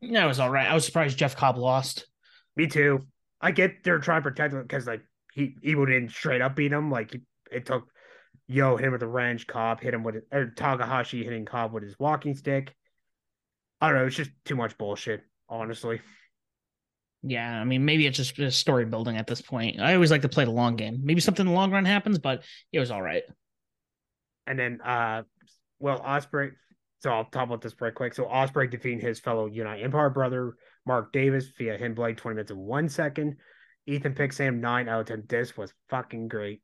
That 0.00 0.24
was 0.26 0.38
all 0.38 0.48
right. 0.48 0.70
I 0.70 0.74
was 0.74 0.86
surprised 0.86 1.18
Jeff 1.18 1.36
Cobb 1.36 1.58
lost. 1.58 2.06
Me 2.56 2.68
too. 2.68 3.06
I 3.40 3.50
get 3.50 3.82
they're 3.82 3.98
trying 3.98 4.22
to 4.22 4.30
protect 4.30 4.54
him 4.54 4.62
because 4.62 4.86
like 4.86 5.02
he 5.34 5.56
evil 5.62 5.86
didn't 5.86 6.10
straight 6.10 6.40
up 6.40 6.54
beat 6.54 6.72
him. 6.72 6.88
Like 6.90 7.14
it 7.50 7.66
took 7.66 7.88
Yo 8.46 8.76
hit 8.76 8.86
him 8.86 8.92
with 8.92 9.02
a 9.02 9.08
wrench, 9.08 9.48
Cobb 9.48 9.80
hit 9.80 9.92
him 9.92 10.04
with 10.04 10.14
it, 10.14 10.26
or 10.30 10.52
Takahashi 10.56 11.24
hitting 11.24 11.44
Cobb 11.44 11.72
with 11.72 11.82
his 11.82 11.98
walking 11.98 12.34
stick. 12.34 12.74
I 13.80 13.88
don't 13.88 13.98
know. 13.98 14.06
It's 14.06 14.16
just 14.16 14.30
too 14.44 14.56
much 14.56 14.78
bullshit, 14.78 15.22
honestly. 15.52 16.00
Yeah, 17.22 17.60
I 17.60 17.62
mean, 17.62 17.84
maybe 17.84 18.06
it's 18.06 18.16
just 18.16 18.58
story 18.58 18.84
building 18.84 19.16
at 19.16 19.28
this 19.28 19.40
point. 19.40 19.80
I 19.80 19.94
always 19.94 20.10
like 20.10 20.22
to 20.22 20.28
play 20.28 20.44
the 20.44 20.50
long 20.50 20.74
game. 20.74 21.02
Maybe 21.04 21.20
something 21.20 21.46
in 21.46 21.52
the 21.52 21.56
long 21.56 21.70
run 21.70 21.84
happens, 21.84 22.18
but 22.18 22.42
it 22.72 22.80
was 22.80 22.90
all 22.90 23.02
right. 23.02 23.22
And 24.46 24.58
then, 24.58 24.80
uh, 24.80 25.22
well, 25.78 26.00
Ospreay. 26.00 26.50
So 27.00 27.10
I'll 27.10 27.24
talk 27.24 27.44
about 27.44 27.60
this 27.60 27.72
very 27.72 27.92
quick. 27.92 28.14
So 28.14 28.24
Ospreay 28.24 28.70
defeating 28.70 29.00
his 29.00 29.20
fellow 29.20 29.46
United 29.46 29.84
Empire 29.84 30.10
brother 30.10 30.54
Mark 30.86 31.12
Davis 31.12 31.46
via 31.58 31.76
him 31.76 31.94
blade 31.94 32.16
twenty 32.16 32.36
minutes 32.36 32.50
and 32.50 32.60
one 32.60 32.88
second. 32.88 33.36
Ethan 33.86 34.14
picked 34.14 34.34
Sam 34.34 34.60
nine 34.60 34.88
out 34.88 35.00
of 35.00 35.06
ten. 35.06 35.24
This 35.28 35.56
was 35.56 35.72
fucking 35.90 36.28
great. 36.28 36.60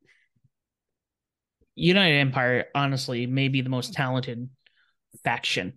United 1.74 2.18
Empire, 2.18 2.66
honestly, 2.74 3.26
may 3.26 3.48
be 3.48 3.60
the 3.60 3.68
most 3.68 3.92
talented 3.92 4.48
faction 5.24 5.74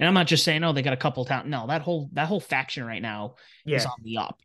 and 0.00 0.08
I'm 0.08 0.14
not 0.14 0.26
just 0.26 0.44
saying, 0.44 0.64
oh, 0.64 0.72
they 0.72 0.80
got 0.80 0.94
a 0.94 0.96
couple 0.96 1.24
talent. 1.26 1.48
No, 1.48 1.66
that 1.66 1.82
whole 1.82 2.08
that 2.14 2.26
whole 2.26 2.40
faction 2.40 2.84
right 2.84 3.02
now 3.02 3.34
yeah. 3.66 3.76
is 3.76 3.84
on 3.84 3.92
the 4.02 4.16
up. 4.16 4.40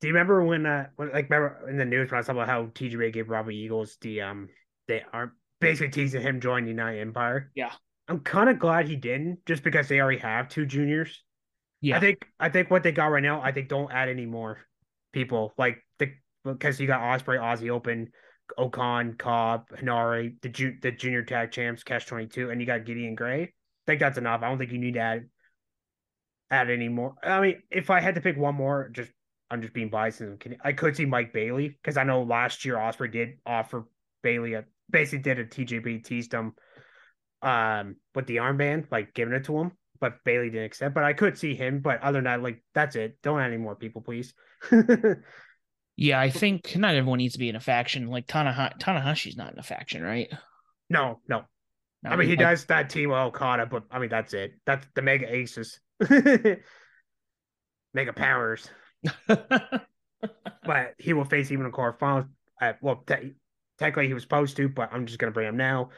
Do 0.00 0.08
you 0.08 0.14
remember 0.14 0.44
when, 0.44 0.66
uh, 0.66 0.88
when, 0.96 1.12
like, 1.12 1.30
remember 1.30 1.68
in 1.68 1.76
the 1.76 1.84
news 1.84 2.10
when 2.10 2.16
I 2.16 2.18
was 2.18 2.26
talking 2.26 2.42
about 2.42 2.48
how 2.48 2.64
TJP 2.66 3.12
gave 3.12 3.28
Robbie 3.28 3.56
Eagles 3.56 3.96
the 4.00 4.22
um, 4.22 4.48
they 4.88 5.04
are 5.12 5.34
basically 5.60 5.90
teasing 5.90 6.22
him 6.22 6.40
joining 6.40 6.64
the 6.64 6.70
United 6.70 7.00
Empire. 7.00 7.52
Yeah, 7.54 7.70
I'm 8.08 8.20
kind 8.20 8.50
of 8.50 8.58
glad 8.58 8.88
he 8.88 8.96
didn't, 8.96 9.46
just 9.46 9.62
because 9.62 9.86
they 9.86 10.00
already 10.00 10.18
have 10.18 10.48
two 10.48 10.66
juniors. 10.66 11.22
Yeah, 11.80 11.96
I 11.96 12.00
think 12.00 12.26
I 12.40 12.48
think 12.48 12.72
what 12.72 12.82
they 12.82 12.90
got 12.90 13.06
right 13.06 13.22
now, 13.22 13.40
I 13.40 13.52
think 13.52 13.68
don't 13.68 13.92
add 13.92 14.08
any 14.08 14.26
more 14.26 14.58
people 15.12 15.54
like 15.56 15.78
the 16.00 16.12
because 16.44 16.80
you 16.80 16.88
got 16.88 17.02
Ospreay, 17.02 17.38
Aussie 17.38 17.70
Open, 17.70 18.10
O-Khan, 18.58 19.14
Cobb, 19.16 19.68
Henare, 19.78 20.34
the 20.42 20.48
ju- 20.48 20.76
the 20.82 20.90
junior 20.90 21.22
tag 21.22 21.52
champs, 21.52 21.84
Cash 21.84 22.06
Twenty 22.06 22.26
Two, 22.26 22.50
and 22.50 22.60
you 22.60 22.66
got 22.66 22.84
Gideon 22.84 23.14
Grey 23.14 23.52
think 23.90 24.00
that's 24.00 24.18
enough. 24.18 24.42
I 24.42 24.48
don't 24.48 24.58
think 24.58 24.72
you 24.72 24.78
need 24.78 24.94
to 24.94 25.00
add 25.00 25.28
add 26.50 26.70
any 26.70 26.88
more. 26.88 27.14
I 27.22 27.40
mean, 27.40 27.62
if 27.70 27.90
I 27.90 28.00
had 28.00 28.14
to 28.16 28.20
pick 28.20 28.36
one 28.36 28.54
more, 28.54 28.88
just 28.92 29.10
I'm 29.50 29.62
just 29.62 29.74
being 29.74 29.90
biased. 29.90 30.22
I 30.62 30.72
could 30.72 30.96
see 30.96 31.06
Mike 31.06 31.32
Bailey 31.32 31.68
because 31.68 31.96
I 31.96 32.04
know 32.04 32.22
last 32.22 32.64
year 32.64 32.76
Ospreay 32.76 33.12
did 33.12 33.28
offer 33.44 33.86
Bailey 34.22 34.54
a 34.54 34.64
basically 34.90 35.22
did 35.22 35.38
a 35.38 35.44
TJP 35.44 36.04
teased 36.04 36.32
him 36.32 36.54
um 37.42 37.96
with 38.14 38.26
the 38.26 38.36
armband, 38.36 38.86
like 38.90 39.14
giving 39.14 39.34
it 39.34 39.44
to 39.44 39.58
him, 39.58 39.72
but 40.00 40.22
Bailey 40.24 40.50
didn't 40.50 40.66
accept. 40.66 40.94
But 40.94 41.04
I 41.04 41.12
could 41.12 41.36
see 41.36 41.54
him. 41.54 41.80
But 41.80 42.02
other 42.02 42.18
than 42.18 42.24
that, 42.24 42.42
like 42.42 42.62
that's 42.74 42.96
it. 42.96 43.18
Don't 43.22 43.40
add 43.40 43.48
any 43.48 43.56
more 43.56 43.74
people, 43.74 44.02
please. 44.02 44.34
yeah, 45.96 46.20
I 46.20 46.30
think 46.30 46.76
not 46.76 46.94
everyone 46.94 47.18
needs 47.18 47.34
to 47.34 47.40
be 47.40 47.48
in 47.48 47.56
a 47.56 47.60
faction. 47.60 48.06
Like 48.06 48.26
Tanaha- 48.26 48.78
Tanahashi's 48.78 49.36
not 49.36 49.52
in 49.52 49.58
a 49.58 49.64
faction, 49.64 50.02
right? 50.02 50.28
No, 50.88 51.20
no, 51.28 51.44
I 52.04 52.16
mean, 52.16 52.28
he 52.28 52.36
does 52.36 52.64
that 52.66 52.88
team 52.88 53.10
well, 53.10 53.26
Okada, 53.26 53.66
but 53.66 53.84
I 53.90 53.98
mean, 53.98 54.08
that's 54.08 54.32
it. 54.32 54.54
That's 54.64 54.86
the 54.94 55.02
mega 55.02 55.32
aces, 55.32 55.80
mega 57.94 58.12
powers. 58.14 58.70
but 59.26 60.94
he 60.98 61.12
will 61.12 61.24
face 61.24 61.50
even 61.50 61.66
a 61.66 61.70
quarterfinals. 61.70 62.28
At, 62.60 62.82
well, 62.82 63.02
te- 63.06 63.34
technically 63.78 64.06
he 64.06 64.14
was 64.14 64.22
supposed 64.22 64.56
to, 64.56 64.68
but 64.68 64.90
I'm 64.92 65.06
just 65.06 65.18
gonna 65.18 65.32
bring 65.32 65.48
him 65.48 65.56
now. 65.56 65.90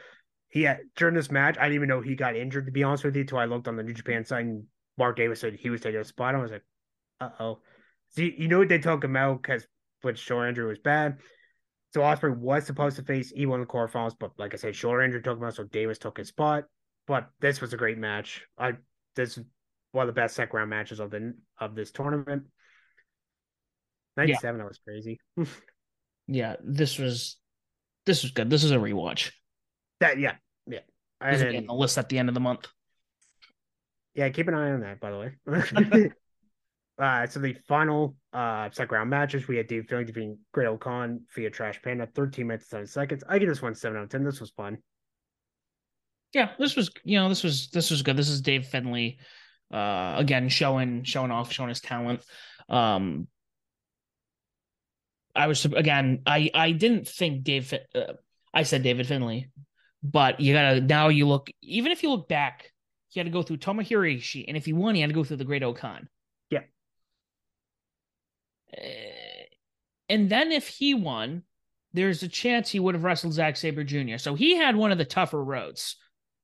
He 0.49 0.63
had 0.63 0.79
during 0.95 1.15
this 1.15 1.31
match, 1.31 1.57
I 1.57 1.63
didn't 1.63 1.75
even 1.75 1.89
know 1.89 2.01
he 2.01 2.15
got 2.15 2.35
injured. 2.35 2.65
To 2.65 2.71
be 2.71 2.83
honest 2.83 3.03
with 3.05 3.15
you, 3.15 3.21
until 3.21 3.39
I 3.39 3.45
looked 3.45 3.67
on 3.67 3.77
the 3.77 3.83
New 3.83 3.93
Japan 3.93 4.25
site, 4.25 4.45
and 4.45 4.65
Mark 4.97 5.15
Davis 5.15 5.39
said 5.39 5.53
he 5.53 5.69
was 5.69 5.81
taking 5.81 6.01
a 6.01 6.03
spot. 6.03 6.35
I 6.35 6.39
was 6.39 6.51
like, 6.51 6.65
uh 7.21 7.29
oh. 7.39 7.59
See, 8.09 8.35
you 8.37 8.47
know 8.47 8.59
what 8.59 8.69
they 8.69 8.77
took 8.77 9.03
him 9.03 9.15
out 9.15 9.41
because 9.41 9.65
Blitz 10.01 10.19
Shore 10.19 10.47
injury 10.47 10.67
was 10.67 10.79
bad. 10.79 11.17
So 11.93 12.01
Ospreay 12.01 12.35
was 12.35 12.65
supposed 12.65 12.95
to 12.95 13.03
face 13.03 13.31
E1 13.33 13.53
in 13.53 13.59
the 13.61 13.67
quarterfinals, 13.67 14.15
but 14.19 14.31
like 14.39 14.53
I 14.53 14.57
said, 14.57 14.75
shoulder 14.75 15.03
injury 15.03 15.21
took 15.21 15.37
him 15.37 15.43
out, 15.43 15.55
so 15.55 15.63
Davis 15.63 15.99
took 15.99 16.17
his 16.17 16.27
spot. 16.27 16.63
But 17.05 17.29
this 17.39 17.61
was 17.61 17.73
a 17.73 17.77
great 17.77 17.99
match. 17.99 18.43
I 18.57 18.73
this 19.15 19.37
is 19.37 19.43
one 19.91 20.07
of 20.07 20.15
the 20.15 20.19
best 20.19 20.35
second 20.35 20.57
round 20.57 20.69
matches 20.71 20.99
of 20.99 21.11
the 21.11 21.35
of 21.59 21.75
this 21.75 21.91
tournament. 21.91 22.43
Ninety 24.17 24.33
seven, 24.33 24.55
yeah. 24.55 24.63
that 24.63 24.67
was 24.67 24.79
crazy. 24.79 25.19
yeah, 26.27 26.55
this 26.63 26.97
was 26.97 27.37
this 28.05 28.23
was 28.23 28.31
good. 28.31 28.49
This 28.49 28.63
is 28.63 28.71
a 28.71 28.77
rewatch. 28.77 29.31
That 29.99 30.19
yeah, 30.19 30.35
yeah. 30.65 30.79
This 31.21 31.41
and 31.41 31.55
then, 31.55 31.65
the 31.67 31.73
list 31.73 31.97
at 31.99 32.09
the 32.09 32.17
end 32.17 32.27
of 32.27 32.33
the 32.33 32.41
month. 32.41 32.67
Yeah, 34.15 34.29
keep 34.29 34.47
an 34.47 34.55
eye 34.55 34.71
on 34.71 34.81
that, 34.81 34.99
by 34.99 35.11
the 35.11 35.19
way. 35.19 36.11
Uh, 36.99 37.25
so 37.25 37.39
the 37.39 37.53
final 37.67 38.15
uh 38.33 38.69
second 38.71 38.95
round 38.95 39.09
matches, 39.09 39.47
we 39.47 39.57
had 39.57 39.67
Dave 39.67 39.85
Finlay 39.87 40.05
defeating 40.05 40.37
Great-O-Khan 40.51 41.21
via 41.35 41.49
Trash 41.49 41.81
Panda, 41.81 42.07
13 42.13 42.47
minutes, 42.47 42.69
7 42.69 42.85
seconds. 42.85 43.23
I 43.27 43.39
give 43.39 43.49
this 43.49 43.61
one 43.61 43.75
7 43.75 43.97
out 43.97 44.03
of 44.03 44.09
10. 44.09 44.23
This 44.23 44.39
was 44.39 44.51
fun. 44.51 44.77
Yeah, 46.33 46.51
this 46.59 46.75
was, 46.75 46.91
you 47.03 47.19
know, 47.19 47.29
this 47.29 47.43
was 47.43 47.69
this 47.69 47.91
was 47.91 48.01
good. 48.01 48.17
This 48.17 48.29
is 48.29 48.41
Dave 48.41 48.65
Finlay 48.67 49.17
uh 49.71 50.15
again 50.17 50.49
showing 50.49 51.03
showing 51.03 51.31
off, 51.31 51.51
showing 51.51 51.69
his 51.69 51.81
talent. 51.81 52.23
Um 52.69 53.27
I 55.35 55.47
was 55.47 55.65
again. 55.65 56.21
I 56.25 56.49
I 56.53 56.71
didn't 56.71 57.07
think 57.07 57.43
Dave. 57.43 57.73
Uh, 57.95 58.13
I 58.53 58.63
said 58.63 58.83
David 58.83 59.07
Finlay, 59.07 59.49
but 60.03 60.39
you 60.39 60.53
gotta 60.53 60.81
now 60.81 61.07
you 61.09 61.27
look. 61.27 61.49
Even 61.61 61.91
if 61.91 62.03
you 62.03 62.11
look 62.11 62.27
back, 62.27 62.71
he 63.09 63.19
had 63.19 63.25
to 63.25 63.31
go 63.31 63.41
through 63.41 63.57
Tomohiro 63.57 64.15
Ishii, 64.15 64.45
and 64.47 64.55
if 64.55 64.65
he 64.65 64.73
won, 64.73 64.95
he 64.95 65.01
had 65.01 65.09
to 65.09 65.15
go 65.15 65.23
through 65.23 65.37
the 65.37 65.45
Great 65.45 65.63
O-Khan. 65.63 66.07
Uh, 68.77 69.45
and 70.09 70.29
then 70.29 70.51
if 70.51 70.67
he 70.67 70.93
won, 70.93 71.43
there's 71.93 72.23
a 72.23 72.27
chance 72.27 72.69
he 72.69 72.79
would 72.79 72.95
have 72.95 73.03
wrestled 73.03 73.33
Zack 73.33 73.55
Sabre 73.55 73.83
Jr. 73.83 74.17
So 74.17 74.35
he 74.35 74.55
had 74.55 74.75
one 74.75 74.91
of 74.91 74.97
the 74.97 75.05
tougher 75.05 75.43
roads. 75.43 75.95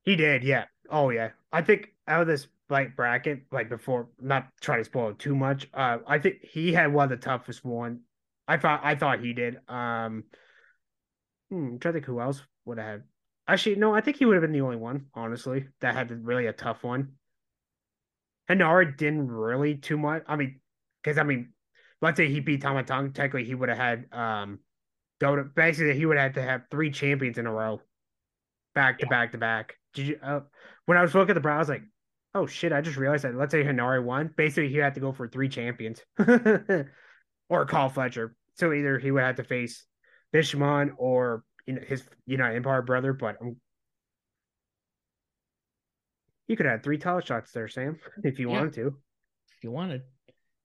He 0.04 0.16
did, 0.16 0.44
yeah. 0.44 0.66
Oh 0.90 1.10
yeah. 1.10 1.30
I 1.52 1.62
think 1.62 1.90
out 2.08 2.22
of 2.22 2.28
this 2.28 2.48
like 2.70 2.96
bracket, 2.96 3.44
like 3.52 3.70
before, 3.70 4.10
not 4.22 4.48
trying 4.62 4.80
to 4.80 4.86
spoil 4.86 5.14
too 5.14 5.36
much. 5.36 5.68
Uh, 5.74 5.98
I 6.08 6.20
think 6.20 6.44
he 6.44 6.72
had 6.74 6.94
one 6.94 7.06
of 7.06 7.10
the 7.10 7.18
toughest 7.18 7.66
one. 7.66 8.02
I 8.48 8.58
thought 8.58 8.82
I 8.84 8.96
thought 8.96 9.22
he 9.22 9.34
did. 9.34 9.58
Um, 9.68 10.26
hmm, 11.50 11.78
to 11.78 11.92
think 11.92 12.06
who 12.06 12.20
else 12.20 12.42
would 12.66 12.78
have 12.78 12.88
had. 12.88 13.04
Actually, 13.48 13.76
no, 13.76 13.94
I 13.94 14.02
think 14.02 14.18
he 14.18 14.26
would 14.26 14.36
have 14.36 14.44
been 14.44 14.52
the 14.52 14.62
only 14.62 14.78
one, 14.78 15.08
honestly, 15.16 15.68
that 15.82 15.96
had 15.96 16.12
really 16.26 16.46
a 16.46 16.54
tough 16.54 16.84
one. 16.84 17.14
Henare 18.48 18.96
didn't 18.96 19.32
really 19.32 19.76
too 19.76 19.98
much. 19.98 20.24
I 20.28 20.36
mean, 20.36 20.60
because 21.02 21.18
I 21.18 21.24
mean, 21.24 21.54
let's 22.02 22.18
say 22.18 22.30
he 22.30 22.40
beat 22.40 22.62
Tama 22.62 22.84
Tonga, 22.84 23.12
technically 23.12 23.46
he 23.46 23.56
would 23.56 23.70
have 23.70 23.78
had 23.78 24.06
um 24.12 24.60
Goto 25.20 25.44
basically 25.44 25.98
he 25.98 26.06
would 26.06 26.18
have 26.18 26.34
to 26.34 26.42
have 26.42 26.64
three 26.72 26.92
champions 26.92 27.38
in 27.38 27.46
a 27.46 27.52
row, 27.52 27.82
back 28.74 29.00
to 29.00 29.06
yeah. 29.06 29.10
back 29.10 29.32
to 29.34 29.38
back. 29.38 29.76
Did 29.94 30.08
you? 30.08 30.20
Uh, 30.24 30.42
when 30.86 30.98
I 30.98 31.02
was 31.02 31.14
looking 31.14 31.32
at 31.32 31.36
the 31.36 31.42
brow, 31.42 31.56
I 31.56 31.60
was 31.60 31.70
like, 31.70 31.84
oh 32.34 32.48
shit! 32.48 32.72
I 32.72 32.82
just 32.82 32.98
realized 32.98 33.26
that. 33.26 33.36
Let's 33.36 33.52
say 33.52 33.64
Henare 33.64 34.04
won. 34.04 34.34
Basically, 34.36 34.70
he 34.70 34.78
had 34.78 34.96
to 34.96 35.02
go 35.02 35.12
for 35.12 35.28
three 35.28 35.50
champions, 35.50 36.02
or 37.50 37.66
Kyle 37.66 37.90
Fletcher. 37.90 38.34
So 38.56 38.72
either 38.72 38.98
he 38.98 39.12
would 39.12 39.24
have 39.24 39.36
to 39.36 39.44
face 39.44 39.86
Bishamon 40.34 40.92
or 40.98 41.44
you 41.66 41.74
know 41.74 41.82
his 41.86 42.04
United 42.26 42.56
Empire 42.56 42.82
brother. 42.82 43.12
But 43.12 43.42
um, 43.42 43.58
you 46.48 46.56
could 46.56 46.66
have 46.66 46.82
three 46.82 46.98
title 46.98 47.20
shots 47.20 47.52
there, 47.52 47.68
Sam, 47.68 48.00
if 48.24 48.40
you 48.40 48.50
yeah. 48.50 48.58
wanted 48.58 48.74
to. 48.76 48.88
If 49.58 49.64
you 49.64 49.72
wanted 49.72 50.04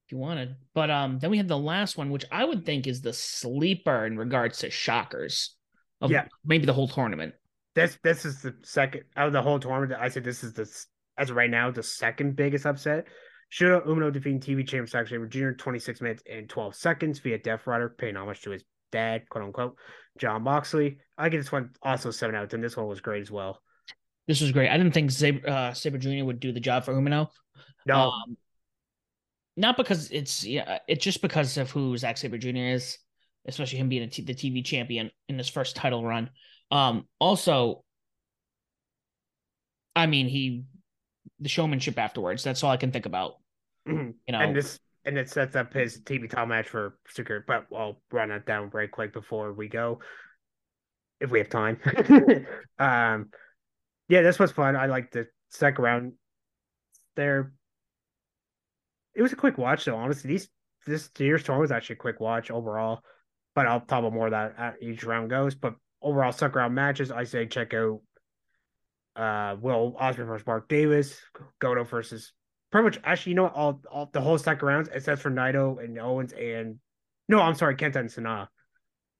if 0.06 0.12
you 0.12 0.18
wanted. 0.18 0.56
But 0.74 0.90
um, 0.90 1.18
then 1.18 1.30
we 1.30 1.38
have 1.38 1.48
the 1.48 1.58
last 1.58 1.96
one, 1.96 2.10
which 2.10 2.24
I 2.30 2.44
would 2.44 2.66
think 2.66 2.86
is 2.86 3.00
the 3.00 3.12
sleeper 3.12 4.06
in 4.06 4.16
regards 4.16 4.58
to 4.58 4.70
shockers. 4.70 5.56
Of 6.00 6.10
yeah, 6.10 6.26
maybe 6.44 6.66
the 6.66 6.72
whole 6.72 6.88
tournament. 6.88 7.34
This 7.74 7.98
this 8.02 8.24
is 8.24 8.42
the 8.42 8.54
second 8.62 9.04
out 9.16 9.28
of 9.28 9.32
the 9.32 9.42
whole 9.42 9.58
tournament. 9.58 10.00
I 10.00 10.08
said 10.08 10.24
this 10.24 10.44
is 10.44 10.52
the 10.52 10.70
as 11.16 11.30
of 11.30 11.36
right 11.36 11.50
now 11.50 11.70
the 11.70 11.82
second 11.82 12.36
biggest 12.36 12.66
upset. 12.66 13.06
Shota 13.52 13.86
Umino 13.86 14.12
defeating 14.12 14.40
TV 14.40 14.66
champion 14.66 14.86
Sabre 14.86 15.26
Jr. 15.28 15.50
26 15.50 16.00
minutes 16.00 16.22
and 16.28 16.48
12 16.48 16.74
seconds 16.74 17.20
via 17.20 17.38
Death 17.38 17.66
Rider, 17.66 17.94
paying 17.96 18.16
homage 18.16 18.40
to 18.42 18.50
his 18.50 18.64
dad, 18.90 19.28
quote 19.28 19.44
unquote, 19.44 19.76
Jon 20.18 20.42
Moxley. 20.42 20.98
I 21.16 21.28
give 21.28 21.40
this 21.40 21.52
one 21.52 21.70
also 21.82 22.10
seven 22.10 22.34
out 22.34 22.44
of 22.44 22.50
ten. 22.50 22.60
This 22.60 22.76
one 22.76 22.86
was 22.86 23.00
great 23.00 23.22
as 23.22 23.30
well. 23.30 23.60
This 24.26 24.40
was 24.40 24.52
great. 24.52 24.70
I 24.70 24.76
didn't 24.76 24.92
think 24.92 25.10
Sabre, 25.10 25.48
uh, 25.48 25.72
Sabre 25.72 25.98
Jr. 25.98 26.24
would 26.24 26.40
do 26.40 26.52
the 26.52 26.60
job 26.60 26.84
for 26.84 26.94
Umino. 26.94 27.28
No, 27.86 28.10
um, 28.10 28.36
not 29.56 29.76
because 29.76 30.10
it's 30.10 30.44
yeah, 30.44 30.78
it's 30.88 31.04
just 31.04 31.22
because 31.22 31.56
of 31.56 31.70
who 31.70 31.96
Zack 31.96 32.16
Sabre 32.16 32.38
Jr. 32.38 32.56
is, 32.56 32.98
especially 33.46 33.78
him 33.78 33.88
being 33.88 34.08
the 34.08 34.34
TV 34.34 34.64
champion 34.64 35.10
in 35.28 35.38
his 35.38 35.48
first 35.48 35.76
title 35.76 36.04
run. 36.04 36.30
Um, 36.70 37.06
also, 37.20 37.84
I 39.94 40.06
mean, 40.06 40.26
he 40.26 40.64
the 41.40 41.48
showmanship 41.48 41.98
afterwards. 41.98 42.42
That's 42.42 42.62
all 42.62 42.70
I 42.70 42.76
can 42.76 42.90
think 42.90 43.06
about. 43.06 43.36
Mm-hmm. 43.86 44.12
You 44.26 44.32
know, 44.32 44.38
and 44.38 44.56
this 44.56 44.80
and 45.04 45.18
it 45.18 45.28
sets 45.28 45.54
up 45.56 45.74
his 45.74 46.00
TV 46.00 46.30
title 46.30 46.46
match 46.46 46.66
for 46.66 46.96
secure. 47.06 47.44
But 47.46 47.66
I'll 47.76 48.00
run 48.10 48.30
it 48.30 48.46
down 48.46 48.70
very 48.70 48.88
quick 48.88 49.12
before 49.12 49.52
we 49.52 49.68
go, 49.68 49.98
if 51.20 51.30
we 51.30 51.40
have 51.40 51.50
time. 51.50 51.78
um, 52.78 53.28
yeah, 54.08 54.22
this 54.22 54.38
was 54.38 54.52
fun. 54.52 54.74
I 54.74 54.86
like 54.86 55.10
the 55.10 55.26
second 55.50 55.84
round. 55.84 56.12
There 57.14 57.52
it 59.14 59.22
was 59.22 59.32
a 59.32 59.36
quick 59.36 59.58
watch 59.58 59.84
though. 59.84 59.96
Honestly, 59.96 60.28
these 60.28 60.48
this 60.86 61.10
year's 61.18 61.42
tour 61.42 61.58
was 61.58 61.72
actually 61.72 61.94
a 61.94 61.98
quick 61.98 62.20
watch 62.20 62.50
overall. 62.50 63.00
But 63.54 63.66
I'll 63.66 63.80
talk 63.80 64.00
about 64.00 64.12
more 64.12 64.26
of 64.26 64.32
that 64.32 64.54
as 64.58 64.74
each 64.80 65.04
round 65.04 65.30
goes. 65.30 65.54
But 65.54 65.74
overall, 66.02 66.32
suck 66.32 66.56
round 66.56 66.74
matches, 66.74 67.10
I 67.10 67.24
say 67.24 67.46
check 67.46 67.74
out 67.74 68.00
uh 69.16 69.56
Will 69.60 69.96
Ospreay 70.00 70.26
versus 70.26 70.46
Mark 70.46 70.68
Davis, 70.68 71.16
Goto 71.60 71.84
versus 71.84 72.32
pretty 72.72 72.84
much 72.84 72.98
actually 73.04 73.30
you 73.30 73.36
know 73.36 73.44
what, 73.44 73.54
all 73.54 73.80
all 73.90 74.10
the 74.12 74.20
whole 74.20 74.38
second 74.38 74.66
rounds 74.66 74.88
except 74.92 75.22
for 75.22 75.30
Naito 75.30 75.82
and 75.82 75.98
Owens 75.98 76.32
and 76.32 76.78
no, 77.28 77.40
I'm 77.40 77.54
sorry, 77.54 77.76
Kenta 77.76 77.96
and 77.96 78.10
Sanada. 78.10 78.48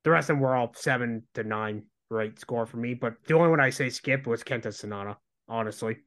The 0.02 0.10
rest 0.10 0.28
of 0.28 0.36
them 0.36 0.42
were 0.42 0.54
all 0.54 0.72
seven 0.74 1.22
to 1.34 1.44
nine 1.44 1.84
right 2.10 2.38
score 2.38 2.66
for 2.66 2.76
me. 2.76 2.94
But 2.94 3.14
the 3.26 3.34
only 3.34 3.48
one 3.48 3.60
I 3.60 3.70
say 3.70 3.88
skip 3.88 4.26
was 4.26 4.44
Kenta 4.44 4.66
Sanada, 4.66 5.16
honestly. 5.48 5.98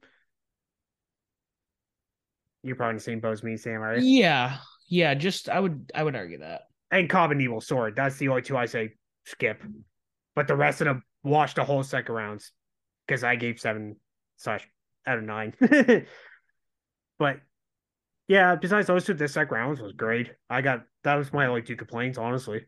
You're 2.62 2.76
probably 2.76 2.96
the 2.96 3.02
same 3.02 3.20
boat 3.20 3.32
as 3.32 3.42
me, 3.42 3.56
Sam, 3.56 3.80
right? 3.80 4.00
Yeah. 4.02 4.58
Yeah, 4.88 5.14
just 5.14 5.48
I 5.48 5.60
would 5.60 5.90
I 5.94 6.02
would 6.02 6.16
argue 6.16 6.38
that. 6.38 6.62
And 6.90 7.08
Cobb 7.08 7.30
and 7.30 7.40
Evil 7.42 7.60
Sword. 7.60 7.94
That's 7.94 8.16
the 8.16 8.28
only 8.28 8.42
two 8.42 8.56
I 8.56 8.66
say 8.66 8.94
skip. 9.26 9.62
But 10.34 10.48
the 10.48 10.56
rest 10.56 10.80
of 10.80 10.86
them 10.86 11.02
watch 11.22 11.54
the 11.54 11.64
whole 11.64 11.82
second 11.82 12.14
rounds. 12.14 12.52
Because 13.06 13.24
I 13.24 13.36
gave 13.36 13.60
seven 13.60 13.96
slash 14.36 14.66
out 15.06 15.18
of 15.18 15.24
nine. 15.24 15.54
but 17.18 17.36
yeah, 18.28 18.56
besides 18.56 18.86
those 18.86 19.04
two, 19.04 19.14
the 19.14 19.28
second 19.28 19.54
rounds 19.54 19.80
was 19.80 19.92
great. 19.92 20.32
I 20.48 20.60
got 20.60 20.84
that 21.04 21.16
was 21.16 21.32
my 21.32 21.46
only 21.46 21.62
two 21.62 21.76
complaints, 21.76 22.18
honestly. 22.18 22.66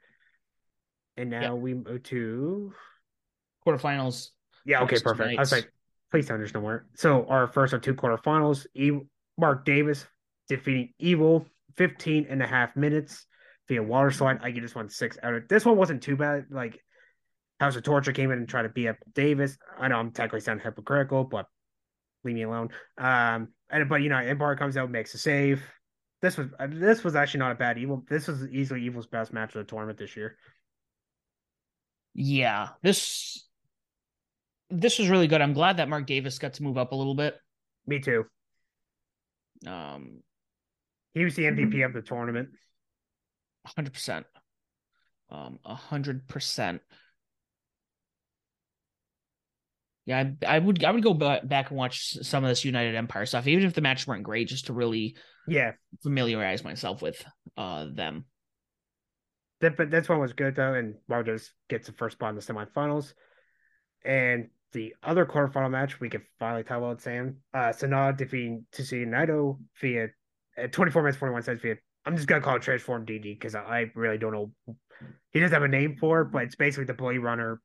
And 1.16 1.30
now 1.30 1.54
yep. 1.54 1.62
we 1.62 1.74
move 1.74 2.02
to 2.04 2.72
quarterfinals. 3.66 4.28
Yeah, 4.64 4.82
okay, 4.82 4.98
perfect. 5.00 5.18
Tonight. 5.18 5.38
I 5.38 5.40
was 5.40 5.52
like, 5.52 5.70
please 6.10 6.28
me 6.28 6.38
there's 6.38 6.54
nowhere. 6.54 6.86
So 6.96 7.26
our 7.28 7.46
first 7.46 7.72
of 7.72 7.82
two 7.82 7.94
quarterfinals, 7.94 8.66
Mark 9.38 9.64
Davis 9.64 10.06
defeating 10.48 10.92
Evil 10.98 11.46
15 11.76 12.26
and 12.28 12.42
a 12.42 12.46
half 12.46 12.76
minutes 12.76 13.26
via 13.68 13.82
water 13.82 14.10
slide. 14.10 14.40
I 14.42 14.50
give 14.50 14.62
this 14.62 14.74
one 14.74 14.88
six 14.88 15.16
out 15.22 15.34
of 15.34 15.48
this 15.48 15.64
one 15.64 15.76
wasn't 15.76 16.02
too 16.02 16.16
bad. 16.16 16.46
Like 16.50 16.80
House 17.60 17.76
of 17.76 17.82
Torture 17.82 18.12
came 18.12 18.30
in 18.30 18.38
and 18.38 18.48
tried 18.48 18.62
to 18.62 18.68
beat 18.68 18.88
up 18.88 18.96
Davis. 19.14 19.56
I 19.78 19.88
know 19.88 19.96
I'm 19.96 20.10
technically 20.10 20.40
sounding 20.40 20.64
hypocritical, 20.64 21.24
but 21.24 21.46
leave 22.24 22.34
me 22.34 22.42
alone. 22.42 22.70
Um, 22.98 23.48
and 23.70 23.88
but 23.88 24.02
you 24.02 24.08
know, 24.08 24.18
Empire 24.18 24.56
comes 24.56 24.76
out, 24.76 24.90
makes 24.90 25.14
a 25.14 25.18
save. 25.18 25.62
This 26.22 26.36
was 26.36 26.48
uh, 26.58 26.66
this 26.68 27.04
was 27.04 27.14
actually 27.14 27.40
not 27.40 27.52
a 27.52 27.56
bad 27.56 27.78
evil. 27.78 28.04
This 28.08 28.28
was 28.28 28.46
easily 28.48 28.82
Evil's 28.82 29.06
best 29.06 29.32
match 29.32 29.54
of 29.54 29.64
the 29.66 29.70
tournament 29.70 29.98
this 29.98 30.16
year. 30.16 30.36
Yeah, 32.14 32.70
this 32.82 33.46
this 34.68 34.98
was 34.98 35.08
really 35.08 35.28
good. 35.28 35.40
I'm 35.40 35.52
glad 35.52 35.78
that 35.78 35.88
Mark 35.88 36.06
Davis 36.06 36.38
got 36.38 36.54
to 36.54 36.62
move 36.62 36.78
up 36.78 36.92
a 36.92 36.96
little 36.96 37.14
bit. 37.14 37.36
Me 37.86 38.00
too. 38.00 38.24
Um, 39.66 40.22
he 41.14 41.24
was 41.24 41.34
the 41.34 41.44
MVP 41.44 41.84
of 41.84 41.92
the 41.92 42.02
tournament. 42.02 42.50
Hundred 43.66 43.92
percent. 43.92 44.26
Um, 45.30 45.58
a 45.64 45.74
hundred 45.74 46.26
percent. 46.28 46.80
Yeah, 50.06 50.24
I, 50.42 50.56
I, 50.56 50.58
would 50.58 50.82
I 50.82 50.90
would 50.90 51.02
go 51.02 51.14
back 51.14 51.70
and 51.70 51.78
watch 51.78 52.16
some 52.22 52.42
of 52.42 52.48
this 52.48 52.64
United 52.64 52.94
Empire 52.94 53.26
stuff, 53.26 53.46
even 53.46 53.64
if 53.64 53.74
the 53.74 53.80
matches 53.80 54.06
weren't 54.06 54.24
great, 54.24 54.48
just 54.48 54.66
to 54.66 54.72
really 54.72 55.16
yeah 55.46 55.72
familiarize 56.02 56.64
myself 56.64 57.02
with 57.02 57.24
uh 57.56 57.86
them. 57.92 58.24
That, 59.60 59.76
but 59.76 59.90
this 59.90 60.08
one 60.08 60.20
was 60.20 60.32
good 60.32 60.56
though, 60.56 60.74
and 60.74 60.94
Rogers 61.06 61.52
gets 61.68 61.86
the 61.86 61.92
first 61.92 62.16
spot 62.16 62.30
in 62.30 62.36
the 62.36 62.42
semifinals. 62.42 63.12
And 64.04 64.48
the 64.72 64.94
other 65.02 65.26
quarterfinal 65.26 65.70
match, 65.70 66.00
we 66.00 66.08
could 66.08 66.22
finally 66.38 66.62
talk 66.62 66.78
about 66.78 67.00
Sam. 67.00 67.36
Uh, 67.52 67.70
Sanada 67.70 68.16
defeating 68.16 68.66
Tetsuya 68.72 69.06
Naito 69.06 69.58
via 69.80 70.08
uh, 70.62 70.66
24 70.68 71.02
minutes, 71.02 71.18
41 71.18 71.42
seconds 71.42 71.62
via. 71.62 71.76
I'm 72.06 72.16
just 72.16 72.28
going 72.28 72.40
to 72.40 72.44
call 72.44 72.56
it 72.56 72.62
Transform 72.62 73.04
DD 73.04 73.22
because 73.22 73.54
I, 73.54 73.60
I 73.60 73.90
really 73.94 74.18
don't 74.18 74.32
know. 74.32 74.52
He 75.32 75.40
doesn't 75.40 75.52
have 75.52 75.62
a 75.62 75.68
name 75.68 75.96
for 75.98 76.22
it, 76.22 76.32
but 76.32 76.44
it's 76.44 76.56
basically 76.56 76.86
the 76.86 76.94
Blade 76.94 77.18
Runner. 77.18 77.60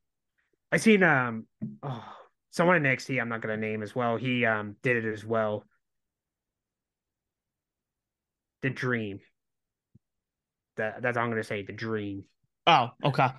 I 0.72 0.78
seen 0.78 1.04
um 1.04 1.46
oh, 1.84 2.04
someone 2.52 2.76
in 2.76 2.84
NXT 2.84 3.22
I'm 3.22 3.30
not 3.30 3.42
going 3.42 3.60
to 3.60 3.68
name 3.68 3.82
as 3.82 3.96
well. 3.96 4.18
He 4.18 4.46
um 4.46 4.76
did 4.84 4.98
it 4.98 5.12
as 5.12 5.24
well. 5.24 5.64
The 8.62 8.70
Dream. 8.70 9.20
That, 10.78 11.02
that's 11.02 11.18
all 11.18 11.24
I'm 11.24 11.30
going 11.30 11.42
to 11.42 11.48
say. 11.48 11.64
The 11.64 11.72
Dream. 11.72 12.26
Oh, 12.68 12.90
okay. 13.04 13.30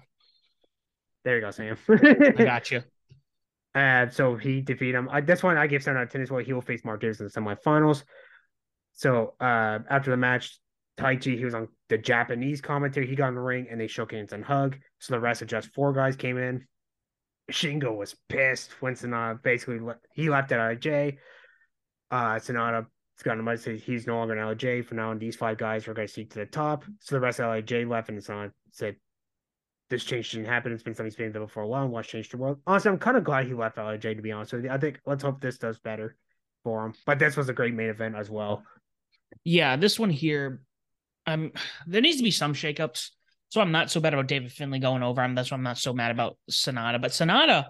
There 1.24 1.34
you 1.34 1.42
go, 1.42 1.50
Sam. 1.50 1.76
I 1.88 2.32
got 2.32 2.70
you. 2.70 2.82
Uh, 3.76 4.08
so 4.08 4.36
he 4.36 4.62
defeated 4.62 4.94
him. 4.94 5.08
I, 5.12 5.20
this 5.20 5.42
one 5.42 5.58
I 5.58 5.66
give 5.66 5.82
seven 5.82 5.98
out 5.98 6.04
of 6.04 6.10
ten 6.10 6.22
as 6.22 6.30
well. 6.30 6.42
He 6.42 6.54
will 6.54 6.62
face 6.62 6.80
Davis 6.98 7.20
in 7.20 7.26
the 7.26 7.30
semifinals. 7.30 8.04
So 8.94 9.34
uh, 9.38 9.80
after 9.90 10.10
the 10.10 10.16
match, 10.16 10.58
Taichi, 10.98 11.36
he 11.36 11.44
was 11.44 11.54
on 11.54 11.68
the 11.90 11.98
Japanese 11.98 12.62
commentary. 12.62 13.06
He 13.06 13.14
got 13.14 13.28
in 13.28 13.34
the 13.34 13.40
ring 13.42 13.66
and 13.70 13.78
they 13.78 13.86
shook 13.86 14.12
hands 14.12 14.32
and 14.32 14.42
hug. 14.42 14.78
So 14.98 15.12
the 15.12 15.20
rest 15.20 15.42
of 15.42 15.48
just 15.48 15.74
four 15.74 15.92
guys 15.92 16.16
came 16.16 16.38
in. 16.38 16.66
Shingo 17.52 17.94
was 17.94 18.16
pissed 18.30 18.72
when 18.80 18.94
Sanada 18.94 19.42
basically 19.42 19.78
le- 19.78 19.98
he 20.14 20.30
left 20.30 20.52
at 20.52 20.58
LIJ. 20.58 21.18
Uh, 22.10 22.36
Sanada 22.36 22.86
got 23.22 23.38
him 23.38 23.56
say 23.58 23.76
he's 23.76 24.06
no 24.06 24.16
longer 24.16 24.34
an 24.34 24.48
LIJ 24.48 24.86
for 24.86 24.94
now. 24.94 25.10
And 25.10 25.20
these 25.20 25.36
five 25.36 25.58
guys 25.58 25.86
are 25.86 25.92
going 25.92 26.08
to 26.08 26.12
seek 26.12 26.30
to 26.30 26.38
the 26.38 26.46
top. 26.46 26.84
So 27.00 27.14
the 27.14 27.20
rest 27.20 27.40
of 27.40 27.50
LIJ 27.50 27.84
left 27.86 28.08
and 28.08 28.18
Sanada 28.18 28.52
said 28.70 28.96
this 29.88 30.04
change 30.04 30.32
didn't 30.32 30.46
happen. 30.46 30.72
It's 30.72 30.82
been 30.82 30.94
something 30.94 31.06
he's 31.06 31.16
been 31.16 31.32
there 31.32 31.46
for 31.46 31.62
a 31.62 31.68
while. 31.68 31.84
And 31.84 31.92
Watch 31.92 32.08
change 32.08 32.28
the 32.30 32.36
world. 32.36 32.58
Honestly, 32.66 32.90
I'm 32.90 32.98
kind 32.98 33.16
of 33.16 33.24
glad 33.24 33.46
he 33.46 33.54
left 33.54 33.78
LIJ. 33.78 34.02
To 34.02 34.22
be 34.22 34.32
honest 34.32 34.52
with 34.52 34.64
you, 34.64 34.70
I 34.70 34.78
think 34.78 35.00
let's 35.06 35.22
hope 35.22 35.40
this 35.40 35.58
does 35.58 35.78
better 35.78 36.16
for 36.64 36.86
him. 36.86 36.94
But 37.04 37.18
this 37.18 37.36
was 37.36 37.48
a 37.48 37.52
great 37.52 37.74
main 37.74 37.88
event 37.88 38.16
as 38.16 38.28
well. 38.28 38.64
Yeah, 39.44 39.76
this 39.76 39.98
one 39.98 40.10
here, 40.10 40.60
um, 41.26 41.52
there 41.86 42.00
needs 42.00 42.16
to 42.18 42.22
be 42.22 42.30
some 42.30 42.54
shakeups. 42.54 43.10
So 43.50 43.60
I'm 43.60 43.72
not 43.72 43.90
so 43.90 44.00
bad 44.00 44.12
about 44.12 44.26
David 44.26 44.52
Finlay 44.52 44.80
going 44.80 45.02
over 45.02 45.22
him. 45.22 45.34
That's 45.34 45.50
why 45.50 45.56
I'm 45.56 45.62
not 45.62 45.78
so 45.78 45.92
mad 45.92 46.10
about 46.10 46.36
Sanada. 46.50 47.00
But 47.00 47.12
Sanada, 47.12 47.66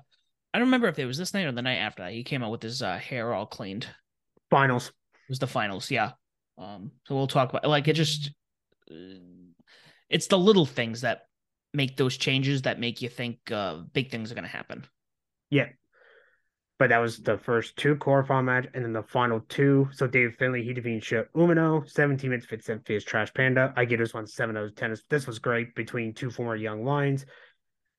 I 0.54 0.58
don't 0.58 0.68
remember 0.68 0.88
if 0.88 0.98
it 0.98 1.04
was 1.04 1.18
this 1.18 1.34
night 1.34 1.44
or 1.44 1.52
the 1.52 1.62
night 1.62 1.76
after 1.76 2.02
that. 2.02 2.12
He 2.12 2.24
came 2.24 2.42
out 2.42 2.50
with 2.50 2.62
his 2.62 2.80
uh, 2.80 2.96
hair 2.96 3.34
all 3.34 3.46
cleaned. 3.46 3.86
Finals. 4.50 4.88
It 4.88 5.28
was 5.28 5.38
the 5.38 5.46
finals, 5.46 5.90
yeah. 5.90 6.12
Um, 6.56 6.92
so 7.04 7.14
we'll 7.14 7.26
talk 7.26 7.50
about 7.50 7.66
like 7.66 7.88
it. 7.88 7.92
Just 7.92 8.30
uh, 8.90 8.94
it's 10.08 10.28
the 10.28 10.38
little 10.38 10.64
things 10.64 11.02
that 11.02 11.25
make 11.76 11.96
those 11.96 12.16
changes 12.16 12.62
that 12.62 12.80
make 12.80 13.02
you 13.02 13.08
think 13.08 13.38
uh, 13.52 13.82
big 13.92 14.10
things 14.10 14.32
are 14.32 14.34
going 14.34 14.44
to 14.44 14.50
happen. 14.50 14.86
Yeah. 15.50 15.68
But 16.78 16.88
that 16.88 16.98
was 16.98 17.18
the 17.18 17.38
first 17.38 17.76
two 17.76 17.96
quarterfinal 17.96 18.44
match, 18.44 18.66
and 18.74 18.84
then 18.84 18.92
the 18.92 19.02
final 19.02 19.40
two. 19.48 19.88
So 19.92 20.06
David 20.06 20.36
Finlay, 20.36 20.62
he 20.62 20.72
defeated 20.72 21.02
Shota 21.02 21.26
Umino, 21.34 21.88
17 21.88 22.28
minutes, 22.28 22.46
57 22.46 22.82
for 22.84 22.92
his 22.92 23.04
Trash 23.04 23.32
Panda. 23.32 23.72
I 23.76 23.84
get 23.84 23.98
this 23.98 24.12
one 24.12 24.26
7 24.26 24.56
out 24.56 24.64
of 24.64 24.74
10. 24.74 24.96
This 25.08 25.26
was 25.26 25.38
great 25.38 25.74
between 25.74 26.12
two 26.12 26.30
former 26.30 26.56
young 26.56 26.84
lions. 26.84 27.24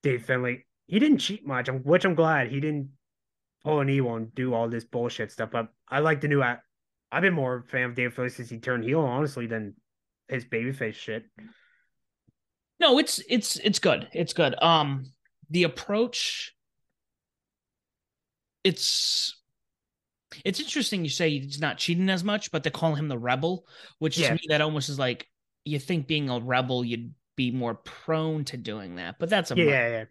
Dave 0.03 0.25
Finlay, 0.25 0.65
he 0.85 0.99
didn't 0.99 1.19
cheat 1.19 1.45
much, 1.45 1.69
which 1.69 2.05
I'm 2.05 2.15
glad. 2.15 2.49
He 2.49 2.59
didn't 2.59 2.91
pull 3.63 3.79
an 3.79 3.89
evil 3.89 4.15
and 4.15 4.33
do 4.35 4.53
all 4.53 4.69
this 4.69 4.85
bullshit 4.85 5.31
stuff. 5.31 5.49
But 5.51 5.69
I 5.87 5.99
like 5.99 6.21
the 6.21 6.27
new 6.27 6.43
act. 6.43 6.63
I've 7.11 7.23
been 7.23 7.33
more 7.33 7.57
a 7.57 7.63
fan 7.63 7.89
of 7.89 7.95
Dave 7.95 8.13
Finlay 8.13 8.29
since 8.29 8.49
he 8.49 8.59
turned 8.59 8.83
heel, 8.83 9.01
honestly, 9.01 9.47
than 9.47 9.75
his 10.27 10.45
babyface 10.45 10.95
shit. 10.95 11.23
No, 12.79 12.99
it's 12.99 13.21
it's 13.27 13.57
it's 13.57 13.79
good. 13.79 14.07
It's 14.13 14.33
good. 14.33 14.55
Um, 14.61 15.11
the 15.49 15.63
approach. 15.63 16.53
It's 18.63 19.37
it's 20.43 20.59
interesting 20.59 21.03
you 21.03 21.09
say 21.09 21.39
he's 21.39 21.59
not 21.59 21.77
cheating 21.77 22.09
as 22.09 22.23
much, 22.23 22.51
but 22.51 22.63
they 22.63 22.69
call 22.69 22.95
him 22.95 23.07
the 23.07 23.17
rebel, 23.17 23.65
which 23.99 24.17
yeah. 24.17 24.29
to 24.29 24.33
me 24.33 24.41
that 24.49 24.61
almost 24.61 24.89
is 24.89 24.99
like 24.99 25.27
you 25.65 25.79
think 25.79 26.07
being 26.07 26.29
a 26.29 26.39
rebel 26.39 26.83
you'd 26.83 27.13
be 27.35 27.51
more 27.51 27.75
prone 27.75 28.43
to 28.45 28.57
doing 28.57 28.95
that, 28.95 29.15
but 29.19 29.29
that's 29.29 29.51
a 29.51 29.55
yeah, 29.55 29.63
yeah, 29.63 29.89
yeah. 29.89 30.03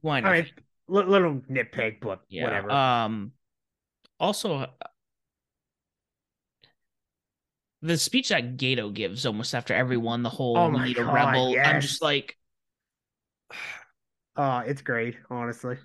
Why 0.00 0.20
not? 0.20 0.26
All 0.26 0.32
right, 0.32 0.52
little 0.88 1.40
nitpick, 1.50 2.00
but 2.00 2.22
yeah. 2.28 2.44
whatever. 2.44 2.70
Um, 2.70 3.32
also, 4.18 4.66
the 7.82 7.98
speech 7.98 8.28
that 8.28 8.56
Gedo 8.56 8.92
gives 8.92 9.26
almost 9.26 9.54
after 9.54 9.74
everyone, 9.74 10.22
the 10.22 10.30
whole 10.30 10.56
oh 10.56 10.70
need 10.70 10.96
God, 10.96 11.08
a 11.08 11.12
rebel. 11.12 11.50
Yes. 11.50 11.66
I'm 11.66 11.80
just 11.80 12.02
like, 12.02 12.38
oh, 14.36 14.58
it's 14.58 14.82
great, 14.82 15.16
honestly. 15.28 15.76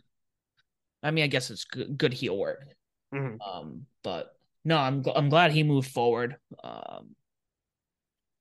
I 1.01 1.11
mean, 1.11 1.23
I 1.23 1.27
guess 1.27 1.49
it's 1.49 1.65
good, 1.65 1.97
good 1.97 2.13
heel 2.13 2.37
work. 2.37 2.63
Mm-hmm. 3.13 3.41
Um, 3.41 3.85
but 4.03 4.35
no, 4.63 4.77
I'm 4.77 5.03
I'm 5.15 5.29
glad 5.29 5.51
he 5.51 5.63
moved 5.63 5.89
forward. 5.89 6.35
Um, 6.63 7.15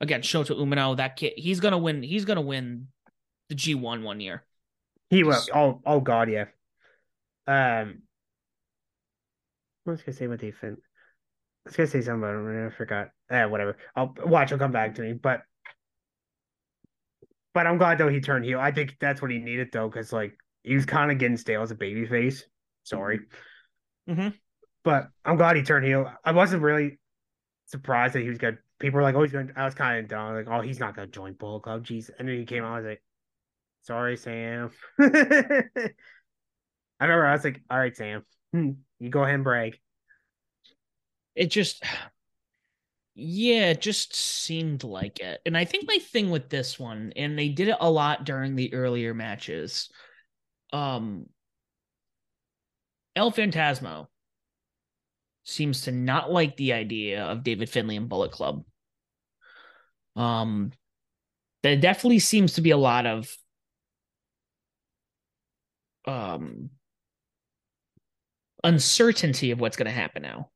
again, 0.01 0.21
Shota 0.21 0.57
Umino, 0.57 0.97
that 0.99 1.17
kid, 1.17 1.33
he's 1.37 1.61
gonna 1.61 1.79
win. 1.79 2.03
He's 2.03 2.25
gonna 2.25 2.41
win 2.43 2.89
the 3.49 3.55
G1 3.55 4.03
one 4.03 4.21
year. 4.21 4.45
He 5.09 5.23
will. 5.23 5.41
Oh, 5.55 5.81
oh 5.87 6.01
God, 6.01 6.29
yeah. 6.29 6.47
Um, 7.47 8.03
what 9.85 9.93
was 9.93 10.01
I 10.01 10.05
gonna 10.07 10.17
say 10.17 10.25
about 10.27 10.41
defense? 10.41 10.81
I 11.67 11.69
was 11.69 11.77
gonna 11.77 11.87
say 11.89 12.01
something, 12.01 12.21
but 12.21 12.31
I 12.31 12.71
forgot. 12.71 13.09
Eh, 13.29 13.45
whatever. 13.47 13.77
I'll 13.97 14.15
watch. 14.25 14.51
He'll 14.51 14.59
come 14.59 14.71
back 14.71 14.95
to 14.95 15.03
me. 15.03 15.15
But, 15.15 15.43
but 17.55 17.67
I'm 17.67 17.77
glad 17.77 17.99
though 17.99 18.09
he 18.09 18.21
turned 18.21 18.45
heel. 18.45 18.61
I 18.61 18.71
think 18.71 18.97
that's 19.01 19.21
what 19.21 19.33
he 19.33 19.39
needed 19.39 19.71
though, 19.73 19.89
because 19.89 20.13
like 20.13 20.39
he 20.63 20.77
was 20.77 20.87
kind 20.87 21.11
of 21.11 21.19
getting 21.19 21.37
stale 21.37 21.63
as 21.63 21.73
a 21.73 21.75
baby 21.75 22.07
face. 22.07 22.45
Sorry. 22.85 23.21
Mm-hmm. 24.09 24.29
But 24.85 25.09
I'm 25.25 25.37
glad 25.37 25.57
he 25.57 25.63
turned 25.65 25.85
heel. 25.85 26.09
I 26.25 26.31
wasn't 26.31 26.63
really 26.63 27.01
surprised 27.67 28.15
that 28.15 28.23
he 28.23 28.29
was 28.29 28.39
good. 28.39 28.59
People 28.79 28.99
were 28.99 29.03
like, 29.03 29.17
"Oh, 29.17 29.23
he's 29.23 29.33
going." 29.33 29.51
I 29.57 29.65
was 29.65 29.75
kind 29.75 29.99
of 29.99 30.09
dumb, 30.09 30.35
like, 30.35 30.47
"Oh, 30.49 30.61
he's 30.61 30.79
not 30.79 30.95
gonna 30.95 31.09
join 31.09 31.33
Bullet 31.33 31.65
Club." 31.65 31.85
Jeez. 31.85 32.11
And 32.17 32.29
then 32.29 32.39
he 32.39 32.45
came 32.45 32.63
out. 32.63 32.75
I 32.75 32.77
was 32.77 32.87
like, 32.87 33.03
"Sorry, 33.83 34.17
Sam." 34.17 34.71
I 35.01 35.91
remember 37.01 37.27
I 37.27 37.33
was 37.33 37.43
like, 37.43 37.61
"All 37.69 37.79
right, 37.79 37.97
Sam, 37.97 38.25
hmm, 38.53 38.71
you 39.01 39.11
go 39.11 39.25
ahead 39.25 39.35
and 39.35 39.43
brag." 39.43 39.81
It 41.37 41.51
just 41.51 41.85
yeah 43.15 43.71
it 43.71 43.81
just 43.81 44.17
seemed 44.17 44.83
like 44.83 45.21
it. 45.21 45.41
And 45.47 45.57
i 45.57 45.65
think 45.65 45.87
my 45.87 45.99
thing 45.99 46.31
with 46.31 46.49
this 46.49 46.79
one 46.81 47.13
and 47.15 47.39
they 47.39 47.49
did 47.49 47.69
it 47.69 47.77
a 47.81 47.91
lot 47.91 48.25
during 48.25 48.57
the 48.57 48.75
earlier 48.75 49.15
matches 49.15 49.91
um 50.73 51.27
el 53.15 53.31
phantasmo 53.31 54.09
seems 55.45 55.83
to 55.83 55.93
not 55.93 56.33
like 56.33 56.57
the 56.57 56.73
idea 56.73 57.25
of 57.25 57.45
david 57.45 57.69
finlay 57.71 57.97
and 57.97 58.09
bullet 58.09 58.33
club. 58.33 58.65
Um 60.17 60.73
there 61.63 61.77
definitely 61.77 62.21
seems 62.21 62.55
to 62.55 62.61
be 62.63 62.71
a 62.71 62.77
lot 62.77 63.07
of 63.07 63.35
um 66.07 66.71
uncertainty 68.65 69.51
of 69.51 69.61
what's 69.61 69.77
going 69.77 69.87
to 69.87 69.93
happen 69.93 70.23
now 70.23 70.51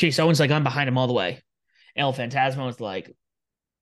Chase 0.00 0.18
Owens 0.18 0.40
like 0.40 0.50
I'm 0.50 0.64
behind 0.64 0.88
him 0.88 0.96
all 0.96 1.06
the 1.06 1.12
way. 1.12 1.42
El 1.94 2.14
Phantasmo 2.14 2.70
is 2.70 2.80
like 2.80 3.14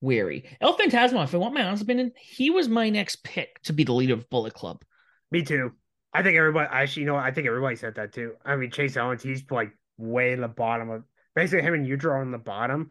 weary. 0.01 0.51
El 0.61 0.77
Phantasmo, 0.77 1.23
if 1.23 1.33
I 1.33 1.39
want 1.39 1.55
my 1.55 1.63
honest 1.63 1.85
opinion, 1.85 2.11
he 2.21 2.51
was 2.51 2.69
my 2.69 2.91
next 2.91 3.23
pick 3.23 3.63
to 3.63 3.73
be 3.73 3.85
the 3.85 3.93
leader 3.93 4.15
of 4.15 4.29
Bullet 4.29 4.53
Club. 4.53 4.83
Me 5.31 5.45
too. 5.45 5.71
I 6.13 6.25
think 6.25 6.37
everybody 6.37 6.69
actually, 6.73 7.03
you 7.03 7.07
know, 7.07 7.15
I 7.15 7.31
think 7.31 7.47
everybody 7.47 7.77
said 7.77 7.95
that 7.95 8.13
too. 8.13 8.33
I 8.45 8.57
mean, 8.57 8.73
Chase 8.73 8.97
Owens, 8.97 9.23
he's 9.23 9.45
like 9.49 9.71
way 9.97 10.33
in 10.33 10.41
the 10.41 10.49
bottom 10.49 10.91
of 10.91 11.05
basically 11.37 11.63
him 11.63 11.75
and 11.75 11.87
Yujiro 11.87 12.21
on 12.21 12.33
the 12.33 12.39
bottom, 12.39 12.91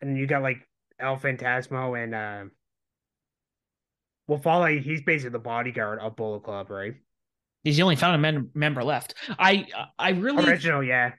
and 0.00 0.16
you 0.16 0.28
got 0.28 0.42
like 0.42 0.58
El 1.00 1.16
Phantasmo 1.16 2.00
and 2.00 2.14
uh, 2.14 2.44
well, 4.28 4.38
Fale, 4.38 4.80
he's 4.80 5.02
basically 5.02 5.30
the 5.30 5.40
bodyguard 5.40 5.98
of 5.98 6.14
Bullet 6.14 6.44
Club, 6.44 6.70
right? 6.70 6.94
He's 7.64 7.78
the 7.78 7.82
only 7.82 7.96
founding 7.96 8.50
member 8.54 8.84
left. 8.84 9.14
I 9.40 9.66
I 9.98 10.10
really 10.10 10.48
original, 10.48 10.84
yeah. 10.84 11.14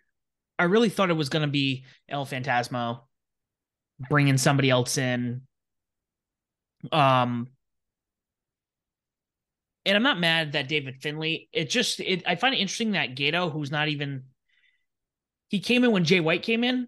I 0.62 0.66
really 0.66 0.90
thought 0.90 1.10
it 1.10 1.14
was 1.14 1.30
going 1.30 1.42
to 1.42 1.52
be 1.52 1.86
El 2.08 2.24
Phantasmo 2.24 3.02
bringing 4.10 4.38
somebody 4.38 4.70
else 4.70 4.96
in. 5.00 5.42
Um, 6.92 7.48
and 9.84 9.96
I'm 9.98 10.04
not 10.04 10.20
mad 10.20 10.52
that 10.52 10.68
David 10.68 10.98
Finlay. 11.02 11.50
It 11.52 11.72
just 11.72 12.00
it 12.00 12.22
I 12.28 12.36
find 12.36 12.54
it 12.54 12.60
interesting 12.60 12.92
that 12.92 13.16
Gedo, 13.16 13.52
who's 13.52 13.72
not 13.72 13.88
even 13.88 14.26
he 15.50 15.60
came 15.60 15.84
in 15.84 15.92
when 15.92 16.06
Jay 16.06 16.20
White 16.20 16.44
came 16.44 16.64
in, 16.64 16.88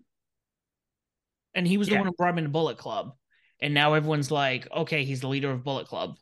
and 1.56 1.68
he 1.68 1.78
was 1.78 1.90
the 1.90 1.98
one 1.98 2.06
who 2.06 2.14
brought 2.14 2.34
him 2.34 2.38
into 2.38 2.52
Bullet 2.52 2.78
Club, 2.78 3.16
and 3.60 3.74
now 3.74 3.96
everyone's 3.96 4.30
like, 4.30 4.72
okay, 4.72 5.04
he's 5.04 5.22
the 5.22 5.28
leader 5.28 5.50
of 5.50 5.64
Bullet 5.64 5.88
Club. 5.88 6.18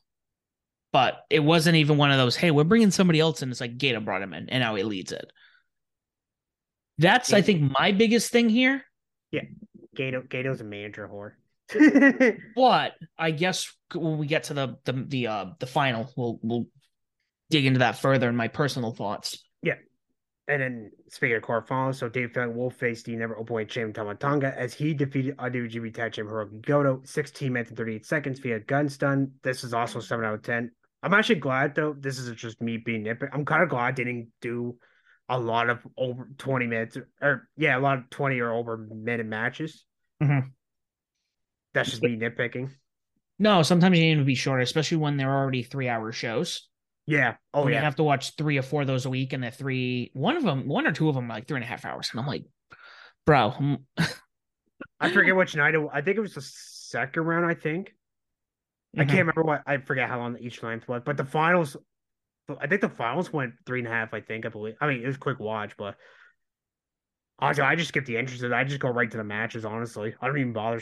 But 0.93 1.25
it 1.29 1.41
wasn't 1.41 1.75
even 1.75 1.97
one 1.97 2.11
of 2.11 2.17
those. 2.17 2.37
Hey, 2.37 2.51
we're 2.51 2.63
bringing 2.63 2.91
somebody 2.91 3.19
else 3.19 3.41
in. 3.41 3.51
It's 3.51 3.59
like 3.59 3.77
Gedo 3.77 4.03
brought 4.03 4.21
him 4.21 4.33
in, 4.33 4.49
and 4.49 4.61
now 4.61 4.75
he 4.75 4.83
leads 4.83 5.11
it. 5.11 5.29
That's, 7.01 7.31
yeah. 7.31 7.37
I 7.37 7.41
think, 7.41 7.71
my 7.79 7.91
biggest 7.91 8.31
thing 8.31 8.49
here. 8.49 8.83
Yeah, 9.31 9.41
Gedo 9.95 10.27
Gedo's 10.27 10.61
a 10.61 10.63
manager 10.63 11.09
whore. 11.11 11.33
but 12.55 12.93
I 13.17 13.31
guess 13.31 13.73
when 13.93 14.17
we 14.17 14.27
get 14.27 14.43
to 14.45 14.53
the 14.53 14.77
the 14.83 14.93
the 15.07 15.27
uh 15.27 15.45
the 15.59 15.67
final, 15.67 16.11
we'll 16.15 16.39
we'll 16.41 16.65
dig 17.49 17.65
into 17.65 17.79
that 17.79 17.97
further 17.97 18.29
in 18.29 18.35
my 18.35 18.47
personal 18.47 18.91
thoughts. 18.91 19.43
Yeah. 19.63 19.75
And 20.47 20.61
then 20.61 20.91
speaking 21.09 21.37
of 21.37 21.43
quarterfinals, 21.43 21.95
so 21.95 22.09
Dave 22.09 22.33
Fang 22.33 22.55
will 22.55 22.69
face 22.69 23.03
the 23.03 23.15
never 23.15 23.35
openweight 23.35 23.69
champion 23.69 23.93
Tama 23.93 24.15
Tonga 24.15 24.53
as 24.57 24.73
he 24.73 24.93
defeated 24.93 25.37
IWGP 25.37 25.93
Tag 25.93 26.13
Champion 26.13 26.35
Hirooki 26.35 26.65
Goto 26.65 27.01
16 27.05 27.53
minutes 27.53 27.69
and 27.69 27.77
38 27.77 28.05
seconds 28.05 28.39
via 28.39 28.59
gun 28.59 28.89
stun. 28.89 29.31
This 29.43 29.63
is 29.63 29.73
also 29.73 29.99
7 29.99 30.25
out 30.25 30.33
of 30.33 30.43
10. 30.43 30.71
I'm 31.03 31.13
actually 31.13 31.35
glad 31.35 31.75
though. 31.75 31.95
This 31.97 32.19
is 32.19 32.35
just 32.35 32.61
me 32.61 32.77
being 32.77 33.03
nitpick. 33.05 33.29
I'm 33.33 33.45
kind 33.45 33.63
of 33.63 33.69
glad 33.69 33.85
I 33.85 33.91
didn't 33.91 34.29
do 34.41 34.77
a 35.30 35.39
lot 35.39 35.69
of 35.69 35.80
over 35.98 36.27
20 36.38 36.68
minutes 36.68 36.98
or 37.22 37.48
yeah, 37.57 37.77
a 37.77 37.80
lot 37.80 37.98
of 37.98 38.10
20 38.10 38.39
or 38.39 38.53
over 38.53 38.77
minute 38.77 39.26
matches. 39.26 39.85
Mm-hmm. 40.22 40.49
That's 41.73 41.89
just 41.89 42.03
me 42.03 42.18
nitpicking. 42.18 42.72
No, 43.39 43.64
sometimes 43.64 43.98
you 43.98 44.06
need 44.06 44.19
to 44.19 44.26
be 44.26 44.35
shorter, 44.35 44.61
especially 44.61 44.98
when 44.98 45.18
they're 45.18 45.34
already 45.34 45.64
three 45.64 45.88
hour 45.88 46.11
shows. 46.11 46.68
Yeah. 47.07 47.35
Oh, 47.53 47.68
yeah. 47.68 47.77
You 47.77 47.84
have 47.84 47.95
to 47.95 48.03
watch 48.03 48.35
three 48.35 48.57
or 48.57 48.61
four 48.61 48.81
of 48.81 48.88
those 48.88 49.06
a 49.06 49.10
week, 49.10 49.34
and 49.34 49.43
the 49.43 49.52
three, 49.52 50.11
one 50.14 50.38
of 50.38 50.43
them, 50.43 50.68
one 50.68 50.85
or 50.85 50.91
two 50.91 51.10
of 51.10 51.15
them, 51.15 51.27
like 51.27 51.48
three 51.48 51.57
and 51.57 51.64
a 51.64 51.68
half 51.68 51.84
hours. 51.85 52.10
And 52.11 52.19
I'm 52.19 52.27
like, 52.27 52.45
bro. 53.26 53.52
I'm... 53.52 53.85
I 54.99 55.11
forget 55.11 55.35
which 55.35 55.56
night. 55.56 55.73
It, 55.73 55.81
I 55.91 56.02
think 56.02 56.18
it 56.18 56.22
was 56.22 56.35
the 56.35 56.41
second 56.41 57.23
round. 57.23 57.45
I 57.45 57.56
think. 57.56 57.88
Mm-hmm. 58.95 59.02
I 59.02 59.06
can't 59.06 59.19
remember 59.19 59.43
what. 59.43 59.64
I 59.65 59.77
forget 59.77 60.07
how 60.07 60.19
long 60.19 60.38
each 60.39 60.61
length 60.61 60.88
was, 60.88 61.02
but 61.03 61.18
the 61.18 61.26
finals 61.26 61.76
I 62.59 62.67
think 62.67 62.81
the 62.81 62.89
finals 62.89 63.31
went 63.31 63.53
three 63.65 63.79
and 63.79 63.87
a 63.87 63.91
half. 63.91 64.13
I 64.13 64.21
think 64.21 64.45
I 64.45 64.49
believe. 64.49 64.75
I 64.81 64.87
mean, 64.87 65.03
it 65.03 65.07
was 65.07 65.17
quick 65.17 65.39
watch, 65.39 65.77
but 65.77 65.95
honestly, 67.39 67.63
I 67.63 67.75
just 67.75 67.89
skip 67.89 68.05
the 68.05 68.17
entrances. 68.17 68.51
I 68.51 68.63
just 68.63 68.79
go 68.79 68.89
right 68.89 69.09
to 69.09 69.17
the 69.17 69.23
matches. 69.23 69.65
Honestly, 69.65 70.13
I 70.21 70.27
don't 70.27 70.37
even 70.39 70.53
bother. 70.53 70.81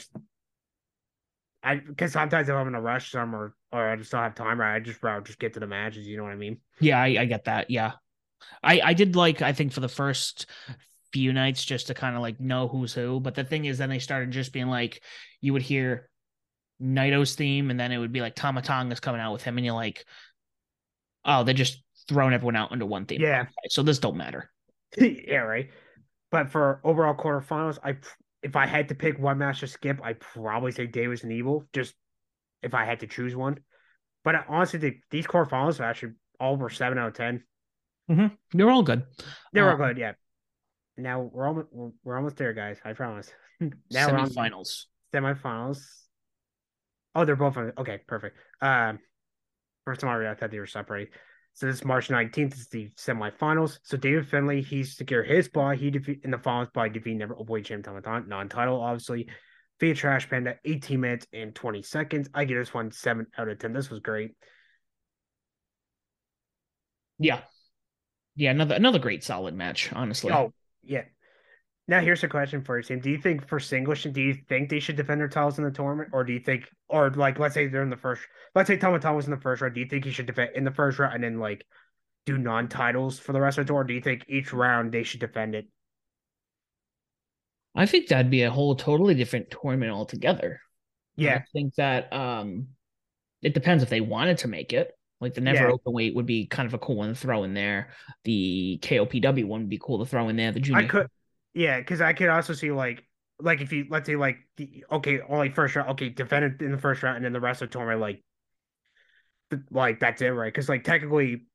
I 1.64 1.76
because 1.76 2.14
sometimes 2.14 2.48
if 2.48 2.56
I'm 2.56 2.68
in 2.68 2.76
a 2.76 2.82
rush 2.82 3.12
some 3.12 3.36
or 3.36 3.54
or 3.72 3.90
I 3.90 3.96
just 3.96 4.12
don't 4.12 4.24
have 4.24 4.36
time, 4.36 4.60
Right, 4.60 4.76
I 4.76 4.80
just 4.80 5.04
rather 5.04 5.22
just 5.22 5.40
get 5.40 5.54
to 5.54 5.60
the 5.60 5.68
matches. 5.68 6.08
You 6.08 6.18
know 6.18 6.24
what 6.24 6.34
I 6.34 6.38
mean? 6.38 6.60
Yeah, 6.80 7.02
I, 7.02 7.18
I 7.20 7.26
get 7.26 7.46
that. 7.46 7.70
Yeah, 7.70 7.94
I 8.64 8.82
I 8.82 8.94
did 8.94 9.16
like 9.16 9.42
I 9.42 9.54
think 9.54 9.74
for 9.74 9.82
the 9.82 9.90
first 9.90 10.46
few 11.12 11.34
nights 11.34 11.66
just 11.66 11.88
to 11.88 11.94
kind 11.94 12.16
of 12.16 12.22
like 12.22 12.40
know 12.40 12.68
who's 12.68 12.94
who. 12.94 13.20
But 13.20 13.36
the 13.36 13.44
thing 13.44 13.66
is, 13.66 13.78
then 13.78 13.90
they 13.90 14.00
started 14.00 14.32
just 14.32 14.54
being 14.54 14.68
like, 14.68 15.04
you 15.42 15.54
would 15.54 15.62
hear 15.62 16.10
Naito's 16.82 17.36
theme, 17.36 17.72
and 17.72 17.80
then 17.80 17.92
it 17.92 17.98
would 17.98 18.14
be 18.14 18.22
like 18.22 18.36
Tama 18.36 18.62
Tonga's 18.62 19.00
coming 19.00 19.22
out 19.22 19.34
with 19.34 19.44
him, 19.44 19.58
and 19.58 19.66
you're 19.66 19.76
like, 19.76 20.06
oh, 21.26 21.44
they're 21.44 21.54
just 21.54 21.84
throwing 22.08 22.34
everyone 22.34 22.56
out 22.56 22.72
under 22.72 22.86
one 22.86 23.06
theme. 23.06 23.22
Yeah. 23.22 23.46
So 23.70 23.84
this 23.84 24.00
don't 24.00 24.18
matter. 24.18 24.50
yeah, 24.98 25.38
right. 25.38 25.70
But 26.32 26.50
for 26.50 26.82
overall 26.84 27.16
quarterfinals, 27.16 27.80
I 27.84 27.98
if 28.42 28.56
I 28.56 28.66
had 28.66 28.90
to 28.90 28.96
pick 28.96 29.20
one 29.20 29.38
match 29.38 29.60
to 29.62 29.68
skip, 29.68 30.00
I'd 30.04 30.20
probably 30.20 30.72
say 30.72 30.88
Davis 30.88 31.24
and 31.24 31.32
Evil. 31.32 31.66
Just 31.74 31.94
if 32.62 32.74
I 32.74 32.86
had 32.86 33.02
to 33.02 33.08
choose 33.08 33.36
one. 33.36 33.60
But 34.24 34.46
honestly, 34.48 34.80
the, 34.80 34.98
these 35.12 35.28
quarterfinals 35.28 35.80
are 35.80 35.84
actually 35.84 36.14
all 36.40 36.58
were 36.58 36.70
seven 36.70 36.98
out 36.98 37.10
of 37.10 37.14
10 37.16 37.44
mm-hmm. 38.10 38.28
They're 38.58 38.70
all 38.70 38.84
good. 38.84 39.04
They 39.54 39.62
were 39.62 39.72
all 39.72 39.78
good, 39.78 39.98
yeah. 39.98 40.14
Now 40.98 41.22
we're 41.22 41.48
almost 41.48 41.68
we're, 41.72 41.92
we're 42.04 42.18
almost 42.18 42.38
there, 42.38 42.54
guys. 42.54 42.78
I 42.84 42.94
promise. 42.94 43.32
now 43.60 44.10
semifinals. 44.10 44.86
Semifinals. 45.14 45.80
Oh, 47.16 47.26
they're 47.26 47.36
both 47.36 47.58
on. 47.58 47.74
Okay, 47.78 48.00
perfect. 48.08 48.38
Um, 48.62 49.00
first 49.90 50.02
time 50.02 50.22
I, 50.22 50.30
I 50.30 50.36
thought 50.36 50.52
they 50.52 50.60
were 50.60 50.68
separated. 50.68 51.14
So 51.54 51.66
this 51.66 51.84
March 51.84 52.10
19th 52.10 52.54
is 52.54 52.68
the 52.68 52.90
semifinals. 52.96 53.80
So 53.84 53.98
David 53.98 54.28
Finlay, 54.28 54.62
he's 54.62 54.96
secured 54.96 55.28
his 55.28 55.46
spot. 55.46 55.78
He 55.78 55.90
defeat 55.90 56.22
in 56.24 56.32
the 56.32 56.38
finals 56.38 56.70
by 56.74 56.90
defeating 56.90 57.18
never 57.18 57.34
boy 57.34 57.64
champ 57.64 57.88
non-title, 57.88 58.80
obviously. 58.80 59.28
Via 59.80 59.96
Trash 59.96 60.30
Panda, 60.30 60.56
18 60.66 61.00
minutes 61.00 61.28
and 61.34 61.56
20 61.56 61.82
seconds. 61.82 62.30
I 62.34 62.46
give 62.46 62.58
this 62.58 62.74
one 62.74 62.92
seven 62.92 63.28
out 63.38 63.48
of 63.48 63.58
10. 63.58 63.74
This 63.74 63.90
was 63.90 64.00
great. 64.00 64.36
Yeah. 67.18 67.42
Yeah, 68.36 68.52
another 68.52 68.76
another 68.76 69.00
great 69.00 69.24
solid 69.24 69.56
match, 69.56 69.92
honestly. 69.92 70.32
Oh, 70.32 70.54
yeah. 70.84 71.06
Now 71.90 72.02
here's 72.02 72.24
a 72.24 72.28
question 72.28 72.64
for 72.64 72.78
you, 72.78 72.84
Sam. 72.84 73.00
Do 73.00 73.10
you 73.10 73.18
think 73.18 73.48
for 73.48 73.60
singles, 73.60 74.04
do 74.04 74.22
you 74.22 74.36
think 74.48 74.70
they 74.70 74.80
should 74.80 74.96
defend 74.96 75.20
their 75.20 75.28
titles 75.28 75.58
in 75.58 75.64
the 75.64 75.72
tournament, 75.72 76.12
or 76.14 76.24
do 76.24 76.32
you 76.32 76.40
think, 76.40 76.70
or 76.88 77.10
like, 77.10 77.40
let's 77.40 77.56
say 77.56 77.66
they're 77.66 77.82
in 77.82 77.90
the 77.90 77.98
first, 77.98 78.22
let's 78.54 78.68
say 78.68 78.78
Tama 78.78 79.00
Tonga 79.00 79.16
was 79.16 79.26
in 79.26 79.32
the 79.32 79.42
first 79.42 79.64
round, 79.64 79.74
do 79.74 79.80
you 79.80 79.88
think 79.88 80.06
he 80.06 80.12
should 80.12 80.28
defend 80.28 80.52
in 80.54 80.64
the 80.64 80.72
first 80.72 81.00
round 81.00 81.16
and 81.16 81.24
then 81.24 81.40
like 81.40 81.66
do 82.28 82.38
non-titles 82.38 83.18
for 83.18 83.34
the 83.34 83.42
rest 83.42 83.58
of 83.58 83.66
the 83.66 83.74
tour? 83.74 83.84
do 83.84 83.96
you 83.96 84.02
think 84.02 84.24
each 84.28 84.54
round 84.54 84.92
they 84.92 85.02
should 85.02 85.20
defend 85.20 85.56
it? 85.56 85.66
I 87.74 87.88
think 87.88 88.08
that'd 88.08 88.30
be 88.30 88.44
a 88.44 88.52
whole 88.52 88.76
totally 88.76 89.16
different 89.16 89.50
tournament 89.50 89.92
altogether. 89.92 90.62
Yeah, 91.16 91.38
I 91.38 91.44
think 91.54 91.74
that 91.76 92.14
um, 92.14 92.68
it 93.42 93.56
depends 93.56 93.82
if 93.82 93.90
they 93.90 94.02
wanted 94.02 94.38
to 94.40 94.48
make 94.48 94.74
it. 94.74 94.92
Like 95.22 95.34
the 95.34 95.42
never 95.42 95.68
yeah. 95.68 95.74
open 95.74 95.92
weight 95.92 96.16
would 96.16 96.28
be 96.28 96.46
kind 96.46 96.68
of 96.68 96.76
a 96.76 96.78
cool 96.78 96.98
one 96.98 97.10
to 97.10 97.16
throw 97.16 97.44
in 97.44 97.56
there. 97.56 97.90
The 98.26 98.80
KOPW 98.84 99.46
one 99.46 99.62
would 99.62 99.70
be 99.70 99.80
cool 99.82 100.00
to 100.00 100.06
throw 100.06 100.30
in 100.30 100.36
there. 100.36 100.52
The 100.52 100.60
junior. 100.60 100.84
I 100.84 100.88
could 100.88 101.08
yeah, 101.54 101.80
because 101.80 102.02
I 102.02 102.14
could 102.14 102.30
also 102.30 102.54
see 102.54 102.72
like 102.72 103.04
like 103.42 103.62
if 103.62 103.72
you 103.72 103.88
let's 103.90 104.08
say 104.08 104.16
like 104.16 104.38
the 104.58 104.84
okay 104.92 105.22
only 105.28 105.50
first 105.50 105.76
round 105.76 105.90
okay 105.92 106.10
defend 106.10 106.46
it 106.46 106.62
in 106.62 106.72
the 106.72 106.78
first 106.78 107.04
round 107.04 107.18
and 107.18 107.26
then 107.26 107.34
the 107.34 107.40
rest 107.40 107.62
of 107.62 107.70
the 107.70 107.74
tournament 107.74 108.02
like 108.02 108.24
like 109.72 110.00
that's 110.00 110.22
it 110.22 110.28
right? 110.28 110.54
Because 110.54 110.70
like 110.70 110.84
technically 110.84 111.46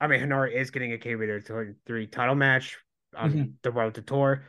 I 0.00 0.06
mean 0.06 0.20
Henare 0.20 0.52
is 0.52 0.70
getting 0.70 0.92
a 0.92 0.96
KW 0.96 1.74
three 1.86 2.06
title 2.06 2.34
match 2.34 2.78
on 3.16 3.30
mm-hmm. 3.30 3.42
the 3.62 3.70
road 3.70 3.94
to 3.94 4.02
tour. 4.02 4.44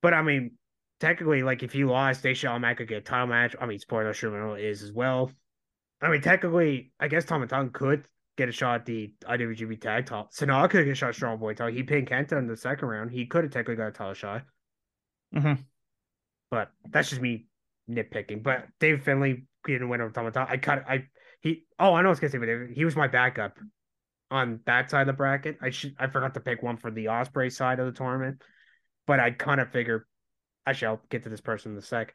But 0.00 0.14
I 0.14 0.22
mean 0.22 0.52
technically 1.00 1.42
like 1.42 1.62
if 1.62 1.74
you 1.74 1.90
lost 1.90 2.22
they 2.22 2.34
should 2.34 2.48
automatically 2.48 2.86
get 2.86 2.98
a 2.98 3.02
title 3.02 3.28
match. 3.28 3.54
I 3.60 3.66
mean 3.66 3.78
spoiler 3.78 4.12
sure 4.14 4.56
is 4.58 4.82
as 4.82 4.92
well. 4.92 5.30
I 6.00 6.10
mean 6.10 6.22
technically 6.22 6.92
I 6.98 7.08
guess 7.08 7.24
Tama 7.24 7.46
Tonga 7.46 7.70
could 7.70 8.06
get 8.36 8.48
a 8.48 8.52
shot 8.52 8.80
at 8.80 8.86
the 8.86 9.12
IWGP 9.24 9.80
tag 9.80 10.06
title. 10.06 10.28
Sanada 10.32 10.70
could 10.70 10.84
get 10.84 10.92
a 10.92 10.94
shot 10.94 11.10
at 11.10 11.14
Strong 11.14 11.38
Boy 11.38 11.54
title. 11.54 11.74
He 11.74 11.82
pinned 11.82 12.08
Kenta 12.08 12.38
in 12.38 12.46
the 12.46 12.56
second 12.56 12.88
round. 12.88 13.10
He 13.10 13.26
could 13.26 13.44
have 13.44 13.52
technically 13.52 13.76
got 13.76 13.88
a 13.88 13.92
title 13.92 14.14
shot. 14.14 14.42
Mm-hmm. 15.34 15.62
But 16.50 16.70
that's 16.90 17.10
just 17.10 17.20
me 17.20 17.46
nitpicking. 17.90 18.42
But 18.42 18.66
David 18.80 19.04
Finlay 19.04 19.44
didn't 19.66 19.88
win 19.88 20.00
over 20.00 20.10
Tama 20.10 20.30
Tonga. 20.30 20.50
I 20.50 20.56
cut 20.56 20.84
I 20.88 21.04
he 21.40 21.64
oh 21.78 21.86
I 21.86 21.88
know 21.88 21.94
what 21.94 22.06
I 22.06 22.08
was 22.10 22.20
gonna 22.20 22.30
say, 22.30 22.38
but 22.38 22.74
he 22.74 22.84
was 22.84 22.96
my 22.96 23.08
backup 23.08 23.58
on 24.30 24.60
that 24.66 24.90
side 24.90 25.02
of 25.02 25.06
the 25.08 25.12
bracket. 25.12 25.58
I 25.60 25.70
should 25.70 25.94
I 25.98 26.06
forgot 26.06 26.34
to 26.34 26.40
pick 26.40 26.62
one 26.62 26.76
for 26.76 26.90
the 26.90 27.06
Ospreay 27.06 27.52
side 27.52 27.80
of 27.80 27.86
the 27.86 27.92
tournament. 27.92 28.42
But 29.06 29.20
I 29.20 29.30
kind 29.32 29.60
of 29.60 29.70
figure 29.70 30.06
I 30.66 30.72
shall 30.72 31.00
get 31.10 31.24
to 31.24 31.28
this 31.28 31.40
person 31.40 31.72
in 31.72 31.78
a 31.78 31.82
sec 31.82 32.14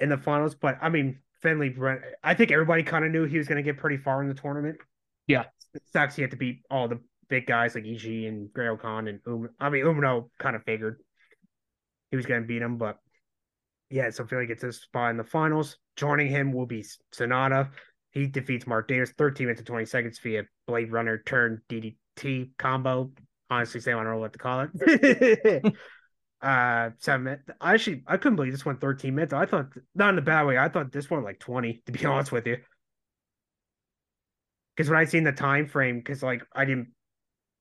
in 0.00 0.08
the 0.08 0.18
finals. 0.18 0.54
But 0.54 0.78
I 0.80 0.88
mean 0.88 1.20
Finlay 1.42 1.74
I 2.22 2.34
think 2.34 2.50
everybody 2.50 2.82
kind 2.82 3.04
of 3.04 3.10
knew 3.10 3.24
he 3.24 3.38
was 3.38 3.48
gonna 3.48 3.62
get 3.62 3.78
pretty 3.78 3.96
far 3.96 4.22
in 4.22 4.28
the 4.28 4.34
tournament. 4.34 4.78
Yeah. 5.26 5.44
It 5.74 5.82
sucks 5.92 6.16
he 6.16 6.22
had 6.22 6.30
to 6.30 6.36
beat 6.36 6.62
all 6.70 6.88
the 6.88 7.00
big 7.28 7.46
guys 7.46 7.74
like 7.74 7.84
EG 7.84 8.04
and 8.04 8.52
Great-O-Khan 8.52 9.08
and 9.08 9.20
um 9.26 9.48
I 9.58 9.70
mean 9.70 9.84
Umino 9.84 10.28
kind 10.38 10.54
of 10.54 10.62
figured 10.64 11.00
he 12.10 12.16
was 12.16 12.26
gonna 12.26 12.42
beat 12.42 12.62
him, 12.62 12.76
but 12.78 12.98
yeah, 13.90 14.10
so 14.10 14.24
Philly 14.26 14.46
gets 14.46 14.62
his 14.62 14.80
spot 14.80 15.10
in 15.10 15.16
the 15.16 15.24
finals. 15.24 15.76
Joining 15.96 16.28
him 16.28 16.52
will 16.52 16.66
be 16.66 16.84
Sanada. 17.14 17.70
He 18.10 18.26
defeats 18.26 18.66
Mark 18.66 18.88
Davis 18.88 19.12
13 19.18 19.46
minutes 19.46 19.60
and 19.60 19.66
20 19.66 19.84
seconds 19.84 20.18
via 20.22 20.44
Blade 20.66 20.92
Runner 20.92 21.22
turn 21.26 21.60
DDT 21.68 22.50
combo. 22.58 23.10
Honestly, 23.50 23.80
Sam, 23.80 23.98
I 23.98 24.04
don't 24.04 24.12
know 24.12 24.18
what 24.18 24.32
to 24.32 24.38
call 24.38 24.68
it. 24.72 25.74
uh 26.42 26.90
seven 26.98 27.24
minutes. 27.24 27.44
Actually, 27.60 28.04
I 28.06 28.16
couldn't 28.16 28.36
believe 28.36 28.52
this 28.52 28.64
one 28.64 28.78
13 28.78 29.14
minutes. 29.14 29.32
I 29.32 29.46
thought 29.46 29.66
not 29.94 30.10
in 30.10 30.18
a 30.18 30.22
bad 30.22 30.46
way. 30.46 30.58
I 30.58 30.68
thought 30.68 30.92
this 30.92 31.10
one 31.10 31.24
like 31.24 31.40
20, 31.40 31.82
to 31.86 31.92
be 31.92 32.04
honest 32.04 32.32
with 32.32 32.46
you 32.46 32.58
because 34.76 34.90
when 34.90 34.98
I 34.98 35.04
seen 35.04 35.24
the 35.24 35.32
time 35.32 35.66
frame, 35.66 35.98
because 35.98 36.22
like 36.22 36.42
I 36.52 36.64
didn't, 36.64 36.88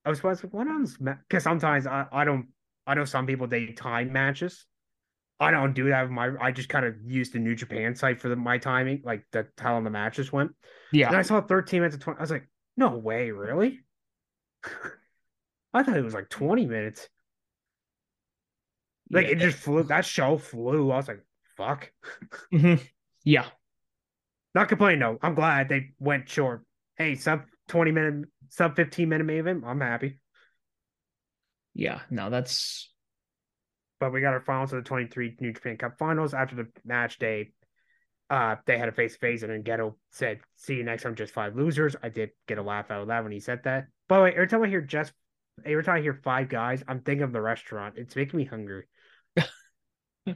I 0.06 0.10
was 0.10 0.24
like, 0.24 0.40
what 0.54 0.68
else? 0.68 0.98
Because 0.98 1.44
sometimes 1.44 1.88
I, 1.88 2.06
I 2.12 2.26
don't, 2.26 2.48
I 2.86 2.96
know 2.96 3.06
some 3.06 3.26
people 3.26 3.48
they 3.48 3.68
time 3.68 4.12
matches. 4.12 4.66
I 5.40 5.52
don't 5.52 5.74
do 5.74 5.90
that. 5.90 6.10
my 6.10 6.32
I 6.40 6.52
just 6.52 6.70
kind 6.70 6.86
of 6.86 6.96
use 7.06 7.32
the 7.32 7.40
New 7.40 7.56
Japan 7.56 7.96
site 7.96 8.20
for 8.22 8.30
the, 8.30 8.36
my 8.36 8.58
timing, 8.58 9.02
like 9.04 9.26
the 9.32 9.48
how 9.58 9.74
long 9.74 9.84
the 9.84 9.90
matches 9.90 10.32
went. 10.32 10.52
Yeah, 10.92 11.08
and 11.08 11.18
I 11.18 11.22
saw 11.22 11.42
13 11.42 11.82
minutes 11.82 11.96
of 11.96 12.02
20. 12.02 12.18
I 12.18 12.22
was 12.22 12.32
like, 12.32 12.48
no 12.78 12.98
way, 12.98 13.32
really? 13.32 13.82
I 15.74 15.84
thought 15.84 15.98
it 15.98 16.04
was 16.04 16.14
like 16.14 16.30
20 16.30 16.66
minutes. 16.66 17.10
Like 19.12 19.26
yeah. 19.26 19.34
it 19.34 19.40
just 19.40 19.58
flew. 19.58 19.84
That 19.84 20.06
show 20.06 20.38
flew. 20.38 20.92
I 20.92 20.98
was 20.98 21.08
like, 21.08 21.26
fuck. 21.58 21.92
Mm-hmm. 22.54 22.84
Yeah. 23.24 23.46
Not 24.56 24.70
complaining 24.70 25.00
though. 25.00 25.18
I'm 25.22 25.36
glad 25.36 25.70
they 25.70 25.92
went 26.00 26.30
short 26.30 26.64
hey, 26.98 27.16
sub 27.16 27.42
20 27.70 27.92
minute, 27.92 28.30
sub 28.50 28.76
15 28.76 29.10
minute 29.10 29.24
main 29.26 29.40
event, 29.40 29.64
I'm 29.66 29.82
happy. 29.82 30.20
Yeah, 31.74 32.02
no, 32.10 32.30
that's. 32.30 32.92
But 34.00 34.12
we 34.12 34.22
got 34.22 34.34
our 34.34 34.42
finals 34.42 34.74
of 34.74 34.84
the 34.84 34.88
23 34.88 35.38
New 35.40 35.54
Japan 35.54 35.78
Cup 35.78 35.98
finals. 35.98 36.34
After 36.34 36.56
the 36.56 36.68
match 36.86 37.20
day, 37.20 37.54
uh, 38.30 38.56
they 38.66 38.78
had 38.78 38.90
a 38.90 38.92
face 38.92 39.14
to 39.14 39.20
face, 39.20 39.44
and 39.44 39.52
then 39.52 39.64
Gedo 39.64 39.96
said, 40.12 40.40
"See 40.56 40.76
you 40.76 40.84
next 40.84 41.04
time, 41.04 41.16
just 41.16 41.34
five 41.34 41.56
losers." 41.56 41.96
I 42.02 42.10
did 42.10 42.32
get 42.48 42.58
a 42.58 42.62
laugh 42.62 42.92
out 42.92 43.02
of 43.02 43.08
that 43.08 43.24
when 43.24 43.32
he 43.32 43.40
said 43.40 43.64
that. 43.64 43.88
By 44.08 44.18
the 44.18 44.24
way, 44.24 44.32
every 44.34 44.48
time 44.48 44.64
I 44.64 44.68
hear 44.68 44.82
just, 44.82 45.14
every 45.66 45.84
time 45.84 45.98
I 45.98 46.02
hear 46.02 46.20
five 46.24 46.50
guys, 46.50 46.84
I'm 46.88 47.02
thinking 47.02 47.24
of 47.24 47.32
the 47.32 47.42
restaurant. 47.42 47.96
It's 47.98 48.16
making 48.16 48.38
me 48.38 48.46
hungry. 48.46 48.86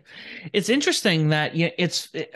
it's 0.54 0.70
interesting 0.70 1.30
that 1.30 1.56
yeah, 1.56 1.70
it's. 1.78 2.10
It, 2.14 2.34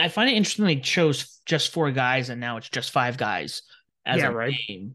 I 0.00 0.08
find 0.08 0.28
it 0.30 0.34
interesting 0.34 0.66
they 0.66 0.76
chose 0.76 1.40
just 1.46 1.72
four 1.72 1.90
guys 1.90 2.28
and 2.28 2.40
now 2.40 2.56
it's 2.56 2.68
just 2.68 2.90
five 2.90 3.16
guys 3.16 3.62
as 4.04 4.18
yeah, 4.18 4.28
a 4.28 4.32
right. 4.32 4.54
name. 4.68 4.94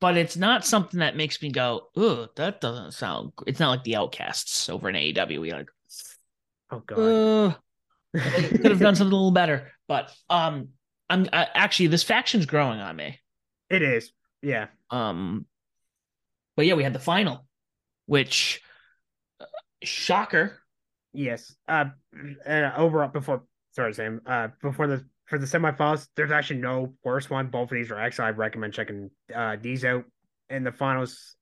But 0.00 0.16
it's 0.16 0.36
not 0.36 0.64
something 0.64 1.00
that 1.00 1.16
makes 1.16 1.42
me 1.42 1.50
go, 1.50 1.88
"Ugh, 1.96 2.30
that 2.36 2.60
doesn't 2.60 2.92
sound." 2.92 3.32
It's 3.46 3.60
not 3.60 3.70
like 3.70 3.84
the 3.84 3.96
Outcasts 3.96 4.68
over 4.70 4.88
in 4.88 4.94
AEW. 4.94 5.40
We 5.40 5.52
like, 5.52 5.68
oh 6.70 6.82
god, 6.86 7.56
could 8.14 8.70
have 8.70 8.80
done 8.80 8.94
something 8.94 9.12
a 9.12 9.16
little 9.16 9.32
better. 9.32 9.72
But 9.86 10.10
um, 10.30 10.68
I'm 11.10 11.28
I, 11.32 11.48
actually 11.52 11.88
this 11.88 12.04
faction's 12.04 12.46
growing 12.46 12.80
on 12.80 12.96
me. 12.96 13.20
It 13.68 13.82
is, 13.82 14.12
yeah. 14.40 14.68
Um, 14.88 15.44
but 16.56 16.64
yeah, 16.64 16.74
we 16.74 16.82
had 16.84 16.94
the 16.94 16.98
final, 16.98 17.46
which 18.06 18.62
uh, 19.40 19.44
shocker. 19.82 20.58
Yes. 21.12 21.54
Uh, 21.66 21.86
and 22.44 22.72
over 22.76 23.02
up 23.02 23.12
before 23.12 23.42
sorry, 23.76 23.94
Sam. 23.94 24.20
Uh, 24.26 24.48
before 24.62 24.86
the 24.86 25.04
for 25.26 25.38
the 25.38 25.46
semifinals, 25.46 26.08
there's 26.16 26.30
actually 26.30 26.60
no 26.60 26.94
worse 27.04 27.28
one. 27.28 27.48
Both 27.48 27.70
of 27.70 27.76
these 27.76 27.90
are 27.90 27.98
actually. 27.98 28.26
I 28.26 28.30
recommend 28.30 28.72
checking 28.72 29.10
uh, 29.34 29.56
these 29.60 29.84
out. 29.84 30.04
In 30.48 30.64
the 30.64 30.72
finals, 30.72 31.36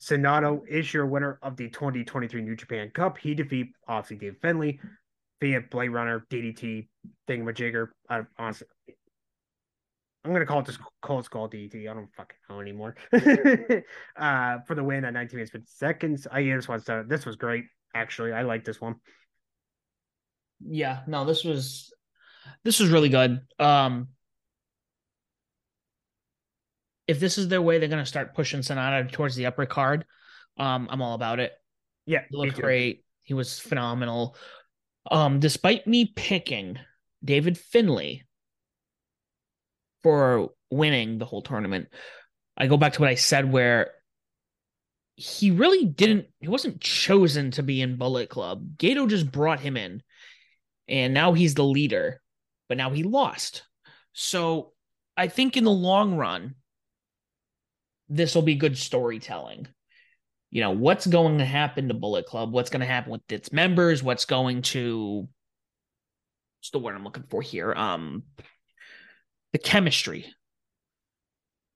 Sanada 0.00 0.60
is 0.68 0.92
your 0.94 1.06
winner 1.06 1.38
of 1.42 1.56
the 1.56 1.68
2023 1.68 2.42
New 2.42 2.56
Japan 2.56 2.90
Cup. 2.90 3.18
He 3.18 3.34
defeat 3.34 3.68
obviously 3.86 4.16
Dave 4.16 4.36
Finlay 4.40 4.80
via 5.40 5.60
Blade 5.60 5.88
Runner 5.88 6.24
DDT 6.30 6.88
thingamajigger. 7.28 7.88
I 8.08 8.22
honestly, 8.38 8.68
I'm 10.24 10.32
gonna 10.32 10.46
call 10.46 10.60
it 10.60 10.66
just 10.66 10.78
call 11.02 11.18
it 11.18 11.28
called 11.28 11.52
DDT. 11.52 11.90
I 11.90 11.94
don't 11.94 12.08
fucking 12.16 12.36
know 12.48 12.60
anymore. 12.60 12.94
uh, 14.16 14.58
for 14.66 14.74
the 14.74 14.84
win 14.84 15.04
at 15.04 15.12
19 15.12 15.36
minutes 15.36 15.52
50 15.52 15.66
seconds. 15.68 16.26
I 16.30 16.44
just 16.44 16.68
want 16.68 16.86
to. 16.86 17.04
This 17.06 17.26
was 17.26 17.36
great. 17.36 17.64
Actually, 17.94 18.32
I 18.32 18.42
like 18.42 18.64
this 18.64 18.80
one. 18.80 18.96
Yeah, 20.60 21.00
no, 21.06 21.24
this 21.24 21.44
was 21.44 21.92
this 22.62 22.80
was 22.80 22.90
really 22.90 23.08
good. 23.08 23.40
Um 23.58 24.08
if 27.06 27.20
this 27.20 27.38
is 27.38 27.48
their 27.48 27.62
way 27.62 27.78
they're 27.78 27.88
gonna 27.88 28.06
start 28.06 28.34
pushing 28.34 28.60
Sanada 28.60 29.10
towards 29.10 29.36
the 29.36 29.46
upper 29.46 29.66
card, 29.66 30.04
um, 30.56 30.88
I'm 30.90 31.02
all 31.02 31.14
about 31.14 31.40
it. 31.40 31.52
Yeah, 32.06 32.22
he 32.30 32.36
looked 32.36 32.60
great. 32.60 33.04
He 33.22 33.34
was 33.34 33.58
phenomenal. 33.58 34.36
Um, 35.10 35.40
despite 35.40 35.86
me 35.86 36.06
picking 36.06 36.78
David 37.24 37.58
Finlay 37.58 38.24
for 40.02 40.50
winning 40.70 41.18
the 41.18 41.24
whole 41.24 41.42
tournament, 41.42 41.88
I 42.56 42.66
go 42.66 42.76
back 42.76 42.94
to 42.94 43.00
what 43.00 43.10
I 43.10 43.14
said 43.16 43.50
where 43.50 43.92
he 45.16 45.50
really 45.50 45.84
didn't 45.84 46.26
he 46.40 46.48
wasn't 46.48 46.80
chosen 46.80 47.50
to 47.52 47.62
be 47.62 47.80
in 47.80 47.96
Bullet 47.96 48.28
Club. 48.28 48.76
Gedo 48.76 49.08
just 49.08 49.30
brought 49.30 49.60
him 49.60 49.76
in. 49.76 50.02
And 50.88 51.14
now 51.14 51.32
he's 51.32 51.54
the 51.54 51.64
leader, 51.64 52.20
but 52.68 52.76
now 52.76 52.90
he 52.90 53.02
lost. 53.02 53.64
So 54.12 54.72
I 55.16 55.28
think 55.28 55.56
in 55.56 55.64
the 55.64 55.70
long 55.70 56.16
run, 56.16 56.54
this 58.08 58.34
will 58.34 58.42
be 58.42 58.54
good 58.54 58.76
storytelling. 58.76 59.66
You 60.50 60.60
know, 60.60 60.70
what's 60.70 61.06
going 61.06 61.38
to 61.38 61.44
happen 61.44 61.88
to 61.88 61.94
Bullet 61.94 62.26
Club? 62.26 62.52
What's 62.52 62.70
going 62.70 62.80
to 62.80 62.86
happen 62.86 63.10
with 63.10 63.22
its 63.30 63.52
members? 63.52 64.02
What's 64.02 64.24
going 64.24 64.62
to 64.62 65.28
what's 66.58 66.70
the 66.70 66.78
word 66.78 66.94
I'm 66.94 67.04
looking 67.04 67.24
for 67.28 67.42
here? 67.42 67.72
Um 67.74 68.24
the 69.52 69.58
chemistry 69.58 70.26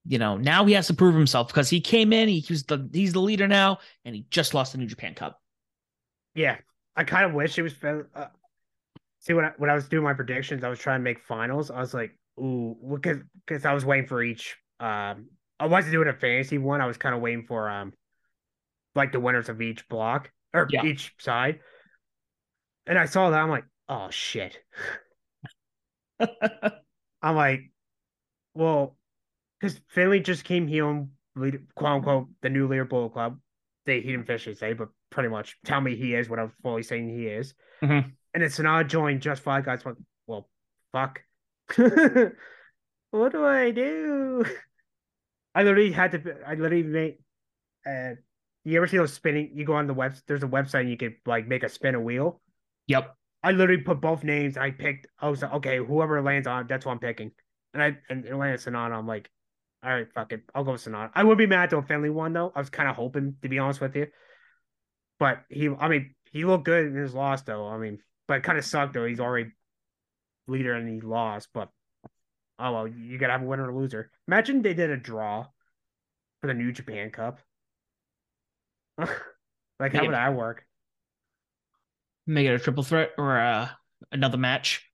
you 0.08 0.18
know, 0.18 0.38
now 0.38 0.64
he 0.64 0.72
has 0.72 0.86
to 0.86 0.94
prove 0.94 1.14
himself 1.14 1.48
because 1.48 1.68
he 1.68 1.82
came 1.82 2.14
in, 2.14 2.28
he, 2.28 2.40
he 2.40 2.52
was 2.52 2.64
the 2.64 2.88
he's 2.92 3.12
the 3.12 3.20
leader 3.20 3.46
now, 3.46 3.78
and 4.06 4.14
he 4.14 4.24
just 4.30 4.54
lost 4.54 4.72
the 4.72 4.78
New 4.78 4.86
Japan 4.86 5.14
Cup. 5.14 5.38
Yeah, 6.34 6.56
I 6.96 7.04
kind 7.04 7.26
of 7.26 7.34
wish 7.34 7.58
it 7.58 7.62
was. 7.62 7.74
Uh, 7.82 8.26
see, 9.28 9.34
when 9.34 9.44
I, 9.44 9.52
when 9.58 9.70
I 9.70 9.74
was 9.74 9.88
doing 9.88 10.04
my 10.04 10.14
predictions, 10.14 10.64
I 10.64 10.68
was 10.68 10.78
trying 10.78 11.00
to 11.00 11.04
make 11.04 11.20
finals. 11.20 11.70
I 11.70 11.78
was 11.78 11.94
like, 11.94 12.18
ooh, 12.40 12.76
because 12.94 13.18
because 13.46 13.64
I 13.64 13.74
was 13.74 13.84
waiting 13.84 14.08
for 14.08 14.22
each. 14.22 14.56
Um, 14.80 15.26
I 15.60 15.66
wasn't 15.66 15.92
doing 15.92 16.08
a 16.08 16.12
fantasy 16.14 16.58
one. 16.58 16.80
I 16.80 16.86
was 16.86 16.96
kind 16.96 17.14
of 17.14 17.20
waiting 17.20 17.44
for 17.46 17.68
um, 17.68 17.92
like 18.94 19.12
the 19.12 19.20
winners 19.20 19.48
of 19.48 19.60
each 19.60 19.86
block 19.88 20.30
or 20.54 20.66
yeah. 20.70 20.84
each 20.84 21.14
side. 21.18 21.60
And 22.86 22.98
I 22.98 23.04
saw 23.04 23.30
that. 23.30 23.40
I'm 23.40 23.50
like, 23.50 23.64
oh 23.88 24.08
shit. 24.10 24.58
I'm 26.20 27.36
like, 27.36 27.70
well, 28.54 28.96
because 29.60 29.78
Finlay 29.88 30.20
just 30.20 30.44
came 30.44 30.66
here, 30.66 31.06
lead, 31.36 31.60
quote 31.74 31.92
unquote, 31.92 32.28
the 32.40 32.48
new 32.48 32.66
leader 32.66 32.84
Bullet 32.84 33.12
Club. 33.12 33.38
They 33.84 34.00
he 34.00 34.08
didn't 34.08 34.22
officially 34.22 34.54
say, 34.54 34.72
but 34.72 34.88
pretty 35.10 35.28
much 35.28 35.56
tell 35.64 35.80
me 35.80 35.96
he 35.96 36.14
is 36.14 36.28
what 36.28 36.38
I'm 36.38 36.52
fully 36.62 36.82
saying 36.82 37.08
he 37.08 37.26
is. 37.26 37.54
Mm-hmm. 37.82 38.10
And 38.38 38.44
it's 38.44 38.60
an 38.60 38.66
odd 38.66 38.88
join, 38.88 39.18
just 39.18 39.42
five 39.42 39.64
guys. 39.64 39.82
Well, 40.28 40.48
fuck. 40.92 41.22
what 43.10 43.32
do 43.32 43.44
I 43.44 43.72
do? 43.72 44.44
I 45.56 45.64
literally 45.64 45.90
had 45.90 46.12
to. 46.12 46.36
I 46.46 46.54
literally 46.54 46.84
made. 46.84 47.16
Uh, 47.84 48.10
you 48.64 48.76
ever 48.76 48.86
see 48.86 48.96
those 48.96 49.12
spinning? 49.12 49.50
You 49.54 49.64
go 49.64 49.72
on 49.72 49.88
the 49.88 49.92
web. 49.92 50.14
There's 50.28 50.44
a 50.44 50.46
website 50.46 50.82
and 50.82 50.90
you 50.90 50.96
can 50.96 51.16
like 51.26 51.48
make 51.48 51.64
a 51.64 51.68
spin 51.68 51.96
a 51.96 52.00
wheel. 52.00 52.40
Yep. 52.86 53.12
I 53.42 53.50
literally 53.50 53.82
put 53.82 54.00
both 54.00 54.22
names. 54.22 54.56
I 54.56 54.70
picked. 54.70 55.08
I 55.18 55.30
was 55.30 55.42
like, 55.42 55.54
okay, 55.54 55.78
whoever 55.78 56.22
lands 56.22 56.46
on, 56.46 56.68
that's 56.68 56.86
what 56.86 56.92
I'm 56.92 57.00
picking. 57.00 57.32
And 57.74 57.82
I 57.82 57.98
and 58.08 58.24
it 58.24 58.36
landed 58.36 58.60
Sanada. 58.60 58.92
I'm 58.92 59.08
like, 59.08 59.28
all 59.82 59.90
right, 59.90 60.06
fuck 60.14 60.32
it. 60.32 60.42
I'll 60.54 60.62
go 60.62 60.70
with 60.70 60.84
Sanada. 60.84 61.10
I 61.12 61.24
would 61.24 61.38
be 61.38 61.48
mad 61.48 61.70
to 61.70 61.78
a 61.78 61.82
Finlay 61.82 62.10
one 62.10 62.34
though. 62.34 62.52
I 62.54 62.60
was 62.60 62.70
kind 62.70 62.88
of 62.88 62.94
hoping 62.94 63.34
to 63.42 63.48
be 63.48 63.58
honest 63.58 63.80
with 63.80 63.96
you, 63.96 64.06
but 65.18 65.40
he, 65.48 65.68
I 65.76 65.88
mean, 65.88 66.14
he 66.30 66.44
looked 66.44 66.66
good 66.66 66.86
in 66.86 66.94
his 66.94 67.14
loss 67.14 67.42
though. 67.42 67.66
I 67.66 67.78
mean, 67.78 67.98
but 68.28 68.38
it 68.38 68.42
kind 68.44 68.58
of 68.58 68.64
sucked 68.64 68.94
though. 68.94 69.06
He's 69.06 69.20
already 69.20 69.50
leader 70.46 70.74
and 70.74 70.88
he 70.88 71.00
lost. 71.00 71.48
But 71.52 71.70
oh 72.58 72.72
well, 72.72 72.86
you 72.86 73.18
gotta 73.18 73.32
have 73.32 73.42
a 73.42 73.46
winner 73.46 73.68
or 73.68 73.80
loser. 73.80 74.10
Imagine 74.28 74.62
they 74.62 74.74
did 74.74 74.90
a 74.90 74.96
draw 74.96 75.46
for 76.40 76.46
the 76.46 76.54
New 76.54 76.70
Japan 76.70 77.10
Cup. 77.10 77.40
like, 78.98 79.92
how 79.92 80.04
would 80.04 80.14
that 80.14 80.34
work? 80.34 80.64
Make 82.26 82.46
it 82.46 82.54
a 82.54 82.58
triple 82.58 82.82
threat 82.82 83.12
or 83.16 83.38
uh, 83.40 83.68
another 84.12 84.36
match. 84.36 84.84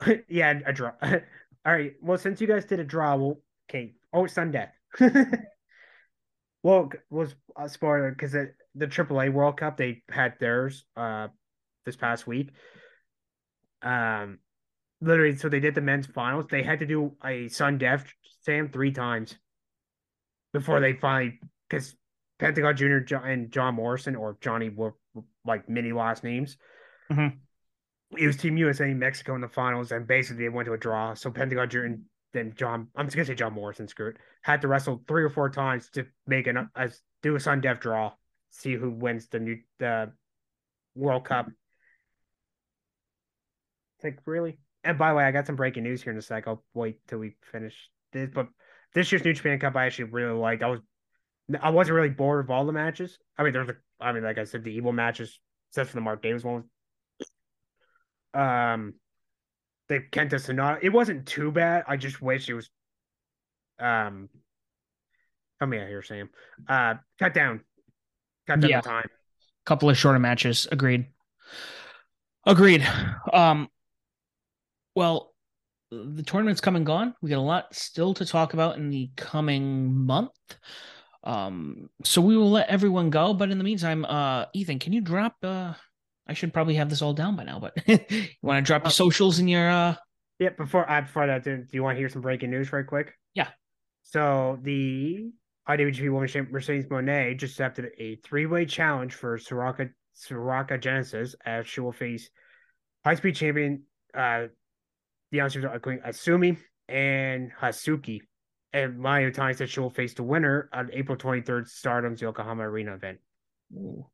yeah, 0.28 0.60
a 0.64 0.72
draw. 0.72 0.92
All 1.02 1.72
right. 1.72 1.94
Well, 2.00 2.16
since 2.16 2.40
you 2.40 2.46
guys 2.46 2.64
did 2.64 2.80
a 2.80 2.84
draw, 2.84 3.16
we'll 3.16 3.40
Okay. 3.68 3.94
Oh, 4.14 4.26
Sunday. 4.26 4.68
Well, 6.62 6.90
was 7.10 7.34
a 7.56 7.68
spoiler 7.68 8.10
because 8.10 8.32
the 8.32 8.86
AAA 8.86 9.32
World 9.32 9.58
Cup 9.58 9.76
they 9.76 10.02
had 10.08 10.34
theirs 10.40 10.84
uh 10.96 11.28
this 11.88 11.96
past 11.96 12.26
week. 12.26 12.50
Um, 13.82 14.38
literally, 15.00 15.36
so 15.36 15.48
they 15.48 15.60
did 15.60 15.74
the 15.74 15.80
men's 15.80 16.06
finals. 16.06 16.46
They 16.50 16.62
had 16.62 16.80
to 16.80 16.86
do 16.86 17.16
a 17.24 17.48
Sun 17.48 17.78
Death 17.78 18.12
Sam 18.42 18.68
three 18.68 18.92
times 18.92 19.36
before 20.52 20.80
they 20.80 20.92
finally 20.92 21.40
because 21.68 21.94
Pentagon 22.38 22.76
Junior 22.76 23.04
and 23.24 23.50
John 23.50 23.74
Morrison 23.74 24.16
or 24.16 24.36
Johnny 24.40 24.68
were 24.68 24.94
like 25.44 25.68
mini 25.68 25.92
last 25.92 26.24
names. 26.24 26.56
Mm-hmm. 27.10 27.36
It 28.16 28.26
was 28.26 28.36
Team 28.36 28.56
USA 28.56 28.92
Mexico 28.94 29.34
in 29.34 29.40
the 29.40 29.48
finals, 29.48 29.92
and 29.92 30.06
basically 30.06 30.44
they 30.44 30.48
went 30.48 30.66
to 30.66 30.72
a 30.72 30.78
draw. 30.78 31.14
So 31.14 31.30
Pentagon 31.30 31.68
Junior 31.68 31.86
and 31.86 32.02
then 32.32 32.52
John, 32.56 32.88
I'm 32.96 33.06
just 33.06 33.16
gonna 33.16 33.26
say 33.26 33.34
John 33.34 33.54
Morrison, 33.54 33.88
screw 33.88 34.08
it, 34.08 34.16
had 34.42 34.60
to 34.62 34.68
wrestle 34.68 35.02
three 35.08 35.24
or 35.24 35.30
four 35.30 35.50
times 35.50 35.90
to 35.90 36.06
make 36.26 36.46
an 36.46 36.70
as 36.76 37.00
do 37.22 37.36
a 37.36 37.40
Sun 37.40 37.60
Death 37.60 37.80
draw, 37.80 38.12
see 38.50 38.74
who 38.74 38.90
wins 38.90 39.28
the 39.28 39.40
new 39.40 39.58
the 39.78 40.12
World 40.94 41.24
Cup. 41.24 41.48
Like 44.02 44.18
really? 44.26 44.58
And 44.84 44.96
by 44.98 45.10
the 45.10 45.16
way, 45.16 45.24
I 45.24 45.32
got 45.32 45.46
some 45.46 45.56
breaking 45.56 45.82
news 45.82 46.02
here 46.02 46.12
in 46.12 46.18
a 46.18 46.22
sec. 46.22 46.46
I'll 46.46 46.64
wait 46.74 47.00
till 47.08 47.18
we 47.18 47.34
finish 47.50 47.90
this. 48.12 48.30
But 48.32 48.48
this 48.94 49.10
year's 49.10 49.24
New 49.24 49.32
Japan 49.32 49.58
Cup, 49.58 49.76
I 49.76 49.86
actually 49.86 50.04
really 50.04 50.38
liked. 50.38 50.62
I 50.62 50.68
was, 50.68 50.80
I 51.60 51.70
wasn't 51.70 51.96
really 51.96 52.10
bored 52.10 52.44
of 52.44 52.50
all 52.50 52.64
the 52.64 52.72
matches. 52.72 53.18
I 53.36 53.42
mean, 53.42 53.52
there's 53.52 53.68
a, 53.68 53.76
I 54.00 54.12
mean, 54.12 54.22
like 54.22 54.38
I 54.38 54.44
said, 54.44 54.64
the 54.64 54.72
evil 54.72 54.92
matches, 54.92 55.40
except 55.70 55.90
for 55.90 55.96
the 55.96 56.00
Mark 56.00 56.22
Davis 56.22 56.44
one. 56.44 56.64
Um, 58.34 58.94
the 59.88 60.00
Kenta 60.12 60.34
Sanada. 60.34 60.78
It 60.82 60.90
wasn't 60.90 61.26
too 61.26 61.50
bad. 61.50 61.84
I 61.88 61.96
just 61.96 62.22
wish 62.22 62.48
it 62.48 62.54
was 62.54 62.70
um 63.80 64.28
come 65.58 65.72
here 65.72 65.88
here, 65.88 66.02
Sam. 66.02 66.30
Uh 66.68 66.94
cut 67.18 67.34
down. 67.34 67.60
Cut 68.46 68.60
down 68.60 68.70
yeah. 68.70 68.80
the 68.80 68.88
time. 68.88 69.08
Couple 69.64 69.90
of 69.90 69.96
shorter 69.96 70.18
matches. 70.18 70.68
Agreed. 70.70 71.06
Agreed. 72.46 72.86
Um 73.32 73.68
well, 74.98 75.32
the 75.90 76.22
tournament's 76.22 76.60
come 76.60 76.76
and 76.76 76.84
gone. 76.84 77.14
We 77.22 77.30
got 77.30 77.38
a 77.38 77.40
lot 77.40 77.74
still 77.74 78.12
to 78.14 78.26
talk 78.26 78.52
about 78.52 78.76
in 78.76 78.90
the 78.90 79.10
coming 79.16 79.94
month. 79.94 80.32
Um, 81.24 81.88
so 82.04 82.20
we 82.20 82.36
will 82.36 82.50
let 82.50 82.68
everyone 82.68 83.10
go. 83.10 83.32
But 83.32 83.50
in 83.50 83.58
the 83.58 83.64
meantime, 83.64 84.04
uh, 84.04 84.46
Ethan, 84.52 84.78
can 84.78 84.92
you 84.92 85.00
drop 85.00 85.36
uh 85.42 85.72
I 86.28 86.34
should 86.34 86.52
probably 86.52 86.74
have 86.74 86.90
this 86.90 87.00
all 87.00 87.14
down 87.14 87.36
by 87.36 87.44
now, 87.44 87.58
but 87.58 87.72
you 87.86 88.28
want 88.42 88.58
to 88.58 88.66
drop 88.66 88.82
your 88.82 88.88
uh, 88.88 88.90
socials 88.90 89.38
and 89.38 89.48
your 89.48 89.68
uh 89.70 89.94
Yeah, 90.38 90.50
before 90.50 90.88
I 90.88 91.00
before 91.00 91.26
that, 91.26 91.42
do, 91.44 91.56
do 91.56 91.68
you 91.72 91.82
want 91.82 91.96
to 91.96 92.00
hear 92.00 92.08
some 92.08 92.22
breaking 92.22 92.50
news 92.50 92.72
right 92.72 92.86
quick? 92.86 93.14
Yeah. 93.34 93.48
So 94.02 94.58
the 94.62 95.30
IWGP 95.68 96.12
Women's 96.12 96.32
Champion 96.32 96.52
Mercedes 96.52 96.86
Moné 96.86 97.36
just 97.38 97.54
accepted 97.54 97.90
a 97.98 98.16
three-way 98.16 98.66
challenge 98.66 99.14
for 99.14 99.38
Sakura 99.38 99.90
Sakura 100.12 100.78
Genesis 100.78 101.34
as 101.44 101.66
she 101.66 101.80
will 101.80 101.92
face 101.92 102.28
high 103.04 103.14
speed 103.14 103.36
champion 103.36 103.84
uh 104.14 104.48
the 105.30 105.40
answers 105.40 105.64
are 105.64 105.78
going 105.78 106.00
AZM 106.00 106.56
and 106.88 107.50
Hazuki. 107.60 108.20
And 108.72 108.98
Mayu 108.98 109.32
Iwatani 109.32 109.56
said 109.56 109.70
she 109.70 109.80
will 109.80 109.90
face 109.90 110.14
the 110.14 110.22
winner 110.22 110.68
on 110.72 110.90
April 110.92 111.16
23rd 111.16 111.68
Stardom's 111.68 112.20
Yokohama 112.20 112.68
Arena 112.68 112.94
event. 112.94 113.18
Ooh. 113.74 114.06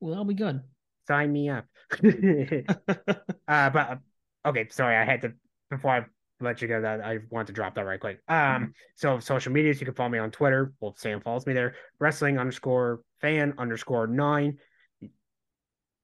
Well, 0.00 0.10
that'll 0.10 0.24
be 0.24 0.34
good 0.34 0.60
sign 1.06 1.32
me 1.32 1.48
up. 1.48 1.66
uh, 3.48 3.70
but 3.70 3.98
okay, 4.46 4.68
sorry, 4.70 4.96
I 4.96 5.04
had 5.04 5.22
to 5.22 5.32
before 5.70 5.90
I 5.90 6.04
let 6.40 6.62
you 6.62 6.68
go. 6.68 6.80
That 6.80 7.00
I 7.00 7.18
want 7.30 7.46
to 7.48 7.52
drop 7.52 7.74
that 7.74 7.84
right 7.84 8.00
quick. 8.00 8.20
Um, 8.28 8.74
so 8.96 9.18
social 9.18 9.52
medias, 9.52 9.80
you 9.80 9.86
can 9.86 9.94
follow 9.94 10.10
me 10.10 10.18
on 10.18 10.30
Twitter. 10.30 10.72
Well, 10.80 10.94
Sam 10.96 11.20
follows 11.20 11.46
me 11.46 11.52
there. 11.52 11.74
Wrestling 11.98 12.38
underscore 12.38 13.00
fan 13.20 13.54
underscore 13.58 14.06
nine, 14.06 14.58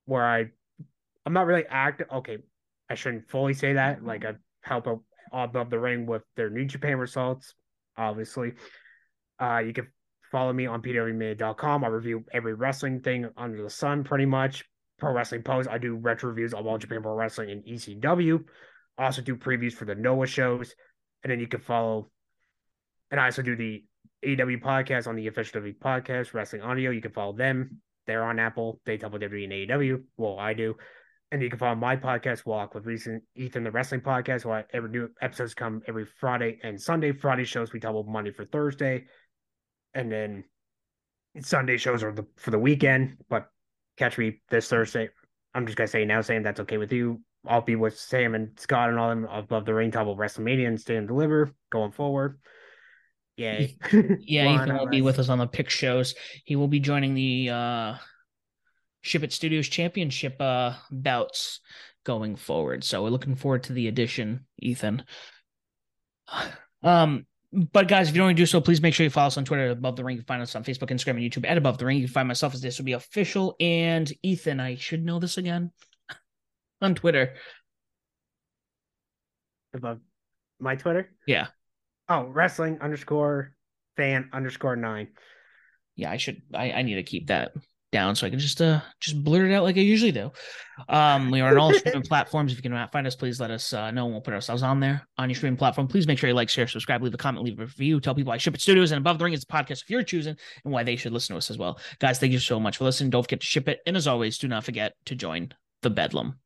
where 0.05 0.25
I, 0.25 0.45
I'm 1.25 1.33
not 1.33 1.45
really 1.45 1.65
active. 1.67 2.07
Okay, 2.11 2.37
I 2.91 2.95
shouldn't 2.95 3.29
fully 3.29 3.53
say 3.53 3.73
that. 3.73 4.03
Like 4.03 4.25
I 4.25 4.33
help 4.61 4.87
out 4.87 5.01
above 5.31 5.69
the 5.69 5.79
ring 5.79 6.05
with 6.05 6.23
their 6.35 6.49
New 6.49 6.65
Japan 6.65 6.97
results, 6.97 7.55
obviously. 7.97 8.53
Uh, 9.39 9.59
you 9.59 9.73
can 9.73 9.87
follow 10.31 10.51
me 10.51 10.65
on 10.65 10.81
pwmedia.com. 10.81 11.83
I 11.83 11.87
review 11.87 12.25
every 12.33 12.53
wrestling 12.53 12.99
thing 12.99 13.29
under 13.37 13.63
the 13.63 13.69
sun, 13.69 14.03
pretty 14.03 14.25
much. 14.25 14.65
Pro 14.99 15.13
Wrestling 15.13 15.41
Post. 15.41 15.67
I 15.69 15.77
do 15.77 15.95
retro 15.95 16.29
reviews 16.29 16.53
of 16.53 16.67
All 16.67 16.77
Japan 16.77 17.01
Pro 17.01 17.15
Wrestling 17.15 17.49
and 17.49 17.65
ECW. 17.65 18.43
Also 18.97 19.21
do 19.21 19.35
previews 19.35 19.73
for 19.73 19.85
the 19.85 19.95
Noah 19.95 20.27
shows. 20.27 20.75
And 21.23 21.31
then 21.31 21.39
you 21.39 21.47
can 21.47 21.61
follow, 21.61 22.11
and 23.09 23.19
I 23.19 23.25
also 23.25 23.41
do 23.41 23.55
the 23.55 23.83
AEW 24.23 24.61
podcast 24.61 25.07
on 25.07 25.15
the 25.15 25.27
official 25.27 25.61
WWE 25.61 25.77
podcast, 25.79 26.33
Wrestling 26.33 26.61
Audio. 26.61 26.91
You 26.91 27.01
can 27.01 27.11
follow 27.11 27.33
them. 27.33 27.81
They're 28.05 28.23
on 28.23 28.37
Apple. 28.37 28.79
They 28.85 28.97
WWE 28.97 29.43
and 29.43 29.53
AEW. 29.53 30.03
Well, 30.17 30.37
I 30.37 30.53
do. 30.53 30.75
And 31.31 31.41
you 31.41 31.49
can 31.49 31.59
follow 31.59 31.75
my 31.75 31.95
podcast, 31.95 32.45
Walk 32.45 32.75
with 32.75 32.85
Recent 32.85 33.23
Ethan, 33.35 33.63
the 33.63 33.71
wrestling 33.71 34.01
podcast, 34.01 34.43
where 34.43 34.67
every 34.73 34.89
new 34.89 35.09
episodes 35.21 35.53
come 35.53 35.81
every 35.87 36.05
Friday 36.05 36.59
and 36.61 36.79
Sunday. 36.79 37.13
Friday 37.13 37.45
shows 37.45 37.71
we 37.71 37.79
double 37.79 38.03
Monday 38.03 38.31
for 38.31 38.43
Thursday. 38.43 39.05
And 39.93 40.11
then 40.11 40.43
Sunday 41.39 41.77
shows 41.77 42.03
are 42.03 42.11
the 42.11 42.25
for 42.35 42.51
the 42.51 42.59
weekend. 42.59 43.17
But 43.29 43.49
catch 43.97 44.17
me 44.17 44.41
this 44.49 44.67
Thursday. 44.67 45.09
I'm 45.53 45.65
just 45.65 45.77
gonna 45.77 45.87
say 45.87 46.03
now, 46.03 46.19
Sam, 46.19 46.43
that's 46.43 46.59
okay 46.59 46.77
with 46.77 46.91
you. 46.91 47.21
I'll 47.47 47.61
be 47.61 47.77
with 47.77 47.97
Sam 47.97 48.35
and 48.35 48.49
Scott 48.59 48.89
and 48.89 48.99
all 48.99 49.09
them 49.09 49.25
above 49.31 49.65
the 49.65 49.73
ring 49.73 49.91
table 49.91 50.17
WrestleMania 50.17 50.67
and 50.67 50.79
stay 50.79 50.97
and 50.97 51.07
deliver 51.07 51.49
going 51.71 51.91
forward. 51.91 52.39
Yay. 53.37 53.77
yeah, 54.19 54.53
Ethan 54.63 54.77
will 54.77 54.87
be 54.87 55.01
with 55.01 55.17
us 55.17 55.29
on 55.29 55.37
the 55.37 55.47
pick 55.47 55.69
shows. 55.69 56.13
He 56.43 56.57
will 56.57 56.67
be 56.67 56.81
joining 56.81 57.13
the 57.13 57.49
uh 57.49 57.95
Ship 59.01 59.23
It 59.23 59.33
Studios 59.33 59.67
Championship 59.67 60.39
uh, 60.39 60.73
bouts 60.91 61.59
going 62.03 62.35
forward. 62.35 62.83
So 62.83 63.03
we're 63.03 63.09
looking 63.09 63.35
forward 63.35 63.63
to 63.63 63.73
the 63.73 63.87
addition, 63.87 64.45
Ethan. 64.59 65.03
Um, 66.83 67.27
but 67.53 67.87
guys, 67.87 68.09
if 68.09 68.15
you 68.15 68.19
don't 68.19 68.29
want 68.29 68.37
to 68.37 68.41
do 68.41 68.47
so, 68.47 68.59
please 68.59 68.81
make 68.81 68.95
sure 68.95 69.03
you 69.03 69.11
follow 69.11 69.27
us 69.27 69.37
on 69.37 69.45
Twitter 69.45 69.69
above 69.69 69.97
the 69.97 70.03
ring. 70.03 70.15
You 70.15 70.23
can 70.23 70.25
find 70.25 70.41
us 70.41 70.55
on 70.55 70.63
Facebook, 70.63 70.89
Instagram, 70.89 71.11
and 71.11 71.19
YouTube 71.19 71.47
at 71.47 71.59
above 71.59 71.77
the 71.77 71.85
ring. 71.85 71.97
You 71.97 72.05
can 72.05 72.13
find 72.13 72.27
myself 72.27 72.55
as 72.55 72.61
this 72.61 72.79
will 72.79 72.85
be 72.85 72.93
official 72.93 73.55
and 73.59 74.11
Ethan. 74.23 74.59
I 74.59 74.77
should 74.77 75.05
know 75.05 75.19
this 75.19 75.37
again 75.37 75.71
on 76.81 76.95
Twitter. 76.95 77.35
Above 79.75 79.99
my 80.59 80.75
Twitter? 80.75 81.11
Yeah. 81.27 81.47
Oh, 82.09 82.23
wrestling 82.23 82.79
underscore 82.81 83.53
fan 83.97 84.29
underscore 84.33 84.75
nine. 84.75 85.09
Yeah, 85.95 86.09
I 86.09 86.17
should 86.17 86.41
I, 86.53 86.71
I 86.71 86.81
need 86.81 86.95
to 86.95 87.03
keep 87.03 87.27
that 87.27 87.51
down 87.91 88.15
so 88.15 88.25
I 88.25 88.29
can 88.29 88.39
just 88.39 88.61
uh 88.61 88.81
just 88.99 89.21
blurt 89.23 89.49
it 89.49 89.53
out 89.53 89.63
like 89.63 89.77
I 89.77 89.81
usually 89.81 90.11
do. 90.11 90.31
Um, 90.89 91.29
we 91.29 91.41
are 91.41 91.49
on 91.49 91.57
all 91.57 91.73
streaming 91.73 92.01
platforms. 92.07 92.51
If 92.51 92.57
you 92.57 92.69
can 92.69 92.87
find 92.89 93.05
us, 93.05 93.15
please 93.15 93.39
let 93.39 93.51
us 93.51 93.73
uh, 93.73 93.91
know. 93.91 94.05
And 94.05 94.13
we'll 94.13 94.21
put 94.21 94.33
ourselves 94.33 94.63
on 94.63 94.79
there 94.79 95.07
on 95.17 95.29
your 95.29 95.35
streaming 95.35 95.57
platform. 95.57 95.87
Please 95.87 96.07
make 96.07 96.17
sure 96.17 96.29
you 96.29 96.33
like, 96.33 96.49
share, 96.49 96.67
subscribe, 96.67 97.03
leave 97.03 97.13
a 97.13 97.17
comment, 97.17 97.45
leave 97.45 97.59
a 97.59 97.63
review. 97.63 97.99
Tell 97.99 98.15
people 98.15 98.31
I 98.31 98.37
ship 98.37 98.55
it 98.55 98.61
studios 98.61 98.91
and 98.91 98.97
above 98.97 99.19
the 99.19 99.25
ring 99.25 99.33
is 99.33 99.41
the 99.41 99.51
podcast 99.51 99.83
if 99.83 99.89
you're 99.89 100.03
choosing 100.03 100.35
and 100.63 100.73
why 100.73 100.83
they 100.83 100.95
should 100.95 101.13
listen 101.13 101.33
to 101.33 101.37
us 101.37 101.51
as 101.51 101.57
well. 101.57 101.79
Guys, 101.99 102.19
thank 102.19 102.31
you 102.31 102.39
so 102.39 102.59
much 102.59 102.77
for 102.77 102.85
listening. 102.85 103.09
Don't 103.09 103.23
forget 103.23 103.41
to 103.41 103.45
ship 103.45 103.67
it, 103.67 103.81
and 103.85 103.97
as 103.97 104.07
always, 104.07 104.37
do 104.37 104.47
not 104.47 104.63
forget 104.63 104.93
to 105.05 105.15
join 105.15 105.51
the 105.81 105.89
Bedlam. 105.89 106.39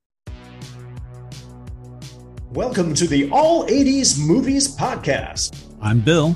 Welcome 2.52 2.94
to 2.96 3.08
the 3.08 3.30
All 3.32 3.66
80s 3.68 4.18
Movies 4.18 4.76
Podcast. 4.76 5.76
I'm 5.82 6.00
Bill. 6.00 6.36